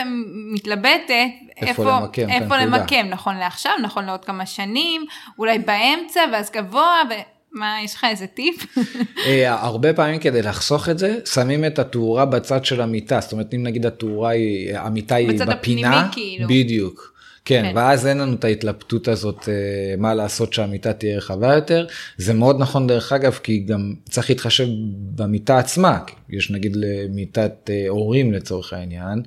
מתלבטת 0.53 1.09
איפה 1.57 1.67
איפה, 1.67 1.99
למקם 1.99 2.29
איפה 2.29 2.55
הנקודה. 2.55 2.77
למקם, 2.77 3.07
נכון 3.09 3.37
לעכשיו, 3.37 3.71
נכון 3.81 4.05
לעוד 4.05 4.25
כמה 4.25 4.45
שנים, 4.45 5.05
אולי 5.39 5.59
באמצע 5.59 6.21
ואז 6.33 6.51
גבוה, 6.51 7.01
ומה, 7.09 7.75
יש 7.83 7.95
לך 7.95 8.05
איזה 8.09 8.27
טיפ? 8.27 8.77
אה, 9.27 9.53
הרבה 9.53 9.93
פעמים 9.93 10.19
כדי 10.19 10.41
לחסוך 10.41 10.89
את 10.89 10.99
זה, 10.99 11.19
שמים 11.25 11.65
את 11.65 11.79
התאורה 11.79 12.25
בצד 12.25 12.65
של 12.65 12.81
המיטה, 12.81 13.19
זאת 13.19 13.31
אומרת 13.31 13.53
אם 13.53 13.63
נגיד 13.63 13.85
התאורה 13.85 14.29
היא, 14.29 14.77
המיטה 14.77 15.15
היא 15.15 15.29
בצד 15.29 15.49
בפינה, 15.49 15.89
הפנימי, 15.89 16.11
כאילו. 16.11 16.47
בדיוק. 16.47 17.18
כן, 17.49 17.63
כן. 17.63 17.71
ואז 17.75 18.07
אין 18.07 18.17
לנו 18.17 18.33
את 18.33 18.43
ההתלבטות 18.43 19.07
הזאת 19.07 19.49
אה, 19.49 19.95
מה 19.97 20.13
לעשות 20.13 20.53
שהמיטה 20.53 20.93
תהיה 20.93 21.17
רחבה 21.17 21.55
יותר. 21.55 21.85
זה 22.17 22.33
מאוד 22.33 22.59
נכון 22.59 22.87
דרך 22.87 23.13
אגב, 23.13 23.39
כי 23.43 23.59
גם 23.59 23.93
צריך 24.09 24.29
להתחשב 24.29 24.67
במיטה 25.15 25.57
עצמה. 25.57 25.99
יש 26.29 26.51
נגיד 26.51 26.75
למיטת 26.75 27.69
אה, 27.69 27.85
הורים 27.87 28.33
לצורך 28.33 28.73
העניין, 28.73 29.21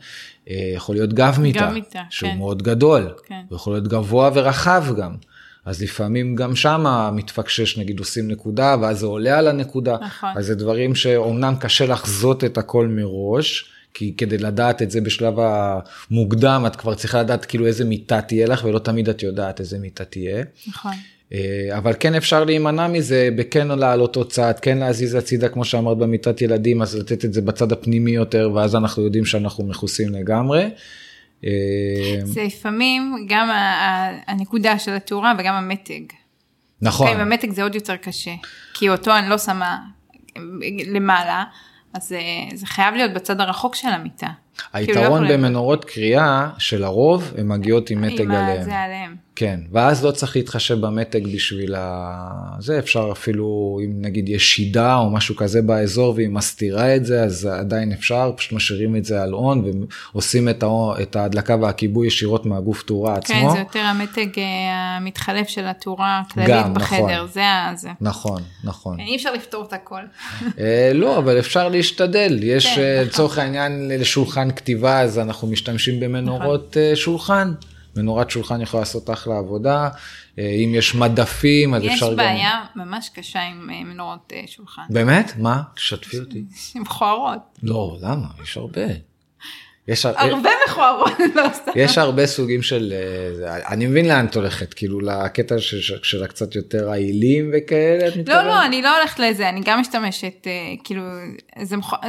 אה, 0.50 0.72
יכול 0.74 0.94
להיות 0.94 1.12
גב 1.12 1.36
מיטה, 1.40 1.70
מיטה, 1.70 2.02
שהוא 2.10 2.30
כן. 2.30 2.38
מאוד 2.38 2.62
גדול, 2.62 3.14
כן. 3.26 3.40
יכול 3.50 3.72
להיות 3.72 3.88
גבוה 3.88 4.30
ורחב 4.34 4.84
גם. 4.98 5.16
אז 5.64 5.82
לפעמים 5.82 6.34
גם 6.34 6.56
שם 6.56 7.10
מתפקשש, 7.12 7.78
נגיד 7.78 7.98
עושים 7.98 8.28
נקודה, 8.28 8.76
ואז 8.82 8.98
זה 8.98 9.06
עולה 9.06 9.38
על 9.38 9.48
הנקודה. 9.48 9.96
נכון. 10.00 10.30
אז 10.36 10.46
זה 10.46 10.54
דברים 10.54 10.94
שאומנם 10.94 11.54
קשה 11.60 11.86
לחזות 11.86 12.44
את 12.44 12.58
הכל 12.58 12.86
מראש, 12.86 13.71
כי 13.94 14.14
כדי 14.16 14.38
לדעת 14.38 14.82
את 14.82 14.90
זה 14.90 15.00
בשלב 15.00 15.34
המוקדם, 15.38 16.64
את 16.66 16.76
כבר 16.76 16.94
צריכה 16.94 17.22
לדעת 17.22 17.44
כאילו 17.44 17.66
איזה 17.66 17.84
מיטה 17.84 18.20
תהיה 18.20 18.46
לך, 18.46 18.64
ולא 18.64 18.78
תמיד 18.78 19.08
את 19.08 19.22
יודעת 19.22 19.60
איזה 19.60 19.78
מיטה 19.78 20.04
תהיה. 20.04 20.44
נכון. 20.68 20.92
אה, 21.32 21.78
אבל 21.78 21.92
כן 22.00 22.14
אפשר 22.14 22.44
להימנע 22.44 22.88
מזה, 22.88 23.28
בכן 23.36 23.68
לעלות 23.68 24.16
עוד 24.16 24.32
צעד, 24.32 24.60
כן 24.60 24.78
להזיז 24.78 25.14
הצידה, 25.14 25.48
כמו 25.48 25.64
שאמרת 25.64 25.98
במיטת 25.98 26.42
ילדים, 26.42 26.82
אז 26.82 26.96
לתת 26.96 27.24
את 27.24 27.32
זה 27.32 27.42
בצד 27.42 27.72
הפנימי 27.72 28.10
יותר, 28.10 28.50
ואז 28.54 28.76
אנחנו 28.76 29.02
יודעים 29.02 29.24
שאנחנו 29.24 29.64
מכוסים 29.64 30.14
לגמרי. 30.14 30.70
אה, 31.44 31.50
זה 32.24 32.42
לפעמים 32.42 33.26
גם 33.28 33.48
הנקודה 34.26 34.78
של 34.78 34.92
התאורה 34.92 35.34
וגם 35.38 35.54
המתג. 35.54 36.02
נכון. 36.82 37.06
כן, 37.06 37.20
במתג 37.20 37.50
זה 37.50 37.62
עוד 37.62 37.74
יותר 37.74 37.96
קשה, 37.96 38.30
כי 38.74 38.88
אותו 38.88 39.18
אני 39.18 39.28
לא 39.28 39.38
שמה 39.38 39.78
למעלה, 40.86 41.44
אז 41.94 42.12
אה, 42.12 42.18
זה 42.56 42.66
חייב 42.66 42.94
להיות 42.94 43.12
בצד 43.12 43.40
הרחוק 43.40 43.74
של 43.74 43.88
המיטה. 43.88 44.26
כאילו, 44.26 44.94
לא 44.94 45.00
היתרון 45.00 45.22
יכולים- 45.24 45.40
במנורות 45.42 45.84
קריאה 45.84 46.48
שלרוב 46.58 47.32
הן 47.38 47.48
מגיעות 47.48 47.90
עם 47.90 48.00
מתג 48.00 48.20
עם 48.20 48.30
ה- 48.30 48.46
עליהם. 48.46 48.62
זה 48.62 48.78
עליהם. 48.78 49.16
כן, 49.36 49.60
ואז 49.72 50.04
לא 50.04 50.10
צריך 50.10 50.36
להתחשב 50.36 50.80
במתג 50.80 51.34
בשביל 51.34 51.74
ה... 51.78 52.56
זה 52.58 52.78
אפשר 52.78 53.08
אפילו 53.12 53.78
אם 53.84 53.92
נגיד 54.00 54.28
יש 54.28 54.56
שידה 54.56 54.96
או 54.96 55.10
משהו 55.10 55.36
כזה 55.36 55.62
באזור 55.62 56.14
והיא 56.16 56.28
מסתירה 56.28 56.96
את 56.96 57.04
זה 57.04 57.22
אז 57.22 57.46
עדיין 57.46 57.92
אפשר, 57.92 58.32
פשוט 58.36 58.52
משאירים 58.52 58.96
את 58.96 59.04
זה 59.04 59.22
על 59.22 59.34
און 59.34 59.64
ועושים 60.12 60.48
את, 60.48 60.62
ה... 60.62 60.66
את 61.02 61.16
ההדלקה 61.16 61.56
והכיבוי 61.56 62.06
ישירות 62.06 62.46
מהגוף 62.46 62.82
תאורה 62.82 63.20
כן, 63.20 63.34
עצמו. 63.34 63.52
זה 63.52 63.58
יותר 63.58 63.78
המתג 63.78 64.38
אה, 64.38 64.96
המתחלף 64.96 65.48
של 65.48 65.66
התאורה 65.66 66.22
הכללית 66.26 66.50
גם, 66.50 66.74
בחדר, 66.74 66.98
נכון. 66.98 67.28
זה 67.32 67.44
ה... 67.44 67.72
זה. 67.76 67.88
נכון, 68.00 68.42
נכון. 68.64 69.00
אי 69.00 69.16
אפשר 69.16 69.32
לפתור 69.32 69.64
את 69.64 69.72
הכל. 69.72 70.00
אה, 70.58 70.90
לא, 70.94 71.18
אבל 71.18 71.38
אפשר 71.38 71.68
להשתדל. 71.68 72.38
יש 72.42 72.66
כן, 72.66 72.80
אה, 72.80 72.94
נכון. 72.94 73.08
לצורך 73.08 73.38
העניין 73.38 73.88
לשולחן 73.88 74.50
כתיבה, 74.50 75.00
אז 75.00 75.18
אנחנו 75.18 75.48
משתמשים 75.48 76.00
במנורות 76.00 76.76
אה, 76.76 76.96
שולחן. 76.96 77.52
מנורת 77.96 78.30
שולחן 78.30 78.60
יכולה 78.60 78.80
לעשות 78.80 79.10
אחלה 79.10 79.38
עבודה. 79.38 79.88
אה, 80.38 80.44
אם 80.64 80.72
יש 80.74 80.94
מדפים, 80.94 81.74
אז 81.74 81.82
יש 81.82 81.92
אפשר 81.92 82.10
גם... 82.10 82.16
בעיה 82.16 82.64
ממש 82.76 83.10
קשה 83.14 83.42
עם 83.42 83.70
אה, 83.70 83.84
מנורות 83.84 84.32
אה, 84.36 84.42
שולחן. 84.46 84.82
באמת? 84.90 85.32
מה? 85.38 85.62
שתפי 85.76 86.18
אותי. 86.18 86.44
הן 86.74 86.82
מכוערות. 86.82 87.58
לא, 87.62 87.96
למה? 88.02 88.26
יש 88.42 88.56
הרבה. 88.56 88.80
יש, 89.88 90.06
הר- 90.06 90.18
הרבה 90.18 90.50
מכוערות, 90.68 91.12
לא 91.36 91.42
סתם. 91.52 91.70
יש 91.76 91.98
הרבה 91.98 92.26
סוגים 92.26 92.62
של... 92.62 92.92
אני 93.46 93.86
מבין 93.86 94.08
לאן 94.08 94.26
את 94.26 94.36
הולכת, 94.36 94.74
כאילו 94.74 95.00
לקטע 95.00 95.54
של, 95.58 96.24
הקצת 96.24 96.54
יותר 96.54 96.88
רעילים 96.88 97.50
וכאלה, 97.52 98.08
את 98.08 98.16
לא, 98.16 98.22
מתכוונת? 98.22 98.44
לא, 98.44 98.64
אני 98.64 98.82
לא 98.82 98.96
הולכת 98.98 99.18
לזה, 99.18 99.48
אני 99.48 99.60
גם 99.64 99.80
משתמשת, 99.80 100.46
כאילו, 100.84 101.02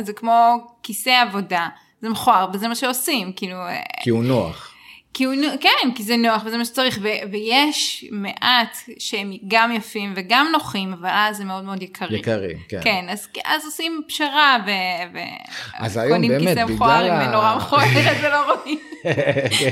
זה, 0.03 0.13
כמו 0.15 0.67
כיסא 0.83 1.23
עבודה, 1.27 1.67
זה 2.01 2.09
מכוער 2.09 2.47
וזה 2.53 2.67
מה 2.67 2.75
שעושים, 2.75 3.33
כאילו, 3.35 3.57
כי 4.03 4.09
הוא 4.09 4.23
נוח. 4.23 4.72
כי 5.13 5.23
הוא, 5.23 5.35
כן, 5.61 5.89
כי 5.95 6.03
זה 6.03 6.17
נוח 6.17 6.43
וזה 6.45 6.57
מה 6.57 6.65
שצריך, 6.65 6.99
ו- 7.01 7.31
ויש 7.31 8.05
מעט 8.11 8.77
שהם 8.99 9.33
גם 9.47 9.71
יפים 9.71 10.13
וגם 10.15 10.47
נוחים, 10.51 10.93
אבל 10.93 11.09
אז 11.11 11.37
זה 11.37 11.45
מאוד 11.45 11.63
מאוד 11.63 11.83
יקרים. 11.83 12.19
יקרים, 12.19 12.57
כן. 12.67 12.79
כן, 12.83 13.05
אז, 13.09 13.27
אז 13.45 13.65
עושים 13.65 14.01
פשרה 14.07 14.57
ו... 14.65 14.69
ו... 15.13 15.17
אז 15.79 15.97
היום 15.97 16.13
קונים 16.13 16.31
באמת, 16.31 16.57
כיסא 16.57 16.73
מכוער 16.73 17.03
עם 17.03 17.27
מנורה 17.27 17.57
מכוערת 17.57 18.17
ולא 18.23 18.37
רואים, 18.53 18.79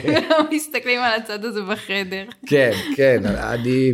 ולא 0.04 0.38
מסתכלים 0.52 1.00
על 1.00 1.20
הצד 1.20 1.46
הזה 1.46 1.62
בחדר. 1.62 2.24
כן, 2.48 2.72
כן, 2.96 3.26
אני, 3.26 3.94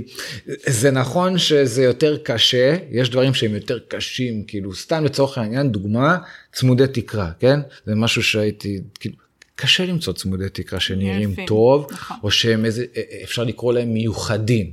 זה 0.65 0.91
נכון 0.91 1.37
שזה 1.37 1.83
יותר 1.83 2.17
קשה, 2.23 2.75
יש 2.91 3.09
דברים 3.09 3.33
שהם 3.33 3.55
יותר 3.55 3.79
קשים, 3.87 4.43
כאילו 4.47 4.75
סתם 4.75 5.05
לצורך 5.05 5.37
העניין, 5.37 5.71
דוגמה, 5.71 6.17
צמודי 6.53 6.87
תקרה, 6.87 7.29
כן? 7.39 7.59
זה 7.85 7.95
משהו 7.95 8.23
שהייתי, 8.23 8.79
כאילו, 8.99 9.26
קשה 9.59 9.85
למצוא 9.85 10.13
צמודי 10.13 10.49
תקרה 10.49 10.79
שנראים 10.79 11.31
יפים, 11.31 11.45
טוב, 11.45 11.87
נכון. 11.91 12.17
או 12.23 12.31
שהם 12.31 12.65
איזה, 12.65 12.85
אפשר 13.23 13.43
לקרוא 13.43 13.73
להם 13.73 13.93
מיוחדים. 13.93 14.71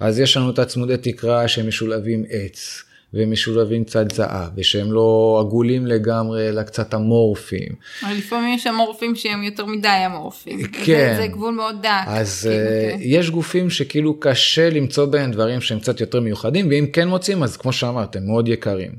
אז 0.00 0.20
יש 0.20 0.36
לנו 0.36 0.50
את 0.50 0.58
הצמודי 0.58 0.96
תקרה 0.96 1.48
שהם 1.48 1.68
משולבים 1.68 2.24
עץ. 2.28 2.82
והם 3.12 3.30
משולבים 3.30 3.84
צד 3.84 4.12
זהב, 4.12 4.50
ושהם 4.56 4.92
לא 4.92 5.38
עגולים 5.40 5.86
לגמרי, 5.86 6.48
אלא 6.48 6.62
קצת 6.62 6.94
אמורפיים. 6.94 7.72
אבל 8.02 8.14
לפעמים 8.14 8.54
יש 8.54 8.66
אמורפים 8.66 9.16
שהם 9.16 9.42
יותר 9.42 9.66
מדי 9.66 10.02
אמורפים. 10.06 10.62
כן. 10.84 11.14
זה, 11.16 11.22
זה 11.22 11.26
גבול 11.26 11.54
מאוד 11.54 11.76
דק. 11.82 12.04
אז 12.06 12.48
כאילו, 12.50 12.56
אה, 12.56 12.90
כן. 12.90 12.98
יש 13.00 13.30
גופים 13.30 13.70
שכאילו 13.70 14.20
קשה 14.20 14.70
למצוא 14.70 15.04
בהם 15.04 15.30
דברים 15.30 15.60
שהם 15.60 15.80
קצת 15.80 16.00
יותר 16.00 16.20
מיוחדים, 16.20 16.68
ואם 16.68 16.86
כן 16.92 17.08
מוצאים 17.08 17.42
אז 17.42 17.56
כמו 17.56 17.72
שאמרת 17.72 18.16
הם 18.16 18.26
מאוד 18.26 18.48
יקרים. 18.48 18.92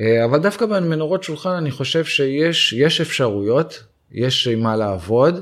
אה, 0.00 0.24
אבל 0.24 0.38
דווקא 0.38 0.66
במנורות 0.66 1.22
שולחן 1.22 1.50
אני 1.50 1.70
חושב 1.70 2.04
שיש 2.04 2.72
יש 2.72 3.00
אפשרויות, 3.00 3.82
יש 4.12 4.48
עם 4.48 4.60
מה 4.60 4.76
לעבוד. 4.76 5.40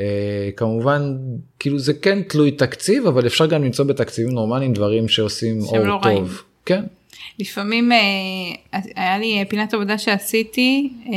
אה, 0.00 0.50
כמובן 0.56 1.16
כאילו 1.58 1.78
זה 1.78 1.94
כן 1.94 2.22
תלוי 2.22 2.50
תקציב 2.50 3.06
אבל 3.06 3.26
אפשר 3.26 3.46
גם 3.46 3.64
למצוא 3.64 3.84
בתקציבים 3.84 4.32
נורמליים 4.32 4.72
דברים 4.72 5.08
שעושים 5.08 5.60
אור 5.60 5.78
לא 5.78 5.98
טוב. 6.02 6.12
רעים. 6.12 6.24
כן. 6.66 6.84
לפעמים 7.38 7.92
אה, 7.92 8.78
היה 8.96 9.18
לי 9.18 9.38
אה, 9.38 9.44
פינת 9.44 9.74
עבודה 9.74 9.98
שעשיתי, 9.98 10.92
אה, 11.06 11.12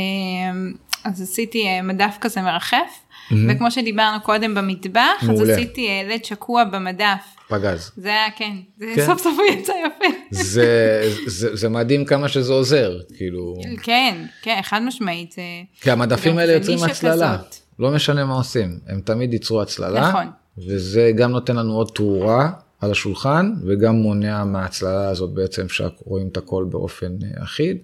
אז 1.04 1.22
עשיתי 1.22 1.66
אה, 1.66 1.82
מדף 1.82 2.16
כזה 2.20 2.42
מרחף, 2.42 3.04
וכמו 3.48 3.70
שדיברנו 3.70 4.20
קודם 4.22 4.54
במטבח, 4.54 5.00
אז 5.22 5.28
מעולה. 5.28 5.54
עשיתי 5.54 5.88
אה, 5.88 6.14
לד 6.14 6.24
שקוע 6.24 6.64
במדף. 6.64 7.38
פגז. 7.48 7.90
זה 7.96 8.08
היה, 8.08 8.30
כן, 8.36 8.52
זה 8.78 8.86
כן. 8.94 9.06
סוף 9.06 9.22
סוף 9.22 9.38
הוא 9.38 9.58
יצא 9.58 9.72
יפה. 9.72 10.18
זה, 10.30 11.02
זה, 11.26 11.56
זה 11.56 11.68
מדהים 11.68 12.04
כמה 12.04 12.28
שזה 12.28 12.52
עוזר 12.52 12.98
כאילו 13.16 13.54
כן, 13.82 14.24
כן, 14.42 14.60
חד 14.62 14.82
משמעית. 14.82 15.32
זה... 15.32 15.42
כי 15.80 15.90
המדפים 15.90 16.38
האלה 16.38 16.52
יוצרים 16.52 16.78
הצללה 16.84 17.38
כזאת. 17.38 17.54
לא 17.78 17.90
משנה 17.90 18.24
מה 18.24 18.34
עושים 18.34 18.78
הם 18.86 19.00
תמיד 19.00 19.32
ייצרו 19.32 19.62
הצללה 19.62 20.08
נכון. 20.08 20.26
וזה 20.66 21.12
גם 21.16 21.30
נותן 21.30 21.56
לנו 21.56 21.74
עוד 21.74 21.90
תאורה 21.94 22.50
על 22.80 22.90
השולחן 22.90 23.52
וגם 23.66 23.94
מונע 23.94 24.44
מההצללה 24.44 25.08
הזאת 25.08 25.30
בעצם 25.30 25.66
שרואים 25.68 26.28
את 26.28 26.36
הכל 26.36 26.66
באופן 26.70 27.12
אה, 27.22 27.44
אחיד. 27.44 27.76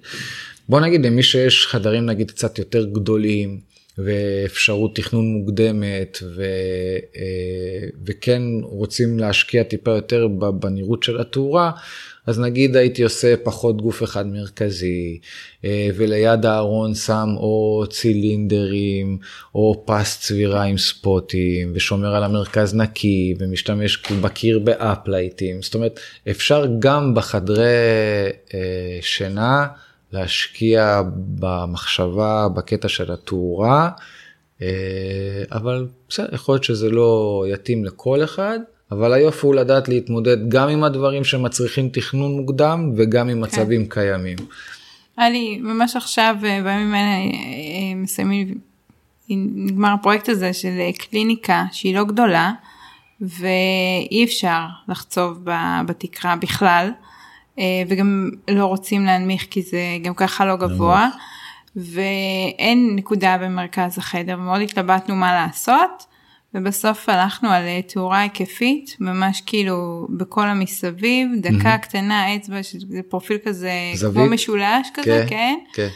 בוא 0.69 0.81
נגיד 0.81 1.07
למי 1.07 1.23
שיש 1.23 1.67
חדרים 1.67 2.07
נגיד 2.07 2.31
קצת 2.31 2.59
יותר 2.59 2.85
גדולים 2.85 3.61
ואפשרות 3.99 4.97
תכנון 4.97 5.27
מוקדמת 5.27 6.19
ו, 6.37 6.45
וכן 8.07 8.43
רוצים 8.63 9.19
להשקיע 9.19 9.63
טיפה 9.63 9.91
יותר 9.91 10.29
בנראות 10.29 11.03
של 11.03 11.21
התאורה, 11.21 11.71
אז 12.27 12.41
נגיד 12.41 12.77
הייתי 12.77 13.03
עושה 13.03 13.35
פחות 13.43 13.83
גוף 13.83 14.03
אחד 14.03 14.27
מרכזי, 14.27 15.19
אה, 15.65 15.89
וליד 15.97 16.47
הארון 16.47 16.95
שם 16.95 17.29
או 17.37 17.85
צילינדרים, 17.91 19.19
או 19.55 19.85
פס 19.87 20.21
צבירה 20.21 20.63
עם 20.63 20.79
ספוטים, 20.79 21.73
ושומר 21.75 22.15
על 22.15 22.25
המרכז 22.25 22.75
נקי, 22.75 23.35
ומשתמש 23.39 24.03
בקיר 24.23 24.59
באפלייטים. 24.59 25.63
זאת 25.63 25.75
אומרת, 25.75 26.01
אפשר 26.31 26.67
גם 26.79 27.15
בחדרי 27.15 27.65
אה, 28.55 28.99
שינה 29.01 29.67
להשקיע 30.15 31.03
במחשבה, 31.17 32.49
בקטע 32.49 32.89
של 32.89 33.13
התאורה, 33.13 33.91
אה, 34.63 34.69
אבל 35.53 35.87
בסדר, 36.09 36.35
יכול 36.35 36.55
להיות 36.55 36.65
שזה 36.65 36.91
לא 36.91 37.45
יתאים 37.53 37.85
לכל 37.85 38.25
אחד. 38.25 38.59
אבל 38.91 39.13
היופי 39.13 39.47
הוא 39.47 39.55
לדעת 39.55 39.89
להתמודד 39.89 40.49
גם 40.49 40.69
עם 40.69 40.85
הדברים 40.85 41.25
שמצריכים 41.25 41.89
תכנון 41.89 42.33
מוקדם 42.33 42.93
וגם 42.97 43.29
עם 43.29 43.37
כן. 43.37 43.43
מצבים 43.43 43.89
קיימים. 43.89 44.37
היה 45.17 45.31
לי 45.31 45.59
ממש 45.59 45.97
עכשיו 45.97 46.37
אה, 46.45 46.63
בימים 46.63 46.95
האלה 46.95 47.11
אה, 47.11 47.95
מסיימים, 47.97 48.59
נגמר 49.31 49.95
הפרויקט 50.01 50.29
הזה 50.29 50.53
של 50.53 50.79
קליניקה 50.99 51.65
שהיא 51.73 51.97
לא 51.97 52.05
גדולה 52.05 52.53
ואי 53.21 54.25
אפשר 54.25 54.61
לחצוב 54.89 55.39
בתקרה 55.87 56.37
בכלל 56.37 56.91
וגם 57.89 58.31
לא 58.51 58.67
רוצים 58.67 59.05
להנמיך 59.05 59.47
כי 59.51 59.63
זה 59.63 59.81
גם 60.03 60.15
ככה 60.15 60.45
לא 60.45 60.57
גבוה 60.57 61.09
ואין 61.77 62.93
נקודה 62.97 63.39
במרכז 63.39 63.99
החדר 63.99 64.37
ומאוד 64.39 64.61
התלבטנו 64.61 65.17
מה 65.17 65.33
לעשות. 65.33 66.07
ובסוף 66.55 67.09
הלכנו 67.09 67.51
על 67.51 67.63
אה, 67.63 67.81
תאורה 67.83 68.21
היקפית, 68.21 68.97
ממש 69.01 69.43
כאילו 69.47 70.07
בכל 70.11 70.47
המסביב, 70.47 71.29
דקה 71.41 71.75
mm-hmm. 71.75 71.79
קטנה, 71.79 72.37
אצבע, 72.37 72.63
שזה 72.63 73.01
פרופיל 73.09 73.37
כזה, 73.45 73.71
זווית? 73.95 74.15
כמו 74.15 74.35
משולש 74.35 74.89
כזה, 74.95 75.25
כן. 75.29 75.55
כן. 75.75 75.89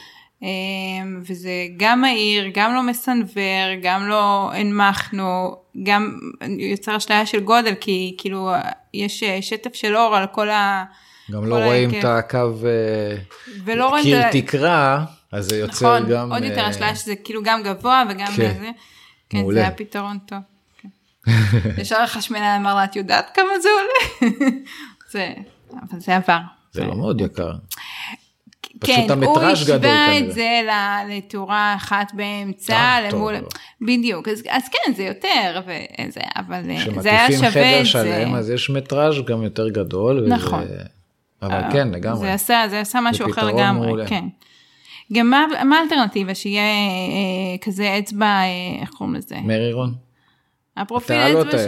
אמ, 0.43 1.21
וזה 1.27 1.51
גם 1.77 2.01
מהיר, 2.01 2.51
גם 2.55 2.75
לא 2.75 2.83
מסנוור, 2.83 3.75
גם 3.83 4.09
לא 4.09 4.51
הנמכנו, 4.55 5.57
גם 5.83 6.19
יוצר 6.59 6.97
אשליה 6.97 7.27
של 7.27 7.41
גודל, 7.41 7.75
כי 7.81 8.15
כאילו 8.19 8.51
יש 8.95 9.23
אה, 9.23 9.43
שטף 9.43 9.75
של 9.75 9.97
אור 9.97 10.17
על 10.17 10.27
כל 10.27 10.51
ה... 10.51 10.85
גם 11.31 11.47
לא 11.47 11.65
רואים 11.65 11.91
את 11.91 12.05
הקו 12.05 12.53
אה, 12.67 14.03
קיר 14.03 14.31
תקרה, 14.33 15.05
אז 15.33 15.45
זה 15.45 15.59
יוצר 15.59 15.99
נכון, 15.99 16.11
גם... 16.11 16.27
נכון, 16.27 16.33
עוד 16.33 16.51
יותר 16.51 16.71
אשליה 16.71 16.95
שזה 16.95 17.17
כאילו 17.17 17.43
גם 17.45 17.63
גבוה 17.63 18.05
וגם 18.11 18.27
כן. 18.27 18.33
זה. 18.61 18.71
כן, 19.31 19.39
מעולה. 19.39 19.55
זה 19.55 19.61
היה 19.61 19.71
פתרון 19.71 20.19
טוב. 20.27 20.39
כן. 20.83 20.89
ישר 21.81 22.01
החשמלאי 22.01 22.57
אמר 22.57 22.75
לה, 22.75 22.85
את 22.85 22.97
יודעת 22.97 23.31
כמה 23.35 23.61
זה 23.63 23.69
עולה? 23.69 24.35
זה, 25.13 25.33
אבל 25.71 26.01
זה 26.01 26.17
עבר. 26.17 26.39
זה 26.73 26.85
לא 26.85 26.95
מאוד 26.95 27.21
יקר. 27.21 27.53
כן, 28.85 29.07
הוא 29.25 29.41
השווה 29.41 30.19
את 30.19 30.33
זה 30.33 30.61
לתאורה 31.09 31.75
אחת 31.77 32.13
באמצע, 32.15 32.75
אה, 32.75 33.11
למול, 33.11 33.35
בדיוק, 33.81 34.29
אז, 34.29 34.43
אז 34.49 34.63
כן, 34.69 34.93
זה 34.95 35.03
יותר, 35.03 35.61
וזה, 35.63 36.21
אבל 36.37 36.71
אה, 36.71 37.03
זה 37.03 37.11
היה 37.11 37.33
שווה 37.33 37.41
את 37.41 37.43
זה. 37.43 37.51
כשמקיפים 37.51 37.51
חדר 37.51 37.85
שלם, 37.85 38.35
אז 38.35 38.51
יש 38.51 38.71
מטראז' 38.71 39.15
גם 39.27 39.43
יותר 39.43 39.69
גדול. 39.69 40.25
נכון. 40.29 40.63
וזה, 40.65 40.83
אבל 41.43 41.73
כן, 41.73 41.89
לגמרי. 41.89 42.19
זה 42.19 42.35
עשה, 42.35 42.62
זה 42.70 42.81
עשה 42.81 43.01
משהו 43.02 43.31
אחר 43.31 43.47
לגמרי, 43.47 44.06
כן. 44.06 44.24
גם 45.12 45.31
מה, 45.31 45.47
מה 45.65 45.78
האלטרנטיבה 45.78 46.35
שיהיה 46.35 46.62
אה, 46.62 47.59
כזה 47.60 47.98
אצבע, 47.98 48.27
אה, 48.27 48.81
איך 48.81 48.90
קוראים 48.90 49.15
לזה? 49.15 49.36
מרירון? 49.44 50.08
הפרופיל 50.79 51.17
אצבע 51.17 51.59
ש... 51.59 51.67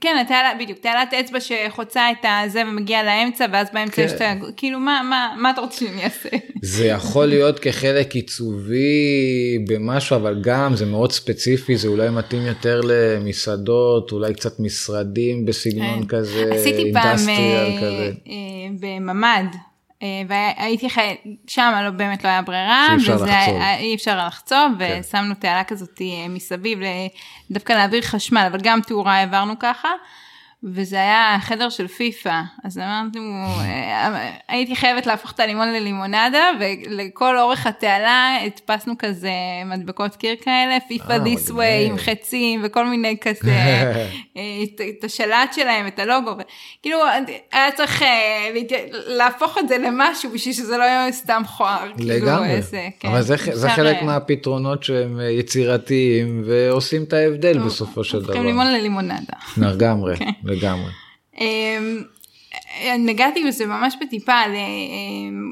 כן, 0.00 0.16
התעלה, 0.20 0.52
בדיוק, 0.60 0.78
תעלת 0.78 1.14
אצבע 1.14 1.38
שחוצה 1.40 2.10
את 2.10 2.24
הזה 2.44 2.62
ומגיעה 2.68 3.02
לאמצע, 3.02 3.46
ואז 3.52 3.68
באמצע 3.72 3.96
כן. 3.96 4.02
יש 4.02 4.12
את 4.12 4.20
ה... 4.20 4.34
כאילו, 4.56 4.78
מה, 4.78 5.00
מה, 5.10 5.34
מה 5.38 5.50
אתה 5.50 5.60
רוצה 5.60 5.78
שאני 5.78 6.04
אעשה? 6.04 6.28
זה 6.62 6.86
יכול 6.86 7.26
להיות 7.26 7.58
כחלק 7.58 8.14
עיצובי 8.14 9.58
במשהו, 9.68 10.16
אבל 10.16 10.38
גם 10.40 10.76
זה 10.76 10.86
מאוד 10.86 11.12
ספציפי, 11.12 11.76
זה 11.76 11.88
אולי 11.88 12.10
מתאים 12.10 12.46
יותר 12.46 12.80
למסעדות, 12.84 14.12
אולי 14.12 14.34
קצת 14.34 14.60
משרדים 14.60 15.44
בסגנון 15.44 16.00
כן. 16.00 16.06
כזה, 16.06 16.50
אינדסטריאל 16.54 17.66
אה, 17.66 17.78
כזה. 17.80 18.12
אה, 18.28 18.34
בממ"ד. 18.80 19.67
אה, 20.02 20.22
והייתי 20.28 20.90
חי... 20.90 21.16
שם 21.46 21.80
לא 21.84 21.90
באמת 21.90 22.24
לא 22.24 22.28
היה 22.28 22.42
ברירה, 22.42 22.86
שאי 22.88 22.96
אפשר 22.96 23.14
וזה 23.14 23.24
לחצוב. 23.26 23.60
אי 23.78 23.94
אפשר 23.94 24.26
לחצוב, 24.26 24.72
כן. 24.78 25.00
ושמנו 25.00 25.34
תעלה 25.34 25.64
כזאת 25.64 26.00
אה, 26.00 26.28
מסביב, 26.28 26.78
דווקא 27.50 27.72
להעביר 27.72 28.02
חשמל, 28.02 28.46
אבל 28.50 28.58
גם 28.62 28.80
תאורה 28.80 29.14
העברנו 29.14 29.58
ככה. 29.58 29.88
וזה 30.64 30.96
היה 30.96 31.36
חדר 31.40 31.68
של 31.68 31.88
פיפא, 31.88 32.40
אז 32.64 32.78
אמרנו, 32.78 33.44
אה, 33.60 34.30
הייתי 34.48 34.76
חייבת 34.76 35.06
להפוך 35.06 35.32
את 35.32 35.40
הלימון 35.40 35.68
ללימונדה, 35.72 36.50
ולכל 36.60 37.38
אורך 37.38 37.66
התעלה 37.66 38.36
הדפסנו 38.46 38.94
כזה 38.98 39.30
מדבקות 39.66 40.16
קיר 40.16 40.34
כאלה, 40.40 40.78
פיפא 40.88 41.12
אה, 41.12 41.24
this 41.24 41.50
way 41.50 41.90
עם 41.90 41.98
חצים 41.98 42.60
וכל 42.64 42.86
מיני 42.86 43.16
כזה, 43.20 43.52
אה, 44.36 44.62
את 44.98 45.04
השלט 45.04 45.52
שלהם, 45.54 45.86
את 45.86 45.98
הלוגו, 45.98 46.32
כאילו 46.82 46.98
היה 47.52 47.72
צריך 47.72 48.04
להפוך 49.06 49.58
את 49.58 49.68
זה 49.68 49.78
למשהו 49.78 50.30
בשביל 50.30 50.54
שזה 50.54 50.76
לא 50.76 50.82
יהיה 50.82 51.12
סתם 51.12 51.42
חואר. 51.46 51.92
כאילו, 51.96 52.14
לגמרי, 52.14 52.60
כן, 53.00 53.08
אבל 53.08 53.22
זה 53.22 53.68
חלק 53.70 54.02
מהפתרונות 54.02 54.84
שהם 54.84 55.20
יצירתיים 55.38 56.42
ועושים 56.46 57.02
את 57.02 57.12
ההבדל 57.12 57.58
בסופו 57.58 58.04
של 58.04 58.18
דבר. 58.18 58.26
הופכים 58.26 58.46
לימון 58.46 58.66
ללימונדה. 58.66 59.36
לגמרי. 59.56 60.16
כן. 60.48 60.54
לגמרי. 60.54 60.90
אמ, 61.40 62.02
נגעתי 62.98 63.44
בזה 63.48 63.66
ממש 63.66 63.94
בטיפה 64.00 64.32
אה, 64.32 64.46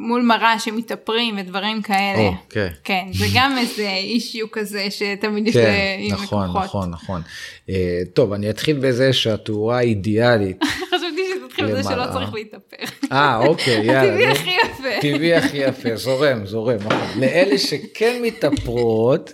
מול 0.01 0.23
מראה 0.23 0.59
שמתאפרים 0.59 1.39
ודברים 1.39 1.82
כאלה. 1.82 2.28
Oh, 2.28 2.52
okay. 2.52 2.74
כן, 2.85 3.06
זה 3.12 3.27
גם 3.35 3.59
איזה 3.59 3.89
אישיו 3.89 4.51
כזה 4.51 4.86
שתמיד 4.90 5.47
יש 5.47 5.56
כן, 5.56 5.97
עם 5.98 6.12
נכון, 6.12 6.44
לקוחות. 6.44 6.64
נכון, 6.64 6.90
נכון, 6.90 7.23
נכון. 7.68 7.77
טוב, 8.12 8.32
אני 8.32 8.51
אתחיל 8.51 8.78
בזה 8.78 9.12
שהתאורה 9.12 9.78
האידיאלית. 9.78 10.64
חשבתי 10.90 11.23
שתתחיל 11.35 11.66
בזה 11.66 11.82
שלא 11.82 12.05
צריך 12.12 12.35
להתאפר. 12.35 12.77
אה, 13.12 13.36
אוקיי, 13.36 13.86
יאללה. 13.86 14.12
טבעי 14.12 14.27
הכי 14.27 14.51
יפה. 14.51 15.01
טבעי 15.01 15.35
הכי 15.35 15.56
יפה, 15.56 15.97
זורם, 15.97 16.47
זורם. 16.47 16.77
נכון. 16.77 17.20
לאלה 17.20 17.59
שכן 17.59 18.23
מתאפרות. 18.23 19.32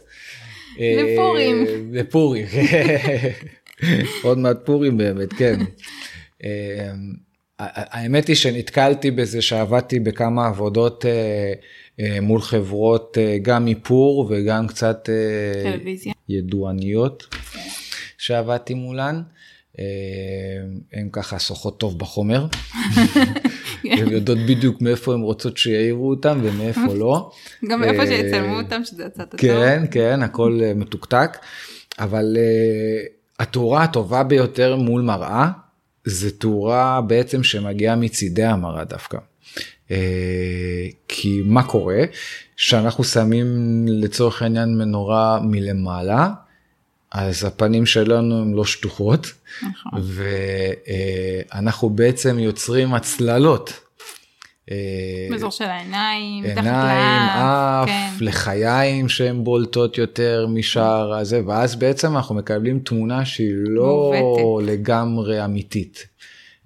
לפורים. 0.78 1.66
לפורים. 1.92 2.46
עוד 4.22 4.38
מעט 4.38 4.56
פורים 4.64 4.96
באמת, 4.96 5.32
כן. 5.32 5.60
אמ, 6.44 7.12
האמת 7.58 8.26
היא 8.26 8.36
שנתקלתי 8.36 9.10
בזה 9.10 9.42
שעבדתי 9.42 10.00
בכמה 10.00 10.46
עבודות 10.46 11.06
אה, 11.06 11.52
אה, 12.00 12.20
מול 12.20 12.40
חברות 12.40 13.18
אה, 13.20 13.36
גם 13.42 13.68
איפור 13.68 14.26
וגם 14.30 14.66
קצת 14.66 15.08
טלוויזיה. 15.62 16.12
ידועניות 16.28 17.26
שעבדתי 18.18 18.74
מולן. 18.74 19.22
הן 20.92 21.08
ככה 21.12 21.38
שוחות 21.38 21.80
טוב 21.80 21.98
בחומר, 21.98 22.46
הן 23.98 24.08
יודעות 24.08 24.38
בדיוק 24.48 24.82
מאיפה 24.82 25.14
הן 25.14 25.20
רוצות 25.20 25.56
שיעירו 25.56 26.10
אותם 26.10 26.40
ומאיפה 26.42 26.94
לא. 26.94 27.30
גם 27.68 27.80
מאיפה 27.80 28.06
שיצלמו 28.06 28.60
אותם 28.60 28.84
שזה 28.84 29.06
הצד 29.06 29.22
הטוב. 29.22 29.40
כן, 29.40 29.84
כן, 29.90 30.22
הכל 30.22 30.60
מתוקתק, 30.74 31.38
אבל 31.98 32.36
התאורה 33.42 33.82
הטובה 33.82 34.22
ביותר 34.22 34.76
מול 34.76 35.02
מראה 35.02 35.48
זה 36.04 36.30
תאורה 36.30 37.00
בעצם 37.00 37.42
שמגיעה 37.42 37.96
מצידי 37.96 38.44
המראה 38.44 38.84
דווקא. 38.84 39.18
אה, 39.90 40.86
כי 41.08 41.42
מה 41.44 41.62
קורה? 41.62 42.02
שאנחנו 42.56 43.04
שמים 43.04 43.46
לצורך 43.88 44.42
העניין 44.42 44.78
מנורה 44.78 45.40
מלמעלה, 45.42 46.28
אז 47.12 47.44
הפנים 47.44 47.86
שלנו 47.86 48.42
הן 48.42 48.52
לא 48.52 48.64
שטוחות, 48.64 49.32
נכון. 49.62 50.02
ואנחנו 51.52 51.90
בעצם 51.90 52.38
יוצרים 52.38 52.94
הצללות 52.94 53.80
באזור 55.30 55.50
של 55.50 55.64
העיניים, 55.64 56.44
עיניים, 56.44 57.22
אף, 57.28 57.88
כן. 57.88 58.24
לחיים 58.24 59.08
שהן 59.08 59.44
בולטות 59.44 59.98
יותר 59.98 60.46
משאר 60.48 61.14
הזה, 61.14 61.40
ואז 61.46 61.76
בעצם 61.76 62.16
אנחנו 62.16 62.34
מקבלים 62.34 62.78
תמונה 62.78 63.24
שהיא 63.24 63.54
לא 63.54 64.12
מובטת. 64.20 64.72
לגמרי 64.72 65.44
אמיתית. 65.44 66.06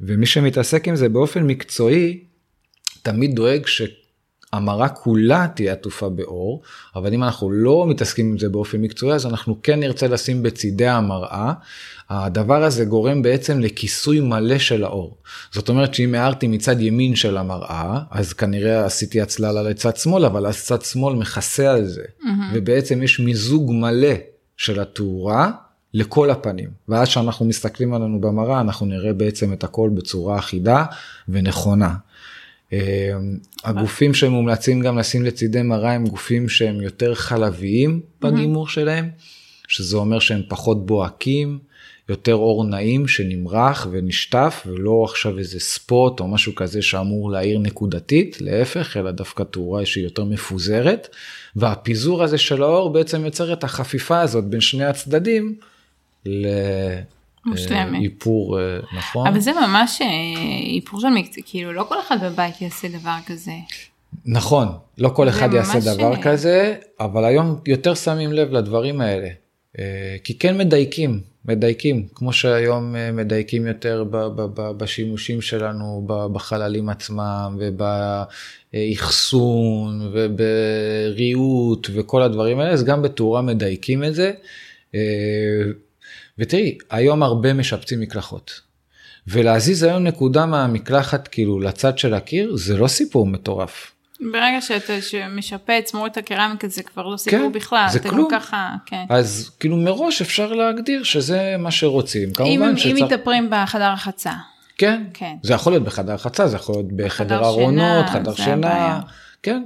ומי 0.01 0.27
שמתעסק 0.27 0.89
עם 0.89 0.97
זה 0.97 1.09
באופן 1.09 1.43
מקצועי, 1.43 2.19
תמיד 3.03 3.35
דואג 3.35 3.67
שהמראה 4.57 4.89
כולה 4.89 5.47
תהיה 5.55 5.73
עטופה 5.73 6.09
באור, 6.09 6.63
אבל 6.97 7.15
אם 7.15 7.25
אנחנו 7.25 7.51
לא 7.51 7.87
מתעסקים 7.89 8.27
עם 8.31 8.39
זה 8.39 8.49
באופן 8.49 8.81
מקצועי, 8.81 9.13
אז 9.13 9.27
אנחנו 9.27 9.57
כן 9.63 9.81
נרצה 9.81 10.09
לשים 10.09 10.43
בצידי 10.43 10.87
המראה. 10.87 11.53
הדבר 12.11 12.65
הזה 12.65 12.85
גורם 12.85 13.23
בעצם 13.23 13.61
לכיסוי 13.61 14.21
מלא 14.21 14.59
של 14.59 14.85
האור. 14.85 15.17
זאת 15.53 15.69
אומרת 15.69 15.95
שאם 15.95 16.15
הערתי 16.15 16.47
מצד 16.49 16.81
ימין 16.81 17.17
של 17.17 17.37
המראה, 17.37 18.01
אז 18.11 18.33
כנראה 18.33 18.85
עשיתי 18.85 19.21
הצללה 19.21 19.63
לצד 19.63 19.97
שמאל, 19.97 20.25
אבל 20.25 20.47
אז 20.47 20.65
צד 20.65 20.83
שמאל 20.83 21.15
מכסה 21.15 21.73
על 21.73 21.85
זה. 21.85 22.03
Mm-hmm. 22.03 22.27
ובעצם 22.55 23.03
יש 23.03 23.21
מיזוג 23.21 23.73
מלא 23.73 24.15
של 24.57 24.81
התאורה 24.81 25.51
לכל 25.95 26.31
הפנים. 26.31 26.69
ואז 26.89 27.09
כשאנחנו 27.09 27.47
מסתכלים 27.47 27.95
עלינו 27.95 28.21
במראה, 28.21 28.61
אנחנו 28.61 28.87
נראה 28.87 29.13
בעצם 29.13 29.53
את 29.53 29.65
הכל 29.65 29.91
בצורה 29.95 30.39
אחידה 30.39 30.85
ונכונה. 31.29 31.95
אה, 32.73 33.13
הגופים 33.65 34.15
שמומלצים 34.15 34.81
גם 34.81 34.99
לשים 34.99 35.25
לצידי 35.25 35.63
מראה 35.63 35.93
הם 35.93 36.07
גופים 36.07 36.49
שהם 36.49 36.81
יותר 36.81 37.15
חלביים 37.15 38.01
בגימור 38.23 38.69
שלהם, 38.69 39.11
שזה 39.69 39.97
אומר 39.97 40.19
שהם 40.19 40.43
פחות 40.49 40.87
בוהקים, 40.87 41.59
יותר 42.09 42.35
אור 42.35 42.65
נעים 42.65 43.09
שנמרח 43.09 43.87
ונשטף 43.91 44.67
ולא 44.67 45.05
עכשיו 45.05 45.39
איזה 45.39 45.61
ספוט 45.61 46.21
או 46.21 46.29
משהו 46.29 46.55
כזה 46.55 46.83
שאמור 46.83 47.31
להעיר 47.31 47.59
נקודתית, 47.59 48.41
להפך, 48.41 48.97
אלא 48.97 49.11
דווקא 49.11 49.43
תאורה 49.43 49.87
שהיא 49.87 50.05
יותר 50.05 50.25
מפוזרת. 50.25 51.09
והפיזור 51.57 52.23
הזה 52.23 52.39
של 52.39 52.63
האור 52.63 52.91
בעצם 52.91 53.25
יוצר 53.25 53.53
את 53.53 53.65
החפיפה 53.65 54.21
הזאת 54.21 54.45
בין 54.45 54.61
שני 54.61 54.85
הצדדים 54.85 55.57
לאיפור 57.93 58.61
אה, 58.61 58.79
נכון. 58.99 59.27
אבל 59.27 59.41
זה 59.41 59.53
ממש 59.53 60.03
אה, 60.03 60.07
איפור 60.75 61.01
של 61.01 61.09
מקצוע, 61.09 61.43
כאילו 61.47 61.73
לא 61.73 61.87
כל 61.89 62.01
אחד 62.01 62.25
בבית 62.25 62.63
יעשה 62.63 62.89
דבר 62.89 63.17
כזה. 63.27 63.53
נכון, 64.27 64.69
לא 64.99 65.09
כל 65.09 65.29
אחד 65.29 65.55
יעשה 65.55 65.81
דבר 65.81 66.15
ש... 66.15 66.17
אה, 66.17 66.23
כזה, 66.23 66.75
אבל 67.01 67.25
היום 67.25 67.61
יותר 67.67 67.95
שמים 67.95 68.33
לב 68.33 68.53
לדברים 68.53 69.01
האלה. 69.01 69.29
כי 70.25 70.39
כן 70.39 70.59
מדייקים, 70.59 71.21
מדייקים, 71.45 72.07
כמו 72.15 72.33
שהיום 72.33 72.95
מדייקים 73.13 73.67
יותר 73.67 74.05
בשימושים 74.55 75.41
שלנו 75.41 76.05
בחללים 76.33 76.89
עצמם 76.89 77.59
ובאחסון 78.73 80.13
ובריהוט 80.13 81.89
וכל 81.95 82.23
הדברים 82.23 82.61
האלה, 82.61 82.73
אז 82.73 82.85
גם 82.85 83.03
בתאורה 83.03 83.43
מדייקים 83.43 84.05
את 84.05 84.15
זה. 84.15 84.33
ותראי, 86.39 86.79
היום 86.91 87.23
הרבה 87.23 87.53
משפצים 87.53 88.01
מקלחות. 88.01 88.61
ולהזיז 89.29 89.83
היום 89.83 90.03
נקודה 90.03 90.47
מהמקלחת 90.47 91.29
כאילו 91.29 91.61
לצד 91.61 91.99
של 91.99 92.15
הקיר, 92.15 92.57
זה 92.57 92.77
לא 92.77 92.89
סיפור 92.89 93.27
מטורף. 93.27 93.93
ברגע 94.21 94.61
שאתה 94.61 94.93
משפץ 95.31 95.95
מוריד 95.95 96.13
את 96.13 96.17
הקרמיקה 96.17 96.69
זה 96.69 96.83
כבר 96.83 97.07
לא 97.07 97.17
סיפור 97.17 97.39
כן, 97.39 97.53
בכלל, 97.53 97.87
זה 97.91 98.01
כלום. 98.01 98.29
ככה, 98.31 98.75
כן. 98.87 99.05
אז 99.09 99.51
כאילו 99.61 99.77
מראש 99.77 100.23
אפשר 100.23 100.53
להגדיר 100.53 101.03
שזה 101.03 101.57
מה 101.59 101.71
שרוצים, 101.71 102.33
כמובן 102.33 102.63
אם, 102.63 102.77
שצריך... 102.77 102.99
אם 102.99 103.05
מתאפרים 103.05 103.51
בחדר 103.51 103.91
החצה. 103.91 104.33
כן, 104.79 105.05
כן, 105.15 105.35
זה 105.43 105.55
יכול 105.55 105.73
להיות 105.73 105.85
בחדר 105.85 106.13
החצה, 106.15 106.49
זה 106.49 106.57
יכול 106.57 106.75
להיות 106.75 106.93
בחדר 106.93 107.45
ארונות, 107.45 108.07
חדר 108.07 108.35
שינה, 108.35 109.01
כן. 109.43 109.63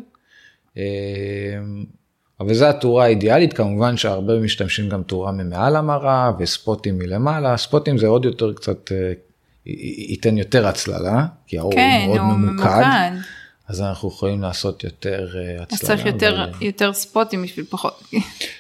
אבל 2.41 2.55
זו 2.55 2.67
התאורה 2.67 3.05
האידיאלית, 3.05 3.53
כמובן 3.53 3.97
שהרבה 3.97 4.41
משתמשים 4.41 4.89
גם 4.89 5.03
תאורה 5.03 5.33
ממעל 5.33 5.77
המראה 5.77 6.31
וספוטים 6.39 6.99
מלמעלה, 6.99 7.57
ספוטים 7.57 7.99
זה 7.99 8.07
עוד 8.07 8.25
יותר 8.25 8.53
קצת, 8.53 8.93
אה, 8.93 9.13
ייתן 10.09 10.39
יותר 10.39 10.67
הצללה, 10.67 11.27
כי 11.47 11.59
האור 11.59 11.73
כן, 11.73 12.05
הוא 12.07 12.17
מאוד 12.17 12.31
הוא 12.31 12.39
ממוקד. 12.39 12.65
ממוקד. 12.65 13.11
אז 13.71 13.81
אנחנו 13.81 14.09
יכולים 14.09 14.43
לעשות 14.43 14.85
יותר 14.85 15.29
הצללה. 15.61 15.65
אז 15.71 15.81
צריך 15.81 16.07
יותר, 16.07 16.47
ו... 16.61 16.65
יותר 16.65 16.93
ספוטים 16.93 17.43
בשביל 17.43 17.67
פחות. 17.69 18.03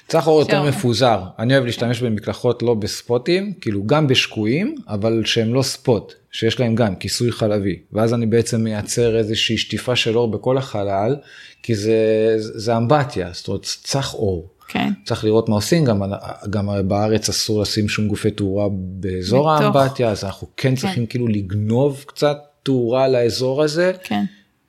צריך 0.08 0.26
אור 0.26 0.40
יותר 0.40 0.62
מפוזר. 0.62 1.20
אני 1.38 1.54
אוהב 1.54 1.64
להשתמש 1.64 2.02
במקלחות 2.02 2.62
לא 2.62 2.74
בספוטים, 2.74 3.52
כאילו 3.60 3.86
גם 3.86 4.06
בשקועים, 4.06 4.74
אבל 4.88 5.22
שהם 5.24 5.54
לא 5.54 5.62
ספוט, 5.62 6.14
שיש 6.32 6.60
להם 6.60 6.74
גם 6.74 6.96
כיסוי 6.96 7.32
חלבי. 7.32 7.78
ואז 7.92 8.14
אני 8.14 8.26
בעצם 8.26 8.60
מייצר 8.60 9.18
איזושהי 9.18 9.58
שטיפה 9.58 9.96
של 9.96 10.16
אור 10.16 10.30
בכל 10.30 10.58
החלל, 10.58 11.16
כי 11.62 11.74
זה, 11.74 12.34
זה 12.38 12.76
אמבטיה, 12.76 13.30
זאת 13.32 13.48
אומרת 13.48 13.66
צריך 13.82 14.14
אור. 14.14 14.48
כן. 14.68 14.92
צריך 15.04 15.24
לראות 15.24 15.48
מה 15.48 15.54
עושים, 15.54 15.84
גם, 15.84 16.02
גם 16.50 16.68
בארץ 16.88 17.28
אסור 17.28 17.62
לשים 17.62 17.88
שום 17.88 18.08
גופי 18.08 18.30
תאורה 18.30 18.68
באזור 18.72 19.54
בתוך... 19.54 19.76
האמבטיה, 19.76 20.08
אז 20.08 20.24
אנחנו 20.24 20.46
כן, 20.56 20.68
כן 20.68 20.74
צריכים 20.74 21.06
כאילו 21.06 21.28
לגנוב 21.28 22.04
קצת 22.06 22.36
תאורה 22.62 23.08
לאזור 23.08 23.62
הזה. 23.62 23.92
כן. 24.02 24.24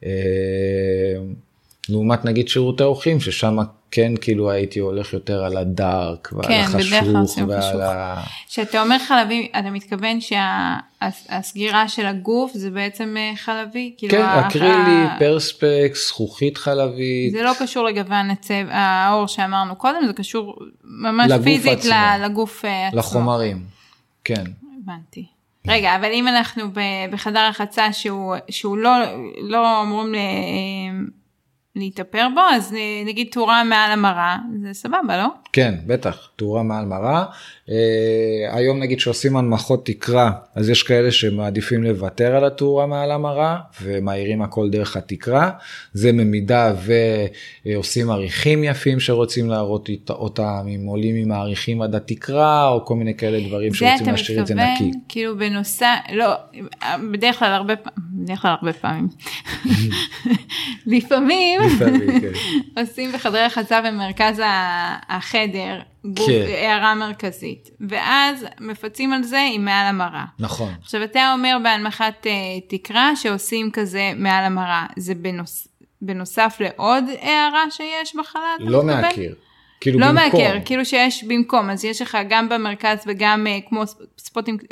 אה, 0.05 0.11
לעומת 1.89 2.25
נגיד 2.25 2.47
שירותי 2.47 2.83
אורחים 2.83 3.19
ששם 3.19 3.57
כן 3.91 4.11
כאילו 4.21 4.51
הייתי 4.51 4.79
הולך 4.79 5.13
יותר 5.13 5.43
על 5.43 5.57
הדארק 5.57 6.29
ועל 6.31 6.47
כן, 6.47 6.63
החשוך 6.65 7.37
ועל 7.47 7.81
ה... 7.81 8.23
כשאתה 8.47 8.81
אומר 8.81 8.99
חלבי 8.99 9.51
אתה 9.59 9.69
מתכוון 9.69 10.19
שהסגירה 10.21 11.87
של 11.87 12.05
הגוף 12.05 12.51
זה 12.53 12.71
בעצם 12.71 13.15
אה, 13.17 13.33
חלבי? 13.35 13.93
כאילו 13.97 14.11
כן, 14.11 14.23
אקרילי, 14.23 15.07
פרספקס, 15.19 16.07
זכוכית 16.07 16.57
חלבית. 16.57 17.31
זה 17.31 17.43
לא 17.43 17.51
קשור 17.59 17.85
לגוון 17.85 18.29
הצבע, 18.29 18.75
האור 18.75 19.27
שאמרנו 19.27 19.75
קודם, 19.75 20.07
זה 20.07 20.13
קשור 20.13 20.55
ממש 20.83 21.31
פיזית 21.43 21.79
עצמו, 21.79 21.91
לגוף 22.23 22.65
אה, 22.65 22.87
עצמו. 22.87 22.99
לחומרים, 22.99 23.63
כן. 24.23 24.43
הבנתי. 24.83 25.25
רגע, 25.67 25.95
אבל 25.95 26.11
אם 26.13 26.27
אנחנו 26.27 26.63
בחדר 27.11 27.39
החצה 27.39 27.93
שהוא, 27.93 28.35
שהוא 28.49 28.77
לא, 28.77 28.91
לא 29.41 29.81
אמורים 29.81 31.20
להתאפר 31.75 32.27
בו, 32.35 32.41
אז 32.51 32.75
נגיד 33.05 33.27
תאורה 33.31 33.63
מעל 33.63 33.91
המראה, 33.91 34.37
זה 34.63 34.73
סבבה, 34.73 35.17
לא? 35.17 35.27
כן, 35.53 35.75
בטח, 35.87 36.29
תאורה 36.35 36.63
מעל 36.63 36.85
מראה. 36.85 37.25
Uh, 37.67 37.71
היום 38.51 38.79
נגיד 38.79 38.99
שעושים 38.99 39.37
הנמכות 39.37 39.85
תקרה, 39.85 40.31
אז 40.55 40.69
יש 40.69 40.83
כאלה 40.83 41.11
שמעדיפים 41.11 41.83
לוותר 41.83 42.35
על 42.35 42.45
התאורה 42.45 42.85
מעל 42.85 43.11
המראה, 43.11 43.57
ומאירים 43.81 44.41
הכל 44.41 44.69
דרך 44.69 44.97
התקרה. 44.97 45.51
זה 45.93 46.11
במידה 46.11 46.73
ועושים 47.65 48.11
עריכים 48.11 48.63
יפים 48.63 48.99
שרוצים 48.99 49.49
להראות 49.49 49.89
אותם, 50.09 50.67
אם 50.75 50.85
עולים 50.85 51.15
עם 51.15 51.31
העריכים 51.31 51.81
עד 51.81 51.95
התקרה, 51.95 52.67
או 52.67 52.85
כל 52.85 52.95
מיני 52.95 53.17
כאלה 53.17 53.47
דברים 53.47 53.73
שרוצים 53.73 54.07
להשאיר 54.07 54.41
את 54.41 54.47
זה 54.47 54.55
נקי. 54.55 54.63
זה 54.65 54.73
אתה 54.73 54.83
מתכוון, 54.83 55.01
כאילו 55.09 55.37
בנוסף, 55.37 55.95
לא, 56.13 56.33
בדרך 57.11 57.39
כלל 57.39 57.51
הרבה, 57.51 57.73
בדרך 58.13 58.41
כלל 58.41 58.51
הרבה 58.51 58.73
פעמים. 58.73 59.07
לפעמים, 60.95 61.60
לפעמים 61.65 62.21
כן. 62.21 62.31
עושים 62.81 63.11
בחדרי 63.11 63.41
החצה 63.41 63.81
במרכז 63.81 64.41
החדר. 65.09 65.79
גוף, 66.05 66.27
כן. 66.27 66.45
הערה 66.47 66.95
מרכזית, 66.95 67.69
ואז 67.89 68.45
מפצים 68.59 69.13
על 69.13 69.23
זה 69.23 69.47
עם 69.53 69.65
מעל 69.65 69.87
המראה. 69.87 70.25
נכון. 70.39 70.73
עכשיו 70.81 71.03
אתה 71.03 71.33
אומר 71.33 71.57
בהנמכת 71.63 72.13
uh, 72.23 72.27
תקרה 72.69 73.15
שעושים 73.15 73.71
כזה 73.71 74.11
מעל 74.15 74.43
המראה, 74.43 74.85
זה 74.97 75.15
בנוס, 75.15 75.67
בנוסף 76.01 76.57
לעוד 76.59 77.03
הערה 77.21 77.71
שיש 77.71 78.15
בחלל? 78.15 78.57
לא 78.59 78.83
מהקיר. 78.83 79.35
כאילו 79.81 79.99
לא 79.99 80.07
במקום. 80.07 80.23
מהקר, 80.23 80.57
כאילו 80.65 80.85
שיש 80.85 81.23
במקום, 81.23 81.69
אז 81.69 81.85
יש 81.85 82.01
לך 82.01 82.17
גם 82.29 82.49
במרכז 82.49 82.97
וגם 83.07 83.47
uh, 83.47 83.69
כמו 83.69 83.83
ספוטים, 84.17 84.57
uh, 84.61 84.67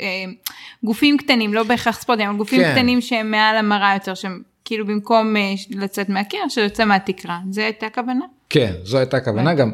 גופים 0.84 1.16
קטנים, 1.16 1.54
לא 1.54 1.62
בהכרח 1.62 2.00
ספוטים, 2.00 2.28
אבל 2.28 2.38
גופים 2.38 2.62
כן. 2.62 2.72
קטנים 2.72 3.00
שהם 3.00 3.30
מעל 3.30 3.56
המראה 3.56 3.94
יותר, 3.94 4.14
שהם 4.14 4.42
כאילו 4.70 4.86
במקום 4.86 5.36
uh, 5.36 5.76
לצאת 5.78 6.08
מהקיר, 6.08 6.40
שיוצא 6.48 6.84
מהתקרה. 6.84 7.38
זה 7.50 7.64
הייתה 7.64 7.86
הכוונה? 7.86 8.24
כן, 8.50 8.72
זו 8.84 8.98
הייתה 8.98 9.16
הכוונה. 9.16 9.54
גם 9.54 9.72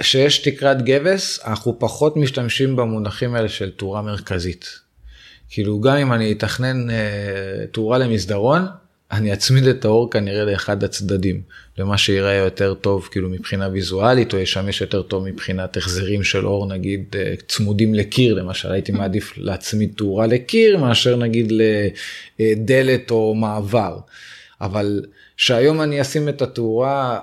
שיש 0.00 0.38
תקרת 0.38 0.82
גבס 0.82 1.40
אנחנו 1.44 1.78
פחות 1.78 2.16
משתמשים 2.16 2.76
במונחים 2.76 3.34
האלה 3.34 3.48
של 3.48 3.70
תאורה 3.70 4.02
מרכזית. 4.02 4.80
כאילו 5.50 5.80
גם 5.80 5.96
אם 5.96 6.12
אני 6.12 6.32
אתכנן 6.32 6.90
אה, 6.90 7.66
תאורה 7.72 7.98
למסדרון 7.98 8.66
אני 9.12 9.32
אצמיד 9.32 9.66
את 9.66 9.84
האור 9.84 10.10
כנראה 10.10 10.44
לאחד 10.44 10.84
הצדדים 10.84 11.40
למה 11.78 11.98
שיראה 11.98 12.34
יותר 12.34 12.74
טוב 12.74 13.08
כאילו 13.10 13.28
מבחינה 13.28 13.68
ויזואלית 13.72 14.34
או 14.34 14.38
ישמש 14.38 14.80
יותר 14.80 15.02
טוב 15.02 15.24
מבחינת 15.28 15.76
החזרים 15.76 16.22
של 16.22 16.46
אור 16.46 16.66
נגיד 16.66 17.16
אה, 17.18 17.34
צמודים 17.48 17.94
לקיר 17.94 18.34
למשל 18.34 18.72
הייתי 18.72 18.92
מעדיף 18.92 19.32
להצמיד 19.36 19.92
תאורה 19.96 20.26
לקיר 20.26 20.78
מאשר 20.78 21.16
נגיד 21.16 21.52
לדלת 22.38 23.10
או 23.10 23.34
מעבר. 23.34 23.98
אבל 24.60 25.04
שהיום 25.36 25.80
אני 25.80 26.00
אשים 26.00 26.28
את 26.28 26.42
התאורה 26.42 27.20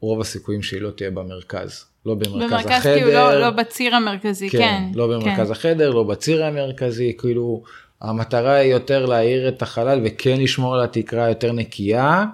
רוב 0.00 0.20
הסיכויים 0.20 0.62
שהיא 0.62 0.80
לא 0.80 0.90
תהיה 0.90 1.10
במרכז. 1.10 1.84
לא 2.06 2.14
במרכז, 2.14 2.34
במרכז 2.34 2.66
החדר. 2.66 2.74
במרכז 2.74 2.86
כאילו 2.86 3.12
לא, 3.12 3.40
לא 3.40 3.50
בציר 3.50 3.94
המרכזי, 3.94 4.50
כן. 4.50 4.58
כן, 4.58 4.82
לא 4.94 5.06
במרכז 5.06 5.46
כן. 5.46 5.52
החדר, 5.52 5.90
לא 5.90 6.02
בציר 6.02 6.44
המרכזי, 6.44 7.12
כאילו 7.18 7.62
המטרה 8.04 8.54
היא 8.54 8.72
יותר 8.72 9.06
להאיר 9.06 9.48
את 9.48 9.62
החלל 9.62 10.00
וכן 10.04 10.40
לשמור 10.40 10.74
על 10.74 10.84
התקרה 10.84 11.28
יותר 11.28 11.52
נקייה, 11.52 12.24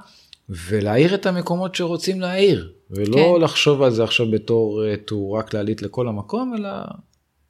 ולהאיר 0.48 1.14
את 1.14 1.26
המקומות 1.26 1.74
שרוצים 1.74 2.20
להאיר, 2.20 2.72
ולא 2.90 3.34
כן. 3.36 3.44
לחשוב 3.44 3.82
על 3.82 3.90
זה 3.90 4.04
עכשיו 4.04 4.30
בתור 4.30 4.82
uh, 4.82 5.06
תאורה 5.06 5.42
כללית 5.42 5.82
לכל 5.82 6.08
המקום, 6.08 6.54
אלא 6.54 6.70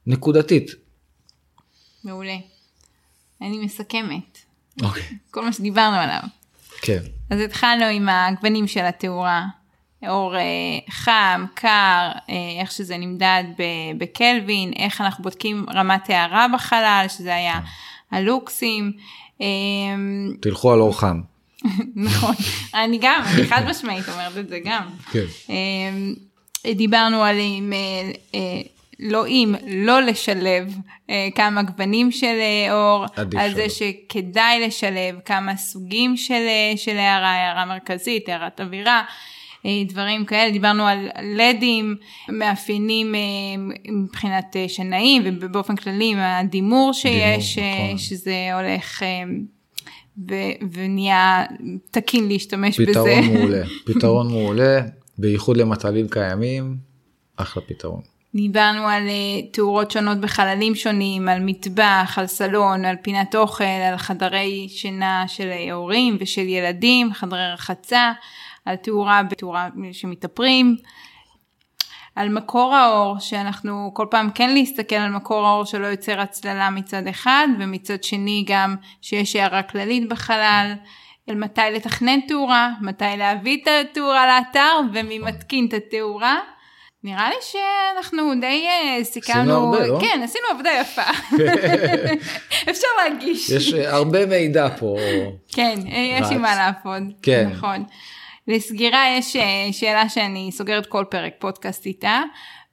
נקודתית. 0.07 0.71
מעולה. 2.03 2.35
אני 3.41 3.65
מסכמת. 3.65 4.37
אוקיי. 4.83 5.03
כל 5.31 5.45
מה 5.45 5.53
שדיברנו 5.53 5.95
עליו. 5.95 6.21
כן. 6.81 6.99
אז 7.29 7.39
התחלנו 7.39 7.85
עם 7.85 8.09
הגוונים 8.09 8.67
של 8.67 8.85
התאורה. 8.85 9.45
אור 10.07 10.35
אה, 10.35 10.41
חם, 10.89 11.45
קר, 11.53 12.11
אה, 12.29 12.61
איך 12.61 12.71
שזה 12.71 12.97
נמדד 12.97 13.43
בקלווין, 13.97 14.73
איך 14.75 15.01
אנחנו 15.01 15.23
בודקים 15.23 15.65
רמת 15.73 16.09
הערה 16.09 16.45
בחלל, 16.53 17.05
שזה 17.09 17.35
היה 17.35 17.59
הלוקסים. 18.11 18.91
אה, 19.41 19.47
תלכו 20.39 20.73
על 20.73 20.79
אור 20.79 20.99
חם. 20.99 21.21
נכון, 21.95 22.35
אני 22.73 22.97
גם, 23.01 23.21
אני 23.33 23.43
חד 23.43 23.61
משמעית 23.69 24.09
אומרת 24.09 24.37
את 24.37 24.49
זה 24.49 24.59
גם. 24.65 24.83
כן. 25.11 25.25
אה, 25.49 26.73
דיברנו 26.73 27.23
על 27.23 27.39
אם, 27.39 27.73
אה, 27.73 28.11
אה, 28.35 28.61
לא 28.99 29.27
אם, 29.27 29.55
לא 29.67 30.01
לשלב 30.01 30.75
אה, 31.09 31.27
כמה 31.35 31.63
גוונים 31.63 32.11
של 32.11 32.35
אור, 32.71 33.05
על 33.37 33.53
זה. 33.53 33.65
שכדאי 33.69 34.67
לשלב 34.67 35.15
כמה 35.25 35.57
סוגים 35.57 36.17
של 36.75 36.97
הערה, 36.97 37.31
הערה 37.31 37.65
מרכזית, 37.65 38.29
הערת 38.29 38.61
אווירה. 38.61 39.03
אה, 39.65 39.83
דברים 39.87 40.25
כאלה, 40.25 40.51
דיברנו 40.51 40.87
על 40.87 41.07
לדים, 41.23 41.95
מאפיינים 42.29 43.15
אה, 43.15 43.19
מבחינת 43.91 44.55
אה, 44.55 44.69
שנאים 44.69 45.21
ובאופן 45.25 45.75
כללי 45.75 46.13
הדימור 46.17 46.93
שיש, 46.93 47.55
דימור, 47.55 47.85
נכון. 47.85 47.97
שזה 47.97 48.49
הולך 48.53 49.03
אה, 49.03 49.23
ו- 50.29 50.65
ונהיה 50.73 51.43
תקין 51.91 52.27
להשתמש 52.27 52.79
בזה. 52.79 52.91
פתרון 52.91 53.25
מעולה. 53.33 53.61
פתרון 53.85 54.27
מעולה, 54.27 54.79
בייחוד 55.17 55.57
למצבים 55.57 56.07
קיימים, 56.07 56.77
אחלה 57.37 57.63
פתרון. 57.67 58.01
דיברנו 58.35 58.87
על 58.87 59.03
תאורות 59.51 59.91
שונות 59.91 60.17
בחללים 60.17 60.75
שונים, 60.75 61.29
על 61.29 61.39
מטבח, 61.41 62.13
על 62.17 62.27
סלון, 62.27 62.85
על 62.85 62.95
פינת 63.01 63.35
אוכל, 63.35 63.63
על 63.63 63.97
חדרי 63.97 64.67
שינה 64.69 65.23
של 65.27 65.49
הורים 65.71 66.17
ושל 66.19 66.41
ילדים, 66.41 67.13
חדרי 67.13 67.53
רחצה, 67.53 68.11
על 68.65 68.75
תאורה 68.75 69.23
בתאורה 69.23 69.69
שמתאפרים, 69.91 70.75
על 72.15 72.29
מקור 72.29 72.75
האור, 72.75 73.19
שאנחנו 73.19 73.91
כל 73.93 74.05
פעם 74.09 74.29
כן 74.35 74.53
להסתכל 74.53 74.95
על 74.95 75.11
מקור 75.11 75.47
האור 75.47 75.65
שלא 75.65 75.87
יוצר 75.87 76.19
הצללה 76.19 76.69
מצד 76.69 77.07
אחד, 77.07 77.47
ומצד 77.59 78.03
שני 78.03 78.45
גם 78.47 78.75
שיש 79.01 79.35
הערה 79.35 79.63
כללית 79.63 80.09
בחלל. 80.09 80.73
על 81.29 81.35
מתי 81.35 81.61
לתכנן 81.73 82.19
תאורה, 82.27 82.69
מתי 82.81 83.05
להביא 83.17 83.57
את 83.63 83.67
התאורה 83.67 84.27
לאתר 84.27 84.79
ומי 84.93 85.19
מתקין 85.19 85.65
את 85.65 85.73
התאורה. 85.73 86.39
נראה 87.03 87.29
לי 87.29 87.35
שאנחנו 87.41 88.33
די 88.41 88.67
אה, 88.67 89.03
סיכמנו, 89.03 89.53
הרבה, 89.53 89.87
לא? 89.87 89.99
כן, 90.01 90.21
עשינו 90.23 90.45
עבודה 90.51 90.69
יפה. 90.81 91.01
אפשר 92.71 92.87
להגיש. 93.03 93.49
יש 93.49 93.73
הרבה 93.73 94.25
מידע 94.25 94.69
פה. 94.79 94.97
כן, 95.47 95.79
אה, 95.91 96.19
יש. 96.19 96.27
עם 96.31 96.41
מה 96.41 96.55
לעבוד. 96.55 97.03
כן. 97.21 97.49
נכון. 97.51 97.83
לסגירה 98.47 99.05
יש 99.17 99.35
אה, 99.35 99.67
שאלה 99.71 100.09
שאני 100.09 100.49
סוגרת 100.51 100.85
כל 100.85 101.05
פרק 101.09 101.33
פודקאסט 101.39 101.85
איתה, 101.85 102.21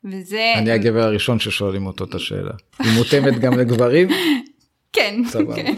וזה... 0.05 0.53
אני 0.57 0.70
הגבר 0.70 1.03
הראשון 1.03 1.39
ששואלים 1.39 1.86
אותו 1.86 2.05
את 2.05 2.15
השאלה. 2.15 2.53
היא 2.78 2.93
מותאמת 2.99 3.39
גם 3.39 3.59
לגברים? 3.59 4.09
כן. 4.93 5.23
כן. 5.57 5.74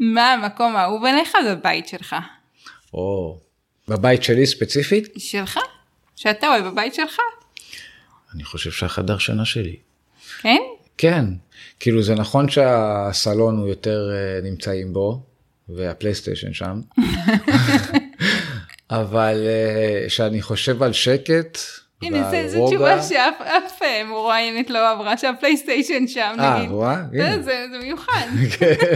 מה 0.00 0.32
המקום 0.32 0.76
האהוב 0.76 1.04
עליך 1.04 1.36
בבית 1.50 1.88
שלך? 1.88 2.16
או, 2.94 3.38
בבית 3.88 4.22
שלי 4.22 4.46
ספציפית? 4.46 5.08
שלך? 5.18 5.58
שאתה 6.16 6.48
אוהב 6.48 6.64
בבית 6.64 6.94
שלך? 6.94 7.18
אני 8.34 8.44
חושב 8.44 8.70
שהחדר 8.70 9.18
שינה 9.18 9.44
שלי. 9.44 9.76
כן? 10.40 10.60
כן, 10.98 11.24
כאילו 11.80 12.02
זה 12.02 12.14
נכון 12.14 12.48
שהסלון 12.48 13.58
הוא 13.58 13.68
יותר 13.68 14.10
אה, 14.12 14.40
נמצאים 14.42 14.92
בו, 14.92 15.22
והפלייסטיישן 15.76 16.52
שם, 16.52 16.80
אבל 18.90 19.42
אה, 19.46 20.06
כשאני 20.08 20.42
חושב 20.42 20.82
על 20.82 20.92
שקט, 20.92 21.58
הנה, 22.02 22.28
ועל 22.32 22.48
זו 22.48 22.66
תשובה 22.68 23.02
שאף 23.02 23.34
אף, 23.40 23.82
אה, 23.82 24.04
מרואיינת 24.04 24.70
לא 24.70 24.90
עברה, 24.90 25.16
שהפלייסטיישן 25.18 26.06
שם, 26.06 26.34
אה, 26.38 26.58
נגיד. 26.58 26.70
רואה? 26.70 26.96
זה- 27.12 27.24
הנה. 27.28 27.42
זה 27.42 27.64
זה 27.72 27.78
מיוחד. 27.84 28.26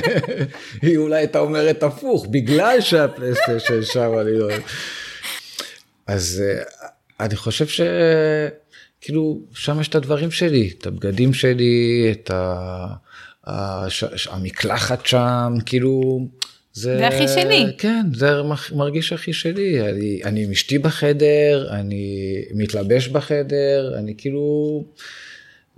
היא 0.83 0.97
אולי 0.97 1.17
הייתה 1.17 1.39
אומרת 1.39 1.83
הפוך, 1.83 2.27
בגלל 2.31 2.81
שהפלייסטיישן 2.81 3.83
שם 3.83 4.11
אני 4.21 4.39
לא. 4.39 4.49
אז 6.07 6.43
אה, 6.47 6.63
אני 7.21 7.37
חושב 7.37 7.67
שכאילו 7.67 9.39
שם 9.55 9.81
יש 9.81 9.89
את 9.89 9.95
הדברים 9.95 10.31
שלי, 10.31 10.73
את 10.79 10.87
הבגדים 10.87 11.35
שלי, 11.35 12.09
את 12.13 12.31
ה... 12.31 12.87
ש- 13.89 14.27
המקלחת 14.31 15.07
שם, 15.07 15.53
כאילו... 15.67 16.27
זה 16.77 17.07
הכי 17.07 17.29
שלי. 17.29 17.67
כן, 17.79 18.07
זה 18.15 18.31
מרגיש 18.73 19.13
הכי 19.13 19.33
שלי. 19.33 19.91
אני, 19.91 20.21
אני 20.25 20.45
עם 20.45 20.51
אשתי 20.51 20.79
בחדר, 20.79 21.69
אני 21.71 22.37
מתלבש 22.55 23.09
בחדר, 23.09 23.95
אני 23.99 24.15
כאילו... 24.19 24.85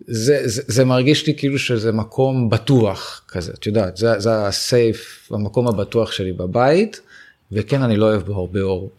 זה, 0.06 0.40
זה, 0.44 0.62
זה 0.66 0.84
מרגיש 0.84 1.26
לי 1.26 1.34
כאילו 1.36 1.58
שזה 1.58 1.92
מקום 1.92 2.50
בטוח 2.50 3.24
כזה, 3.28 3.52
את 3.58 3.66
יודעת, 3.66 3.96
זה, 3.96 4.18
זה 4.18 4.46
הסייף, 4.46 5.28
המקום 5.32 5.68
הבטוח 5.68 6.12
שלי 6.12 6.32
בבית, 6.32 7.00
וכן, 7.52 7.82
אני 7.82 7.96
לא 7.96 8.06
אוהב 8.06 8.22
בו 8.22 8.34
הרבה 8.34 8.60
אור. 8.60 8.90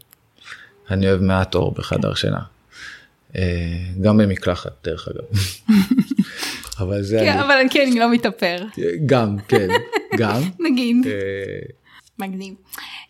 אני 0.91 1.09
אוהב 1.09 1.21
מעט 1.21 1.55
אור 1.55 1.71
בחדר 1.71 2.13
שינה. 2.13 2.41
אה, 3.35 3.43
גם 4.01 4.17
במקלחת, 4.17 4.71
דרך 4.84 5.07
אגב. 5.07 5.39
אבל 6.80 7.01
זה 7.01 7.19
כן, 7.19 7.31
אני. 7.31 7.41
אבל 7.41 7.55
כן, 7.69 7.88
אני 7.91 7.99
לא 7.99 8.11
מתאפר. 8.11 8.57
גם, 9.05 9.38
כן, 9.47 9.67
גם. 10.17 10.41
נגיד. 10.69 10.97
מגניב. 12.20 12.54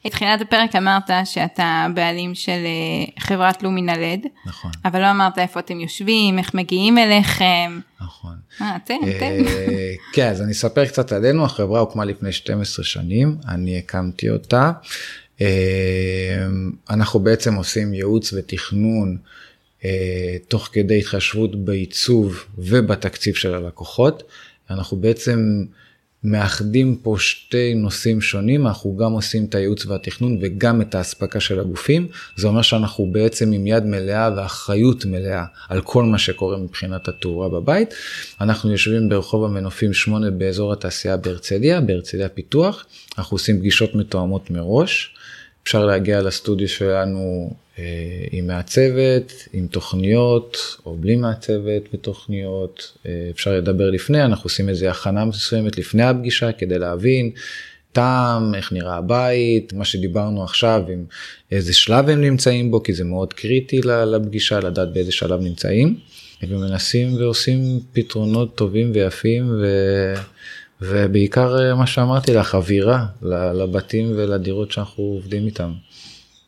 בתחילת 0.06 0.41
הפרק 0.41 0.76
אמרת 0.76 1.10
שאתה 1.26 1.88
בעלים 1.94 2.36
של 2.36 2.52
אה, 2.52 3.22
חברת 3.23 3.64
לומינל 3.64 3.99
לד, 3.99 4.26
נכון, 4.45 4.72
אבל 4.86 5.02
לא 5.02 5.11
אמרת 5.11 5.38
איפה 5.38 5.60
אתם 5.60 5.80
יושבים, 5.80 6.40
איך 6.40 6.53
מגיעים 6.53 6.98
אליכם. 6.98 7.80
נכון. 8.02 8.36
אה, 8.61 8.77
תן, 8.86 8.98
תן. 9.19 9.45
אה, 9.48 9.94
כן, 10.14 10.27
אז 10.30 10.41
אני 10.41 10.52
אספר 10.52 10.86
קצת 10.86 11.11
עלינו, 11.11 11.45
החברה 11.45 11.80
הוקמה 11.80 12.06
לפני 12.06 12.31
12 12.31 12.86
שנים, 12.86 13.38
אני 13.48 13.77
הקמתי 13.77 14.30
אותה. 14.30 14.72
אה, 15.41 16.48
אנחנו 16.90 17.19
בעצם 17.19 17.56
עושים 17.56 17.94
ייעוץ 17.94 18.34
ותכנון 18.34 19.18
תוך 20.48 20.69
כדי 20.72 20.99
התחשבות 20.99 21.65
בעיצוב 21.65 22.45
ובתקציב 22.57 23.36
של 23.36 23.53
הלקוחות. 23.53 24.23
אנחנו 24.69 24.98
בעצם 24.98 25.65
מאחדים 26.23 26.95
פה 26.95 27.15
שתי 27.19 27.73
נושאים 27.73 28.21
שונים, 28.21 28.67
אנחנו 28.67 28.97
גם 28.97 29.11
עושים 29.11 29.45
את 29.45 29.55
הייעוץ 29.55 29.85
והתכנון 29.85 30.37
וגם 30.41 30.81
את 30.81 30.95
האספקה 30.95 31.39
של 31.39 31.59
הגופים, 31.59 32.07
זה 32.35 32.47
אומר 32.47 32.61
שאנחנו 32.61 33.11
בעצם 33.11 33.51
עם 33.51 33.67
יד 33.67 33.85
מלאה 33.85 34.29
ואחריות 34.35 35.05
מלאה 35.05 35.43
על 35.69 35.81
כל 35.81 36.03
מה 36.03 36.17
שקורה 36.17 36.57
מבחינת 36.57 37.07
התאורה 37.07 37.49
בבית. 37.49 37.93
אנחנו 38.41 38.71
יושבים 38.71 39.09
ברחוב 39.09 39.45
המנופים 39.45 39.93
8 39.93 40.31
באזור 40.31 40.73
התעשייה 40.73 41.17
בהרצליה, 41.17 41.81
בהרצליה 41.81 42.29
פיתוח, 42.29 42.85
אנחנו 43.17 43.35
עושים 43.35 43.59
פגישות 43.59 43.95
מתואמות 43.95 44.51
מראש. 44.51 45.15
אפשר 45.63 45.85
להגיע 45.85 46.21
לסטודיו 46.21 46.69
שלנו 46.69 47.51
עם 48.31 48.47
מעצבת, 48.47 49.34
עם 49.53 49.68
תוכניות, 49.68 50.57
או 50.85 50.97
בלי 50.97 51.15
מעצבת 51.15 51.81
ותוכניות. 51.93 52.97
אה, 53.06 53.30
אפשר 53.31 53.53
לדבר 53.53 53.89
לפני, 53.89 54.23
אנחנו 54.23 54.43
עושים 54.43 54.69
איזה 54.69 54.91
הכנה 54.91 55.26
מסוימת 55.26 55.77
לפני 55.77 56.03
הפגישה 56.03 56.51
כדי 56.51 56.80
להבין 56.80 57.31
טעם, 57.91 58.56
איך 58.56 58.73
נראה 58.73 58.97
הבית, 58.97 59.73
מה 59.73 59.85
שדיברנו 59.85 60.43
עכשיו, 60.43 60.84
עם 60.93 61.06
איזה 61.51 61.73
שלב 61.73 62.10
הם 62.10 62.22
נמצאים 62.22 62.72
בו, 62.72 62.84
כי 62.84 62.93
זה 62.93 63.03
מאוד 63.03 63.34
קריטי 63.34 63.81
לפגישה, 63.81 64.60
לדעת 64.60 64.93
באיזה 64.93 65.11
שלב 65.11 65.41
נמצאים. 65.41 65.99
ומנסים 66.43 67.15
ועושים 67.15 67.80
פתרונות 67.93 68.56
טובים 68.56 68.91
ויפים 68.93 69.49
ו... 69.61 69.65
ובעיקר 70.81 71.60
אה, 71.60 71.76
מה 71.76 71.88
שאמרתי 71.88 72.34
לך, 72.34 72.56
אווירה 72.56 73.06
לבתים 73.53 74.11
ולדירות 74.15 74.72
שאנחנו 74.72 75.03
עובדים 75.03 75.45
איתם. 75.45 75.72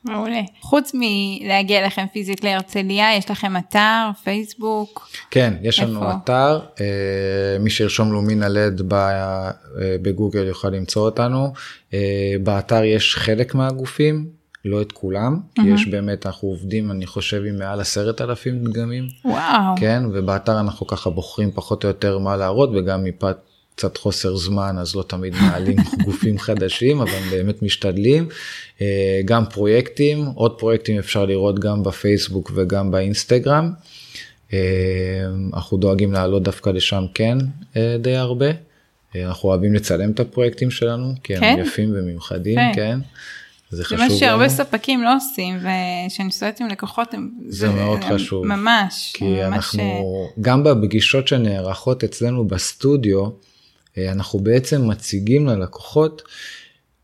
מעולה. 0.05 0.41
חוץ 0.61 0.91
מלהגיע 0.93 1.79
אליכם 1.79 2.05
פיזית 2.13 2.43
להרצליה, 2.43 3.17
יש 3.17 3.31
לכם 3.31 3.57
אתר, 3.57 4.09
פייסבוק. 4.23 5.09
כן, 5.31 5.53
יש 5.61 5.79
לנו 5.79 5.99
איפה? 5.99 6.13
אתר, 6.23 6.59
אה, 6.81 7.57
מי 7.59 7.69
שירשום 7.69 8.11
לומינה 8.11 8.47
לד 8.47 8.93
אה, 8.93 9.51
בגוגל 10.01 10.45
יוכל 10.47 10.69
למצוא 10.69 11.05
אותנו. 11.05 11.53
אה, 11.93 12.33
באתר 12.43 12.83
יש 12.83 13.15
חלק 13.15 13.55
מהגופים, 13.55 14.41
לא 14.65 14.81
את 14.81 14.91
כולם, 14.91 15.39
כי 15.55 15.61
יש 15.67 15.87
באמת, 15.87 16.25
אנחנו 16.25 16.47
עובדים, 16.47 16.91
אני 16.91 17.05
חושב, 17.05 17.43
עם 17.47 17.59
מעל 17.59 17.79
עשרת 17.79 18.21
אלפים 18.21 18.63
דגמים. 18.63 19.07
וואו. 19.25 19.75
כן, 19.77 20.03
ובאתר 20.13 20.59
אנחנו 20.59 20.87
ככה 20.87 21.09
בוחרים 21.09 21.51
פחות 21.51 21.83
או 21.83 21.89
יותר 21.89 22.19
מה 22.19 22.37
להראות, 22.37 22.69
וגם 22.73 23.03
מפאת 23.03 23.37
קצת 23.81 23.97
חוסר 23.97 24.35
זמן, 24.35 24.75
אז 24.79 24.95
לא 24.95 25.03
תמיד 25.03 25.33
מעלים 25.41 25.75
גופים 26.05 26.39
חדשים, 26.39 27.01
אבל 27.01 27.19
באמת 27.31 27.61
משתדלים. 27.61 28.27
אה, 28.81 29.21
גם 29.25 29.45
פרויקטים, 29.45 30.25
עוד 30.35 30.59
פרויקטים 30.59 30.97
אפשר 30.99 31.25
לראות 31.25 31.59
גם 31.59 31.83
בפייסבוק 31.83 32.51
וגם 32.55 32.91
באינסטגרם. 32.91 33.71
אה, 34.53 34.59
אנחנו 35.53 35.77
דואגים 35.77 36.13
לעלות 36.13 36.43
דווקא 36.43 36.69
לשם 36.69 37.03
כן 37.13 37.37
אה, 37.77 37.95
די 37.99 38.15
הרבה. 38.15 38.49
אנחנו 39.15 39.49
אוהבים 39.49 39.73
לצלם 39.73 40.11
את 40.11 40.19
הפרויקטים 40.19 40.71
שלנו 40.71 41.13
כי 41.23 41.35
הם 41.35 41.39
כן? 41.39 41.59
יפים 41.59 41.91
ומיוחדים 41.95 42.55
כן. 42.55 42.71
כן. 42.75 42.99
זה 43.69 43.77
זה 43.77 43.83
חשוב 43.85 43.99
מה 43.99 44.09
שהרבה 44.09 44.43
לנו. 44.43 44.53
ספקים 44.53 45.03
לא 45.03 45.15
עושים 45.15 45.57
וכשאני 45.57 46.27
מסתובבת 46.27 46.59
עם 46.59 46.67
לקוחות 46.67 47.13
הם 47.13 47.29
זה 47.47 47.69
מאוד 47.69 47.99
הם 48.03 48.13
חשוב. 48.13 48.45
ממש 48.45 49.11
כי 49.13 49.25
ממש, 49.25 49.41
אנחנו 49.43 49.83
אה, 49.83 50.41
גם 50.41 50.63
בפגישות 50.63 51.27
שנערכות 51.27 52.03
אצלנו 52.03 52.47
בסטודיו 52.47 53.29
אנחנו 53.97 54.39
בעצם 54.39 54.87
מציגים 54.87 55.47
ללקוחות 55.47 56.21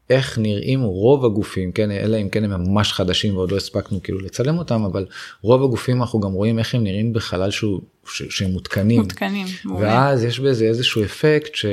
איך 0.10 0.38
נראים 0.38 0.82
רוב 0.84 1.26
הגופים 1.26 1.72
כן 1.72 1.92
אלא 1.92 2.18
אם 2.18 2.30
כן 2.30 2.44
הם 2.44 2.64
ממש 2.64 2.94
חדשים 2.94 3.36
ועוד 3.36 3.52
לא 3.52 3.58
הספקנו 3.58 4.04
כאילו 4.04 4.20
לצלם 4.20 4.58
אותם 4.58 4.84
אבל 4.84 5.06
רוב 5.42 5.64
הגופים 5.64 6.02
אנחנו 6.02 6.20
גם 6.20 6.32
רואים 6.32 6.60
איך 6.60 6.76
הם 6.76 6.84
נראים 6.84 7.14
בחלל 7.14 7.52
שהוא 7.52 7.82
ש, 8.06 8.24
שהם 8.30 8.52
מותקנים. 8.52 9.02
מותקנים. 9.02 9.48
מעולה. 9.66 9.88
ואז 9.88 10.24
יש 10.24 10.40
בזה 10.40 10.66
איזשהו 10.66 11.04
אפקט 11.04 11.56
ש... 11.56 11.66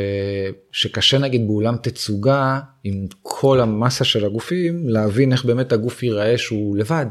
שקשה 0.73 1.19
נגיד 1.19 1.47
באולם 1.47 1.77
תצוגה 1.83 2.61
עם 2.85 3.07
כל 3.23 3.61
המסה 3.61 4.05
של 4.05 4.25
הגופים 4.25 4.89
להבין 4.89 5.33
איך 5.33 5.45
באמת 5.45 5.73
הגוף 5.73 6.03
ייראה 6.03 6.39
שהוא 6.39 6.77
לבד. 6.77 7.07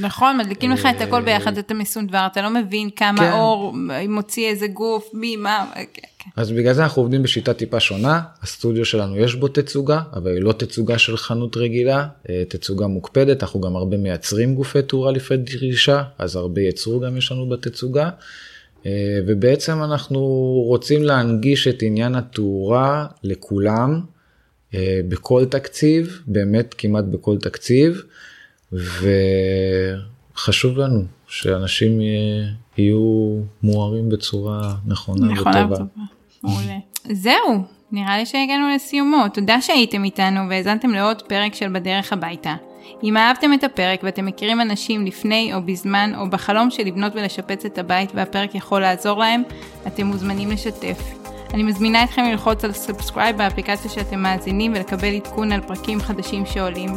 נכון, 0.00 0.38
מדליקים 0.38 0.70
לך 0.70 0.88
את 0.96 1.00
הכל 1.00 1.22
ביחד, 1.22 1.58
אתה 1.58 1.74
מסונדבר, 1.74 2.26
אתה 2.32 2.42
לא 2.42 2.50
מבין 2.50 2.90
כמה 2.90 3.18
כן. 3.18 3.32
אור 3.32 3.74
מוציא 4.08 4.48
איזה 4.48 4.66
גוף, 4.66 5.10
מי, 5.12 5.36
מה, 5.36 5.70
כן, 5.74 6.02
כן. 6.18 6.30
אז 6.36 6.50
בגלל 6.50 6.72
זה 6.72 6.82
אנחנו 6.82 7.02
עובדים 7.02 7.22
בשיטה 7.22 7.54
טיפה 7.54 7.80
שונה 7.80 8.20
הסטודיו 8.42 8.84
שלנו 8.84 9.16
יש 9.16 9.34
בו 9.34 9.48
תצוגה 9.48 10.00
אבל 10.12 10.30
היא 10.30 10.42
לא 10.42 10.52
תצוגה 10.52 10.98
של 10.98 11.16
חנות 11.16 11.56
רגילה 11.56 12.06
אה, 12.28 12.42
תצוגה 12.48 12.86
מוקפדת 12.86 13.42
אנחנו 13.42 13.60
גם 13.60 13.76
הרבה 13.76 13.96
מייצרים 13.96 14.54
גופי 14.54 14.82
תאורה 14.82 15.12
לפי 15.12 15.36
דרישה 15.36 16.02
אז 16.18 16.36
הרבה 16.36 16.60
ייצור 16.60 17.06
גם 17.06 17.16
יש 17.16 17.32
לנו 17.32 17.48
בתצוגה. 17.48 18.10
אה, 18.86 19.18
ובעצם 19.26 19.82
אנחנו 19.82 20.20
רוצים 20.66 21.02
להנגיש 21.02 21.68
את 21.68 21.82
עניין 21.82 22.14
התאורה 22.14 23.06
לכולם 23.22 24.00
אה, 24.74 25.00
בכל 25.08 25.44
תקציב 25.44 26.20
באמת 26.26 26.74
כמעט 26.78 27.04
בכל 27.04 27.38
תקציב 27.38 28.02
וחשוב 28.72 30.78
לנו 30.78 31.04
שאנשים 31.28 32.00
יהיו 32.78 33.36
מוארים 33.62 34.08
בצורה 34.08 34.74
נכונה 34.86 35.26
נכונה 35.26 35.66
וטובה. 35.66 35.74
וטובה. 35.74 36.02
מעולה. 36.42 36.78
זהו, 37.22 37.64
נראה 37.92 38.18
לי 38.18 38.26
שהגענו 38.26 38.74
לסיומו. 38.74 39.24
תודה 39.34 39.60
שהייתם 39.60 40.04
איתנו 40.04 40.40
והאזנתם 40.50 40.90
לעוד 40.90 41.22
פרק 41.22 41.54
של 41.54 41.72
בדרך 41.72 42.12
הביתה. 42.12 42.54
אם 43.02 43.16
אהבתם 43.16 43.52
את 43.52 43.64
הפרק 43.64 44.00
ואתם 44.02 44.26
מכירים 44.26 44.60
אנשים 44.60 45.06
לפני 45.06 45.54
או 45.54 45.62
בזמן 45.62 46.12
או 46.16 46.30
בחלום 46.30 46.70
של 46.70 46.82
לבנות 46.82 47.12
ולשפץ 47.14 47.64
את 47.64 47.78
הבית 47.78 48.10
והפרק 48.14 48.54
יכול 48.54 48.80
לעזור 48.80 49.18
להם, 49.18 49.42
אתם 49.86 50.06
מוזמנים 50.06 50.50
לשתף. 50.50 50.98
אני 51.54 51.62
מזמינה 51.62 52.04
אתכם 52.04 52.24
ללחוץ 52.24 52.64
על 52.64 52.72
subscribe 52.72 53.36
באפליקציה 53.36 53.90
שאתם 53.90 54.22
מאזינים 54.22 54.72
ולקבל 54.72 55.14
עדכון 55.14 55.52
על 55.52 55.60
פרקים 55.60 56.00
חדשים 56.00 56.46
שעולים. 56.46 56.90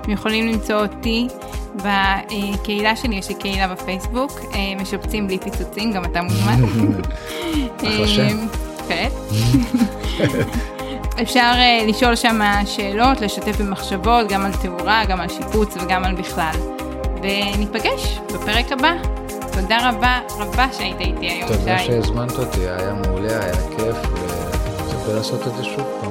אתם 0.00 0.10
יכולים 0.10 0.48
למצוא 0.48 0.74
אותי 0.74 1.26
בקהילה 1.76 2.96
שלי, 2.96 3.14
יש 3.14 3.28
לי 3.28 3.34
קהילה 3.34 3.68
בפייסבוק, 3.68 4.40
אה, 4.54 4.82
משפצים 4.82 5.26
בלי 5.26 5.38
פיצוצים, 5.38 5.92
גם 5.92 6.04
אתה 6.04 6.22
מוזמן. 6.22 6.60
אחלה 7.76 8.08
שם. 8.08 8.38
כן. 8.88 9.08
אפשר 11.22 11.52
אה, 11.54 11.84
לשאול 11.88 12.16
שם 12.16 12.40
שאלות, 12.66 13.20
לשתף 13.20 13.60
במחשבות, 13.60 14.28
גם 14.28 14.44
על 14.44 14.52
תאורה, 14.62 15.04
גם 15.04 15.20
על 15.20 15.28
שיפוץ 15.28 15.76
וגם 15.76 16.04
על 16.04 16.14
בכלל. 16.14 16.54
וניפגש 17.22 18.18
בפרק 18.34 18.72
הבא. 18.72 18.92
תודה 19.52 19.88
רבה 19.88 20.20
רבה 20.38 20.66
שהיית 20.72 21.00
איתי 21.00 21.26
היום, 21.26 21.48
תודה 21.48 21.78
שי. 21.78 21.86
שהזמנת 21.86 22.38
אותי, 22.38 22.60
היה 22.60 22.94
מעולה, 22.94 23.28
היה 23.28 23.52
כיף, 23.52 23.96
ונצפה 24.12 25.12
לעשות 25.12 25.46
את 25.46 25.56
זה 25.56 25.64
שוב 25.64 25.84
פעם. 26.00 26.09